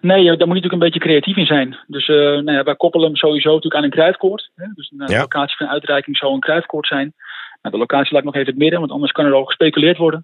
Nee, 0.00 0.24
daar 0.24 0.24
moet 0.24 0.38
je 0.38 0.46
natuurlijk 0.46 0.72
een 0.72 0.78
beetje 0.78 1.00
creatief 1.00 1.36
in 1.36 1.46
zijn. 1.46 1.78
Dus 1.86 2.08
eh, 2.08 2.16
nou 2.16 2.52
ja, 2.52 2.62
wij 2.62 2.76
koppelen 2.76 3.06
hem 3.06 3.16
sowieso 3.16 3.48
natuurlijk 3.48 3.74
aan 3.74 3.84
een 3.84 3.90
kruidkoord. 3.98 4.50
Hè? 4.54 4.66
Dus 4.74 4.90
nou, 4.90 5.06
de 5.06 5.12
Ja. 5.16 5.20
locatie 5.20 5.56
van 5.56 5.66
de 5.66 5.72
uitreiking 5.72 6.16
zou 6.16 6.32
een 6.34 6.40
kruidkoord 6.40 6.86
zijn. 6.86 7.14
Nou, 7.62 7.74
de 7.74 7.80
locatie 7.80 8.12
laat 8.12 8.20
ik 8.20 8.24
nog 8.26 8.34
even 8.34 8.46
in 8.46 8.52
het 8.52 8.62
midden, 8.62 8.80
want 8.80 8.92
anders 8.92 9.12
kan 9.12 9.24
er 9.26 9.32
al 9.32 9.44
gespeculeerd 9.44 9.96
worden. 9.96 10.22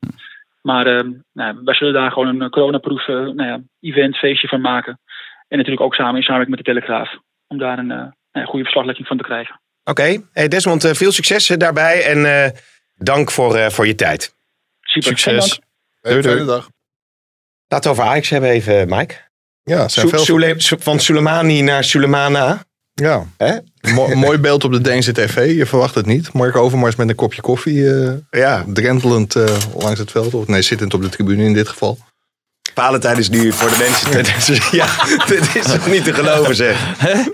Maar 0.63 0.87
eh, 0.87 1.05
nou, 1.33 1.61
wij 1.65 1.75
zullen 1.75 1.95
daar 1.95 2.11
gewoon 2.13 2.29
een 2.29 2.43
eh, 2.43 2.49
coronaproof 2.49 3.09
eh, 3.09 3.15
nou 3.15 3.45
ja, 3.45 3.61
event, 3.81 4.17
feestje 4.17 4.49
van 4.49 4.61
maken. 4.61 5.01
En 5.49 5.57
natuurlijk 5.57 5.87
ook 5.87 5.95
samen 5.95 6.17
in 6.17 6.23
samenwerking 6.23 6.57
met 6.57 6.67
de 6.67 6.73
Telegraaf. 6.73 7.11
Om 7.47 7.59
daar 7.59 7.79
een, 7.79 7.91
eh, 7.91 7.97
nou 7.97 8.13
ja, 8.33 8.45
goede 8.45 8.65
verslaglegging 8.65 9.07
van 9.07 9.17
te 9.17 9.23
krijgen. 9.23 9.61
Oké, 9.85 10.23
hey 10.33 10.49
Desmond, 10.49 10.87
veel 10.93 11.13
succes 11.13 11.47
daarbij 11.47 12.05
en 12.05 12.25
eh, 12.45 12.51
dank 12.95 13.31
voor, 13.31 13.55
eh, 13.57 13.69
voor 13.69 13.87
je 13.87 13.95
tijd. 13.95 14.35
Super. 14.81 15.09
Succes. 15.09 15.53
Geen 15.53 15.63
Doei, 16.13 16.23
doei. 16.23 16.35
Fijne 16.35 16.51
dag. 16.51 16.69
Laten 17.75 17.91
we 17.91 17.97
over 17.99 18.11
Ajax 18.11 18.29
hebben 18.29 18.51
even, 18.51 18.89
Mike. 18.89 19.15
Ja, 19.63 19.89
zijn 19.89 20.09
veel... 20.09 20.59
Van 20.79 21.01
Soleimani 21.01 21.63
naar 21.63 21.85
Sulemana. 21.85 22.65
Ja. 22.93 23.27
Mo- 23.95 24.15
mooi 24.15 24.39
beeld 24.39 24.65
op 24.65 24.73
de 24.73 24.81
Deense 24.81 25.13
tv. 25.13 25.57
Je 25.57 25.67
verwacht 25.67 25.95
het 25.95 26.07
niet. 26.07 26.33
Mark 26.33 26.57
Overmars 26.57 26.97
met 26.97 27.09
een 27.09 27.15
kopje 27.15 27.41
koffie. 27.41 27.91
eh 27.91 28.13
ja. 28.31 28.65
Drentelend 28.69 29.35
eh, 29.37 29.57
langs 29.77 29.99
het 29.99 30.11
veld. 30.11 30.35
Of 30.35 30.47
nee, 30.47 30.63
zittend 30.63 30.95
op 30.95 31.03
de 31.03 31.09
tribune 31.09 31.45
in 31.45 31.53
dit 31.53 31.69
geval. 31.69 31.99
Valentijn 32.75 33.19
is 33.19 33.29
nu 33.29 33.53
voor 33.53 33.69
de 33.69 33.77
mensen. 33.79 34.61
ja, 34.71 34.87
dit 35.27 35.55
is 35.55 35.65
toch 35.73 35.87
niet 35.87 36.05
te 36.05 36.13
geloven, 36.15 36.55
zeg. 36.57 36.77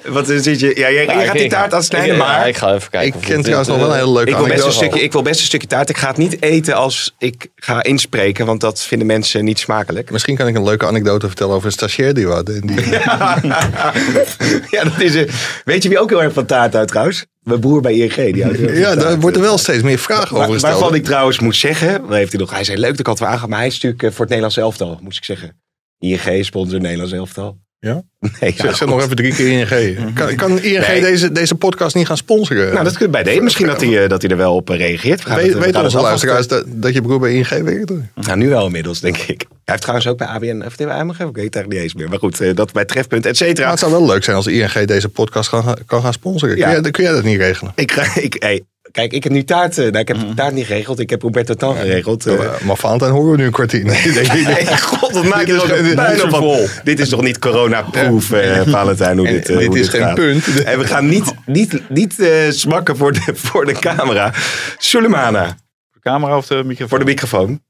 Wat 0.07 0.27
zit 0.27 0.61
je? 0.61 0.67
Ja, 0.67 0.91
jij, 0.91 1.07
jij 1.07 1.27
gaat 1.27 1.37
die 1.37 1.49
taart 1.49 1.75
aansnijden, 1.75 2.17
maar. 2.17 2.49
ik 2.49 2.57
ga 2.57 2.75
even 2.75 2.91
kijken. 2.91 3.09
Ik 3.09 3.15
of 3.15 3.21
ken 3.25 3.33
het, 3.35 3.43
trouwens 3.45 3.69
eh, 3.69 3.75
nog 3.77 3.85
wel 3.87 3.95
een 3.95 4.01
hele 4.03 4.13
leuke 4.13 4.31
Ik 4.31 4.37
wil, 4.37 4.45
best 4.45 4.57
een 4.57 4.63
anekdote. 4.63 4.85
stukje, 4.87 5.05
ik 5.05 5.13
wil 5.13 5.23
best 5.23 5.41
een 5.41 5.47
stukje 5.47 5.67
taart. 5.67 5.89
Ik 5.89 5.97
ga 5.97 6.09
het 6.09 6.17
niet 6.17 6.43
eten 6.43 6.75
als 6.75 7.15
ik 7.19 7.47
ga 7.57 7.83
inspreken, 7.83 8.47
want 8.47 8.61
dat 8.61 8.81
vinden 8.83 9.07
mensen 9.07 9.45
niet 9.45 9.59
smakelijk. 9.59 10.11
Misschien 10.11 10.37
kan 10.37 10.47
ik 10.47 10.55
een 10.57 10.65
leuke 10.65 10.87
anekdote 10.87 11.27
vertellen 11.27 11.55
over 11.55 11.67
een 11.67 11.73
stagiair 11.73 12.15
die 12.15 12.27
we 12.27 12.33
hadden. 12.33 12.55
En 12.61 12.67
Die, 12.67 12.91
ja, 14.77 14.85
dat 14.85 15.01
is 15.01 15.15
een, 15.15 15.29
Weet 15.65 15.83
je 15.83 15.89
wie 15.89 15.99
ook 15.99 16.11
heel 16.11 16.23
erg 16.23 16.33
van 16.33 16.47
taart 16.47 16.73
houdt 16.73 16.89
trouwens? 16.89 17.25
Mijn 17.51 17.61
broer 17.61 17.81
bij 17.81 17.95
ING. 17.95 18.33
Die 18.33 18.43
houdt 18.43 18.59
heel 18.59 18.69
erg 18.69 18.79
ja, 18.79 18.95
daar 18.95 19.05
taart. 19.05 19.23
worden 19.23 19.41
wel 19.41 19.59
steeds 19.59 19.83
meer 19.83 19.99
vragen 19.99 20.37
over 20.37 20.53
gesteld. 20.53 20.73
Waarvan 20.73 20.95
ik 20.95 21.05
trouwens 21.05 21.39
moet 21.39 21.57
zeggen, 21.57 22.13
heeft 22.13 22.33
hij, 22.33 22.41
nog, 22.41 22.51
hij 22.51 22.65
zei 22.65 22.79
leuk 22.79 22.91
dat 22.91 23.01
ik 23.01 23.07
had 23.07 23.19
weer 23.19 23.29
aangehad, 23.29 23.49
maar 23.49 23.59
hij 23.59 23.67
is 23.67 23.75
natuurlijk 23.75 24.03
eh, 24.03 24.09
voor 24.11 24.21
het 24.21 24.29
Nederlands 24.29 24.57
elftal, 24.57 24.99
moest 25.03 25.17
ik 25.17 25.25
zeggen. 25.25 25.61
ING 25.99 26.45
sponsor 26.45 26.81
Nederlands 26.81 27.13
elftal. 27.13 27.59
Ja? 27.81 28.03
Nee, 28.41 28.55
Zeg, 28.57 28.77
zeg 28.77 28.89
nog 28.89 29.03
even 29.03 29.17
drie 29.17 29.35
keer 29.35 29.73
ING. 29.73 30.15
Kan, 30.19 30.35
kan 30.35 30.61
ING 30.63 30.87
Nee. 30.87 31.01
deze, 31.01 31.33
deze 31.33 31.55
podcast 31.55 31.95
niet 31.95 32.07
gaan 32.07 32.17
sponsoren? 32.17 32.73
Nou, 32.73 32.85
dat 32.85 32.97
kun 32.97 33.07
je 33.07 33.13
bij 33.13 33.23
deze. 33.23 33.41
Misschien 33.41 33.67
dat 33.67 33.81
hij, 33.81 34.03
eh, 34.03 34.09
dat 34.09 34.23
hij 34.23 34.31
er 34.31 34.37
wel 34.37 34.55
op 34.55 34.71
eh, 34.71 34.77
reageert. 34.77 35.25
We 35.25 35.35
Weet, 35.35 35.59
weten 35.59 35.83
onze 35.85 36.01
luisteraars 36.01 36.47
dat, 36.49 36.65
dat 36.67 36.95
je 36.95 37.03
broer 37.03 37.19
bij 37.21 37.33
ING 37.35 37.49
werkt? 37.49 37.93
Nou, 38.15 38.37
nu 38.39 38.49
wel 38.49 38.67
inmiddels, 38.67 39.01
denk 39.01 39.17
ik. 39.17 39.27
Hij 39.49 39.59
heeft 39.65 39.81
trouwens 39.81 40.09
ook 40.09 40.19
bij 40.19 40.27
ABN, 40.27 40.63
of 40.67 40.79
mag 40.79 40.89
even, 40.89 41.05
ik 41.09 41.17
weet 41.17 41.27
het 41.27 41.37
eigenlijk 41.37 41.69
niet 41.69 41.81
eens 41.83 41.95
meer. 41.95 42.09
Maar 42.09 42.19
goed, 42.19 42.41
eh, 42.41 42.55
dat 42.55 42.73
bij 42.73 42.85
Trefpunt, 42.85 43.27
et 43.27 43.39
Maar 43.39 43.49
cetera. 43.49 43.71
het 43.71 43.79
zou 43.79 43.93
wel 43.93 44.07
leuk 44.07 44.25
zijn 44.25 44.37
als 44.37 44.47
ING 44.47 44.85
deze 44.85 45.09
podcast 45.09 45.49
kan, 45.49 45.77
kan 45.87 46.03
gaan 46.03 46.13
sponsoren. 46.13 46.57
Ja. 46.57 46.73
Kun, 46.73 46.83
jij, 46.83 46.91
kun 46.91 47.05
jij 47.05 47.13
dat 47.13 47.25
niet 47.25 47.39
regelen? 47.39 47.73
Ik, 47.75 47.93
ga- 47.93 48.21
ik, 48.29 48.37
hey, 48.39 48.63
kijk, 48.93 49.13
ik 49.13 49.23
heb 49.25 49.33
nu 49.33 49.45
taart, 49.45 49.79
eh, 49.79 49.85
nou, 49.85 49.99
ik 49.99 50.09
heb 50.09 50.17
taart 50.35 50.53
niet 50.55 50.67
geregeld. 50.67 50.99
Ik 50.99 51.11
heb 51.11 51.23
Roberto 51.23 51.55
Tan 51.55 51.77
geregeld. 51.77 52.27
eh. 52.27 52.35
Uh, 52.35 52.61
maar 52.61 52.77
Valentijn 52.77 53.11
horen 53.13 53.31
we 53.31 53.37
nu 53.37 53.45
een 53.45 53.51
kwartier. 53.53 53.85
Nee, 53.85 54.77
god, 54.81 55.13
wat 55.13 55.25
maak 55.25 55.47
je 55.47 55.53
Dit 55.53 55.63
er 55.63 56.01
ook 56.01 56.11
dit 56.11 56.21
van. 56.21 56.31
vol. 56.31 56.67
Dit 56.85 56.99
is 57.01 57.09
toch 57.09 57.23
niet 57.23 57.39
corona-proof, 57.39 58.33
eh, 58.33 58.61
Valentijn, 58.67 59.19
hoe 59.19 59.27
En 59.29 59.33
dit, 59.35 59.47
dit 59.47 59.67
hoe 59.67 59.79
is 59.79 59.89
geen 59.89 60.01
gaat. 60.01 60.15
punt. 60.15 60.63
En 60.65 60.79
we 60.79 60.87
gaan 60.87 61.09
niet, 61.09 61.35
niet, 61.47 61.83
niet 61.89 62.17
smakken 62.51 62.97
voor 62.97 63.13
de, 63.13 63.21
voor 63.35 63.65
de 63.67 63.73
camera. 63.73 64.33
Sulemana, 64.79 65.57
De 65.93 66.01
camera 66.01 66.37
of 66.37 66.47
de 66.47 66.55
microfoon? 66.55 66.89
voor 66.89 66.99
de 66.99 67.05
microfoon. 67.05 67.63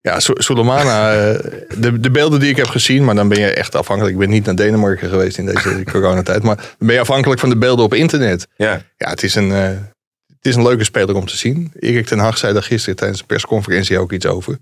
Ja, 0.00 0.20
Su- 0.20 0.34
Sulemana, 0.42 1.12
eh, 1.12 1.38
de, 1.76 2.00
de 2.00 2.10
beelden 2.10 2.40
die 2.40 2.50
ik 2.50 2.56
heb 2.56 2.66
gezien, 2.68 3.04
maar 3.04 3.14
dan 3.14 3.28
ben 3.28 3.38
je 3.40 3.46
echt 3.54 3.74
afhankelijk. 3.74 4.14
Ik 4.14 4.20
ben 4.20 4.30
niet 4.30 4.44
naar 4.46 4.54
Denemarken 4.54 5.08
geweest 5.08 5.38
in 5.38 5.46
deze 5.46 5.82
coronatijd, 5.92 6.42
maar 6.42 6.56
dan 6.56 6.66
ben 6.78 6.94
je 6.94 7.00
afhankelijk 7.00 7.40
van 7.40 7.48
de 7.48 7.56
beelden 7.56 7.84
op 7.84 7.94
internet. 7.94 8.46
Ja, 8.56 8.80
Ja, 8.96 9.10
het 9.10 9.22
is 9.22 9.34
een, 9.34 9.52
eh, 9.52 9.68
het 10.38 10.46
is 10.46 10.54
een 10.54 10.62
leuke 10.62 10.84
speler 10.84 11.14
om 11.14 11.26
te 11.26 11.36
zien. 11.36 11.72
Erik 11.78 12.06
ten 12.06 12.18
Hag 12.18 12.38
zei 12.38 12.52
daar 12.52 12.62
gisteren 12.62 12.96
tijdens 12.96 13.20
de 13.20 13.26
persconferentie 13.26 13.98
ook 13.98 14.12
iets 14.12 14.26
over. 14.26 14.58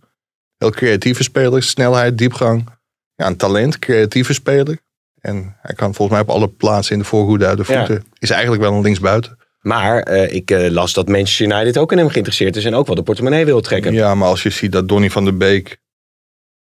Heel 0.57 0.71
creatieve 0.71 1.23
speler, 1.23 1.63
snelheid, 1.63 2.19
diepgang. 2.19 2.69
Ja, 3.15 3.27
een 3.27 3.37
talent, 3.37 3.79
creatieve 3.79 4.33
speler. 4.33 4.79
En 5.21 5.57
hij 5.61 5.75
kan 5.75 5.95
volgens 5.95 6.19
mij 6.19 6.27
op 6.29 6.35
alle 6.35 6.49
plaatsen 6.49 6.93
in 6.93 6.99
de 7.01 7.05
voorhoede 7.09 7.47
uit 7.47 7.59
de 7.59 7.73
Ja. 7.73 7.79
voeten. 7.87 8.07
Is 8.19 8.31
eigenlijk 8.31 8.63
wel 8.63 8.73
een 8.73 8.83
linksbuiten. 8.83 9.39
Maar 9.61 10.03
eh, 10.03 10.33
ik 10.35 10.51
eh, 10.51 10.71
las 10.71 10.93
dat 10.93 11.09
Manchester 11.09 11.47
United 11.47 11.79
ook 11.79 11.93
in 11.93 11.99
hem 11.99 12.09
geïnteresseerd 12.09 12.57
is 12.57 12.65
en 12.65 12.75
ook 12.75 12.87
wel 12.87 12.95
de 12.95 13.03
portemonnee 13.03 13.45
wil 13.45 13.61
trekken. 13.61 13.93
Ja, 13.93 14.15
maar 14.15 14.29
als 14.29 14.43
je 14.43 14.51
ziet 14.51 14.73
dat 14.73 14.89
Donny 14.89 15.11
van 15.11 15.25
der 15.25 15.37
Beek, 15.37 15.79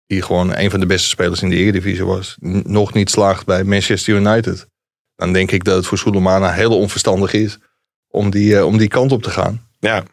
die 0.05 0.21
gewoon 0.21 0.55
een 0.57 0.69
van 0.71 0.79
de 0.79 0.85
beste 0.85 1.07
spelers 1.07 1.41
in 1.41 1.49
de 1.49 1.55
Eredivisie 1.55 2.05
was, 2.05 2.37
nog 2.63 2.93
niet 2.93 3.09
slaagt 3.09 3.45
bij 3.45 3.63
Manchester 3.63 4.15
United. 4.15 4.67
Dan 5.15 5.33
denk 5.33 5.51
ik 5.51 5.63
dat 5.63 5.75
het 5.75 5.85
voor 5.85 5.97
Soleimana 5.97 6.51
heel 6.51 6.77
onverstandig 6.77 7.33
is 7.33 7.57
om 8.13 8.29
die, 8.29 8.57
eh, 8.57 8.65
om 8.65 8.77
die 8.77 8.87
kant 8.87 9.11
op 9.11 9.23
te 9.23 9.29
gaan. 9.29 9.61
Ja. 9.79 10.03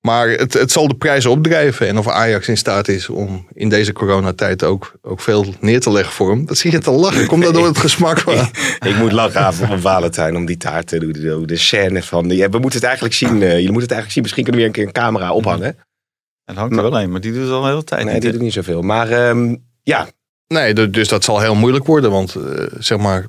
Maar 0.00 0.28
het, 0.28 0.52
het 0.52 0.72
zal 0.72 0.88
de 0.88 0.94
prijzen 0.96 1.30
opdrijven. 1.30 1.86
En 1.88 1.98
of 1.98 2.08
Ajax 2.08 2.48
in 2.48 2.56
staat 2.56 2.88
is 2.88 3.08
om 3.08 3.46
in 3.52 3.68
deze 3.68 3.92
coronatijd 3.92 4.62
ook, 4.64 4.92
ook 5.02 5.20
veel 5.20 5.54
neer 5.60 5.80
te 5.80 5.90
leggen 5.90 6.12
voor 6.14 6.30
hem. 6.30 6.46
Dat 6.46 6.56
zie 6.56 6.70
je 6.70 6.78
te 6.78 6.90
lachen. 6.90 7.26
Komt 7.26 7.42
dat 7.44 7.54
door 7.54 7.66
het 7.66 7.78
gesmak 7.86 8.18
van? 8.18 8.34
ik 8.88 8.96
moet 8.98 9.12
lachen 9.12 9.54
van 9.54 9.80
Valentijn 9.80 10.36
om 10.36 10.44
die 10.46 10.56
taart 10.56 10.86
te 10.86 10.98
doen. 10.98 11.12
De, 11.12 11.42
de 11.46 11.56
scène 11.56 12.02
van. 12.02 12.28
Ja, 12.28 12.48
we 12.48 12.58
moeten 12.58 12.78
het 12.78 12.84
eigenlijk 12.88 13.14
zien. 13.14 13.42
eh, 13.42 13.48
jullie 13.50 13.72
moeten 13.72 13.82
het 13.82 13.90
eigenlijk 13.90 14.10
zien. 14.12 14.22
Misschien 14.22 14.44
kunnen 14.44 14.60
we 14.62 14.66
weer 14.68 14.76
een 14.76 14.92
keer 14.92 15.02
een 15.02 15.02
camera 15.12 15.32
ophangen. 15.32 15.76
En 16.44 16.56
hangt 16.56 16.76
er 16.76 16.82
wel 16.82 17.00
een, 17.00 17.10
maar 17.10 17.20
die 17.20 17.32
doet 17.32 17.42
het 17.42 17.50
al 17.50 17.62
een 17.64 17.68
hele 17.70 17.84
tijd. 17.84 18.04
Nee, 18.04 18.12
niet, 18.12 18.22
die 18.22 18.32
doet 18.32 18.40
niet 18.40 18.52
zoveel. 18.52 18.82
Maar 18.82 19.10
ehm, 19.10 19.56
ja, 19.82 20.08
Nee, 20.46 20.74
du- 20.74 20.90
dus 20.90 21.08
dat 21.08 21.24
zal 21.24 21.40
heel 21.40 21.54
moeilijk 21.54 21.86
worden. 21.86 22.10
Want 22.10 22.34
eh, 22.34 22.42
zeg 22.78 22.98
maar, 22.98 23.26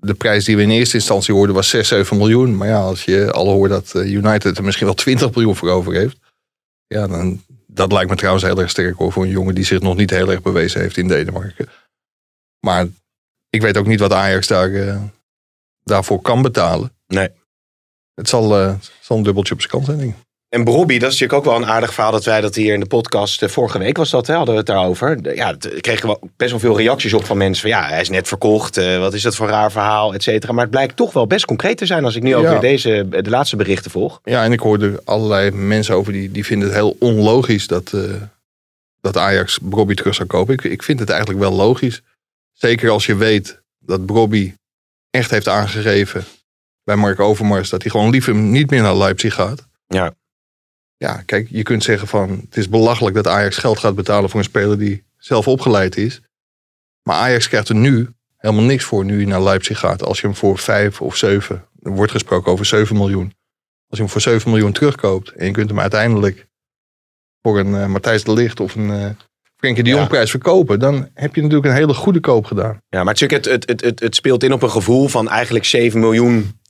de 0.00 0.14
prijs 0.14 0.44
die 0.44 0.56
we 0.56 0.62
in 0.62 0.70
eerste 0.70 0.96
instantie 0.96 1.34
hoorden 1.34 1.54
was 1.54 1.68
6, 1.68 1.88
7 1.88 2.16
miljoen. 2.16 2.56
Maar 2.56 2.68
ja, 2.68 2.80
als 2.80 3.04
je 3.04 3.30
al 3.32 3.48
hoort 3.48 3.70
dat 3.70 3.94
eh, 3.94 4.12
United 4.12 4.58
er 4.58 4.64
misschien 4.64 4.86
wel 4.86 4.94
20 4.94 5.34
miljoen 5.34 5.56
voor 5.56 5.70
over 5.70 5.92
heeft. 5.92 6.18
Ja, 6.86 7.06
dan, 7.06 7.42
dat 7.66 7.92
lijkt 7.92 8.10
me 8.10 8.16
trouwens 8.16 8.44
heel 8.44 8.58
erg 8.58 8.70
sterk 8.70 8.96
hoor, 8.96 9.12
voor 9.12 9.22
een 9.22 9.30
jongen 9.30 9.54
die 9.54 9.64
zich 9.64 9.80
nog 9.80 9.96
niet 9.96 10.10
heel 10.10 10.30
erg 10.30 10.42
bewezen 10.42 10.80
heeft 10.80 10.96
in 10.96 11.08
Denemarken. 11.08 11.68
Maar 12.60 12.86
ik 13.50 13.62
weet 13.62 13.76
ook 13.76 13.86
niet 13.86 14.00
wat 14.00 14.12
Ajax 14.12 14.46
daar, 14.46 14.72
eh, 14.72 15.02
daarvoor 15.84 16.20
kan 16.20 16.42
betalen. 16.42 16.92
Nee. 17.06 17.28
Het 18.14 18.28
zal, 18.28 18.58
eh, 18.58 18.66
het 18.66 18.90
zal 19.00 19.16
een 19.16 19.22
dubbeltje 19.22 19.54
op 19.54 19.60
zijn 19.60 19.72
kant 19.72 19.84
zijn, 19.84 19.98
denk 19.98 20.14
ik. 20.14 20.29
En 20.50 20.64
Brobby, 20.64 20.98
dat 20.98 21.12
is 21.12 21.18
natuurlijk 21.20 21.46
ook 21.48 21.52
wel 21.54 21.62
een 21.62 21.72
aardig 21.74 21.94
verhaal 21.94 22.12
dat 22.12 22.24
wij 22.24 22.40
dat 22.40 22.54
hier 22.54 22.74
in 22.74 22.80
de 22.80 22.86
podcast, 22.86 23.42
eh, 23.42 23.48
vorige 23.48 23.78
week 23.78 23.96
was 23.96 24.10
dat, 24.10 24.26
hè, 24.26 24.34
hadden 24.34 24.52
we 24.54 24.58
het 24.60 24.68
daarover. 24.68 25.34
Ja, 25.34 25.46
het- 25.50 25.80
kregen 25.80 26.08
we 26.08 26.18
best 26.36 26.50
wel 26.50 26.60
veel 26.60 26.76
reacties 26.76 27.12
op 27.12 27.24
van 27.24 27.36
mensen 27.36 27.60
van 27.70 27.70
ja, 27.80 27.88
hij 27.88 28.00
is 28.00 28.08
net 28.08 28.28
verkocht, 28.28 28.76
eh, 28.76 28.98
wat 28.98 29.14
is 29.14 29.22
dat 29.22 29.36
voor 29.36 29.46
een 29.46 29.52
raar 29.52 29.72
verhaal, 29.72 30.14
et 30.14 30.22
cetera. 30.22 30.52
Maar 30.52 30.62
het 30.62 30.70
blijkt 30.70 30.96
toch 30.96 31.12
wel 31.12 31.26
best 31.26 31.44
concreet 31.44 31.76
te 31.76 31.86
zijn 31.86 32.04
als 32.04 32.14
ik 32.16 32.22
nu 32.22 32.36
ook 32.36 32.42
Ja. 32.44 32.50
weer 32.50 32.60
deze, 32.60 33.06
eh, 33.10 33.22
de 33.22 33.30
laatste 33.30 33.56
berichten 33.56 33.90
volg. 33.90 34.20
Ja, 34.24 34.44
en 34.44 34.52
ik 34.52 34.60
hoorde 34.60 35.00
allerlei 35.04 35.50
mensen 35.50 35.94
over 35.94 36.12
die, 36.12 36.30
die 36.30 36.44
vinden 36.44 36.68
het 36.68 36.76
heel 36.76 36.96
onlogisch 37.00 37.66
dat, 37.66 37.94
dat 39.00 39.16
Ajax 39.16 39.58
Bobby 39.62 39.94
terug 39.94 40.14
zou 40.14 40.28
kopen. 40.28 40.54
Ik, 40.54 40.64
ik 40.64 40.82
vind 40.82 41.00
het 41.00 41.10
eigenlijk 41.10 41.40
wel 41.40 41.52
logisch. 41.52 42.02
Zeker 42.52 42.90
als 42.90 43.06
je 43.06 43.14
weet 43.16 43.60
dat 43.78 44.06
Bobby 44.06 44.54
echt 45.10 45.30
heeft 45.30 45.48
aangegeven 45.48 46.24
bij 46.84 46.96
Mark 46.96 47.20
Overmars 47.20 47.70
dat 47.70 47.82
hij 47.82 47.90
gewoon 47.90 48.10
liever 48.10 48.34
niet 48.34 48.70
meer 48.70 48.82
naar 48.82 48.96
Leipzig 48.96 49.34
gaat. 49.34 49.66
Ja. 49.86 50.12
Ja, 51.04 51.22
kijk, 51.26 51.48
je 51.50 51.62
kunt 51.62 51.84
zeggen 51.84 52.08
van 52.08 52.30
het 52.30 52.56
is 52.56 52.68
belachelijk 52.68 53.14
dat 53.14 53.26
Ajax 53.26 53.56
geld 53.56 53.78
gaat 53.78 53.94
betalen 53.94 54.30
voor 54.30 54.38
een 54.38 54.44
speler 54.44 54.78
die 54.78 55.04
zelf 55.16 55.48
opgeleid 55.48 55.96
is. 55.96 56.20
Maar 57.02 57.16
Ajax 57.16 57.48
krijgt 57.48 57.68
er 57.68 57.74
nu 57.74 58.08
helemaal 58.36 58.64
niks 58.64 58.84
voor 58.84 59.04
nu 59.04 59.16
hij 59.16 59.24
naar 59.24 59.42
Leipzig 59.42 59.78
gaat. 59.78 60.02
Als 60.02 60.20
je 60.20 60.26
hem 60.26 60.36
voor 60.36 60.58
vijf 60.58 61.00
of 61.00 61.16
zeven, 61.16 61.68
er 61.82 61.90
wordt 61.90 62.12
gesproken 62.12 62.52
over 62.52 62.66
7 62.66 62.96
miljoen. 62.96 63.34
Als 63.88 63.98
je 63.98 64.02
hem 64.02 64.08
voor 64.08 64.20
7 64.20 64.50
miljoen 64.50 64.72
terugkoopt 64.72 65.30
en 65.30 65.46
je 65.46 65.52
kunt 65.52 65.68
hem 65.68 65.80
uiteindelijk 65.80 66.46
voor 67.42 67.58
een 67.58 67.74
eh, 67.74 67.86
Matthijs 67.86 68.24
de 68.24 68.32
Ligt 68.32 68.60
of 68.60 68.74
een 68.74 68.90
eh 68.90 69.10
Frenkie 69.60 69.84
de 69.84 69.90
Jong 69.90 70.08
prijs 70.08 70.30
verkopen, 70.30 70.78
dan 70.78 71.08
heb 71.14 71.34
je 71.34 71.40
natuurlijk 71.42 71.68
een 71.68 71.74
hele 71.74 71.94
goede 71.94 72.20
koop 72.20 72.44
gedaan. 72.44 72.78
Ja, 72.88 73.04
maar 73.04 73.14
het, 73.18 73.30
het, 73.44 73.44
het, 73.66 73.80
het, 73.80 74.00
het 74.00 74.14
speelt 74.14 74.42
in 74.42 74.52
op 74.52 74.62
een 74.62 74.70
gevoel 74.70 75.08
van 75.08 75.28
eigenlijk 75.28 75.64
7 75.64 76.00
miljoen 76.00 76.60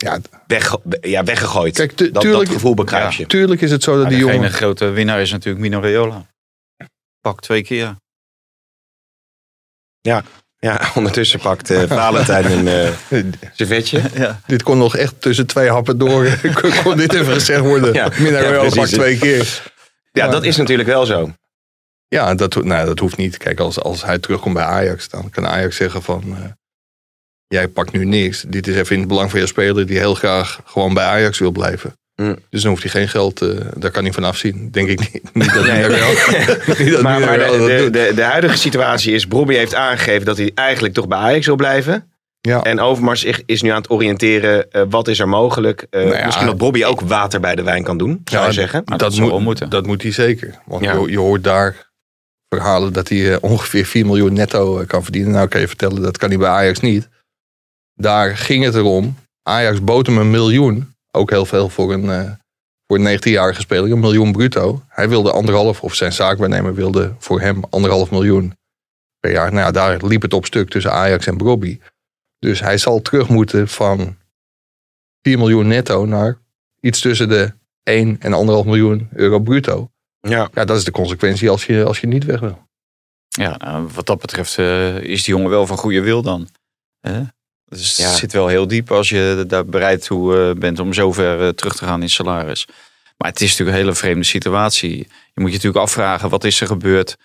weg, 0.46 0.76
ja, 1.00 1.24
weggegooid. 1.24 1.74
Kijk, 1.76 1.92
tu- 1.92 2.10
dat, 2.10 2.22
tuurlijk- 2.22 2.44
dat 2.44 2.54
gevoel 2.54 2.74
begrijp 2.74 3.10
je. 3.12 3.26
Tuurlijk 3.26 3.60
is 3.60 3.70
het 3.70 3.82
zo 3.82 3.92
dat 3.92 4.00
Maar 4.02 4.10
die 4.10 4.18
jongen... 4.18 4.50
grote 4.50 4.88
winnaar 4.88 5.20
is 5.20 5.30
natuurlijk 5.30 5.64
Mino 5.64 5.80
Raiola. 5.80 6.26
Pak 7.20 7.40
twee 7.40 7.62
keer. 7.62 7.94
Ja, 10.00 10.22
ja 10.58 10.80
ondertussen 10.94 11.40
pakt 11.40 11.70
eh, 11.70 11.82
Valentijn 11.82 12.50
een 12.50 12.68
eh 12.68 13.22
servetje. 13.56 14.02
Ja. 14.14 14.40
Dit 14.46 14.62
kon 14.62 14.78
nog 14.78 14.96
echt 14.96 15.20
tussen 15.20 15.46
twee 15.46 15.68
happen 15.70 15.98
door. 15.98 16.38
kon, 16.60 16.70
kon 16.82 16.96
dit 16.96 17.12
even 17.14 17.32
gezegd 17.32 17.60
worden. 17.60 17.92
Ja. 17.94 18.08
Minna 18.18 18.38
Ja, 18.38 18.44
Royal 18.44 18.60
precies. 18.60 18.76
pakt 18.78 18.92
twee 18.92 19.18
keer. 19.18 19.62
Ja, 20.12 20.28
dat 20.28 20.44
is 20.44 20.56
natuurlijk 20.56 20.88
wel 20.88 21.06
zo. 21.06 21.32
Ja, 22.14 22.34
dat, 22.34 22.64
nou, 22.64 22.86
dat 22.86 22.98
hoeft 22.98 23.16
niet. 23.16 23.36
Kijk, 23.36 23.60
als, 23.60 23.80
als 23.80 24.04
hij 24.04 24.18
terugkomt 24.18 24.54
bij 24.54 24.64
Ajax, 24.64 25.08
dan 25.08 25.30
kan 25.30 25.46
Ajax 25.46 25.76
zeggen 25.76 26.02
van... 26.02 26.22
eh, 26.36 26.44
jij 27.46 27.68
pakt 27.68 27.92
nu 27.92 28.04
niks. 28.04 28.44
Dit 28.48 28.66
is 28.66 28.76
even 28.76 28.92
in 28.94 28.98
het 28.98 29.08
belang 29.08 29.30
van 29.30 29.40
je 29.40 29.46
speler 29.46 29.86
die 29.86 29.98
heel 29.98 30.14
graag 30.14 30.60
gewoon 30.64 30.94
bij 30.94 31.04
Ajax 31.04 31.38
wil 31.38 31.50
blijven. 31.50 31.92
Mm. 32.22 32.38
Dus 32.50 32.60
dan 32.62 32.70
hoeft 32.70 32.82
hij 32.82 32.92
geen 32.92 33.08
geld, 33.08 33.42
eh, 33.42 33.48
daar 33.76 33.90
kan 33.90 34.04
hij 34.04 34.12
van 34.12 34.24
afzien. 34.24 34.70
Denk 34.70 34.88
ik 34.88 34.98
niet. 35.12 35.22
Niet 35.34 35.54
dat 35.54 35.64
Nee. 35.64 35.72
Minna 35.82 35.88
Royal- 35.88 36.56
niet 36.84 36.90
dat 36.92 37.02
maar 37.02 37.20
de, 37.20 37.26
Royal 37.26 37.58
dat 37.58 37.68
de, 37.68 37.76
doet. 37.76 37.92
de, 37.92 38.12
de 38.14 38.22
huidige 38.22 38.56
situatie 38.56 39.14
is, 39.14 39.28
Bobby 39.28 39.54
heeft 39.54 39.74
aangegeven 39.74 40.24
dat 40.26 40.36
hij 40.36 40.50
eigenlijk 40.54 40.94
toch 40.94 41.08
bij 41.08 41.18
Ajax 41.18 41.46
wil 41.46 41.56
blijven. 41.56 42.10
Ja. 42.40 42.62
En 42.62 42.80
Overmars 42.80 43.24
is- 43.24 43.42
is 43.46 43.62
nu 43.62 43.68
aan 43.70 43.76
het 43.80 43.90
oriënteren, 43.90 44.70
eh, 44.72 44.82
wat 44.90 45.08
is 45.08 45.18
er 45.18 45.28
mogelijk? 45.28 45.86
Eh, 45.90 46.02
Nou 46.02 46.14
ja, 46.16 46.24
misschien 46.24 46.46
dat 46.46 46.58
Bobby 46.58 46.84
ook 46.84 47.00
water 47.00 47.40
bij 47.40 47.54
de 47.54 47.62
wijn 47.62 47.82
kan 47.82 47.98
doen, 47.98 48.20
zou 48.24 48.42
Ja, 48.42 48.48
je 48.48 48.54
zeggen. 48.54 48.82
dat, 48.84 49.16
moet, 49.40 49.70
dat 49.70 49.86
moet 49.86 50.02
hij 50.02 50.12
zeker. 50.12 50.54
Want 50.66 50.84
Ja. 50.84 50.92
je, 50.92 51.10
je 51.10 51.18
hoort 51.18 51.44
daar 51.44 51.89
verhalen 52.54 52.92
dat 52.92 53.08
hij 53.08 53.32
eh, 53.32 53.42
ongeveer 53.42 53.84
4 53.84 54.06
miljoen 54.06 54.32
netto 54.32 54.78
eh, 54.78 54.86
kan 54.86 55.02
verdienen. 55.02 55.32
Nou 55.32 55.48
kan 55.48 55.60
je 55.60 55.68
vertellen, 55.68 56.02
dat 56.02 56.18
kan 56.18 56.28
hij 56.28 56.38
bij 56.38 56.48
Ajax 56.48 56.80
niet. 56.80 57.08
Daar 57.94 58.36
ging 58.36 58.64
het 58.64 58.74
erom. 58.74 59.16
Ajax 59.42 59.84
bood 59.84 60.06
hem 60.06 60.18
een 60.18 60.30
miljoen. 60.30 60.94
Ook 61.10 61.30
heel 61.30 61.46
veel 61.46 61.68
voor 61.68 61.92
een, 61.92 62.10
eh, 62.10 62.30
voor 62.86 62.96
een 62.98 63.02
19-jarige 63.02 63.60
speler. 63.60 63.90
Een 63.90 64.00
miljoen 64.00 64.32
bruto. 64.32 64.82
Hij 64.88 65.08
wilde 65.08 65.32
anderhalf, 65.32 65.82
of 65.82 65.94
zijn 65.94 66.12
zaakwaarnemer 66.12 66.74
wilde 66.74 67.14
voor 67.18 67.40
hem 67.40 67.62
anderhalf 67.70 68.10
miljoen 68.10 68.58
per 69.20 69.32
jaar. 69.32 69.52
Nou 69.52 69.64
ja, 69.64 69.70
daar 69.70 70.06
liep 70.06 70.22
het 70.22 70.34
op 70.34 70.46
stuk 70.46 70.70
tussen 70.70 70.92
Ajax 70.92 71.26
en 71.26 71.36
Brobby. 71.36 71.80
Dus 72.38 72.60
hij 72.60 72.78
zal 72.78 73.02
terug 73.02 73.28
moeten 73.28 73.68
van 73.68 74.16
4 75.22 75.38
miljoen 75.38 75.66
netto 75.66 76.04
naar 76.04 76.38
iets 76.80 77.00
tussen 77.00 77.28
de 77.28 77.52
1 77.82 78.16
en 78.20 78.32
1,5 78.32 78.66
miljoen 78.66 79.08
euro 79.12 79.38
bruto. 79.38 79.90
Ja. 80.20 80.48
ja, 80.54 80.64
dat 80.64 80.76
is 80.76 80.84
de 80.84 80.90
consequentie 80.90 81.50
als 81.50 81.66
je, 81.66 81.84
als 81.84 82.00
je 82.00 82.06
niet 82.06 82.24
weg 82.24 82.40
wil. 82.40 82.68
Ja, 83.28 83.56
nou, 83.56 83.88
wat 83.94 84.06
dat 84.06 84.20
betreft 84.20 84.58
eh, 84.58 84.96
is 84.96 85.22
die 85.22 85.34
jongen 85.34 85.50
wel 85.50 85.66
van 85.66 85.76
goede 85.76 86.00
wil 86.00 86.22
dan. 86.22 86.48
Hè? 87.00 87.22
Dus 87.64 87.96
Ja. 87.96 88.04
het 88.08 88.16
zit 88.16 88.32
wel 88.32 88.46
heel 88.46 88.66
diep 88.66 88.90
als 88.90 89.08
je 89.08 89.44
daar 89.46 89.64
bereid 89.66 90.04
toe 90.04 90.36
eh, 90.36 90.60
bent 90.60 90.78
om 90.78 90.92
zover 90.92 91.42
eh, 91.42 91.48
terug 91.48 91.76
te 91.76 91.84
gaan 91.84 92.02
in 92.02 92.10
salaris. 92.10 92.66
Maar 93.16 93.28
het 93.30 93.40
is 93.40 93.48
natuurlijk 93.50 93.76
een 93.76 93.82
hele 93.82 93.96
vreemde 93.96 94.24
situatie. 94.24 94.96
Je 95.34 95.40
moet 95.40 95.50
je 95.50 95.56
natuurlijk 95.56 95.84
afvragen, 95.84 96.28
wat 96.28 96.44
is 96.44 96.60
er 96.60 96.66
gebeurd? 96.66 97.16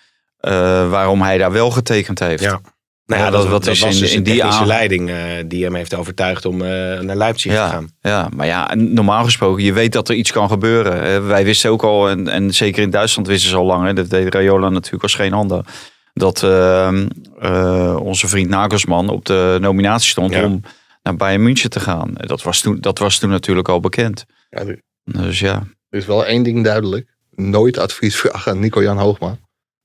waarom 0.90 1.22
hij 1.22 1.38
daar 1.38 1.52
wel 1.52 1.70
getekend 1.70 2.18
heeft. 2.18 2.42
Ja. 2.42 2.60
Nou 3.06 3.20
ja, 3.20 3.26
Ja, 3.26 3.30
dat, 3.32 3.64
was 3.64 3.82
in- 3.82 4.00
dus 4.00 4.14
in 4.14 4.22
die 4.22 4.44
aan- 4.44 4.66
leiding 4.66 5.10
eh, 5.10 5.16
die 5.46 5.64
hem 5.64 5.74
heeft 5.74 5.94
overtuigd 5.94 6.44
om 6.44 6.62
eh, 6.62 6.68
naar 7.00 7.16
Leipzig 7.16 7.52
te 7.52 7.58
gaan. 7.58 7.88
ja, 8.00 8.28
maar 8.36 8.46
ja, 8.46 8.74
normaal 8.74 9.24
gesproken, 9.24 9.64
je 9.64 9.72
weet 9.72 9.92
dat 9.92 10.08
er 10.08 10.14
iets 10.14 10.32
kan 10.32 10.48
gebeuren. 10.48 11.02
Eh, 11.02 11.26
wij 11.26 11.44
wisten 11.44 11.70
ook 11.70 11.82
al, 11.82 12.08
en, 12.08 12.28
en 12.28 12.54
zeker 12.54 12.82
in 12.82 12.90
Duitsland 12.90 13.28
wisten 13.28 13.50
ze 13.50 13.56
al 13.56 13.64
lang, 13.64 13.86
hè, 13.86 13.92
dat 13.92 14.10
deed 14.10 14.34
Rayola 14.34 14.68
natuurlijk 14.68 15.02
als 15.02 15.14
geen 15.14 15.32
ander, 15.32 15.64
dat 16.12 16.42
ehm, 16.42 17.08
eh, 17.40 17.96
onze 18.02 18.28
vriend 18.28 18.48
Nagelsman 18.48 19.08
op 19.08 19.24
de 19.24 19.58
nominatie 19.60 20.10
stond 20.10 20.32
Ja. 20.32 20.44
om 20.44 20.60
naar 21.02 21.16
Bayern 21.16 21.42
München 21.42 21.70
te 21.70 21.80
gaan. 21.80 22.10
Dat 22.14 22.42
was 22.42 22.60
toen, 22.60 22.76
dat 22.80 22.98
was 22.98 23.18
toen 23.18 23.30
natuurlijk 23.30 23.68
al 23.68 23.80
bekend. 23.80 24.24
Ja, 24.50 24.58
er, 24.58 24.80
Dus 25.04 25.38
ja, 25.38 25.54
er 25.88 25.98
is 25.98 26.06
wel 26.06 26.26
één 26.26 26.42
ding 26.42 26.64
duidelijk. 26.64 27.14
Nooit 27.34 27.78
advies 27.78 28.16
vragen 28.16 28.52
aan 28.52 28.58
Nico-Jan 28.60 28.98
Hoogma. 28.98 29.36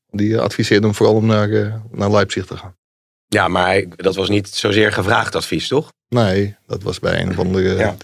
Die 0.10 0.40
adviseerde 0.40 0.86
hem 0.86 0.96
vooral 0.96 1.16
om 1.16 1.26
naar, 1.26 1.82
naar 1.92 2.12
Leipzig 2.12 2.46
te 2.46 2.58
gaan. 2.58 2.76
Ja, 3.34 3.48
maar 3.48 3.84
dat 3.96 4.16
was 4.16 4.30
niet 4.30 4.48
zozeer 4.48 4.92
gevraagd 4.92 5.36
advies, 5.36 5.68
toch? 5.68 5.92
Nee, 6.10 6.56
dat 6.68 6.84
was 6.84 7.00
bij 7.00 7.22
een 7.22 7.30
of 7.30 7.40
andere 7.40 7.76
Ja. 7.76 7.96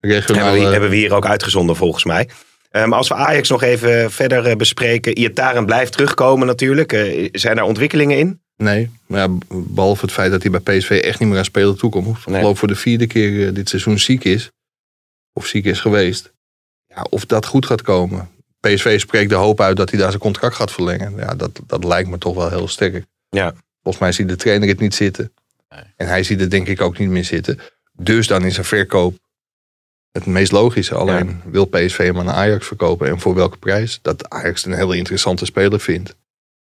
regionale... 0.00 0.44
Hebben 0.44 0.64
we, 0.64 0.72
hebben 0.72 0.90
we 0.90 0.96
hier 0.96 1.14
ook 1.14 1.26
uitgezonden 1.26 1.76
volgens 1.76 2.04
mij. 2.04 2.28
Maar 2.72 2.94
als 2.94 3.08
we 3.08 3.14
Ajax 3.14 3.48
nog 3.48 3.62
even 3.62 4.10
verder 4.10 4.46
eh, 4.46 4.56
bespreken. 4.56 5.18
Iataren 5.18 5.66
blijft 5.66 5.92
terugkomen 5.92 6.46
natuurlijk. 6.46 6.92
Eh, 6.92 7.28
zijn 7.32 7.58
er 7.58 7.64
ontwikkelingen 7.64 8.18
in? 8.18 8.40
Nee, 8.56 8.90
maar 9.06 9.20
ja, 9.20 9.28
behalve 9.48 10.04
het 10.04 10.14
feit 10.14 10.30
dat 10.30 10.42
hij 10.42 10.60
bij 10.60 10.78
PSV 10.78 11.00
echt 11.04 11.20
niet 11.20 11.28
meer 11.28 11.38
aan 11.38 11.44
spelen 11.44 11.78
toekomt. 11.78 12.16
Ik 12.16 12.22
geloof 12.22 12.58
voor 12.58 12.68
de 12.68 12.74
vierde 12.74 13.06
keer 13.06 13.46
eh, 13.46 13.54
dit 13.54 13.68
seizoen 13.68 13.98
ziek 13.98 14.24
is. 14.24 14.50
Of 15.32 15.46
ziek 15.46 15.64
is 15.64 15.80
geweest. 15.80 16.32
Ja, 16.86 17.06
of 17.10 17.26
dat 17.26 17.46
goed 17.46 17.66
gaat 17.66 17.82
komen. 17.82 18.30
PSV 18.60 19.00
spreekt 19.00 19.30
de 19.30 19.34
hoop 19.34 19.60
uit 19.60 19.76
dat 19.76 19.90
hij 19.90 19.98
daar 19.98 20.08
zijn 20.10 20.22
contract 20.22 20.54
gaat 20.54 20.72
verlengen. 20.72 21.16
Ja, 21.16 21.34
dat, 21.34 21.60
dat 21.66 21.84
lijkt 21.84 22.08
me 22.08 22.18
toch 22.18 22.34
wel 22.34 22.48
heel 22.48 22.68
sterk. 22.68 23.04
Ja. 23.28 23.54
Volgens 23.82 24.02
mij 24.04 24.12
ziet 24.12 24.28
de 24.28 24.36
trainer 24.36 24.68
het 24.68 24.80
niet 24.80 24.94
zitten. 24.94 25.32
En 25.96 26.06
hij 26.06 26.22
ziet 26.22 26.40
het 26.40 26.50
denk 26.50 26.66
ik 26.68 26.80
ook 26.80 26.98
niet 26.98 27.08
meer 27.08 27.24
zitten. 27.24 27.58
Dus 27.92 28.26
dan 28.26 28.44
is 28.44 28.56
een 28.56 28.64
verkoop 28.64 29.18
het 30.12 30.26
meest 30.26 30.52
logische. 30.52 30.94
Alleen 30.94 31.42
wil 31.44 31.64
PSV 31.66 31.96
hem 31.98 32.18
aan 32.18 32.30
Ajax 32.30 32.66
verkopen 32.66 33.08
en 33.08 33.20
voor 33.20 33.34
welke 33.34 33.56
prijs? 33.58 33.98
Dat 34.02 34.28
Ajax 34.30 34.64
een 34.64 34.72
hele 34.72 34.96
interessante 34.96 35.44
speler 35.44 35.80
vindt. 35.80 36.16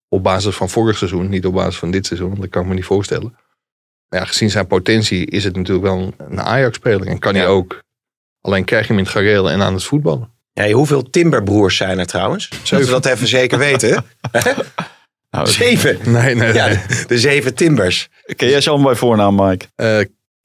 Op 0.08 0.22
basis 0.22 0.54
van 0.54 0.68
vorig 0.70 0.96
seizoen, 0.98 1.28
niet 1.28 1.46
op 1.46 1.54
basis 1.54 1.76
van 1.76 1.90
dit 1.90 2.06
seizoen. 2.06 2.28
want 2.28 2.40
Dat 2.40 2.50
kan 2.50 2.62
ik 2.62 2.68
me 2.68 2.74
niet 2.74 2.84
voorstellen. 2.84 3.36
Maar 4.08 4.20
ja, 4.20 4.26
gezien 4.26 4.50
zijn 4.50 4.66
potentie 4.66 5.26
is 5.26 5.44
het 5.44 5.56
natuurlijk 5.56 5.86
wel 5.86 5.98
een- 5.98 6.14
een 6.18 6.40
Ajax-speler. 6.40 7.06
En 7.06 7.18
kan 7.18 7.34
hij 7.34 7.46
ook. 7.46 7.82
Alleen 8.40 8.64
krijg 8.64 8.82
je 8.82 8.88
hem 8.88 8.98
in 8.98 9.04
het 9.04 9.12
gareel 9.14 9.50
en 9.50 9.62
aan 9.62 9.74
het 9.74 9.84
voetballen. 9.84 10.32
Ja, 10.52 10.70
hoeveel 10.70 11.10
Timberbroers 11.10 11.76
zijn 11.76 11.98
er 11.98 12.06
trouwens? 12.06 12.48
Zullen 12.62 12.84
we 12.84 12.90
dat 12.90 13.06
even 13.06 13.26
zeker 13.26 13.58
weten? 13.58 14.04
zeven. 15.42 15.98
Nee, 16.12 16.34
nee, 16.34 16.52
Ja, 16.52 16.66
nee. 16.66 16.76
de, 16.88 17.04
de 17.06 17.18
zeven 17.18 17.54
Timbers. 17.54 18.08
Ken 18.36 18.48
jij 18.48 18.60
ze 18.60 18.68
allemaal 18.70 18.86
bij 18.88 18.96
voornaam, 18.96 19.34
Mike? 19.34 19.66
Eh, 19.74 20.00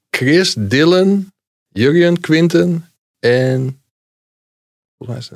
Chris, 0.10 0.56
Dylan, 0.58 1.32
Jurjen, 1.68 2.20
Quinten 2.20 2.90
en... 3.20 3.82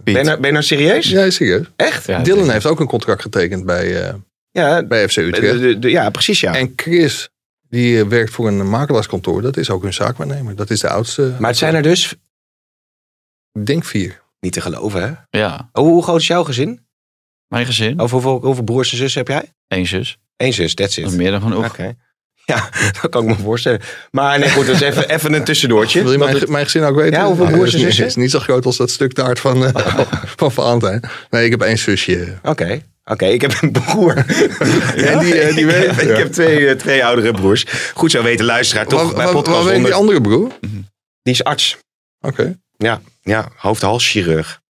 Ben 0.04 0.14
je, 0.14 0.24
nou- 0.24 0.38
ben 0.38 0.46
je 0.46 0.52
nou 0.52 0.64
serieus? 0.64 1.10
Ja, 1.10 1.30
serieus. 1.30 1.66
Echt? 1.76 2.06
Dylan 2.26 2.50
heeft 2.50 2.66
ook 2.66 2.80
een 2.80 2.88
contract 2.88 3.22
getekend 3.22 3.66
bij, 3.66 4.08
eh, 4.08 4.14
ja, 4.52 4.84
bij 4.84 5.10
FC 5.10 5.18
Utrecht. 5.18 5.60
de- 5.60 5.80
de- 5.80 5.90
ja, 5.90 6.10
precies 6.10 6.40
ja. 6.40 6.56
En 6.56 6.74
Chris, 6.76 7.30
die 7.70 8.00
eh, 8.00 8.08
werkt 8.08 8.32
voor 8.32 8.48
een 8.48 8.70
makelaarskantoor. 8.70 9.42
Dat 9.42 9.58
is 9.58 9.70
ook 9.70 9.82
hun 9.84 9.94
zaakwaarnemer. 9.94 10.56
Dat 10.56 10.70
is 10.70 10.80
de 10.80 10.90
oudste. 10.90 11.36
Maar 11.40 11.50
het 11.50 11.58
zijn 11.60 11.76
er 11.76 11.82
dus... 11.82 12.14
Ik 13.52 13.66
denk 13.66 13.86
vier. 13.86 14.22
Niet 14.40 14.54
te 14.54 14.62
geloven, 14.62 15.02
hè? 15.30 15.40
Ja. 15.40 15.70
Hoe, 15.72 15.88
hoe 15.88 16.04
groot 16.04 16.20
is 16.22 16.28
jouw 16.28 16.44
gezin? 16.44 16.86
Mijn 17.54 17.66
gezin? 17.66 18.00
Over 18.00 18.14
hoeveel, 18.22 18.40
hoeveel 18.46 18.64
broers 18.64 18.92
en 18.92 18.98
zussen 18.98 19.20
heb 19.20 19.28
jij? 19.28 19.52
Eén 19.80 19.88
zus. 19.88 20.18
Eén 20.38 20.54
zus, 20.54 20.74
that's 20.74 20.98
it. 20.98 21.04
Dat 21.04 21.12
is 21.12 21.18
meer 21.20 21.32
dan 21.32 21.42
genoeg. 21.42 21.66
Oké. 21.66 21.96
Ja, 22.46 22.70
dat 23.02 23.12
kan 23.12 23.22
ik 23.24 23.28
me 23.38 23.44
voorstellen. 23.44 23.82
Maar 24.12 24.40
nee, 24.40 24.50
goed, 24.50 24.66
dat 24.66 24.76
is 24.76 24.82
even, 24.82 25.10
even 25.10 25.34
een 25.34 25.44
tussendoortje. 25.44 26.04
Wil 26.04 26.12
je 26.12 26.18
mijn, 26.18 26.36
het- 26.36 26.50
mijn 26.50 26.64
gezin 26.64 26.84
ook 26.84 26.96
weten? 26.96 27.20
Ja, 27.20 27.26
hoeveel 27.26 27.46
Ah, 27.46 27.52
broers 27.52 27.70
en 27.74 27.78
is 27.78 27.84
niet- 27.84 27.86
zussen? 27.86 28.06
is 28.06 28.16
niet 28.16 28.32
zo 28.32 28.40
groot 28.40 28.66
als 28.66 28.78
dat 28.78 28.90
stuk 28.92 29.14
taart 29.14 29.40
van, 29.40 29.66
eh 29.66 29.98
van 30.42 30.52
Valentijn. 30.52 31.02
Nee, 31.30 31.46
ik 31.46 31.52
heb 31.52 31.62
één 31.62 31.78
zusje. 31.78 32.38
Oké. 32.44 32.82
Oké, 33.06 33.26
ik 33.26 33.42
heb 33.42 33.58
een 33.62 33.72
broer. 33.72 34.14
En 34.96 35.20
die, 35.20 35.40
eh, 35.40 35.56
die 35.56 35.60
ik 35.66 35.72
weet- 35.72 35.86
heb, 35.96 36.00
ik 36.10 36.18
heb 36.18 36.32
twee, 36.32 36.68
eh, 36.68 36.76
twee 36.76 37.06
oudere 37.06 37.32
broers. 37.32 37.66
Goed 37.94 38.12
zo 38.12 38.24
weten 38.24 38.46
luisteraar, 38.46 38.88
toch? 38.88 39.04
Waar- 39.14 39.24
bij 39.26 39.34
podcast 39.34 39.64
werkt 39.64 39.84
die 39.86 39.94
100. 39.94 39.96
andere 39.96 40.22
broer? 40.22 40.52
Die 41.22 41.34
is 41.34 41.44
arts. 41.44 41.78
Oké. 42.22 42.60
Ja, 42.78 43.02
ja 43.22 43.52
hoofd-halschirurg. 43.56 44.62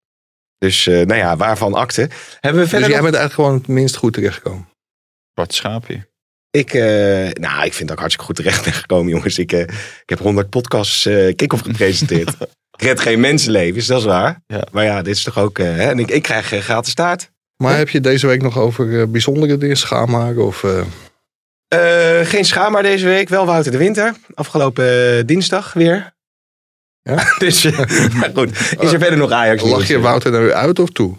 Dus, 0.64 0.88
eh, 0.88 0.94
nou 0.96 1.16
ja, 1.16 1.38
waarvan 1.38 1.74
akte. 1.74 2.02
Hebben 2.02 2.10
we 2.54 2.60
Dus 2.60 2.70
verder 2.70 2.90
jij 2.90 3.00
nog- 3.00 3.10
bent 3.10 3.16
eigenlijk 3.16 3.34
gewoon 3.34 3.54
het 3.54 3.68
minst 3.68 3.96
goed 3.96 4.14
terechtgekomen. 4.14 4.68
Wat 5.34 5.54
schaapje. 5.54 6.08
Ik, 6.52 6.74
eh, 6.74 6.82
nou, 7.32 7.66
ik 7.66 7.74
vind 7.74 7.80
dat 7.88 7.92
ik 7.92 8.00
hartstikke 8.00 8.24
goed 8.26 8.36
terecht 8.36 8.64
ben 8.64 8.74
gekomen, 8.74 9.12
jongens. 9.12 9.38
Ik, 9.38 9.52
eh, 9.52 9.60
ik 9.60 10.04
heb 10.06 10.20
100 10.20 10.50
podcasts 10.50 11.06
eh 11.06 11.36
kick-off 11.36 11.62
gepresenteerd. 11.64 12.30
ik 12.78 12.82
red 12.88 13.00
geen 13.00 13.20
mensenlevens, 13.20 13.86
dat 13.88 14.00
is 14.00 14.06
waar. 14.06 14.42
Maar 14.72 14.84
ja, 14.84 15.02
dit 15.02 15.16
is 15.16 15.24
toch 15.24 15.38
ook... 15.38 15.58
hè? 15.58 15.90
En 15.90 16.00
ik, 16.00 16.10
ik 16.12 16.22
krijg 16.24 16.46
gratis 16.48 16.94
taart. 16.94 17.32
Maar 17.58 17.78
heb 17.78 17.90
je 17.90 18.00
deze 18.02 18.28
week 18.28 18.42
nog 18.42 18.58
over 18.58 19.12
bijzondere 19.12 19.58
dingen, 19.58 19.78
schaamhaken 19.78 20.46
of... 20.46 20.64
eh, 20.64 20.82
Eh, 21.68 22.28
geen 22.28 22.46
schaamhaar 22.46 22.84
deze 22.84 23.06
week, 23.06 23.30
wel 23.30 23.46
Wouter 23.46 23.72
de 23.72 23.78
Winter. 23.78 24.14
Afgelopen 24.34 25.28
dinsdag 25.28 25.74
weer. 25.74 26.13
Ja? 27.04 27.34
dus, 27.40 27.64
maar 28.20 28.32
goed. 28.34 28.50
Is 28.80 28.94
er 28.94 29.00
verder 29.00 29.18
nog 29.18 29.32
Ajax 29.32 29.64
nieuws? 29.64 29.78
Lach 29.78 29.88
je 29.88 30.00
Wouter 30.00 30.32
nou 30.32 30.52
uit 30.52 30.80
of 30.80 30.90
toe? 30.90 31.16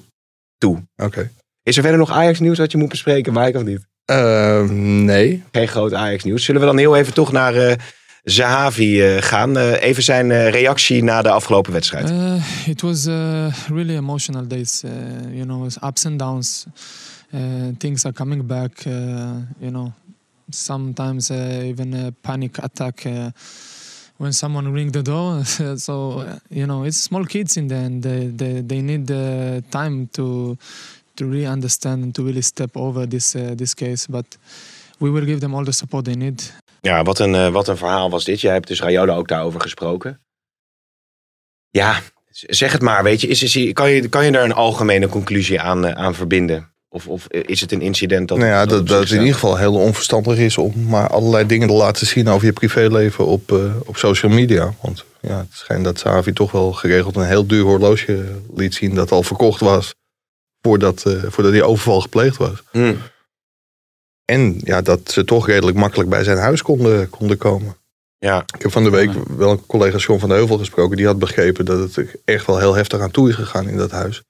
Toe. 0.59 0.83
Oké. 0.97 1.31
Is 1.63 1.77
er 1.77 1.83
verder 1.83 2.01
nog 2.01 2.11
Ajax 2.11 2.41
nieuws 2.41 2.59
wat 2.59 2.73
je 2.73 2.79
moet 2.79 2.89
bespreken, 2.89 3.33
Mike, 3.33 3.59
of 3.59 3.65
niet? 3.65 3.87
Eh, 4.05 4.63
nee. 4.69 5.43
Geen 5.53 5.69
groot 5.69 5.95
Ajax 5.95 6.25
nieuws. 6.25 6.45
Zullen 6.45 6.61
we 6.61 6.67
dan 6.67 6.79
heel 6.79 6.97
even 6.97 7.15
toch 7.15 7.33
naar 7.33 7.55
eh, 7.55 7.77
Zahavi 8.23 9.03
eh, 9.03 9.23
gaan? 9.23 9.57
Eh, 9.57 9.83
even 9.83 10.03
zijn 10.03 10.31
eh, 10.31 10.51
reactie 10.51 11.03
na 11.03 11.23
de 11.23 11.31
afgelopen 11.31 11.73
wedstrijd. 11.73 12.11
Uh, 12.11 12.43
it 12.67 12.81
was 12.81 13.07
uh, 13.07 13.47
really 13.69 13.97
emotional 13.97 14.47
days. 14.47 14.83
Uh, 14.85 14.91
you 15.31 15.45
know, 15.45 15.65
it's 15.65 15.77
ups 15.83 16.07
and 16.07 16.19
downs. 16.19 16.67
Uh, 17.35 17.41
things 17.79 18.05
are 18.05 18.15
coming 18.15 18.47
back. 18.47 18.85
Uh, 18.87 18.93
you 19.59 19.71
know, 19.71 19.93
sometimes 20.51 21.31
uh, 21.31 21.67
even 21.69 21.95
a 21.95 22.11
panic 22.21 22.59
attack 22.59 23.05
uh, 23.05 23.27
when 24.17 24.33
someone 24.33 24.73
ring 24.73 24.93
the 24.93 25.03
door. 25.03 25.45
so 25.77 26.25
you 26.51 26.67
know, 26.67 26.85
it's 26.85 27.03
small 27.03 27.25
kids 27.25 27.57
in 27.57 27.69
the 27.69 27.75
end. 27.75 28.03
They 28.03 28.27
they, 28.27 28.61
they 28.61 28.81
need 28.81 29.11
uh, 29.11 29.61
time 29.71 30.09
to 30.13 30.57
to 31.17 31.27
really 31.27 31.47
understand 31.47 32.03
and 32.03 32.15
to 32.15 32.23
really 32.23 32.43
step 32.43 32.77
over 32.77 33.07
this 33.07 33.35
uh, 33.35 33.55
this 33.57 33.75
case. 33.75 34.07
But 34.07 34.37
we 34.99 35.11
will 35.11 35.25
give 35.25 35.41
them 35.41 35.55
all 35.55 35.65
the 35.65 35.73
support 35.73 36.05
they 36.05 36.15
need. 36.15 36.53
Ja, 36.81 37.03
wat 37.03 37.19
een, 37.19 37.35
eh, 37.35 37.49
wat 37.49 37.69
een 37.69 37.77
verhaal 37.77 38.11
was 38.11 38.25
dit. 38.25 38.41
Jij 38.41 38.53
hebt 38.53 38.69
dus 38.69 38.81
Rayola 38.81 39.15
ook 39.15 39.29
daarover 39.29 39.61
gesproken. 39.61 40.21
Ja, 41.71 42.01
zeg 42.31 42.73
het 42.73 42.83
maar. 42.83 43.03
Weet 43.03 43.21
je, 43.21 43.27
is, 43.27 43.43
is, 43.43 43.73
kan, 43.73 43.91
je, 43.91 44.09
kan 44.09 44.25
je 44.25 44.33
daar 44.33 44.45
een 44.45 44.53
algemene 44.53 45.09
conclusie 45.09 45.61
aan, 45.61 45.85
eh, 45.85 45.93
aan 45.93 46.15
verbinden? 46.15 46.74
Of, 46.95 47.07
of 47.09 47.27
is 47.29 47.61
het 47.61 47.73
een 47.73 47.81
incident 47.81 48.29
dat... 48.29 48.39
nou 48.39 48.51
ja, 48.51 48.67
dat, 48.67 48.89
het 48.89 49.11
in 49.11 49.19
ieder 49.19 49.35
geval 49.35 49.57
heel 49.57 49.75
onverstandig 49.75 50.39
is 50.39 50.59
om 50.59 50.73
maar 50.87 51.09
allerlei 51.09 51.47
dingen 51.47 51.69
te 51.69 51.75
laten 51.75 52.07
zien 52.07 52.29
over 52.29 52.47
je 52.47 52.53
privéleven 52.53 53.27
op, 53.27 53.53
eh, 53.53 53.59
op 53.85 53.97
social 53.97 54.33
media. 54.33 54.75
Want 54.83 55.05
ja, 55.21 55.39
het 55.39 55.49
schijnt 55.51 55.85
dat 55.85 55.99
Savi 55.99 56.33
toch 56.33 56.53
wel 56.53 56.73
geregeld 56.73 57.17
een 57.17 57.27
heel 57.27 57.47
duur 57.47 57.63
horloge 57.63 58.25
liet 58.55 58.75
zien 58.75 58.95
dat 58.95 59.11
al 59.11 59.23
verkocht 59.23 59.61
was 59.61 59.95
voordat, 60.61 61.07
eh, 61.07 61.23
voordat 61.29 61.53
die 61.53 61.65
overval 61.65 62.01
gepleegd 62.01 62.37
was. 62.37 62.63
Hmm. 62.71 62.97
En 64.25 64.61
ja, 64.61 64.83
dat 64.83 65.11
ze 65.11 65.25
toch 65.25 65.47
redelijk 65.47 65.77
makkelijk 65.77 66.11
bij 66.11 66.25
zijn 66.25 66.39
huis 66.39 66.63
konden, 66.63 67.11
konden 67.11 67.39
komen. 67.39 67.77
Ja. 68.19 68.45
Ik 68.57 68.63
heb 68.63 68.73
van 68.73 68.85
de 68.85 68.91
week 68.91 69.11
wel 69.37 69.51
een 69.51 69.67
collega 69.67 69.97
John 69.97 70.21
van 70.21 70.29
de 70.29 70.35
Heuvel 70.35 70.59
gesproken. 70.59 70.97
Die 70.97 71.07
had 71.07 71.19
begrepen 71.19 71.65
dat 71.65 71.79
het 71.79 71.97
er 71.97 72.15
echt 72.25 72.47
wel 72.47 72.59
heel 72.59 72.75
heftig 72.75 73.01
aan 73.01 73.11
toe 73.11 73.29
is 73.29 73.35
gegaan 73.35 73.69
in 73.69 73.77
dat 73.77 73.91
huis. 73.91 74.23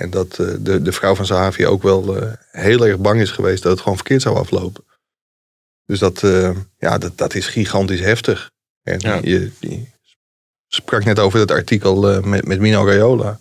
En 0.00 0.10
dat 0.10 0.38
eh, 0.38 0.46
de, 0.60 0.82
de 0.82 0.92
vrouw 0.92 1.14
van 1.14 1.26
Zahavi 1.26 1.66
ook 1.66 1.82
wel 1.82 2.16
eh, 2.16 2.32
heel 2.50 2.86
erg 2.86 2.98
bang 2.98 3.20
is 3.20 3.30
geweest 3.30 3.62
dat 3.62 3.72
het 3.72 3.80
gewoon 3.80 3.96
verkeerd 3.96 4.22
zou 4.22 4.36
aflopen. 4.36 4.84
Dus 5.86 5.98
dat, 5.98 6.22
eh, 6.22 6.56
ja, 6.78 6.98
dat, 6.98 7.18
dat 7.18 7.34
is 7.34 7.46
gigantisch 7.46 8.00
heftig. 8.00 8.50
En 8.82 8.98
je, 9.00 9.50
je 9.60 9.82
sprak 10.68 11.04
net 11.04 11.18
over 11.18 11.38
dat 11.38 11.50
artikel 11.50 12.22
met, 12.22 12.46
met 12.46 12.60
Mino 12.60 12.84
Raiola. 12.84 13.38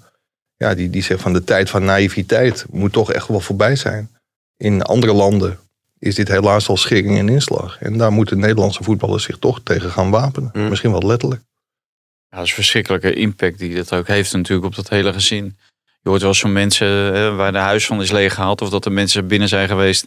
Ja, 0.56 0.76
die, 0.76 0.90
die 0.90 1.04
zegt 1.04 1.22
van 1.22 1.34
de 1.34 1.44
tijd 1.44 1.70
van 1.70 1.86
naïviteit 1.86 2.66
moet 2.70 2.94
toch 2.94 3.12
echt 3.12 3.28
wel 3.28 3.40
voorbij 3.40 3.76
zijn. 3.76 4.10
In 4.58 4.82
andere 4.82 5.14
landen 5.14 5.60
is 6.00 6.16
dit 6.16 6.28
helaas 6.28 6.68
al 6.68 6.78
schikking 6.78 7.18
en 7.18 7.30
inslag. 7.30 7.82
En 7.82 7.98
daar 7.98 8.12
moeten 8.12 8.40
Nederlandse 8.40 8.84
voetballers 8.84 9.24
zich 9.24 9.38
toch 9.38 9.62
tegen 9.64 9.92
gaan 9.92 10.12
wapenen. 10.12 10.52
Misschien 10.70 10.92
wel 10.92 11.08
letterlijk. 11.08 11.42
Ja, 12.30 12.38
dat 12.38 12.44
is 12.44 12.50
een 12.50 12.56
verschrikkelijke 12.56 13.14
impact 13.14 13.60
die 13.60 13.76
dat 13.76 13.94
ook 13.94 14.08
heeft 14.08 14.34
natuurlijk 14.34 14.68
op 14.68 14.76
dat 14.76 14.90
hele 14.90 15.14
gezin. 15.14 15.58
Je 16.02 16.10
hoort 16.10 16.22
wel 16.22 16.30
eens 16.30 16.40
van 16.42 16.54
mensen 16.54 17.14
eh, 17.14 17.36
waar 17.36 17.52
de 17.52 17.58
huis 17.58 17.86
van 17.86 18.02
is 18.02 18.12
leeggehaald. 18.12 18.62
Of 18.62 18.70
dat 18.70 18.86
er 18.86 18.92
mensen 18.92 19.28
binnen 19.28 19.48
zijn 19.48 19.68
geweest 19.68 20.06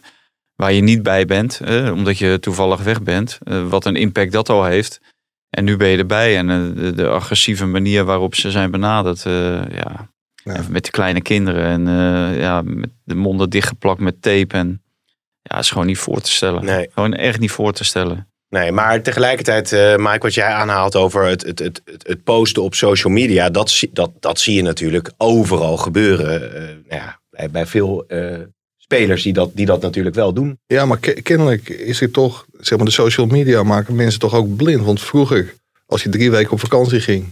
waar 0.55 0.73
je 0.73 0.81
niet 0.81 1.03
bij 1.03 1.25
bent. 1.25 1.59
eh, 1.59 1.91
omdat 1.93 2.17
je 2.17 2.39
toevallig 2.39 2.81
weg 2.83 3.01
bent. 3.01 3.39
eh, 3.43 3.67
wat 3.67 3.85
een 3.85 3.95
impact 3.95 4.31
dat 4.31 4.49
al 4.49 4.63
heeft. 4.65 5.01
En 5.49 5.63
nu 5.63 5.77
ben 5.77 5.87
je 5.87 5.97
erbij. 5.97 6.37
En 6.37 6.47
de, 6.75 6.93
de 6.93 7.07
agressieve 7.07 7.65
manier 7.65 8.03
waarop 8.03 8.35
ze 8.35 8.51
zijn 8.51 8.71
benaderd. 8.71 9.21
ja. 9.23 10.11
En 10.43 10.65
met 10.69 10.85
de 10.85 10.91
kleine 10.91 11.21
kinderen. 11.21 11.65
En 11.87 11.93
ja, 12.37 12.61
met 12.61 12.89
de 13.03 13.15
monden 13.15 13.49
dichtgeplakt 13.49 13.99
met 13.99 14.21
tape. 14.21 14.57
En 14.57 14.81
ja, 15.41 15.57
is 15.57 15.71
gewoon 15.71 15.87
niet 15.87 15.97
voor 15.97 16.21
te 16.21 16.31
stellen. 16.31 16.65
Nee. 16.65 16.89
Gewoon 16.93 17.13
echt 17.13 17.39
niet 17.39 17.51
voor 17.51 17.73
te 17.73 17.83
stellen. 17.83 18.32
Nee, 18.53 18.71
maar 18.71 19.01
tegelijkertijd, 19.01 19.71
eh 19.71 19.95
Mike, 19.95 20.19
wat 20.19 20.33
jij 20.33 20.47
aanhaalt 20.47 20.95
over 20.95 21.25
het, 21.25 21.41
het, 21.41 21.59
het, 21.59 21.81
het, 21.85 22.23
posten 22.23 22.63
op 22.63 22.75
social 22.75 23.13
media, 23.13 23.49
dat, 23.49 23.83
dat, 23.91 24.11
dat 24.19 24.39
zie 24.39 24.55
je 24.55 24.61
natuurlijk 24.61 25.11
overal 25.17 25.77
gebeuren. 25.77 26.53
Eh, 26.55 26.61
nou 26.61 27.01
ja, 27.01 27.19
bij, 27.29 27.49
bij 27.49 27.65
veel 27.65 28.05
eh, 28.07 28.39
spelers 28.77 29.23
die 29.23 29.33
dat, 29.33 29.51
die 29.53 29.65
dat 29.65 29.81
natuurlijk 29.81 30.15
wel 30.15 30.33
doen. 30.33 30.59
Ja, 30.65 30.85
maar 30.85 30.97
ke- 30.97 31.21
kennelijk 31.21 31.69
is 31.69 32.01
er 32.01 32.11
toch, 32.11 32.45
zeg 32.59 32.77
maar, 32.77 32.87
de 32.87 32.93
social 32.93 33.25
media 33.25 33.63
maken 33.63 33.95
mensen 33.95 34.19
toch 34.19 34.33
ook 34.33 34.55
blind. 34.55 34.85
Want 34.85 35.01
vroeger, 35.01 35.53
als 35.85 36.03
je 36.03 36.09
drie 36.09 36.31
weken 36.31 36.51
op 36.51 36.59
vakantie 36.59 36.99
ging, 36.99 37.25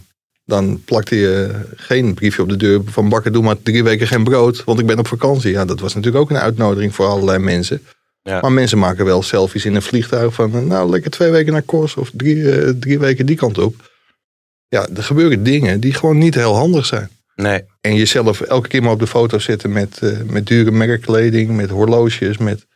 dan 0.44 0.82
plakte 0.84 1.16
je 1.16 1.50
geen 1.76 2.14
briefje 2.14 2.42
op 2.42 2.48
de 2.48 2.56
deur 2.56 2.80
van 2.84 3.08
bakker, 3.08 3.32
doe 3.32 3.42
maar 3.42 3.62
drie 3.62 3.84
weken 3.84 4.06
geen 4.06 4.24
brood, 4.24 4.64
want 4.64 4.78
ik 4.78 4.86
ben 4.86 4.98
op 4.98 5.08
vakantie. 5.08 5.52
Ja, 5.52 5.64
dat 5.64 5.80
was 5.80 5.94
natuurlijk 5.94 6.24
ook 6.24 6.30
een 6.30 6.36
uitnodiging 6.42 6.94
voor 6.94 7.06
allerlei 7.06 7.38
mensen. 7.38 7.82
Ja. 8.22 8.40
Maar 8.40 8.52
mensen 8.52 8.78
maken 8.78 9.04
wel 9.04 9.22
selfies 9.22 9.64
in 9.64 9.74
een 9.74 9.82
vliegtuig 9.82 10.34
van, 10.34 10.54
eh, 10.54 10.60
nou, 10.60 10.90
lekker 10.90 11.10
twee 11.10 11.30
weken 11.30 11.52
naar 11.52 11.62
Kos 11.62 11.96
of 11.96 12.10
drie, 12.12 12.52
eh, 12.52 12.68
drie 12.68 12.98
weken 12.98 13.26
die 13.26 13.36
kant 13.36 13.58
op. 13.58 13.90
Ja, 14.68 14.88
er 14.96 15.02
gebeuren 15.02 15.42
dingen 15.42 15.80
die 15.80 15.94
gewoon 15.94 16.18
niet 16.18 16.34
heel 16.34 16.54
handig 16.54 16.86
zijn. 16.86 17.10
Nee. 17.34 17.64
En 17.80 17.94
jezelf 17.94 18.40
elke 18.40 18.68
keer 18.68 18.82
maar 18.82 18.92
op 18.92 18.98
de 18.98 19.06
foto 19.06 19.38
zetten 19.38 19.72
met, 19.72 19.98
eh, 19.98 20.20
met 20.20 20.46
dure 20.46 20.70
merkkleding, 20.70 21.50
met 21.56 21.70
horloges, 21.70 22.38
met... 22.38 22.66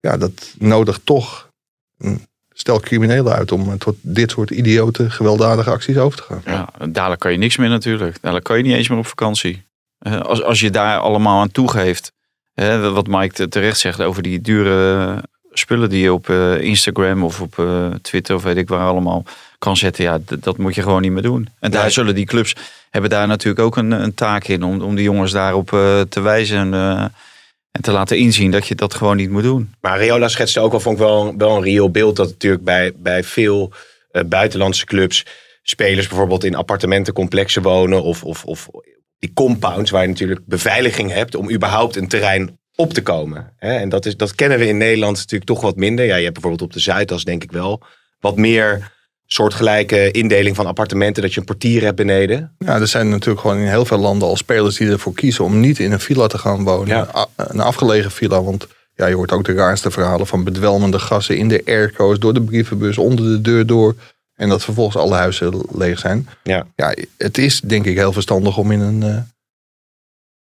Ja, 0.00 0.16
dat 0.16 0.54
nodigt 0.58 1.00
toch 1.04 1.50
een 1.98 2.26
stel 2.50 2.80
criminelen 2.80 3.32
uit 3.32 3.52
om 3.52 3.78
tot 3.78 3.96
dit 4.00 4.30
soort 4.30 4.50
idiote, 4.50 5.10
gewelddadige 5.10 5.70
acties 5.70 5.96
over 5.96 6.18
te 6.18 6.22
gaan. 6.22 6.42
Ja, 6.44 6.86
dadelijk 6.86 7.20
kan 7.20 7.32
je 7.32 7.38
niks 7.38 7.56
meer 7.56 7.68
natuurlijk. 7.68 8.16
Dadelijk 8.20 8.44
kan 8.44 8.56
je 8.56 8.62
niet 8.62 8.74
eens 8.74 8.88
meer 8.88 8.98
op 8.98 9.06
vakantie. 9.06 9.62
Eh, 9.98 10.20
als, 10.20 10.42
als 10.42 10.60
je 10.60 10.70
daar 10.70 10.98
allemaal 10.98 11.40
aan 11.40 11.50
toegeeft. 11.50 12.12
Hè, 12.54 12.90
wat 12.90 13.06
Mike 13.06 13.34
te- 13.34 13.48
terecht 13.48 13.78
zegt 13.78 14.00
over 14.02 14.22
die 14.22 14.40
dure 14.40 15.22
spullen 15.52 15.88
die 15.88 16.02
je 16.02 16.12
op 16.12 16.28
eh, 16.28 16.60
Instagram 16.60 17.24
of 17.24 17.40
op 17.40 17.58
eh, 17.58 17.86
Twitter 18.02 18.34
of 18.34 18.42
weet 18.42 18.56
ik 18.56 18.68
waar 18.68 18.86
allemaal 18.88 19.24
kan 19.58 19.76
zetten. 19.76 20.04
Ja, 20.04 20.18
dat 20.40 20.56
moet 20.58 20.74
je 20.74 20.82
gewoon 20.82 21.02
niet 21.02 21.12
meer 21.12 21.22
doen. 21.22 21.48
En 21.60 21.70
daar 21.70 21.82
Nee. 21.82 21.90
zullen 21.90 22.14
die 22.14 22.26
clubs 22.26 22.54
hebben 22.90 23.10
daar 23.10 23.26
natuurlijk 23.26 23.64
ook 23.64 23.76
een, 23.76 23.90
een 23.90 24.14
taak 24.14 24.44
in 24.46 24.62
om, 24.62 24.80
om 24.82 24.94
die 24.94 25.04
jongens 25.04 25.32
daarop 25.32 25.72
eh, 25.72 26.00
te 26.00 26.20
wijzen. 26.20 26.58
En, 26.58 26.74
en 27.70 27.82
te 27.82 27.92
laten 27.92 28.18
inzien 28.18 28.50
dat 28.50 28.66
je 28.66 28.74
dat 28.74 28.94
gewoon 28.94 29.16
niet 29.16 29.30
moet 29.30 29.42
doen. 29.42 29.74
Maar 29.80 29.98
Riola 29.98 30.28
schetste 30.28 30.60
ook 30.60 30.70
wel, 30.70 30.80
vond 30.80 30.98
ik 30.98 31.02
wel, 31.02 31.34
wel 31.36 31.56
een 31.56 31.62
reëel 31.62 31.90
beeld. 31.90 32.16
Dat 32.16 32.28
natuurlijk 32.28 32.64
bij, 32.64 32.92
bij 32.96 33.24
veel 33.24 33.72
buitenlandse 34.26 34.84
clubs 34.86 35.26
spelers 35.62 36.08
bijvoorbeeld 36.08 36.44
in 36.44 36.54
appartementencomplexen 36.54 37.62
wonen. 37.62 38.02
Of, 38.02 38.24
of, 38.24 38.44
of 38.44 38.68
die 39.20 39.32
compounds 39.34 39.90
waar 39.90 40.02
je 40.02 40.08
natuurlijk 40.08 40.40
beveiliging 40.44 41.12
hebt 41.12 41.34
om 41.34 41.50
überhaupt 41.50 41.96
een 41.96 42.08
terrein 42.08 42.58
op 42.74 42.92
te 42.92 43.02
komen. 43.02 43.52
En 43.58 43.88
dat, 43.88 44.06
is, 44.06 44.16
dat 44.16 44.34
kennen 44.34 44.58
we 44.58 44.66
in 44.66 44.76
Nederland 44.76 45.16
natuurlijk 45.16 45.50
toch 45.50 45.60
wat 45.60 45.76
minder. 45.76 46.04
Ja, 46.04 46.14
je 46.14 46.22
hebt 46.22 46.32
bijvoorbeeld 46.32 46.62
op 46.62 46.72
de 46.72 46.80
Zuidas 46.80 47.24
denk 47.24 47.42
ik 47.42 47.52
wel 47.52 47.82
wat 48.20 48.36
meer 48.36 48.92
soortgelijke 49.26 50.10
indeling 50.10 50.56
van 50.56 50.66
appartementen. 50.66 51.22
Dat 51.22 51.34
je 51.34 51.40
een 51.40 51.46
portier 51.46 51.82
hebt 51.82 51.96
beneden. 51.96 52.54
Ja, 52.58 52.80
er 52.80 52.86
zijn 52.86 53.08
natuurlijk 53.08 53.40
gewoon 53.40 53.58
in 53.58 53.66
heel 53.66 53.84
veel 53.84 53.98
landen 53.98 54.28
al 54.28 54.36
spelers 54.36 54.76
die 54.76 54.90
ervoor 54.90 55.14
kiezen 55.14 55.44
om 55.44 55.60
niet 55.60 55.78
in 55.78 55.92
een 55.92 56.00
villa 56.00 56.26
te 56.26 56.38
gaan 56.38 56.64
wonen. 56.64 57.08
Een 57.36 57.60
afgelegen 57.60 58.10
villa, 58.10 58.42
want 58.42 58.66
ja, 58.94 59.06
je 59.06 59.14
hoort 59.14 59.32
ook 59.32 59.44
de 59.44 59.52
raarste 59.52 59.90
verhalen 59.90 60.26
van 60.26 60.44
bedwelmende 60.44 60.98
gassen 60.98 61.36
in 61.36 61.48
de 61.48 61.62
airco's, 61.66 62.18
door 62.18 62.34
de 62.34 62.42
brievenbus, 62.42 62.98
onder 62.98 63.24
de 63.24 63.40
deur 63.40 63.66
door. 63.66 63.94
En 64.40 64.48
dat 64.48 64.64
vervolgens 64.64 64.96
alle 64.96 65.14
huizen 65.14 65.62
leeg 65.72 65.98
zijn. 65.98 66.28
Ja. 66.42 66.66
ja 66.76 66.94
het 67.16 67.38
is 67.38 67.60
denk 67.60 67.86
ik 67.86 67.96
heel 67.96 68.12
verstandig 68.12 68.56
om 68.56 68.70
in 68.70 68.80
een, 68.80 69.02
eh, 69.02 69.16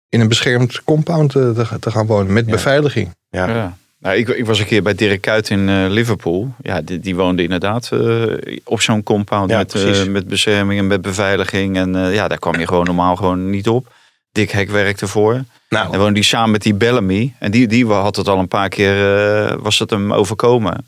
in 0.09 0.19
een 0.19 0.27
beschermd 0.27 0.83
compound 0.83 1.35
eh, 1.35 1.49
te, 1.49 1.79
te 1.79 1.91
gaan 1.91 2.05
wonen 2.05 2.33
met 2.33 2.45
beveiliging. 2.45 3.15
Ja. 3.29 3.77
Nou, 3.99 4.17
ik, 4.17 4.27
ik 4.27 4.45
was 4.45 4.59
een 4.59 4.65
keer 4.65 4.83
bij 4.83 4.95
Dirk 4.95 5.21
Kuyt 5.21 5.49
in 5.49 5.69
eh, 5.69 5.85
Liverpool. 5.89 6.53
Ja, 6.61 6.81
die, 6.81 6.99
die 6.99 7.15
woonde 7.15 7.43
inderdaad 7.43 7.91
eh, 7.91 8.23
op 8.63 8.81
zo'n 8.81 9.03
compound 9.03 9.49
Ja, 9.49 9.57
met, 9.57 9.73
eh, 9.73 10.05
met 10.05 10.27
bescherming 10.27 10.79
en 10.79 10.87
met 10.87 11.01
beveiliging. 11.01 11.77
En 11.77 11.95
eh, 11.95 12.13
ja, 12.13 12.27
daar 12.27 12.39
kwam 12.39 12.59
je 12.59 12.67
gewoon 12.67 12.85
normaal 12.85 13.15
gewoon 13.15 13.49
niet 13.49 13.69
op. 13.69 13.93
Dick 14.31 14.51
Hek 14.51 14.69
werkte 14.69 15.07
voor. 15.07 15.43
Nou. 15.69 15.93
En 15.93 15.99
woonde 15.99 16.13
die 16.13 16.23
samen 16.23 16.51
met 16.51 16.61
die 16.61 16.73
Bellamy. 16.73 17.33
En 17.39 17.51
die, 17.51 17.67
die 17.67 17.85
had 17.85 18.15
het 18.15 18.27
al 18.27 18.39
een 18.39 18.47
paar 18.47 18.69
keer, 18.69 19.17
eh, 19.47 19.57
was 19.59 19.79
het 19.79 19.89
hem 19.89 20.13
overkomen. 20.13 20.85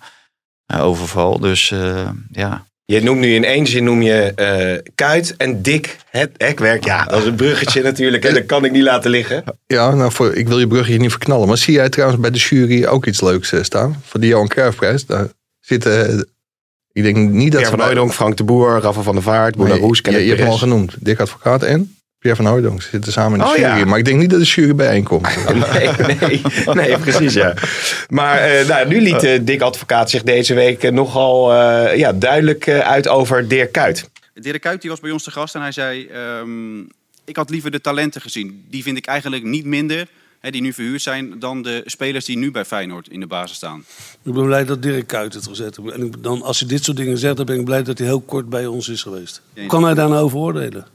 Eh, 0.66 0.86
overval. 0.86 1.40
Dus 1.40 1.72
eh, 1.72 2.10
ja. 2.32 2.66
Je 2.90 3.02
noemt 3.04 3.20
nu 3.20 3.34
in 3.34 3.44
één 3.44 3.68
zin 3.68 3.84
noem 3.84 4.02
je 4.02 4.32
eh 4.36 4.92
Kuit 4.96 5.34
en 5.38 5.62
Dick 5.62 5.98
het 6.10 6.30
hekwerk. 6.38 6.86
Ja, 6.86 7.04
dat 7.06 7.20
is 7.22 7.26
een 7.26 7.36
bruggetje 7.36 7.82
natuurlijk. 7.82 8.26
En 8.26 8.34
dat 8.34 8.46
kan 8.46 8.66
ik 8.66 8.72
niet 8.72 8.84
laten 8.84 9.12
liggen. 9.12 9.44
Ja, 9.66 9.96
nou, 9.96 10.12
voor, 10.12 10.34
ik 10.34 10.48
wil 10.48 10.60
je 10.60 10.68
bruggetje 10.68 11.00
niet 11.00 11.12
verknallen. 11.12 11.48
Maar 11.48 11.58
zie 11.58 11.74
jij 11.74 11.90
trouwens 11.90 12.22
bij 12.22 12.32
de 12.32 12.38
jury 12.38 12.86
ook 12.86 13.06
iets 13.06 13.22
leuks 13.22 13.52
eh, 13.52 13.64
staan? 13.64 14.02
Voor 14.06 14.20
de 14.20 14.28
Johan 14.28 14.48
Cruijffprijs. 14.48 15.06
Daar 15.06 15.28
zitten, 15.60 16.10
eh, 16.10 16.20
ik 16.92 17.04
denk 17.04 17.18
niet 17.30 17.52
dat 17.52 17.62
ze 17.62 17.68
van 17.68 17.76
bij- 17.78 17.86
Hooijdonk, 17.86 18.14
Frank 18.14 18.38
de 18.38 18.44
Boer, 18.44 18.80
Rafa 18.82 19.02
van 19.02 19.14
der 19.14 19.24
Vaart, 19.24 19.56
Boena 19.56 19.74
Nee, 19.74 19.82
Roes, 19.82 20.00
je, 20.04 20.12
je 20.12 20.28
hebt 20.28 20.40
hem 20.40 20.50
al 20.50 20.58
genoemd. 20.58 20.96
Dick 21.00 21.20
Advocaat 21.20 21.64
en 21.64 21.97
Pierre 22.20 22.42
van 22.44 22.52
Hooijdonk. 22.52 22.82
Ze 22.82 22.90
zitten 22.90 23.12
samen 23.12 23.40
in 23.40 23.46
de 23.46 23.52
Oh, 23.52 23.58
jury. 23.58 23.78
ja. 23.80 23.86
Maar 23.86 23.98
ik 23.98 24.06
denk 24.06 24.20
niet 24.20 24.30
dat 24.30 24.40
de 24.40 24.46
jury 24.46 24.76
bijeenkomt. 24.76 25.28
Nee, 25.74 25.90
nee, 26.18 26.42
nee, 26.74 26.98
precies 26.98 27.34
ja. 27.34 27.54
Maar 28.10 28.38
eh, 28.40 28.68
nou, 28.68 28.88
nu 28.88 29.02
liet 29.02 29.24
eh, 29.24 29.40
Dick 29.42 29.62
Advocaat 29.62 30.10
zich 30.10 30.24
deze 30.24 30.54
week 30.54 30.84
eh, 30.84 30.92
nogal 30.92 31.54
eh, 31.54 31.98
ja, 31.98 32.14
duidelijk 32.14 32.68
eh, 32.68 32.80
uit 32.80 33.08
over 33.08 33.48
Dirk 33.48 33.72
Kuyt. 33.72 34.10
Dirk 34.34 34.62
Kuyt 34.62 34.82
die 34.82 34.90
was 34.90 35.00
bij 35.00 35.12
ons 35.12 35.24
te 35.24 35.32
gast 35.32 35.56
en 35.56 35.62
hij 35.62 35.72
zei... 35.72 36.06
ehm, 36.08 36.80
ik 37.26 37.36
had 37.36 37.50
liever 37.50 37.72
de 37.72 37.82
talenten 37.82 38.22
gezien. 38.22 38.66
Die 38.70 38.84
vind 38.84 38.98
ik 38.98 39.06
eigenlijk 39.06 39.44
niet 39.44 39.66
minder, 39.66 40.08
hè, 40.40 40.50
die 40.50 40.62
nu 40.62 40.74
verhuurd 40.74 41.02
zijn... 41.02 41.40
dan 41.40 41.62
de 41.62 41.82
spelers 41.86 42.26
die 42.26 42.38
nu 42.38 42.52
bij 42.52 42.66
Feyenoord 42.66 43.08
in 43.10 43.20
de 43.20 43.28
basis 43.28 43.58
staan. 43.58 43.86
Ik 44.24 44.34
ben 44.34 44.46
blij 44.46 44.66
dat 44.66 44.82
Dirk 44.82 45.08
Kuyt 45.08 45.34
het 45.34 45.48
gezet 45.48 45.78
heeft. 45.78 45.92
En 45.96 46.06
ik- 46.06 46.24
dan, 46.24 46.42
als 46.42 46.60
hij 46.60 46.68
dit 46.70 46.84
soort 46.84 46.98
dingen 46.98 47.18
zegt, 47.18 47.38
dan 47.38 47.46
ben 47.46 47.60
ik 47.60 47.66
blij 47.66 47.84
dat 47.84 47.98
hij 47.98 48.08
heel 48.08 48.22
kort 48.22 48.50
bij 48.50 48.66
ons 48.66 48.90
is 48.90 49.02
geweest. 49.02 49.42
Kan 49.68 49.84
hij 49.84 49.94
daar 49.94 50.10
nou 50.10 50.22
over 50.24 50.38
oordelen? 50.38 50.86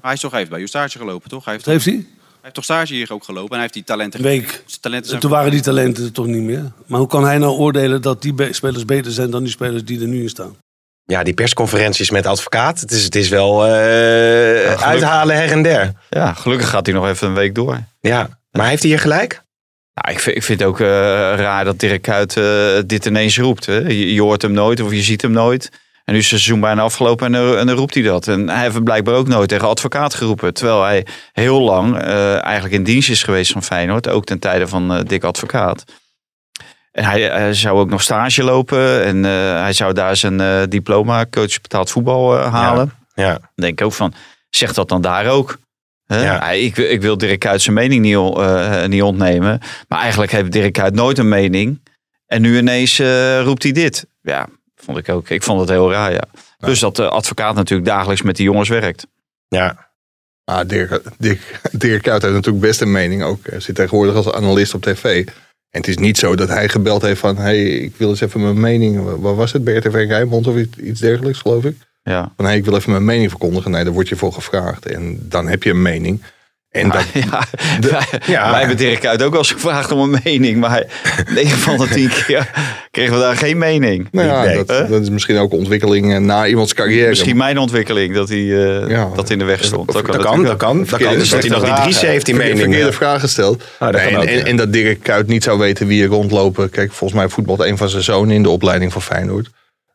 Maar 0.00 0.04
hij 0.04 0.12
is 0.12 0.20
toch 0.20 0.30
hij 0.30 0.40
heeft 0.40 0.52
bij 0.52 0.60
u 0.60 0.66
stage 0.66 0.98
gelopen, 0.98 1.28
toch? 1.28 1.44
Hij 1.44 1.54
heeft, 1.54 1.66
heeft 1.66 1.84
hij? 1.84 1.94
Hij 1.94 2.04
heeft 2.40 2.54
toch 2.54 2.64
stage 2.64 2.94
hier 2.94 3.12
ook 3.12 3.24
gelopen 3.24 3.48
en 3.48 3.52
hij 3.52 3.60
heeft 3.60 3.74
die 3.74 3.84
talenten... 3.84 4.22
Week. 4.22 4.62
Zijn 4.66 4.80
talenten 4.80 5.08
zijn 5.08 5.20
Toen 5.20 5.30
waren 5.30 5.50
die 5.50 5.60
talenten 5.60 6.04
er 6.04 6.12
toch 6.12 6.26
niet 6.26 6.42
meer. 6.42 6.72
Maar 6.86 6.98
hoe 6.98 7.08
kan 7.08 7.24
hij 7.24 7.38
nou 7.38 7.52
oordelen 7.58 8.02
dat 8.02 8.22
die 8.22 8.32
be- 8.32 8.52
spelers 8.52 8.84
beter 8.84 9.12
zijn 9.12 9.30
dan 9.30 9.42
die 9.42 9.52
spelers 9.52 9.84
die 9.84 10.00
er 10.00 10.06
nu 10.06 10.22
in 10.22 10.28
staan? 10.28 10.56
Ja, 11.04 11.22
die 11.22 11.34
persconferenties 11.34 12.10
met 12.10 12.26
advocaat. 12.26 12.80
Het 12.80 12.90
is, 12.90 13.04
het 13.04 13.14
is 13.14 13.28
wel 13.28 13.66
eh, 13.66 14.82
uithalen 14.82 15.36
her 15.36 15.50
en 15.50 15.62
der. 15.62 15.92
Ja, 16.10 16.32
gelukkig 16.32 16.68
gaat 16.68 16.86
hij 16.86 16.94
nog 16.94 17.06
even 17.06 17.28
een 17.28 17.34
week 17.34 17.54
door. 17.54 17.80
Ja, 18.00 18.28
maar 18.50 18.68
heeft 18.68 18.82
hij 18.82 18.90
hier 18.90 19.00
gelijk? 19.00 19.42
Nou, 19.94 20.14
ik 20.14 20.20
vind, 20.20 20.36
ik 20.36 20.42
vind 20.42 20.60
het 20.60 20.68
ook 20.68 20.80
eh, 20.80 20.86
raar 20.86 21.64
dat 21.64 21.78
Dirk 21.78 22.02
Kuyt 22.02 22.36
eh, 22.36 22.78
dit 22.86 23.06
ineens 23.06 23.38
roept. 23.38 23.66
Hè. 23.66 23.78
Je, 23.78 24.14
je 24.14 24.22
hoort 24.22 24.42
hem 24.42 24.52
nooit 24.52 24.80
of 24.80 24.92
je 24.92 25.02
ziet 25.02 25.22
hem 25.22 25.30
nooit. 25.30 25.70
En 26.06 26.12
nu 26.12 26.18
is 26.20 26.30
het 26.30 26.40
seizoen 26.40 26.60
bijna 26.60 26.82
afgelopen 26.82 27.26
en, 27.26 27.32
dan- 27.32 27.56
en 27.56 27.66
dan 27.66 27.76
roept 27.76 27.94
hij 27.94 28.02
dat. 28.02 28.28
En 28.28 28.48
hij 28.48 28.62
heeft 28.62 28.84
blijkbaar 28.84 29.14
ook 29.14 29.28
nooit 29.28 29.48
tegen 29.48 29.68
advocaat 29.68 30.14
geroepen. 30.14 30.54
Terwijl 30.54 30.82
hij 30.82 31.06
heel 31.32 31.60
lang 31.60 31.98
eh, 31.98 32.44
eigenlijk 32.44 32.74
in 32.74 32.82
dienst 32.84 33.10
is 33.10 33.22
geweest 33.22 33.52
van 33.52 33.62
Feyenoord. 33.62 34.08
Ook 34.08 34.24
ten 34.24 34.38
tijde 34.38 34.68
van 34.68 34.92
eh 34.94 35.00
Dick 35.04 35.24
Advocaat. 35.24 35.84
En 36.92 37.04
hij, 37.04 37.20
hij 37.22 37.54
zou 37.54 37.78
ook 37.78 37.88
nog 37.90 38.02
stage 38.02 38.42
lopen. 38.42 39.04
En 39.04 39.24
eh, 39.24 39.30
hij 39.60 39.72
zou 39.72 39.92
daar 39.92 40.16
zijn 40.16 40.40
eh, 40.40 40.62
diploma 40.68 41.26
coach 41.30 41.60
betaald 41.60 41.90
voetbal 41.90 42.38
eh, 42.38 42.52
halen. 42.52 42.92
Ja. 43.14 43.32
Dan 43.32 43.40
denk 43.54 43.80
ik 43.80 43.86
ook 43.86 43.92
van, 43.92 44.14
zeg 44.50 44.72
dat 44.72 44.88
dan 44.88 45.00
daar 45.00 45.26
ook. 45.26 45.58
Ja. 46.06 46.50
Ik, 46.50 46.76
wil- 46.76 46.90
ik 46.90 47.00
wil 47.00 47.18
Dirk 47.18 47.38
Kuyt 47.38 47.62
zijn 47.62 47.74
mening 47.76 48.02
niet, 48.02 48.36
eh, 48.38 48.84
niet 48.84 49.02
ontnemen. 49.02 49.60
Maar 49.88 50.00
eigenlijk 50.00 50.32
heeft 50.32 50.52
Dirk 50.52 50.72
Kuyt 50.72 50.94
nooit 50.94 51.18
een 51.18 51.28
mening. 51.28 51.88
En 52.26 52.42
nu 52.42 52.58
ineens 52.58 52.98
eh, 52.98 53.40
roept 53.42 53.62
hij 53.62 53.72
dit. 53.72 54.06
Ja, 54.22 54.46
vond 54.76 54.98
ik 54.98 55.08
ook. 55.08 55.28
Ik 55.28 55.42
vond 55.42 55.60
het 55.60 55.68
heel 55.68 55.90
raar, 55.92 56.12
ja. 56.12 56.24
Dus 56.58 56.78
dat 56.80 56.96
de 56.96 57.08
advocaat 57.08 57.54
natuurlijk 57.54 57.88
dagelijks 57.88 58.22
met 58.22 58.36
die 58.36 58.44
jongens 58.44 58.68
werkt. 58.68 59.06
Ja. 59.48 59.88
Ah, 60.44 60.68
Dirk, 60.68 61.00
Dirk, 61.18 61.60
Dirk 61.72 62.02
Kuyt 62.02 62.22
heeft 62.22 62.34
natuurlijk 62.34 62.64
best 62.64 62.80
een 62.80 62.92
mening. 62.92 63.22
Ook 63.22 63.46
eh, 63.46 63.60
zit 63.60 63.74
tegenwoordig 63.74 64.14
als 64.14 64.32
analist 64.32 64.74
op 64.74 64.82
tv. 64.82 65.26
En 65.70 65.80
het 65.82 65.88
is 65.88 65.96
niet 65.98 66.18
zo 66.18 66.34
dat 66.34 66.48
hij 66.48 66.68
gebeld 66.68 67.02
heeft 67.02 67.20
van... 67.20 67.36
hey, 67.36 67.64
ik 67.68 67.96
wil 67.96 68.08
eens 68.08 68.20
even 68.20 68.40
mijn 68.42 68.60
mening... 68.60 69.04
wa- 69.04 69.18
Wat 69.18 69.36
was 69.36 69.52
het? 69.52 69.64
BRTV 69.64 70.04
Rijnmond 70.08 70.46
of 70.46 70.56
iets- 70.76 71.00
dergelijks, 71.00 71.38
geloof 71.38 71.64
ik? 71.64 71.76
Ja. 72.02 72.32
Van 72.36 72.44
hey, 72.44 72.56
ik 72.56 72.64
wil 72.64 72.76
even 72.76 72.90
mijn 72.90 73.04
mening 73.04 73.30
verkondigen. 73.30 73.70
Nee, 73.70 73.84
daar 73.84 73.92
word 73.92 74.08
je 74.08 74.16
voor 74.16 74.32
gevraagd. 74.32 74.86
En 74.86 75.18
dan 75.28 75.48
heb 75.48 75.62
je 75.62 75.70
een 75.70 75.82
mening. 75.82 76.22
En 76.76 76.88
dat, 76.88 77.04
Ja, 78.26 78.42
wij, 78.42 78.50
wij 78.50 78.58
hebben 78.58 78.76
Dirk 78.76 79.00
Kuyt 79.00 79.22
ook 79.22 79.30
wel 79.30 79.38
eens 79.38 79.50
gevraagd 79.52 79.92
om 79.92 80.00
een 80.14 80.20
mening. 80.24 80.58
Maar 80.60 80.84
9 81.34 81.58
van 81.58 81.76
de 81.78 81.88
10 81.88 82.08
keer 82.26 82.50
kregen 82.90 83.14
we 83.14 83.20
daar 83.20 83.36
geen 83.36 83.58
mening. 83.58 84.08
nou 84.10 84.26
ja, 84.28 84.42
Nee. 84.42 84.64
dat, 84.64 84.88
dat 84.88 85.02
is 85.02 85.10
misschien 85.10 85.38
ook 85.38 85.52
ontwikkeling 85.52 86.12
eh, 86.14 86.18
na 86.20 86.46
iemands 86.46 86.74
carrière. 86.74 87.08
Misschien 87.08 87.36
mijn 87.36 87.58
ontwikkeling 87.58 88.14
dat 88.14 88.28
hij 88.28 88.78
eh, 88.88 89.04
dat 89.14 89.30
in 89.30 89.38
de 89.38 89.44
weg 89.44 89.64
stond. 89.64 89.92
Dat 89.92 90.02
kan, 90.02 90.12
dat 90.16 90.24
kan, 90.26 90.42
dat 90.44 90.56
kan. 90.56 90.84
Dat 90.84 91.00
kan. 91.00 91.14
Dus 91.18 91.28
dat 91.30 91.40
hij 91.42 91.50
nog 91.50 91.64
die 91.64 91.74
Dries 91.82 92.00
heeft, 92.00 92.26
die 92.26 92.34
mening. 92.34 92.58
Verkeerde 92.60 92.92
vraag 92.92 93.20
gesteld. 93.20 93.62
Ah, 93.78 93.92
dat 93.92 94.00
Nee, 94.02 94.10
kan 94.12 94.14
en, 94.14 94.20
ook, 94.20 94.24
en, 94.28 94.38
ja. 94.38 94.44
en 94.44 94.56
dat 94.56 94.72
Dirk 94.72 95.02
Kuyt 95.02 95.26
niet 95.26 95.42
zou 95.44 95.58
weten 95.58 95.86
wie 95.86 96.02
er 96.02 96.08
rondlopen. 96.08 96.70
Kijk, 96.70 96.92
volgens 96.92 97.18
mij 97.20 97.28
voetbalt 97.28 97.60
een 97.60 97.76
van 97.76 97.88
zijn 97.88 98.02
zonen 98.02 98.34
in 98.34 98.42
de 98.42 98.50
opleiding 98.50 98.92
van 98.92 99.02
Feyenoord. 99.02 99.48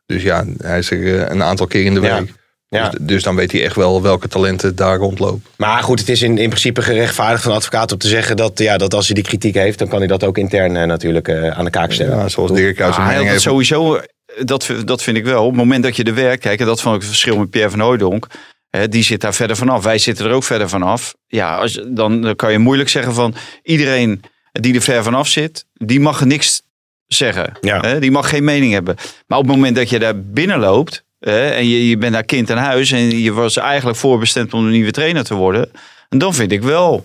Dus 0.06 0.22
ja, 0.22 0.44
hij 0.58 0.78
is 0.78 0.90
er 0.90 1.18
eh, 1.20 1.30
een 1.30 1.42
aantal 1.42 1.66
keer 1.66 1.84
in 1.84 1.94
de 1.94 2.00
Ja. 2.00 2.18
week. 2.18 2.32
Ja. 2.78 2.88
Dus, 2.88 2.98
dus 3.00 3.22
dan 3.22 3.36
weet 3.36 3.52
hij 3.52 3.64
echt 3.64 3.76
wel 3.76 4.02
welke 4.02 4.28
talenten 4.28 4.76
daar 4.76 4.96
rondlopen. 4.96 5.44
Maar 5.56 5.82
goed, 5.82 5.98
het 5.98 6.08
is 6.08 6.22
in, 6.22 6.38
in 6.38 6.48
principe 6.48 6.82
gerechtvaardigd 6.82 7.42
van 7.42 7.50
de 7.50 7.56
advocaat 7.56 7.92
om 7.92 7.98
te 7.98 8.08
zeggen 8.08 8.36
dat, 8.36 8.58
ja, 8.58 8.76
dat 8.76 8.94
als 8.94 9.06
hij 9.06 9.14
die 9.14 9.24
kritiek 9.24 9.54
heeft, 9.54 9.78
dan 9.78 9.88
kan 9.88 9.98
hij 9.98 10.06
dat 10.06 10.24
ook 10.24 10.38
intern 10.38 10.76
eh, 10.76 10.84
natuurlijk 10.86 11.28
eh, 11.28 11.48
aan 11.48 11.64
de 11.64 11.70
kaak 11.70 11.92
stellen. 11.92 12.18
Ja, 12.18 12.28
zoals 12.28 12.52
Dirk 12.52 12.76
Kuyt 12.76 12.94
zijn 12.94 13.06
Ah, 13.06 13.28
heeft. 13.28 13.40
sowieso, 13.40 13.94
eh, 13.96 14.02
dat, 14.44 14.68
dat 14.84 15.02
vind 15.02 15.16
ik 15.16 15.24
wel. 15.24 15.42
Op 15.42 15.48
het 15.48 15.58
moment 15.58 15.82
dat 15.82 15.96
je 15.96 16.04
er 16.04 16.14
werkt, 16.14 16.42
kijk, 16.42 16.60
en 16.60 16.66
dat 16.66 16.80
vond 16.80 16.94
ik 16.94 17.00
het 17.00 17.10
verschil 17.10 17.38
met 17.38 17.50
Pierre 17.50 17.70
van 17.70 17.80
Hooijdonk. 17.80 18.26
Hè, 18.70 18.88
die 18.88 19.02
zit 19.02 19.20
daar 19.20 19.34
verder 19.34 19.56
vanaf. 19.56 19.84
Wij 19.84 19.98
zitten 19.98 20.26
er 20.26 20.32
ook 20.32 20.44
verder 20.44 20.68
vanaf. 20.68 21.14
Ja, 21.26 21.56
als, 21.56 21.80
dan, 21.88 22.22
dan 22.22 22.36
kan 22.36 22.52
je 22.52 22.58
moeilijk 22.58 22.88
zeggen 22.88 23.14
van 23.14 23.34
iedereen 23.62 24.22
die 24.52 24.74
er 24.74 24.80
ver 24.82 25.02
vanaf 25.02 25.28
zit, 25.28 25.64
die 25.72 26.00
mag 26.00 26.24
niks 26.24 26.62
zeggen. 27.06 27.52
Hè, 27.60 28.00
die 28.00 28.10
mag 28.10 28.28
geen 28.28 28.44
mening 28.44 28.72
hebben. 28.72 28.96
Maar 29.26 29.38
op 29.38 29.46
het 29.46 29.54
moment 29.54 29.76
dat 29.76 29.90
je 29.90 29.98
daar 29.98 30.20
binnen 30.20 30.58
loopt 30.58 31.04
en 31.30 31.68
je, 31.68 31.88
je 31.88 31.96
bent 31.96 32.12
daar 32.12 32.24
kind 32.24 32.50
aan 32.50 32.56
huis 32.56 32.92
en 32.92 33.20
je 33.20 33.32
was 33.32 33.56
eigenlijk 33.56 33.98
voorbestemd 33.98 34.54
om 34.54 34.64
een 34.64 34.70
nieuwe 34.70 34.90
trainer 34.90 35.24
te 35.24 35.34
worden, 35.34 35.70
dan 36.08 36.34
vind 36.34 36.52
ik 36.52 36.62
wel 36.62 37.04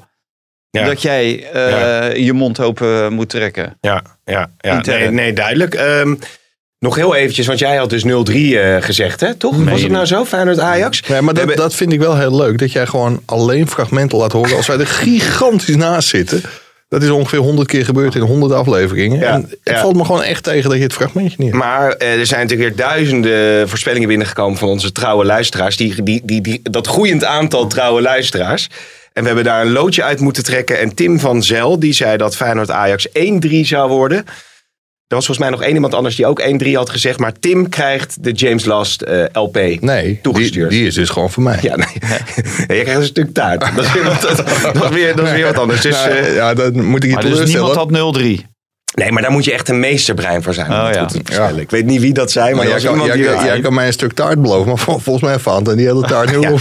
dat 0.72 1.02
jij 1.02 1.50
eh, 1.52 1.70
Ja. 1.70 2.06
je 2.06 2.34
mond 2.34 2.60
open 2.60 3.14
moet 3.14 3.30
trekken. 3.30 3.78
Ja, 3.82 4.04
ja, 4.26 4.52
ja. 4.60 4.82
Nee, 4.82 5.10
nee, 5.12 5.34
duidelijk. 5.34 5.74
Ehm, 5.74 6.16
nog 6.80 6.96
heel 6.96 7.16
eventjes, 7.16 7.48
want 7.48 7.60
jij 7.60 7.76
had 7.76 7.90
dus 7.90 8.04
0-3 8.04 8.06
eh, 8.60 8.76
gezegd, 8.80 9.20
hè? 9.20 9.36
Toch? 9.36 9.64
Was 9.64 9.82
het 9.82 9.92
nou 9.92 10.06
zo? 10.06 10.26
Feyenoord-Ajax? 10.26 11.02
Ja, 11.08 11.22
maar 11.22 11.34
dat, 11.34 11.56
dat 11.56 11.76
vind 11.76 11.94
ik 11.94 12.00
wel 12.00 12.18
heel 12.18 12.36
leuk. 12.36 12.58
Dat 12.58 12.72
jij 12.72 12.86
gewoon 12.86 13.22
alleen 13.26 13.68
fragmenten 13.68 14.18
laat 14.18 14.32
horen. 14.32 14.56
Als 14.58 14.68
wij 14.68 14.78
er 14.78 14.88
gigantisch 14.88 15.76
naast 15.76 16.08
zitten. 16.10 16.42
Dat 16.90 17.04
is 17.04 17.10
ongeveer 17.10 17.40
100 17.40 17.68
keer 17.68 17.86
gebeurd 17.86 18.16
in 18.16 18.22
100 18.22 18.54
afleveringen. 18.54 19.20
Ja, 19.20 19.34
en 19.34 19.42
het 19.42 19.60
ja. 19.64 19.82
valt 19.82 19.96
me 19.96 20.06
gewoon 20.06 20.24
echt 20.24 20.44
tegen 20.44 20.70
dat 20.70 20.78
je 20.78 20.84
het 20.84 20.94
fragmentje 20.94 21.36
niet 21.38 21.52
hebt. 21.52 21.64
Maar 21.64 21.92
eh, 21.92 22.20
er 22.20 22.26
zijn 22.26 22.42
natuurlijk 22.42 22.70
weer 22.70 22.86
duizenden 22.88 23.70
voorspellingen 23.70 24.08
binnengekomen 24.08 24.58
van 24.58 24.68
onze 24.68 24.92
trouwe 24.92 25.26
luisteraars. 25.26 25.78
Die, 25.78 26.04
die, 26.04 26.22
die, 26.24 26.42
die, 26.42 26.60
dat 26.64 26.88
groeiend 26.88 27.24
aantal 27.24 27.68
trouwe 27.68 28.02
luisteraars. 28.02 28.70
En 29.14 29.22
we 29.22 29.28
hebben 29.28 29.46
daar 29.46 29.62
een 29.62 29.72
loodje 29.72 30.04
uit 30.04 30.20
moeten 30.20 30.44
trekken. 30.44 30.80
En 30.80 30.96
Tim 30.96 31.20
van 31.20 31.44
Zel, 31.44 31.80
die 31.80 31.94
zei 31.94 32.18
dat 32.18 32.36
Feyenoord-Ajax 32.36 33.08
1-3 33.08 33.12
zou 33.62 33.90
worden. 33.90 34.26
Er 35.08 35.16
was 35.16 35.26
volgens 35.26 35.48
mij 35.48 35.58
nog 35.58 35.66
één 35.66 35.74
iemand 35.76 35.94
anders 35.94 36.16
die 36.16 36.26
ook 36.26 36.42
1-3 36.64 36.72
had 36.74 36.90
gezegd. 36.90 37.20
Maar 37.20 37.34
Tim 37.40 37.70
krijgt 37.70 38.24
de 38.24 38.32
James 38.32 38.66
Last 38.66 39.02
eh, 39.02 39.24
LP 39.32 39.56
Nee, 39.80 40.20
die, 40.22 40.68
die 40.68 40.86
is 40.88 40.94
dus 40.96 41.10
gewoon 41.10 41.32
voor 41.32 41.44
mij. 41.44 41.60
Ja, 41.62 41.76
nee. 41.76 41.88
Jij 42.68 42.82
krijgt 42.84 43.00
een 43.02 43.06
stuk 43.06 43.34
taart. 43.34 43.60
Dat 43.76 43.86
is 43.86 43.94
weer 43.94 44.04
wat, 44.04 44.22
dat 44.22 44.84
is 44.84 44.90
weer, 44.90 45.16
dat 45.16 45.26
is 45.26 45.32
weer 45.32 45.46
wat 45.46 45.58
anders. 45.58 45.82
Dus, 45.82 46.04
Nou, 46.06 46.26
ja, 46.34 46.54
dat 46.54 46.74
moet 46.74 47.04
ik 47.04 47.10
je 47.10 47.16
Maar 47.16 47.24
dus 47.24 47.32
teleurstellen. 47.34 47.66
niemand 47.92 48.16
had 48.16 48.46
0-3. 48.46 48.57
Nee, 48.98 49.12
maar 49.12 49.22
daar 49.22 49.32
moet 49.32 49.46
je 49.46 49.52
echt 49.54 49.70
een 49.70 49.80
meesterbrein 49.80 50.44
voor 50.44 50.54
zijn. 50.54 50.72
Oh, 50.72 50.88
ja. 50.94 51.50
Ik 51.56 51.72
weet 51.72 51.86
niet 51.86 52.02
wie 52.02 52.14
dat 52.14 52.32
zei, 52.32 52.46
maar, 52.46 52.56
Maar 52.56 52.68
jij 52.68 52.80
kan, 52.82 52.92
iemand 52.92 53.14
jij, 53.20 53.38
die 53.38 53.46
jij 53.46 53.60
kan 53.60 53.74
mij 53.74 53.88
een 53.88 53.94
stuk 53.94 54.14
taart 54.14 54.42
beloven, 54.42 54.68
maar 54.68 54.78
vol- 54.78 55.00
volgens 55.00 55.26
mij 55.30 55.40
Fanta 55.40 55.76
die 55.76 55.86
hele 55.86 56.02
taart 56.08 56.32
nu 56.32 56.38
op. 56.38 56.60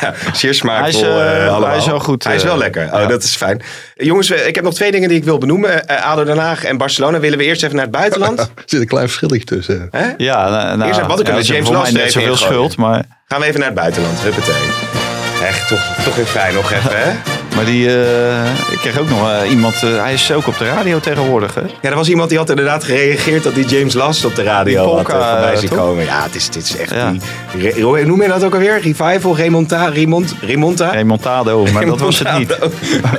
Ja, 0.00 0.14
zeer 0.32 0.54
smakevol 0.54 1.02
Hij 1.02 1.10
is, 1.10 1.32
eh, 1.32 1.44
eh, 1.44 1.50
allemaal. 1.50 1.68
hij 1.68 1.78
is 1.78 1.86
wel 1.86 2.00
goed, 2.00 2.24
Hij 2.24 2.34
is 2.34 2.42
eh, 2.42 2.48
wel 2.48 2.58
lekker. 2.58 2.84
Oh, 2.92 3.00
ja. 3.00 3.06
Dat 3.06 3.22
is 3.22 3.36
fijn. 3.36 3.62
Jongens, 3.94 4.30
ik 4.30 4.54
heb 4.54 4.64
nog 4.64 4.74
twee 4.74 4.90
dingen 4.90 5.08
die 5.08 5.18
ik 5.18 5.24
wil 5.24 5.38
benoemen. 5.38 5.86
Eh, 5.88 6.06
ADO 6.06 6.24
Den 6.24 6.38
Haag 6.38 6.64
en 6.64 6.76
Barcelona. 6.76 7.20
Willen 7.20 7.38
we 7.38 7.44
eerst 7.44 7.62
even 7.62 7.76
naar 7.76 7.84
het 7.84 7.94
buitenland? 7.94 8.38
Er 8.40 8.48
zit 8.66 8.80
een 8.80 8.86
klein 8.86 9.06
verschilletje 9.06 9.44
tussen. 9.44 9.88
Hè? 9.90 10.06
Ja, 10.16 10.48
nou, 10.50 10.76
nou, 10.76 10.88
Eerst 10.88 11.06
wat 11.06 11.20
ik 11.20 11.26
ja, 11.26 11.40
James 11.40 11.68
Last 11.68 11.94
even 11.94 12.10
zoveel 12.10 12.36
schuld, 12.36 12.76
maar... 12.76 13.04
Gaan 13.28 13.40
we 13.40 13.46
even 13.46 13.58
naar 13.60 13.68
het 13.68 13.78
buitenland. 13.78 14.20
Huppatee. 14.20 14.54
Echt, 15.42 15.68
toch, 15.68 16.04
toch 16.04 16.16
weer 16.16 16.24
fijn 16.26 16.54
nog 16.54 16.72
even, 16.72 16.90
hè? 17.02 17.10
Maar 17.54 17.64
die, 17.64 17.88
eh, 17.88 18.44
ik 18.70 18.78
kreeg 18.78 18.98
ook 18.98 19.08
nog 19.08 19.30
eh, 19.30 19.50
iemand, 19.50 19.74
eh, 19.74 20.02
hij 20.02 20.12
is 20.12 20.32
ook 20.32 20.46
op 20.46 20.58
de 20.58 20.64
radio 20.64 21.00
tegenwoordig. 21.00 21.54
Hè? 21.54 21.60
Ja, 21.60 21.90
er 21.90 21.94
was 21.94 22.08
iemand 22.08 22.28
die 22.28 22.38
had 22.38 22.50
inderdaad 22.50 22.84
gereageerd 22.84 23.42
dat 23.42 23.54
die 23.54 23.66
James 23.66 23.94
Last 23.94 24.24
op 24.24 24.34
de 24.34 24.42
radio 24.42 24.64
Die 24.64 24.76
had 24.76 24.86
polka, 24.86 25.18
eh, 25.18 25.30
voorbij 25.32 25.56
zien 25.56 25.68
toch? 25.68 25.78
komen. 25.78 26.04
Ja, 26.04 26.22
het 26.22 26.34
is, 26.34 26.44
het 26.46 26.56
is 26.56 26.76
echt 26.76 26.90
Ja. 26.90 27.10
die... 27.10 27.20
Re- 27.72 28.04
noem 28.04 28.22
je 28.22 28.28
dat 28.28 28.44
ook 28.44 28.52
alweer? 28.54 28.80
Revival? 28.80 29.36
Remonta? 29.36 29.88
Remont, 29.88 30.34
remonta? 30.40 30.90
Remontado, 30.90 31.66
maar 31.72 31.86
dat 31.86 32.00
was 32.00 32.18
het 32.18 32.38
niet. 32.38 32.58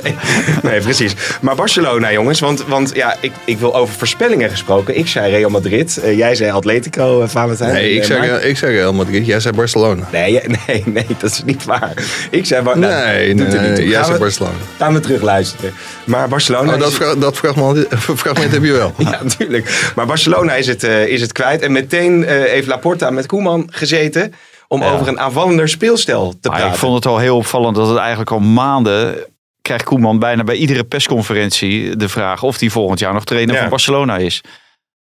Nee, 0.02 0.14
nee, 0.72 0.80
precies. 0.80 1.14
Maar 1.40 1.54
Barcelona, 1.54 2.12
jongens. 2.12 2.40
Want, 2.40 2.64
want 2.66 2.90
ja, 2.94 3.16
ik, 3.20 3.32
ik 3.44 3.58
wil 3.58 3.76
over 3.76 3.94
voorspellingen 3.94 4.50
gesproken. 4.50 4.98
Ik 4.98 5.06
zei 5.08 5.30
Real 5.36 5.50
Madrid. 5.50 6.00
Jij 6.16 6.34
zei 6.34 6.50
Atletico, 6.50 7.22
uh, 7.22 7.28
Valentijn. 7.28 7.72
Nee, 7.72 7.90
ik 7.90 8.04
zeg, 8.04 8.18
Mark? 8.18 8.42
ik 8.42 8.56
zeg 8.56 8.70
Real 8.70 8.92
Madrid, 8.92 9.26
jij 9.26 9.40
zei 9.40 9.54
Barcelona. 9.56 10.08
Nee, 10.12 10.32
nee, 10.66 10.82
nee, 10.86 11.06
dat 11.18 11.30
is 11.30 11.42
niet 11.44 11.64
waar. 11.64 11.92
Ik 12.30 12.46
zei... 12.46 12.62
Bar- 12.62 12.78
nou, 12.78 13.04
Nee, 13.06 13.34
doet 13.34 13.48
nee, 13.48 13.70
nee, 13.70 13.88
jij 13.88 14.02
zei 14.04 14.18
we- 14.18 14.24
Barcelona. 14.26 14.54
Gaan 14.78 14.92
we 14.94 15.00
terug 15.00 15.22
luisteren. 15.22 15.72
Maar 16.04 16.28
Barcelona... 16.28 16.72
Oh, 16.74 16.78
dat, 16.80 16.90
is- 16.90 17.18
dat 17.18 17.36
fragment, 17.36 17.86
fragment 17.98 18.52
heb 18.52 18.64
je 18.64 18.72
wel. 18.72 18.92
Ja, 19.10 19.22
natuurlijk. 19.22 19.92
Maar 19.94 20.06
Barcelona 20.06 20.54
is 20.54 20.66
het, 20.66 20.84
eh, 20.84 21.06
is 21.06 21.20
het 21.20 21.32
kwijt. 21.32 21.60
En 21.62 21.72
meteen 21.72 22.24
eh, 22.24 22.50
heeft 22.50 22.66
Laporta 22.66 23.10
met 23.10 23.26
Koeman 23.26 23.68
gezeten 23.70 24.34
om 24.68 24.80
Ja. 24.82 24.92
over 24.92 25.08
een 25.08 25.20
aanvallender 25.20 25.68
speelstijl 25.68 26.34
te 26.40 26.48
Maar 26.48 26.56
praten. 26.58 26.74
ik 26.74 26.78
vond 26.80 26.94
het 26.94 27.06
al 27.06 27.18
heel 27.18 27.36
opvallend 27.36 27.76
dat 27.76 27.88
het 27.88 27.98
eigenlijk 27.98 28.30
al 28.30 28.38
maanden 28.40 29.14
krijgt 29.62 29.84
Koeman 29.84 30.18
bijna 30.18 30.44
bij 30.44 30.56
iedere 30.56 30.84
persconferentie 30.84 31.96
de 31.96 32.08
vraag 32.08 32.42
of 32.42 32.60
hij 32.60 32.68
volgend 32.70 32.98
jaar 32.98 33.12
nog 33.12 33.24
trainer 33.24 33.54
Ja. 33.54 33.60
van 33.60 33.70
Barcelona 33.70 34.16
is. 34.16 34.40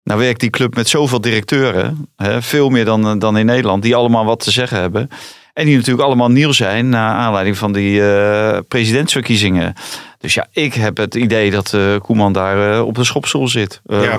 Nou 0.04 0.20
werkt 0.20 0.40
die 0.40 0.50
club 0.50 0.76
met 0.76 0.88
zoveel 0.90 1.22
directeuren, 1.22 2.08
hè, 2.16 2.42
veel 2.42 2.70
meer 2.70 2.86
dan, 2.86 3.20
dan 3.20 3.38
in 3.38 3.46
Nederland, 3.46 3.84
die 3.84 3.96
allemaal 3.96 4.26
wat 4.26 4.40
te 4.40 4.52
zeggen 4.52 4.80
hebben. 4.80 5.10
En 5.58 5.66
die 5.66 5.76
natuurlijk 5.76 6.06
allemaal 6.06 6.32
nieuw 6.32 6.52
zijn 6.52 6.90
naar 6.90 7.14
aanleiding 7.14 7.58
van 7.58 7.74
die 7.74 8.12
eh, 8.12 8.60
presidentsverkiezingen. 8.68 9.74
Dus 10.20 10.34
ja, 10.34 10.48
ik 10.52 10.74
heb 10.74 10.98
het 10.98 11.16
idee 11.16 11.52
dat 11.52 11.74
eh, 11.74 11.96
Koeman 12.00 12.34
daar 12.34 12.74
eh, 12.74 12.86
op 12.86 12.96
de 12.96 13.04
schopstoel 13.04 13.48
zit. 13.48 13.82
Ja. 13.86 14.18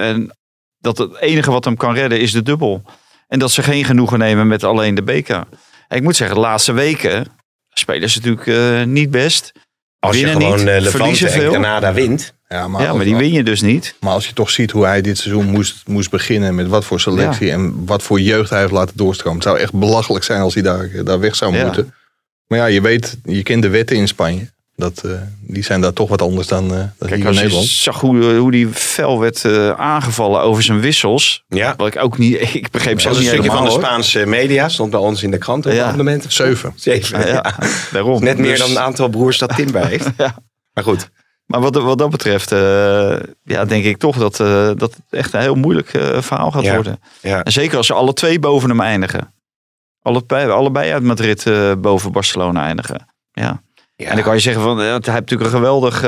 en 0.00 0.36
dat 0.78 0.98
het 0.98 1.18
enige 1.20 1.50
wat 1.50 1.64
hem 1.64 1.76
kan 1.76 1.94
redden 1.94 2.20
is 2.20 2.32
de 2.32 2.42
dubbel. 2.42 2.82
En 3.28 3.38
dat 3.38 3.50
ze 3.50 3.62
geen 3.62 3.84
genoegen 3.84 4.18
nemen 4.18 4.46
met 4.46 4.64
alleen 4.64 4.94
de 4.94 5.02
beker. 5.02 5.44
En 5.88 5.96
ik 5.96 6.02
moet 6.02 6.16
zeggen, 6.16 6.36
de 6.36 6.42
laatste 6.42 6.72
weken 6.72 7.26
spelen 7.70 8.10
ze 8.10 8.20
natuurlijk 8.22 8.86
niet 8.86 9.10
best. 9.10 9.52
Als 9.98 10.18
je 10.18 10.26
gewoon 10.26 10.56
niet, 10.56 10.64
Levante 10.64 11.28
en. 11.28 11.50
Granada 11.50 11.92
wint. 11.92 12.33
Ja, 12.54 12.68
maar, 12.68 12.80
ja, 12.82 12.88
als- 12.88 12.96
maar 12.96 13.04
die 13.06 13.16
win 13.16 13.32
je 13.32 13.42
dus 13.42 13.60
niet. 13.60 13.94
Maar 14.00 14.12
als 14.12 14.26
je 14.26 14.32
toch 14.32 14.50
ziet 14.50 14.70
hoe 14.70 14.84
hij 14.84 15.00
dit 15.00 15.18
seizoen 15.18 15.46
moest, 15.46 15.82
moest 15.86 16.10
beginnen, 16.10 16.54
met 16.54 16.66
wat 16.68 16.84
voor 16.84 17.00
selectie 17.00 17.50
en 17.50 17.84
wat 17.86 18.02
voor 18.02 18.20
jeugd 18.20 18.50
hij 18.50 18.60
heeft 18.60 18.72
laten 18.72 18.96
doorstromen. 18.96 19.38
Het 19.38 19.48
zou 19.48 19.58
echt 19.58 19.72
belachelijk 19.72 20.24
zijn 20.24 20.40
als 20.40 20.54
hij 20.54 20.62
daar, 20.62 20.90
daar 21.04 21.20
weg 21.20 21.36
zou 21.36 21.54
Ja. 21.56 21.64
moeten. 21.64 21.94
Maar 22.46 22.58
ja, 22.58 22.66
je 22.66 22.80
weet, 22.80 23.16
je 23.24 23.42
kent 23.42 23.62
de 23.62 23.68
wetten 23.68 23.96
in 23.96 24.08
Spanje. 24.08 24.52
Dat, 24.76 25.02
eh, 25.04 25.10
die 25.40 25.62
zijn 25.64 25.80
daar 25.80 25.92
toch 25.92 26.08
wat 26.08 26.22
anders 26.22 26.46
dan, 26.46 26.64
eh 26.64 26.70
dan 26.70 26.88
Kijk, 26.98 27.10
hier 27.10 27.18
in 27.20 27.26
als 27.26 27.36
je 27.36 27.42
Nederland. 27.42 27.68
zag 27.68 28.00
hoe, 28.00 28.34
hoe 28.34 28.50
die 28.50 28.68
fel 28.68 29.20
werd 29.20 29.44
eh, 29.44 29.70
aangevallen 29.70 30.40
over 30.40 30.62
zijn 30.62 30.80
wissels. 30.80 31.44
Ja. 31.48 31.74
Wat 31.76 31.86
ik 31.86 32.02
ook 32.02 32.18
niet, 32.18 32.40
ik 32.54 32.70
begreep 32.70 32.92
Dat 32.92 33.02
zelfs 33.02 33.18
is 33.18 33.26
een 33.26 33.32
niet 33.32 33.42
stukje 33.42 33.58
van 33.58 33.64
de. 33.80 33.84
Spaanse 33.86 34.26
media. 34.26 34.68
Stond 34.68 34.90
bij 34.90 35.00
ons 35.00 35.22
in 35.22 35.30
de 35.30 35.38
krant 35.38 35.66
op 35.66 35.72
Ja. 35.72 35.84
abonnement. 35.84 36.24
Zeven. 36.28 36.72
Zeven, 36.76 37.18
Ja, 37.20 37.26
ja. 37.26 37.54
Daarom. 37.92 38.22
Net 38.24 38.38
meer 38.38 38.50
Dus- 38.50 38.58
dan 38.58 38.70
een 38.70 38.78
aantal 38.78 39.08
broers 39.08 39.38
dat 39.38 39.56
Tim 39.56 39.70
bij 39.72 39.86
heeft. 39.86 40.08
Ja. 40.18 40.34
Maar 40.72 40.84
goed. 40.84 41.08
Maar 41.46 41.60
wat, 41.60 41.74
wat 41.76 41.98
dat 41.98 42.10
betreft, 42.10 42.52
eh, 42.52 43.16
ja, 43.42 43.64
denk 43.64 43.84
ik 43.84 43.96
toch 43.98 44.16
dat, 44.16 44.40
eh, 44.40 44.70
dat 44.76 44.80
het 44.94 45.00
echt 45.10 45.32
een 45.32 45.40
heel 45.40 45.54
moeilijk 45.54 45.94
eh, 45.94 46.20
verhaal 46.22 46.50
gaat 46.50 46.62
Ja. 46.64 46.74
worden. 46.74 47.00
Ja. 47.20 47.42
En 47.42 47.52
zeker 47.52 47.76
als 47.76 47.86
ze 47.86 47.92
alle 47.94 48.12
twee 48.12 48.38
boven 48.38 48.68
hem 48.68 48.80
eindigen. 48.80 49.34
Allebei, 50.02 50.50
allebei 50.50 50.92
uit 50.92 51.02
Madrid 51.02 51.46
eh, 51.46 51.72
boven 51.78 52.12
Barcelona 52.12 52.62
eindigen. 52.64 53.06
Ja. 53.32 53.62
En 53.96 54.14
dan 54.14 54.22
kan 54.24 54.34
je 54.34 54.40
zeggen 54.40 54.62
van, 54.62 54.78
hij 54.78 54.92
heeft 54.92 55.06
natuurlijk 55.06 55.42
een 55.50 55.56
geweldig 55.56 56.00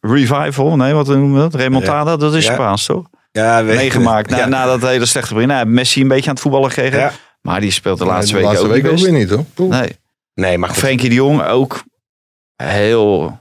revival. 0.00 0.76
Nee, 0.76 0.94
wat 0.94 1.06
noemen 1.06 1.34
we 1.34 1.38
dat? 1.40 1.54
Remontada, 1.54 2.16
dat 2.16 2.34
is 2.34 2.46
Ja. 2.46 2.52
Spaans 2.52 2.84
toch? 2.86 3.06
Ja, 3.32 3.64
weet 3.64 3.76
Meegemaakt 3.76 4.30
na, 4.30 4.36
Ja. 4.36 4.46
na 4.46 4.66
dat 4.66 4.80
hele 4.82 5.06
slechte 5.06 5.34
begin. 5.34 5.48
Nou, 5.48 5.66
Messi 5.66 6.00
een 6.00 6.08
beetje 6.08 6.26
aan 6.28 6.32
het 6.34 6.42
voetballen 6.42 6.70
gekregen. 6.70 6.98
Ja. 6.98 7.12
Maar 7.40 7.60
die 7.60 7.70
speelt 7.70 7.98
de 7.98 8.04
Nee, 8.04 8.12
laatste 8.12 8.32
de 8.32 8.38
weken 8.38 8.50
laatste 8.52 8.68
ook 8.68 8.74
week 8.74 8.82
niet 8.82 8.92
ook 8.92 8.98
best. 8.98 9.10
weer 9.10 9.20
niet 9.20 9.30
hoor. 9.30 9.44
Poeh. 9.54 9.80
Nee. 9.80 9.96
Nee, 10.34 10.58
maar 10.58 10.68
goed. 10.68 10.78
Frenkie 10.78 11.08
de 11.08 11.14
Jong 11.14 11.42
ook 11.46 11.82
heel 12.56 13.38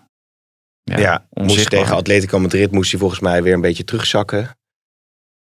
Ja, 0.83 0.99
ja, 0.99 1.27
moest 1.29 1.69
tegen 1.69 1.95
Atletico 1.95 2.39
Madrid 2.39 2.71
moest 2.71 2.91
hij 2.91 2.99
volgens 2.99 3.19
mij 3.19 3.43
weer 3.43 3.53
een 3.53 3.61
beetje 3.61 3.83
terugzakken. 3.83 4.57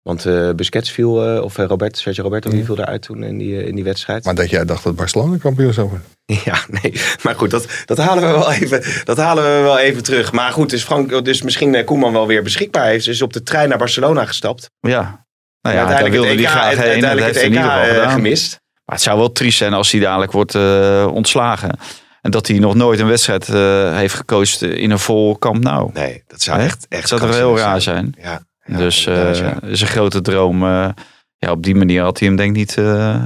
Want 0.02 0.26
eh 0.26 0.50
Busquets 0.50 0.90
viel, 0.90 1.26
eh, 1.26 1.42
of 1.42 1.58
eh, 1.58 1.64
Robert, 1.64 1.98
Sergio 1.98 2.22
Roberto, 2.22 2.50
die 2.50 2.64
viel 2.64 2.78
eruit 2.78 3.02
toen 3.02 3.22
in 3.22 3.38
die, 3.38 3.64
in 3.64 3.74
die 3.74 3.84
wedstrijd. 3.84 4.24
Maar 4.24 4.34
dat 4.34 4.50
jij 4.50 4.64
dacht 4.64 4.84
dat 4.84 4.96
Barcelona 4.96 5.36
kampioen 5.36 5.72
zou 5.72 5.88
worden. 5.88 6.06
Ja, 6.44 6.58
nee. 6.82 7.00
Maar 7.22 7.34
goed, 7.34 7.50
dat, 7.50 7.66
dat, 7.84 7.98
halen 7.98 8.26
we 8.26 8.30
wel 8.30 8.52
even, 8.52 8.82
dat 9.04 9.16
halen 9.16 9.44
we 9.44 9.62
wel 9.62 9.78
even 9.78 10.02
terug. 10.02 10.32
Maar 10.32 10.52
goed, 10.52 10.70
dus, 10.70 10.84
Frank, 10.84 11.24
dus 11.24 11.42
misschien 11.42 11.84
Koeman 11.84 12.12
wel 12.12 12.26
weer 12.26 12.42
beschikbaar 12.42 12.86
heeft. 12.86 13.04
Ze 13.04 13.10
is 13.10 13.22
op 13.22 13.32
de 13.32 13.42
trein 13.42 13.68
naar 13.68 13.78
Barcelona 13.78 14.24
gestapt. 14.24 14.70
Ja. 14.80 15.26
Nou 15.60 15.76
ja, 15.76 15.86
daar 15.86 16.10
wilde 16.10 16.28
het 16.28 16.38
hij 16.38 16.44
EK 16.44 16.50
graag 16.50 16.70
heen. 16.70 16.78
en 16.78 16.84
Dat 16.84 16.86
uiteindelijk 16.86 17.20
heeft 17.20 17.34
het 17.34 17.44
hij 17.44 17.44
in 17.44 17.52
EK 17.52 17.62
ieder 17.62 17.78
geval 17.78 17.94
gedaan. 17.94 18.10
gemist. 18.12 18.60
Maar 18.84 18.96
het 18.96 19.04
zou 19.04 19.18
wel 19.18 19.32
triest 19.32 19.58
zijn 19.58 19.72
als 19.72 19.90
hij 19.90 20.00
dadelijk 20.00 20.32
wordt 20.32 20.54
eh, 20.54 21.10
ontslagen. 21.12 21.78
En 22.28 22.34
dat 22.34 22.46
hij 22.46 22.58
nog 22.58 22.74
nooit 22.74 23.00
een 23.00 23.06
wedstrijd 23.06 23.48
eh, 23.48 23.96
heeft 23.96 24.14
gecoacht 24.14 24.62
in 24.62 24.90
een 24.90 24.98
vol 24.98 25.36
kamp 25.36 25.62
nou. 25.62 25.90
Nee, 25.92 26.22
dat 26.26 26.42
zou 26.42 26.60
echt, 26.60 26.86
echt 26.88 27.00
Dat 27.00 27.08
zou 27.08 27.20
toch 27.20 27.40
heel 27.40 27.58
raar 27.58 27.80
zijn. 27.80 28.14
Ja, 28.22 28.40
ja, 28.64 28.76
dus 28.76 29.06
eh 29.06 29.34
ja. 29.34 29.62
is 29.62 29.80
een 29.80 29.86
grote 29.86 30.20
droom. 30.20 30.62
eh, 30.62 30.88
ja, 31.36 31.50
op 31.50 31.62
die 31.62 31.74
manier 31.74 32.02
had 32.02 32.18
hij 32.18 32.28
hem 32.28 32.36
denk 32.36 32.50
ik 32.50 32.56
niet 32.56 32.76
eh, 32.76 33.24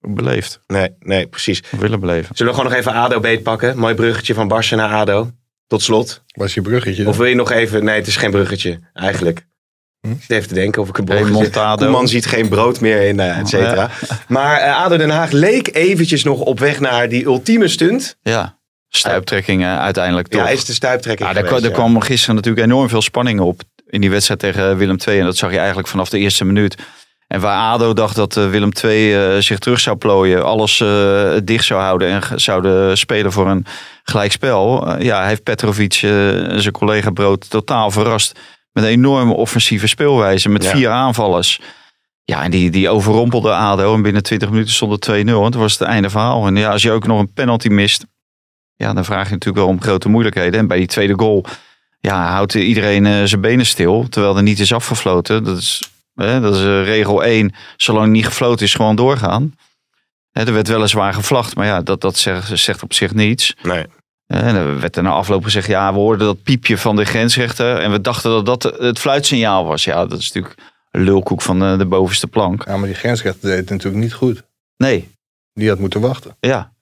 beleefd. 0.00 0.60
Nee, 0.66 0.88
nee, 0.98 1.26
precies. 1.26 1.62
Of 1.72 1.78
willen 1.78 2.00
beleven. 2.00 2.36
Zullen 2.36 2.52
we 2.52 2.58
gewoon 2.58 2.72
nog 2.72 2.80
even 2.80 2.92
ADO 2.92 3.20
beetpakken? 3.20 3.78
Mooi 3.78 3.94
bruggetje 3.94 4.34
van 4.34 4.52
Barça 4.52 4.74
naar 4.76 4.92
ADO. 4.92 5.30
Tot 5.66 5.82
slot. 5.82 6.22
Was 6.34 6.54
je 6.54 6.62
bruggetje? 6.62 7.08
Of 7.08 7.16
wil 7.16 7.26
je 7.26 7.34
nog 7.34 7.50
even... 7.50 7.84
Nee, 7.84 7.96
het 7.96 8.06
is 8.06 8.16
geen 8.16 8.30
bruggetje, 8.30 8.80
eigenlijk. 8.92 9.46
Hm? 10.00 10.10
Ik 10.10 10.20
zit 10.20 10.30
even 10.30 10.48
te 10.48 10.54
denken 10.54 10.82
of 10.82 10.88
ik 10.88 10.98
een 10.98 11.04
bruggetje... 11.04 11.32
Remontado. 11.34 11.84
Koeman 11.84 12.08
ziet 12.08 12.26
geen 12.26 12.48
brood 12.48 12.80
meer 12.80 13.02
in, 13.02 13.20
eh, 13.20 13.38
et 13.38 13.48
cetera. 13.48 13.90
Maar 14.28 14.60
eh, 14.60 14.82
ADO 14.82 14.96
Den 14.96 15.10
Haag 15.10 15.30
leek 15.30 15.74
eventjes 15.76 16.24
nog 16.24 16.40
op 16.40 16.58
weg 16.58 16.80
naar 16.80 17.08
die 17.08 17.24
ultieme 17.24 17.68
stunt. 17.68 18.16
Ja, 18.22 18.58
stuiptrekking 18.88 19.62
eh, 19.62 19.78
uiteindelijk 19.80 20.28
toch. 20.28 20.40
Ja, 20.40 20.48
is 20.48 20.64
de 20.64 20.72
stuiptrekking 20.72 21.28
Ja, 21.28 21.34
daar, 21.34 21.44
geweest, 21.44 21.62
kwam- 21.62 21.74
daar 21.74 21.84
ja. 21.84 21.88
kwam 21.90 22.02
gisteren 22.02 22.34
natuurlijk 22.34 22.66
enorm 22.66 22.88
veel 22.88 23.02
spanning 23.02 23.40
op 23.40 23.60
in 23.86 24.00
die 24.00 24.10
wedstrijd 24.10 24.40
tegen 24.40 24.76
Willem 24.76 24.96
II. 25.06 25.18
En 25.18 25.24
dat 25.24 25.36
zag 25.36 25.50
je 25.50 25.58
eigenlijk 25.58 25.88
vanaf 25.88 26.08
de 26.08 26.18
eerste 26.18 26.44
minuut. 26.44 26.76
En 27.26 27.40
waar 27.40 27.72
ADO 27.72 27.92
dacht 27.92 28.16
dat 28.16 28.36
eh, 28.36 28.50
Willem 28.50 28.70
II 28.84 29.42
zich 29.42 29.58
terug 29.58 29.80
zou 29.80 29.96
plooien, 29.96 30.44
alles 30.44 30.80
eh, 30.80 31.30
dicht 31.44 31.64
zou 31.64 31.80
houden 31.80 32.08
en 32.08 32.40
zouden 32.40 32.98
spelen 32.98 33.32
voor 33.32 33.48
een 33.48 33.66
gelijkspel. 34.02 34.94
ja, 35.02 35.26
heeft 35.26 35.42
Petrovic 35.42 35.94
en 36.02 36.60
zijn 36.62 36.72
collega 36.72 37.10
Brood 37.10 37.50
totaal 37.50 37.90
verrast. 37.90 38.38
Met 38.78 38.86
een 38.86 38.92
enorme 38.92 39.32
offensieve 39.32 39.86
speelwijze, 39.86 40.48
met 40.48 40.64
Ja. 40.64 40.70
vier 40.70 40.90
aanvallers. 40.90 41.60
Ja, 42.24 42.42
en 42.42 42.50
die, 42.50 42.70
die 42.70 42.88
overrompelde 42.88 43.52
ADO 43.52 43.94
en 43.94 44.02
binnen 44.02 44.22
20 44.22 44.50
minuten 44.50 44.74
stond 44.74 44.92
het 44.92 45.04
2-0. 45.04 45.44
En 45.44 45.50
toen 45.50 45.60
was 45.60 45.78
het 45.78 45.88
einde 45.88 46.10
verhaal. 46.10 46.46
En 46.46 46.56
ja, 46.56 46.70
als 46.70 46.82
je 46.82 46.90
ook 46.90 47.06
nog 47.06 47.18
een 47.18 47.32
penalty 47.32 47.68
mist, 47.68 48.06
ja, 48.76 48.92
dan 48.92 49.04
vraag 49.04 49.26
je 49.26 49.32
natuurlijk 49.32 49.64
wel 49.64 49.74
om 49.74 49.82
grote 49.82 50.08
moeilijkheden. 50.08 50.60
En 50.60 50.66
bij 50.66 50.78
die 50.78 50.86
tweede 50.86 51.14
goal 51.16 51.44
ja, 52.00 52.30
houdt 52.32 52.54
iedereen 52.54 53.06
eh, 53.06 53.22
zijn 53.24 53.40
benen 53.40 53.66
stil, 53.66 54.06
terwijl 54.08 54.36
er 54.36 54.42
niet 54.42 54.58
is 54.60 54.72
afgefloten. 54.72 55.44
Dat 55.44 55.58
is, 55.58 55.90
hè, 56.14 56.40
dat 56.40 56.54
is 56.54 56.62
eh, 56.62 56.84
regel 56.84 57.24
1. 57.24 57.54
Zolang 57.76 58.04
het 58.04 58.14
niet 58.14 58.26
gefloten 58.26 58.66
is, 58.66 58.74
gewoon 58.74 58.96
doorgaan. 58.96 59.54
Hè, 60.30 60.46
er 60.46 60.52
werd 60.52 60.68
weliswaar 60.68 61.14
gevlacht, 61.14 61.56
maar 61.56 61.66
ja, 61.66 61.82
dat, 61.82 62.00
dat 62.00 62.16
zegt, 62.18 62.58
zegt 62.58 62.82
op 62.82 62.92
zich 62.94 63.14
niets. 63.14 63.54
Nee. 63.62 63.86
En 64.28 64.54
er 64.54 64.80
werd 64.80 64.96
er 64.96 65.02
na 65.02 65.10
afloop 65.10 65.44
gezegd, 65.44 65.66
ja, 65.66 65.92
we 65.92 65.98
hoorden 65.98 66.26
dat 66.26 66.42
piepje 66.42 66.78
van 66.78 66.96
de 66.96 67.04
grensrechter. 67.04 67.76
En 67.80 67.90
we 67.90 68.00
dachten 68.00 68.30
dat 68.44 68.46
dat 68.62 68.78
het 68.78 68.98
fluitsignaal 68.98 69.64
was. 69.64 69.84
Ja, 69.84 70.06
dat 70.06 70.18
is 70.18 70.32
natuurlijk 70.32 70.62
een 70.90 71.02
lulkoek 71.02 71.42
van 71.42 71.58
de, 71.58 71.74
de 71.76 71.86
bovenste 71.86 72.26
plank. 72.26 72.64
Ja, 72.66 72.76
maar 72.76 72.86
die 72.86 72.96
grensrechter 72.96 73.48
deed 73.48 73.58
het 73.58 73.70
natuurlijk 73.70 74.02
niet 74.02 74.12
goed. 74.12 74.42
Nee, 74.76 75.10
Die 75.52 75.68
had 75.68 75.78
moeten 75.78 76.00
wachten. 76.00 76.36
ja. 76.40 76.72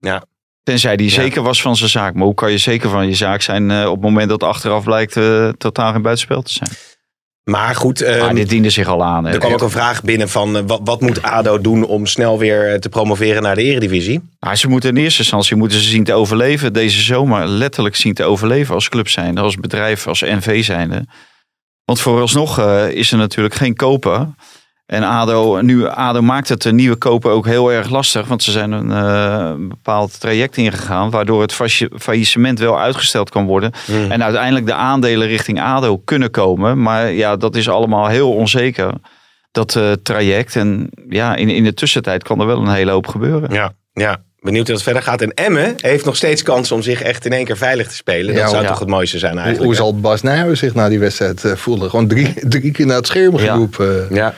Ja. 0.00 0.24
Tenzij 0.62 0.96
die 0.96 1.10
zeker 1.10 1.42
was 1.42 1.62
van 1.62 1.76
zijn 1.76 1.90
zaak. 1.90 2.14
Maar 2.14 2.24
hoe 2.24 2.34
kan 2.34 2.50
je 2.50 2.58
zeker 2.58 2.90
van 2.90 3.06
je 3.06 3.14
zaak 3.14 3.40
zijn 3.40 3.70
eh, 3.70 3.84
op 3.86 3.92
het 3.92 4.00
moment 4.02 4.28
dat 4.28 4.42
achteraf 4.42 4.84
blijkt 4.84 5.16
eh, 5.16 5.48
totaal 5.48 5.92
geen 5.92 6.02
buitenspel 6.02 6.42
te 6.42 6.52
zijn? 6.52 6.70
Maar 7.48 7.74
goed, 7.74 8.00
Maar 8.00 8.18
ehm, 8.18 8.34
dit 8.34 8.48
diende 8.48 8.70
zich 8.70 8.88
al 8.88 9.04
aan. 9.04 9.24
hè. 9.24 9.32
er 9.32 9.38
kwam 9.38 9.52
ook 9.52 9.62
een 9.62 9.70
vraag 9.70 10.02
binnen 10.02 10.28
van 10.28 10.56
eh, 10.56 10.62
wat, 10.66 10.80
wat 10.84 11.00
moet 11.00 11.22
ADO 11.22 11.60
doen 11.60 11.84
om 11.84 12.06
snel 12.06 12.38
weer 12.38 12.72
eh, 12.72 12.78
te 12.78 12.88
promoveren 12.88 13.42
naar 13.42 13.54
de 13.54 13.62
eredivisie? 13.62 14.20
Nou, 14.40 14.56
ze 14.56 14.68
moeten 14.68 14.90
in 14.90 15.02
eerste 15.02 15.18
instantie 15.18 15.56
moeten 15.56 15.78
ze 15.78 15.88
zien 15.88 16.04
te 16.04 16.12
overleven. 16.12 16.72
Deze 16.72 17.00
zomer 17.00 17.46
letterlijk 17.46 17.96
zien 17.96 18.14
te 18.14 18.24
overleven 18.24 18.74
als 18.74 18.88
club 18.88 19.08
zijnde, 19.08 19.40
als 19.40 19.56
bedrijf, 19.56 20.06
als 20.06 20.20
NV 20.20 20.64
zijnde. 20.64 21.06
Want 21.84 22.00
vooralsnog 22.00 22.58
eh, 22.58 22.90
is 22.90 23.12
er 23.12 23.18
natuurlijk 23.18 23.54
geen 23.54 23.74
koper. 23.76 24.28
En 24.88 25.02
ADO, 25.02 25.60
nu, 25.60 25.86
ADO 25.86 26.20
maakt 26.22 26.48
het 26.48 26.62
de 26.62 26.72
nieuwe 26.72 26.96
koper 26.96 27.30
ook 27.30 27.46
heel 27.46 27.72
erg 27.72 27.90
lastig. 27.90 28.26
Want 28.26 28.42
ze 28.42 28.50
zijn 28.50 28.72
een 28.72 28.90
eh, 28.92 29.68
bepaald 29.68 30.20
traject 30.20 30.56
ingegaan. 30.56 31.10
Waardoor 31.10 31.42
het 31.42 31.52
failli- 31.52 31.88
faillissement 31.98 32.58
wel 32.58 32.80
uitgesteld 32.80 33.30
kan 33.30 33.46
worden. 33.46 33.72
En 34.08 34.22
uiteindelijk 34.24 34.66
de 34.66 34.74
aandelen 34.74 35.28
richting 35.28 35.60
ADO 35.60 35.98
kunnen 35.98 36.30
komen. 36.30 36.82
Maar 36.82 37.10
ja, 37.12 37.36
dat 37.36 37.56
is 37.56 37.68
allemaal 37.68 38.06
heel 38.06 38.32
onzeker. 38.34 38.92
Dat 39.52 39.76
eh, 39.76 39.92
traject. 40.02 40.56
En 40.56 40.90
ja, 41.08 41.34
in, 41.36 41.48
in 41.48 41.64
de 41.64 41.74
tussentijd 41.74 42.22
kan 42.22 42.40
er 42.40 42.46
wel 42.46 42.58
een 42.60 42.68
hele 42.74 42.90
hoop 42.90 43.06
gebeuren. 43.06 43.52
Ja, 43.54 43.72
ja. 43.92 44.16
Benieuwd 44.40 44.66
hoe 44.66 44.74
het 44.74 44.84
verder 44.84 45.02
gaat. 45.02 45.22
En 45.22 45.34
Emmen 45.34 45.74
heeft 45.76 46.04
nog 46.04 46.16
steeds 46.16 46.42
kans 46.42 46.72
om 46.72 46.82
zich 46.82 47.02
echt 47.02 47.24
in 47.24 47.32
één 47.32 47.44
keer 47.44 47.56
veilig 47.56 47.88
te 47.88 47.94
spelen. 47.94 48.26
Dat 48.34 48.42
Ja, 48.42 48.48
zou 48.48 48.62
ja. 48.62 48.68
toch 48.68 48.78
het 48.78 48.88
mooiste 48.88 49.18
zijn 49.18 49.32
Hoe, 49.32 49.40
eigenlijk. 49.42 49.76
hoe 49.76 49.84
hè? 49.84 49.90
zal 49.92 50.00
Bas 50.00 50.22
Nijhuis 50.22 50.58
zich 50.58 50.74
na 50.74 50.88
die 50.88 50.98
wedstrijd 50.98 51.44
eh, 51.44 51.52
voelen? 51.52 51.90
Gewoon 51.90 52.08
drie, 52.08 52.34
drie 52.48 52.70
keer 52.72 52.86
naar 52.86 52.96
het 52.96 53.06
scherm 53.06 53.36
geroepen. 53.36 54.06
Ja. 54.10 54.24
Dat 54.24 54.34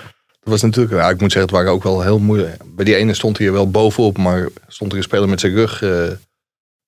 was 0.51 0.63
natuurlijk, 0.63 1.11
ik 1.11 1.21
moet 1.21 1.33
zeggen, 1.33 1.41
het 1.41 1.51
waren 1.51 1.73
ook 1.73 1.83
wel 1.83 2.03
heel 2.03 2.19
moeilijk. 2.19 2.63
Bij 2.67 2.85
die 2.85 2.97
ene 2.97 3.15
stond 3.15 3.39
hij 3.39 3.47
er 3.47 3.53
wel 3.53 3.71
bovenop, 3.71 4.19
maar 4.19 4.49
stond 4.69 4.93
er 4.93 4.99
een 4.99 5.05
speler 5.05 5.29
met 5.29 5.41
zijn 5.41 5.55
rug 5.55 5.83
eh, 5.83 6.09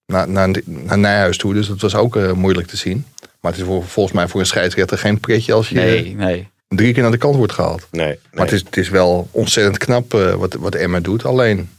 naar, 0.07 0.29
naar, 0.29 0.51
naar 0.65 0.99
Nijhuis 0.99 1.37
toe. 1.39 1.55
Dus 1.55 1.67
dat 1.69 1.81
was 1.81 1.95
ook 1.95 2.17
eh, 2.17 2.33
moeilijk 2.33 2.67
te 2.67 2.77
zien. 2.77 3.07
Maar 3.41 3.53
het 3.53 3.61
is 3.61 3.67
voor, 3.67 3.85
volgens 3.85 4.15
mij 4.15 4.29
voor 4.29 4.41
een 4.41 4.47
scheidsrechter 4.47 4.99
geen 4.99 5.21
pretje 5.21 5.53
als 5.53 5.69
je 5.69 5.75
Nee, 5.75 6.15
nee. 6.15 6.49
drie 6.69 6.93
keer 6.93 7.03
naar 7.03 7.11
de 7.13 7.19
kant 7.19 7.37
wordt 7.37 7.53
gehaald. 7.53 7.87
Nee, 7.91 8.19
Maar 8.33 8.45
het 8.45 8.55
is, 8.55 8.61
het 8.65 8.77
is 8.77 8.89
wel 8.89 9.29
ontzettend 9.31 9.79
knap 9.79 10.15
eh, 10.15 10.35
wat, 10.35 10.55
wat 10.55 10.75
Emma 10.75 11.01
doet. 11.01 11.25
Alleen, 11.25 11.71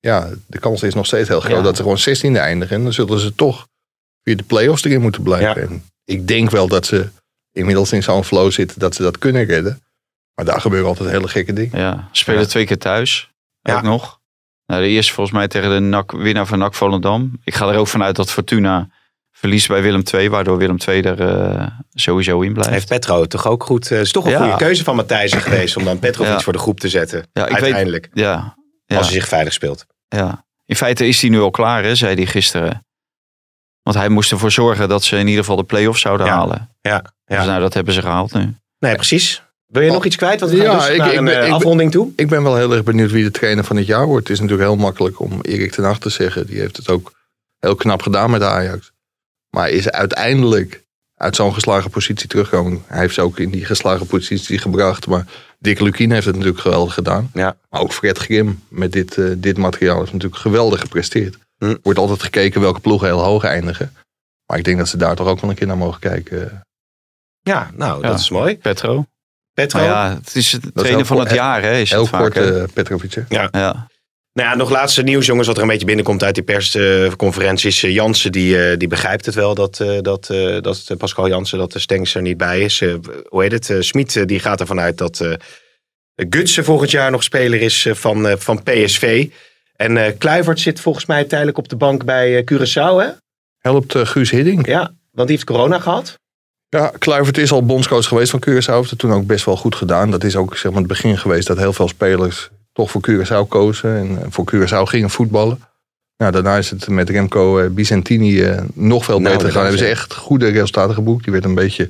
ja, 0.00 0.30
de 0.46 0.58
kans 0.58 0.82
is 0.82 0.94
nog 0.94 1.06
steeds 1.06 1.28
heel 1.28 1.40
groot 1.40 1.56
Ja. 1.56 1.62
dat 1.62 1.76
ze 1.76 1.82
gewoon 1.82 1.98
16e 1.98 2.36
eindigen. 2.40 2.76
En 2.76 2.82
dan 2.82 2.92
zullen 2.92 3.18
ze 3.20 3.34
toch 3.34 3.66
via 4.22 4.34
de 4.34 4.42
play-offs 4.42 4.84
erin 4.84 5.00
moeten 5.00 5.22
blijven. 5.22 5.62
En 5.62 5.84
ik 6.04 6.28
denk 6.28 6.50
wel 6.50 6.68
dat 6.68 6.86
ze 6.86 7.08
inmiddels 7.52 7.92
in 7.92 8.02
zo'n 8.02 8.24
flow 8.24 8.50
zitten 8.50 8.78
dat 8.78 8.94
ze 8.94 9.02
dat 9.02 9.18
kunnen 9.18 9.44
redden. 9.44 9.80
Maar 10.40 10.52
daar 10.52 10.60
gebeuren 10.60 10.88
altijd 10.88 11.10
hele 11.10 11.28
gekke 11.28 11.52
dingen. 11.52 11.78
Ja, 11.78 12.08
spelen 12.12 12.40
Ja. 12.40 12.46
twee 12.46 12.66
keer 12.66 12.78
thuis. 12.78 13.30
Ook 13.62 13.82
nog. 13.82 14.18
Nou, 14.66 14.82
de 14.82 14.88
eerste 14.88 15.12
volgens 15.12 15.36
mij 15.36 15.48
tegen 15.48 15.70
de 15.70 15.78
NAC, 15.80 16.12
winnaar 16.12 16.46
van 16.46 16.58
NAC 16.58 16.74
Volendam. 16.74 17.32
Ik 17.44 17.54
ga 17.54 17.68
er 17.68 17.76
ook 17.76 17.88
vanuit 17.88 18.16
dat 18.16 18.30
Fortuna 18.30 18.88
verliest 19.32 19.68
bij 19.68 19.82
Willem 19.82 20.02
II. 20.14 20.30
Waardoor 20.30 20.56
Willem 20.58 20.76
II 20.88 21.02
er 21.02 21.20
eh, 21.20 21.66
sowieso 21.94 22.40
in 22.40 22.52
blijft. 22.52 22.70
Heeft 22.70 22.88
Petro 22.88 23.26
toch 23.26 23.46
ook 23.46 23.64
goed. 23.64 23.88
Het 23.88 24.00
is 24.00 24.12
toch 24.12 24.24
een 24.24 24.30
Ja. 24.30 24.42
goede 24.42 24.56
keuze 24.56 24.84
van 24.84 24.96
Matthijsen 24.96 25.40
geweest 25.40 25.76
om 25.76 25.84
dan 25.84 25.98
Petrovic 25.98 26.32
Ja. 26.32 26.40
voor 26.40 26.52
de 26.52 26.58
groep 26.58 26.80
te 26.80 26.88
zetten. 26.88 27.26
Ja, 27.32 27.46
ik 27.46 27.52
uiteindelijk. 27.52 28.08
Weet, 28.12 28.24
ja, 28.24 28.54
ja, 28.86 28.96
Als 28.96 29.06
hij 29.06 29.14
zich 29.14 29.28
veilig 29.28 29.52
speelt. 29.52 29.86
ja. 30.08 30.44
In 30.66 30.76
feite 30.76 31.06
is 31.08 31.20
hij 31.20 31.30
nu 31.30 31.40
al 31.40 31.50
klaar, 31.50 31.82
hè, 31.82 31.94
zei 31.94 32.14
hij 32.14 32.26
gisteren. 32.26 32.86
Want 33.82 33.96
hij 33.96 34.08
moest 34.08 34.32
ervoor 34.32 34.50
zorgen 34.50 34.88
dat 34.88 35.04
ze 35.04 35.16
in 35.16 35.26
ieder 35.26 35.40
geval 35.40 35.56
de 35.56 35.64
play-offs 35.64 36.00
zouden 36.00 36.26
Ja. 36.26 36.32
halen. 36.32 36.76
Ja, 36.80 36.90
ja. 37.24 37.36
Dus 37.36 37.46
nou, 37.46 37.60
dat 37.60 37.74
hebben 37.74 37.94
ze 37.94 38.00
gehaald 38.00 38.32
nu. 38.34 38.54
Nee, 38.78 38.94
precies. 38.94 39.42
Wil 39.70 39.82
je 39.82 39.90
nog 39.90 40.04
iets 40.04 40.16
kwijt? 40.16 40.40
Want 40.40 40.52
we 40.52 40.58
gaan 40.58 40.66
Ja, 40.66 40.76
dus 40.78 40.88
ik- 40.88 40.96
naar 40.96 41.08
ik 41.12 41.14
ben- 41.24 41.28
eh, 41.28 41.34
ik 41.34 41.40
ben- 41.44 41.52
afronding 41.52 41.90
toe. 41.90 42.12
Ik 42.16 42.28
ben 42.28 42.42
wel 42.42 42.56
heel 42.56 42.72
erg 42.72 42.82
benieuwd 42.82 43.10
wie 43.10 43.24
de 43.24 43.30
trainer 43.30 43.64
van 43.64 43.76
het 43.76 43.86
jaar 43.86 44.06
wordt. 44.06 44.28
Het 44.28 44.36
is 44.36 44.42
natuurlijk 44.42 44.68
heel 44.68 44.78
makkelijk 44.78 45.20
om 45.20 45.40
Erik 45.40 45.72
ten 45.72 45.84
Hag 45.84 45.98
te 45.98 46.08
zeggen. 46.10 46.46
Die 46.46 46.60
heeft 46.60 46.76
het 46.76 46.88
ook 46.88 47.12
heel 47.58 47.74
knap 47.74 48.02
gedaan 48.02 48.30
met 48.30 48.40
de 48.40 48.46
Ajax. 48.46 48.92
Maar 49.50 49.70
is 49.70 49.90
uiteindelijk 49.90 50.82
uit 51.14 51.36
zo'n 51.36 51.54
geslagen 51.54 51.90
positie 51.90 52.28
teruggekomen. 52.28 52.82
Hij 52.86 53.00
heeft 53.00 53.14
ze 53.14 53.20
ook 53.20 53.38
in 53.38 53.50
die 53.50 53.64
geslagen 53.64 54.06
positie 54.06 54.58
gebracht. 54.58 55.06
Maar 55.06 55.26
Dick 55.58 55.80
Lukien 55.80 56.10
heeft 56.10 56.26
het 56.26 56.34
natuurlijk 56.34 56.60
geweldig 56.62 56.94
gedaan. 56.94 57.30
Ja. 57.34 57.56
Maar 57.70 57.80
ook 57.80 57.92
Fred 57.92 58.18
Grim 58.18 58.62
met 58.68 58.92
dit, 58.92 59.18
eh, 59.18 59.24
dit 59.36 59.56
materiaal 59.58 60.02
is 60.02 60.12
natuurlijk 60.12 60.40
geweldig 60.40 60.80
gepresteerd. 60.80 61.36
Hm. 61.58 61.76
Wordt 61.82 61.98
altijd 61.98 62.22
gekeken 62.22 62.60
welke 62.60 62.80
ploegen 62.80 63.06
heel 63.08 63.20
hoog 63.22 63.44
eindigen. 63.44 63.92
Maar 64.46 64.58
ik 64.58 64.64
denk 64.64 64.78
dat 64.78 64.88
ze 64.88 64.96
daar 64.96 65.16
toch 65.16 65.26
ook 65.28 65.40
wel 65.40 65.50
een 65.50 65.56
keer 65.56 65.66
naar 65.66 65.76
mogen 65.76 66.00
kijken. 66.00 66.62
Ja, 67.40 67.70
nou, 67.74 68.02
Ja. 68.02 68.08
dat 68.08 68.18
is 68.18 68.30
mooi. 68.30 68.56
Petro. 68.58 69.04
Petro. 69.60 69.78
Maar 69.78 69.88
ja, 69.88 70.18
het 70.24 70.34
is 70.34 70.52
het 70.52 70.86
heel 70.86 71.04
van 71.04 71.18
het 71.20 71.30
jaar, 71.30 71.62
hè? 71.62 71.78
Is 71.78 71.90
Heel 71.90 72.00
het 72.00 72.10
kort 72.10 72.36
eh, 72.36 72.62
Petrovic. 72.74 73.14
Ja. 73.28 73.48
Ja. 73.50 73.88
Nou 74.32 74.48
ja, 74.48 74.56
nog 74.56 74.70
laatste 74.70 75.02
nieuws, 75.02 75.26
jongens, 75.26 75.46
wat 75.46 75.56
er 75.56 75.62
een 75.62 75.68
beetje 75.68 75.86
binnenkomt 75.86 76.24
uit 76.24 76.34
die 76.34 76.44
persconferenties. 76.44 77.84
Uh, 77.84 77.94
Jansen, 77.94 78.32
die, 78.32 78.64
eh, 78.64 78.78
die 78.78 78.88
begrijpt 78.88 79.26
het 79.26 79.34
wel 79.34 79.54
dat, 79.54 79.80
eh, 79.80 79.98
dat, 80.00 80.30
eh, 80.30 80.60
dat 80.60 80.94
Pascal 80.98 81.28
Jansen, 81.28 81.58
dat 81.58 81.72
de 81.72 81.78
Stengs 81.78 82.14
er 82.14 82.22
niet 82.22 82.36
bij 82.36 82.60
is. 82.60 82.80
Eh, 82.80 82.94
hoe 83.28 83.42
heet 83.42 83.52
het? 83.52 83.70
Eh, 83.70 83.80
Smit, 83.80 84.16
eh, 84.16 84.26
die 84.26 84.40
gaat 84.40 84.60
ervan 84.60 84.80
uit 84.80 84.98
dat 84.98 85.20
eh 85.20 85.32
Gutsen 86.28 86.64
volgend 86.64 86.90
jaar 86.90 87.10
nog 87.10 87.22
speler 87.22 87.60
is 87.60 87.86
eh, 87.86 87.94
van, 87.94 88.28
eh, 88.28 88.36
van 88.36 88.62
PSV. 88.62 89.28
En 89.76 89.96
eh 89.96 90.12
Kluivert 90.18 90.60
zit 90.60 90.80
volgens 90.80 91.06
mij 91.06 91.24
tijdelijk 91.24 91.58
op 91.58 91.68
de 91.68 91.76
bank 91.76 92.04
bij 92.04 92.36
eh, 92.36 92.44
Curaçao, 92.52 92.96
hè? 93.06 93.08
Helpt 93.58 93.94
eh, 93.94 94.06
Guus 94.06 94.30
Hiddink. 94.30 94.66
Ja, 94.66 94.92
want 95.10 95.28
die 95.28 95.36
heeft 95.36 95.48
corona 95.48 95.78
gehad. 95.78 96.18
Ja, 96.76 96.92
Kluivert 96.98 97.38
is 97.38 97.52
al 97.52 97.66
bondscoach 97.66 98.06
geweest 98.06 98.30
van 98.30 98.42
Curaçao. 98.48 98.74
Heeft 98.74 98.90
het 98.90 98.98
toen 98.98 99.12
ook 99.12 99.26
best 99.26 99.44
wel 99.44 99.56
goed 99.56 99.74
gedaan. 99.74 100.10
Dat 100.10 100.24
is 100.24 100.36
ook 100.36 100.56
zeg 100.56 100.70
maar, 100.70 100.80
het 100.80 100.88
begin 100.88 101.18
geweest 101.18 101.46
dat 101.46 101.58
heel 101.58 101.72
veel 101.72 101.88
spelers 101.88 102.50
toch 102.72 102.90
voor 102.90 103.02
Curaçao 103.10 103.48
kozen. 103.48 103.96
En 103.96 104.32
voor 104.32 104.52
Curaçao 104.54 104.82
gingen 104.82 105.10
voetballen. 105.10 105.60
Nou, 106.16 106.32
daarna 106.32 106.56
is 106.56 106.70
het 106.70 106.88
met 106.88 107.10
Remco 107.10 107.58
eh, 107.58 107.70
Bicentini 107.70 108.42
eh, 108.42 108.62
nog 108.74 109.04
veel 109.04 109.20
Nou, 109.20 109.34
beter 109.34 109.48
gegaan. 109.48 109.62
Hebben 109.62 109.80
ze 109.80 109.90
echt 109.90 110.14
goede 110.14 110.48
resultaten 110.48 110.94
geboekt. 110.94 111.22
Die 111.24 111.32
werd 111.32 111.44
een 111.44 111.54
beetje 111.54 111.84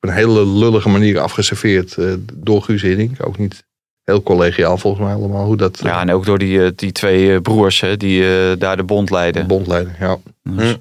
op 0.00 0.08
een 0.08 0.14
hele 0.14 0.46
lullige 0.46 0.88
manier 0.88 1.18
afgeserveerd 1.18 1.96
eh, 1.96 2.12
door 2.34 2.62
Guus 2.62 2.82
Hiddink. 2.82 3.26
Ook 3.26 3.38
niet 3.38 3.64
heel 4.04 4.22
collegiaal 4.22 4.78
volgens 4.78 5.04
mij 5.04 5.14
allemaal. 5.14 5.44
Hoe 5.44 5.56
dat 5.56 5.80
Ja, 5.82 6.00
en 6.00 6.10
ook 6.10 6.24
door 6.24 6.38
die, 6.38 6.74
die 6.74 6.92
twee 6.92 7.40
broers 7.40 7.80
hè, 7.80 7.96
die 7.96 8.22
daar 8.56 8.76
de 8.76 8.82
bond 8.82 9.10
leiden. 9.10 9.46
bondleider, 9.46 9.96
ja. 10.00 10.18
Hm. 10.42 10.74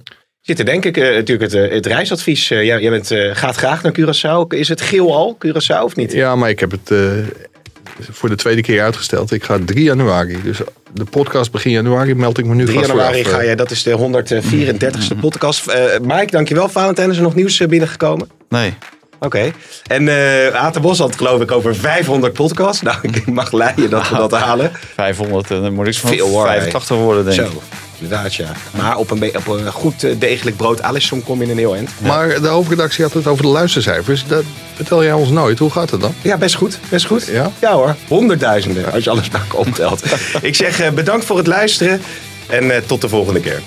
Zit 0.45 0.59
er 0.59 0.65
denk 0.65 0.85
ik 0.85 0.97
eh, 0.97 1.03
natuurlijk 1.15 1.51
het, 1.51 1.63
eh, 1.63 1.71
het 1.71 1.85
reisadvies. 1.85 2.51
eh, 2.51 2.63
jij 2.63 2.81
jij 2.81 2.89
bent, 2.89 3.11
eh, 3.11 3.29
gaat 3.35 3.55
graag 3.55 3.83
naar 3.83 3.91
Curaçao. 3.99 4.47
Is 4.57 4.67
het 4.69 4.81
geel 4.81 5.15
al, 5.15 5.37
Curaçao, 5.45 5.83
of 5.83 5.95
niet? 5.95 6.11
Ja, 6.11 6.35
maar 6.35 6.49
ik 6.49 6.59
heb 6.59 6.71
het 6.71 6.91
eh, 6.91 6.99
voor 8.11 8.29
de 8.29 8.35
tweede 8.35 8.61
keer 8.61 8.81
uitgesteld. 8.81 9.31
Ik 9.31 9.43
ga 9.43 9.59
3 9.65 9.83
januari. 9.83 10.37
Dus 10.43 10.57
de 10.93 11.03
podcast 11.03 11.51
begin 11.51 11.71
januari 11.71 12.15
meld 12.15 12.37
ik 12.37 12.45
me 12.45 12.55
nu 12.55 12.65
3 12.65 12.77
vast 12.77 12.89
januari 12.89 13.23
ga 13.23 13.41
je, 13.41 13.55
dat 13.55 13.71
is 13.71 13.83
de 13.83 13.91
134ste 13.97 15.19
podcast. 15.19 15.67
Eh 15.67 15.81
Mike, 16.01 16.31
dankjewel. 16.31 16.69
Valentijn, 16.69 17.09
is 17.09 17.17
er 17.17 17.23
nog 17.23 17.35
nieuws 17.35 17.57
binnengekomen? 17.57 18.29
Nee. 18.49 18.73
Oké. 19.19 19.51
En 19.87 20.07
eh 20.07 20.47
Aten 20.63 20.81
Bos 20.81 20.99
had 20.99 21.15
geloof 21.15 21.41
ik 21.41 21.51
over 21.51 21.75
500 21.75 22.33
podcasts. 22.33 22.81
Nou, 22.81 22.97
ik 23.11 23.25
mag 23.27 23.51
leiden 23.51 23.89
dat 23.89 24.09
we 24.09 24.15
dat 24.15 24.31
halen. 24.47 24.71
500, 24.93 25.51
en 25.51 25.61
dan 25.61 25.73
moet 25.73 25.87
ik 25.87 25.93
Veel 25.93 26.27
hoor. 26.29 26.45
85 26.47 26.97
worden, 26.97 27.25
denk 27.25 27.39
ik. 27.41 27.45
Zo, 27.47 27.61
inderdaad 27.99 28.35
ja. 28.35 28.51
Maar 28.71 28.97
op 28.97 29.11
een, 29.11 29.37
op 29.37 29.47
een 29.47 29.71
goed 29.71 30.03
eh, 30.03 30.11
degelijk 30.19 30.57
brood 30.57 30.81
Alisson 30.81 31.23
kom 31.23 31.37
je 31.37 31.43
in 31.43 31.49
een 31.49 31.57
heel 31.57 31.75
eind. 31.75 31.89
Maar 32.01 32.41
de 32.41 32.47
hoofdredactie 32.47 33.03
had 33.03 33.13
het 33.13 33.27
over 33.27 33.43
de 33.43 33.49
luistercijfers. 33.49 34.25
Dat 34.27 34.43
vertel 34.73 35.03
jij 35.03 35.13
ons 35.13 35.29
nooit. 35.29 35.59
Hoe 35.59 35.71
gaat 35.71 35.89
het 35.89 36.01
dan? 36.01 36.13
Ja, 36.21 36.37
best 36.37 36.55
goed. 36.55 36.79
Best 36.89 37.05
goed. 37.05 37.25
Ja? 37.25 37.51
Ja 37.59 37.73
hoor, 37.73 37.95
honderdduizenden 38.07 38.91
als 38.91 39.03
je 39.03 39.09
alles 39.09 39.29
bij 39.29 39.39
elkaar 39.39 39.59
optelt. 39.59 40.03
ik 40.41 40.55
zeg 40.55 40.79
eh, 40.79 40.91
bedankt 40.91 41.25
voor 41.25 41.37
het 41.37 41.47
luisteren 41.47 42.01
en 42.47 42.71
eh, 42.71 42.81
tot 42.85 43.01
de 43.01 43.09
volgende 43.09 43.39
keer. 43.39 43.61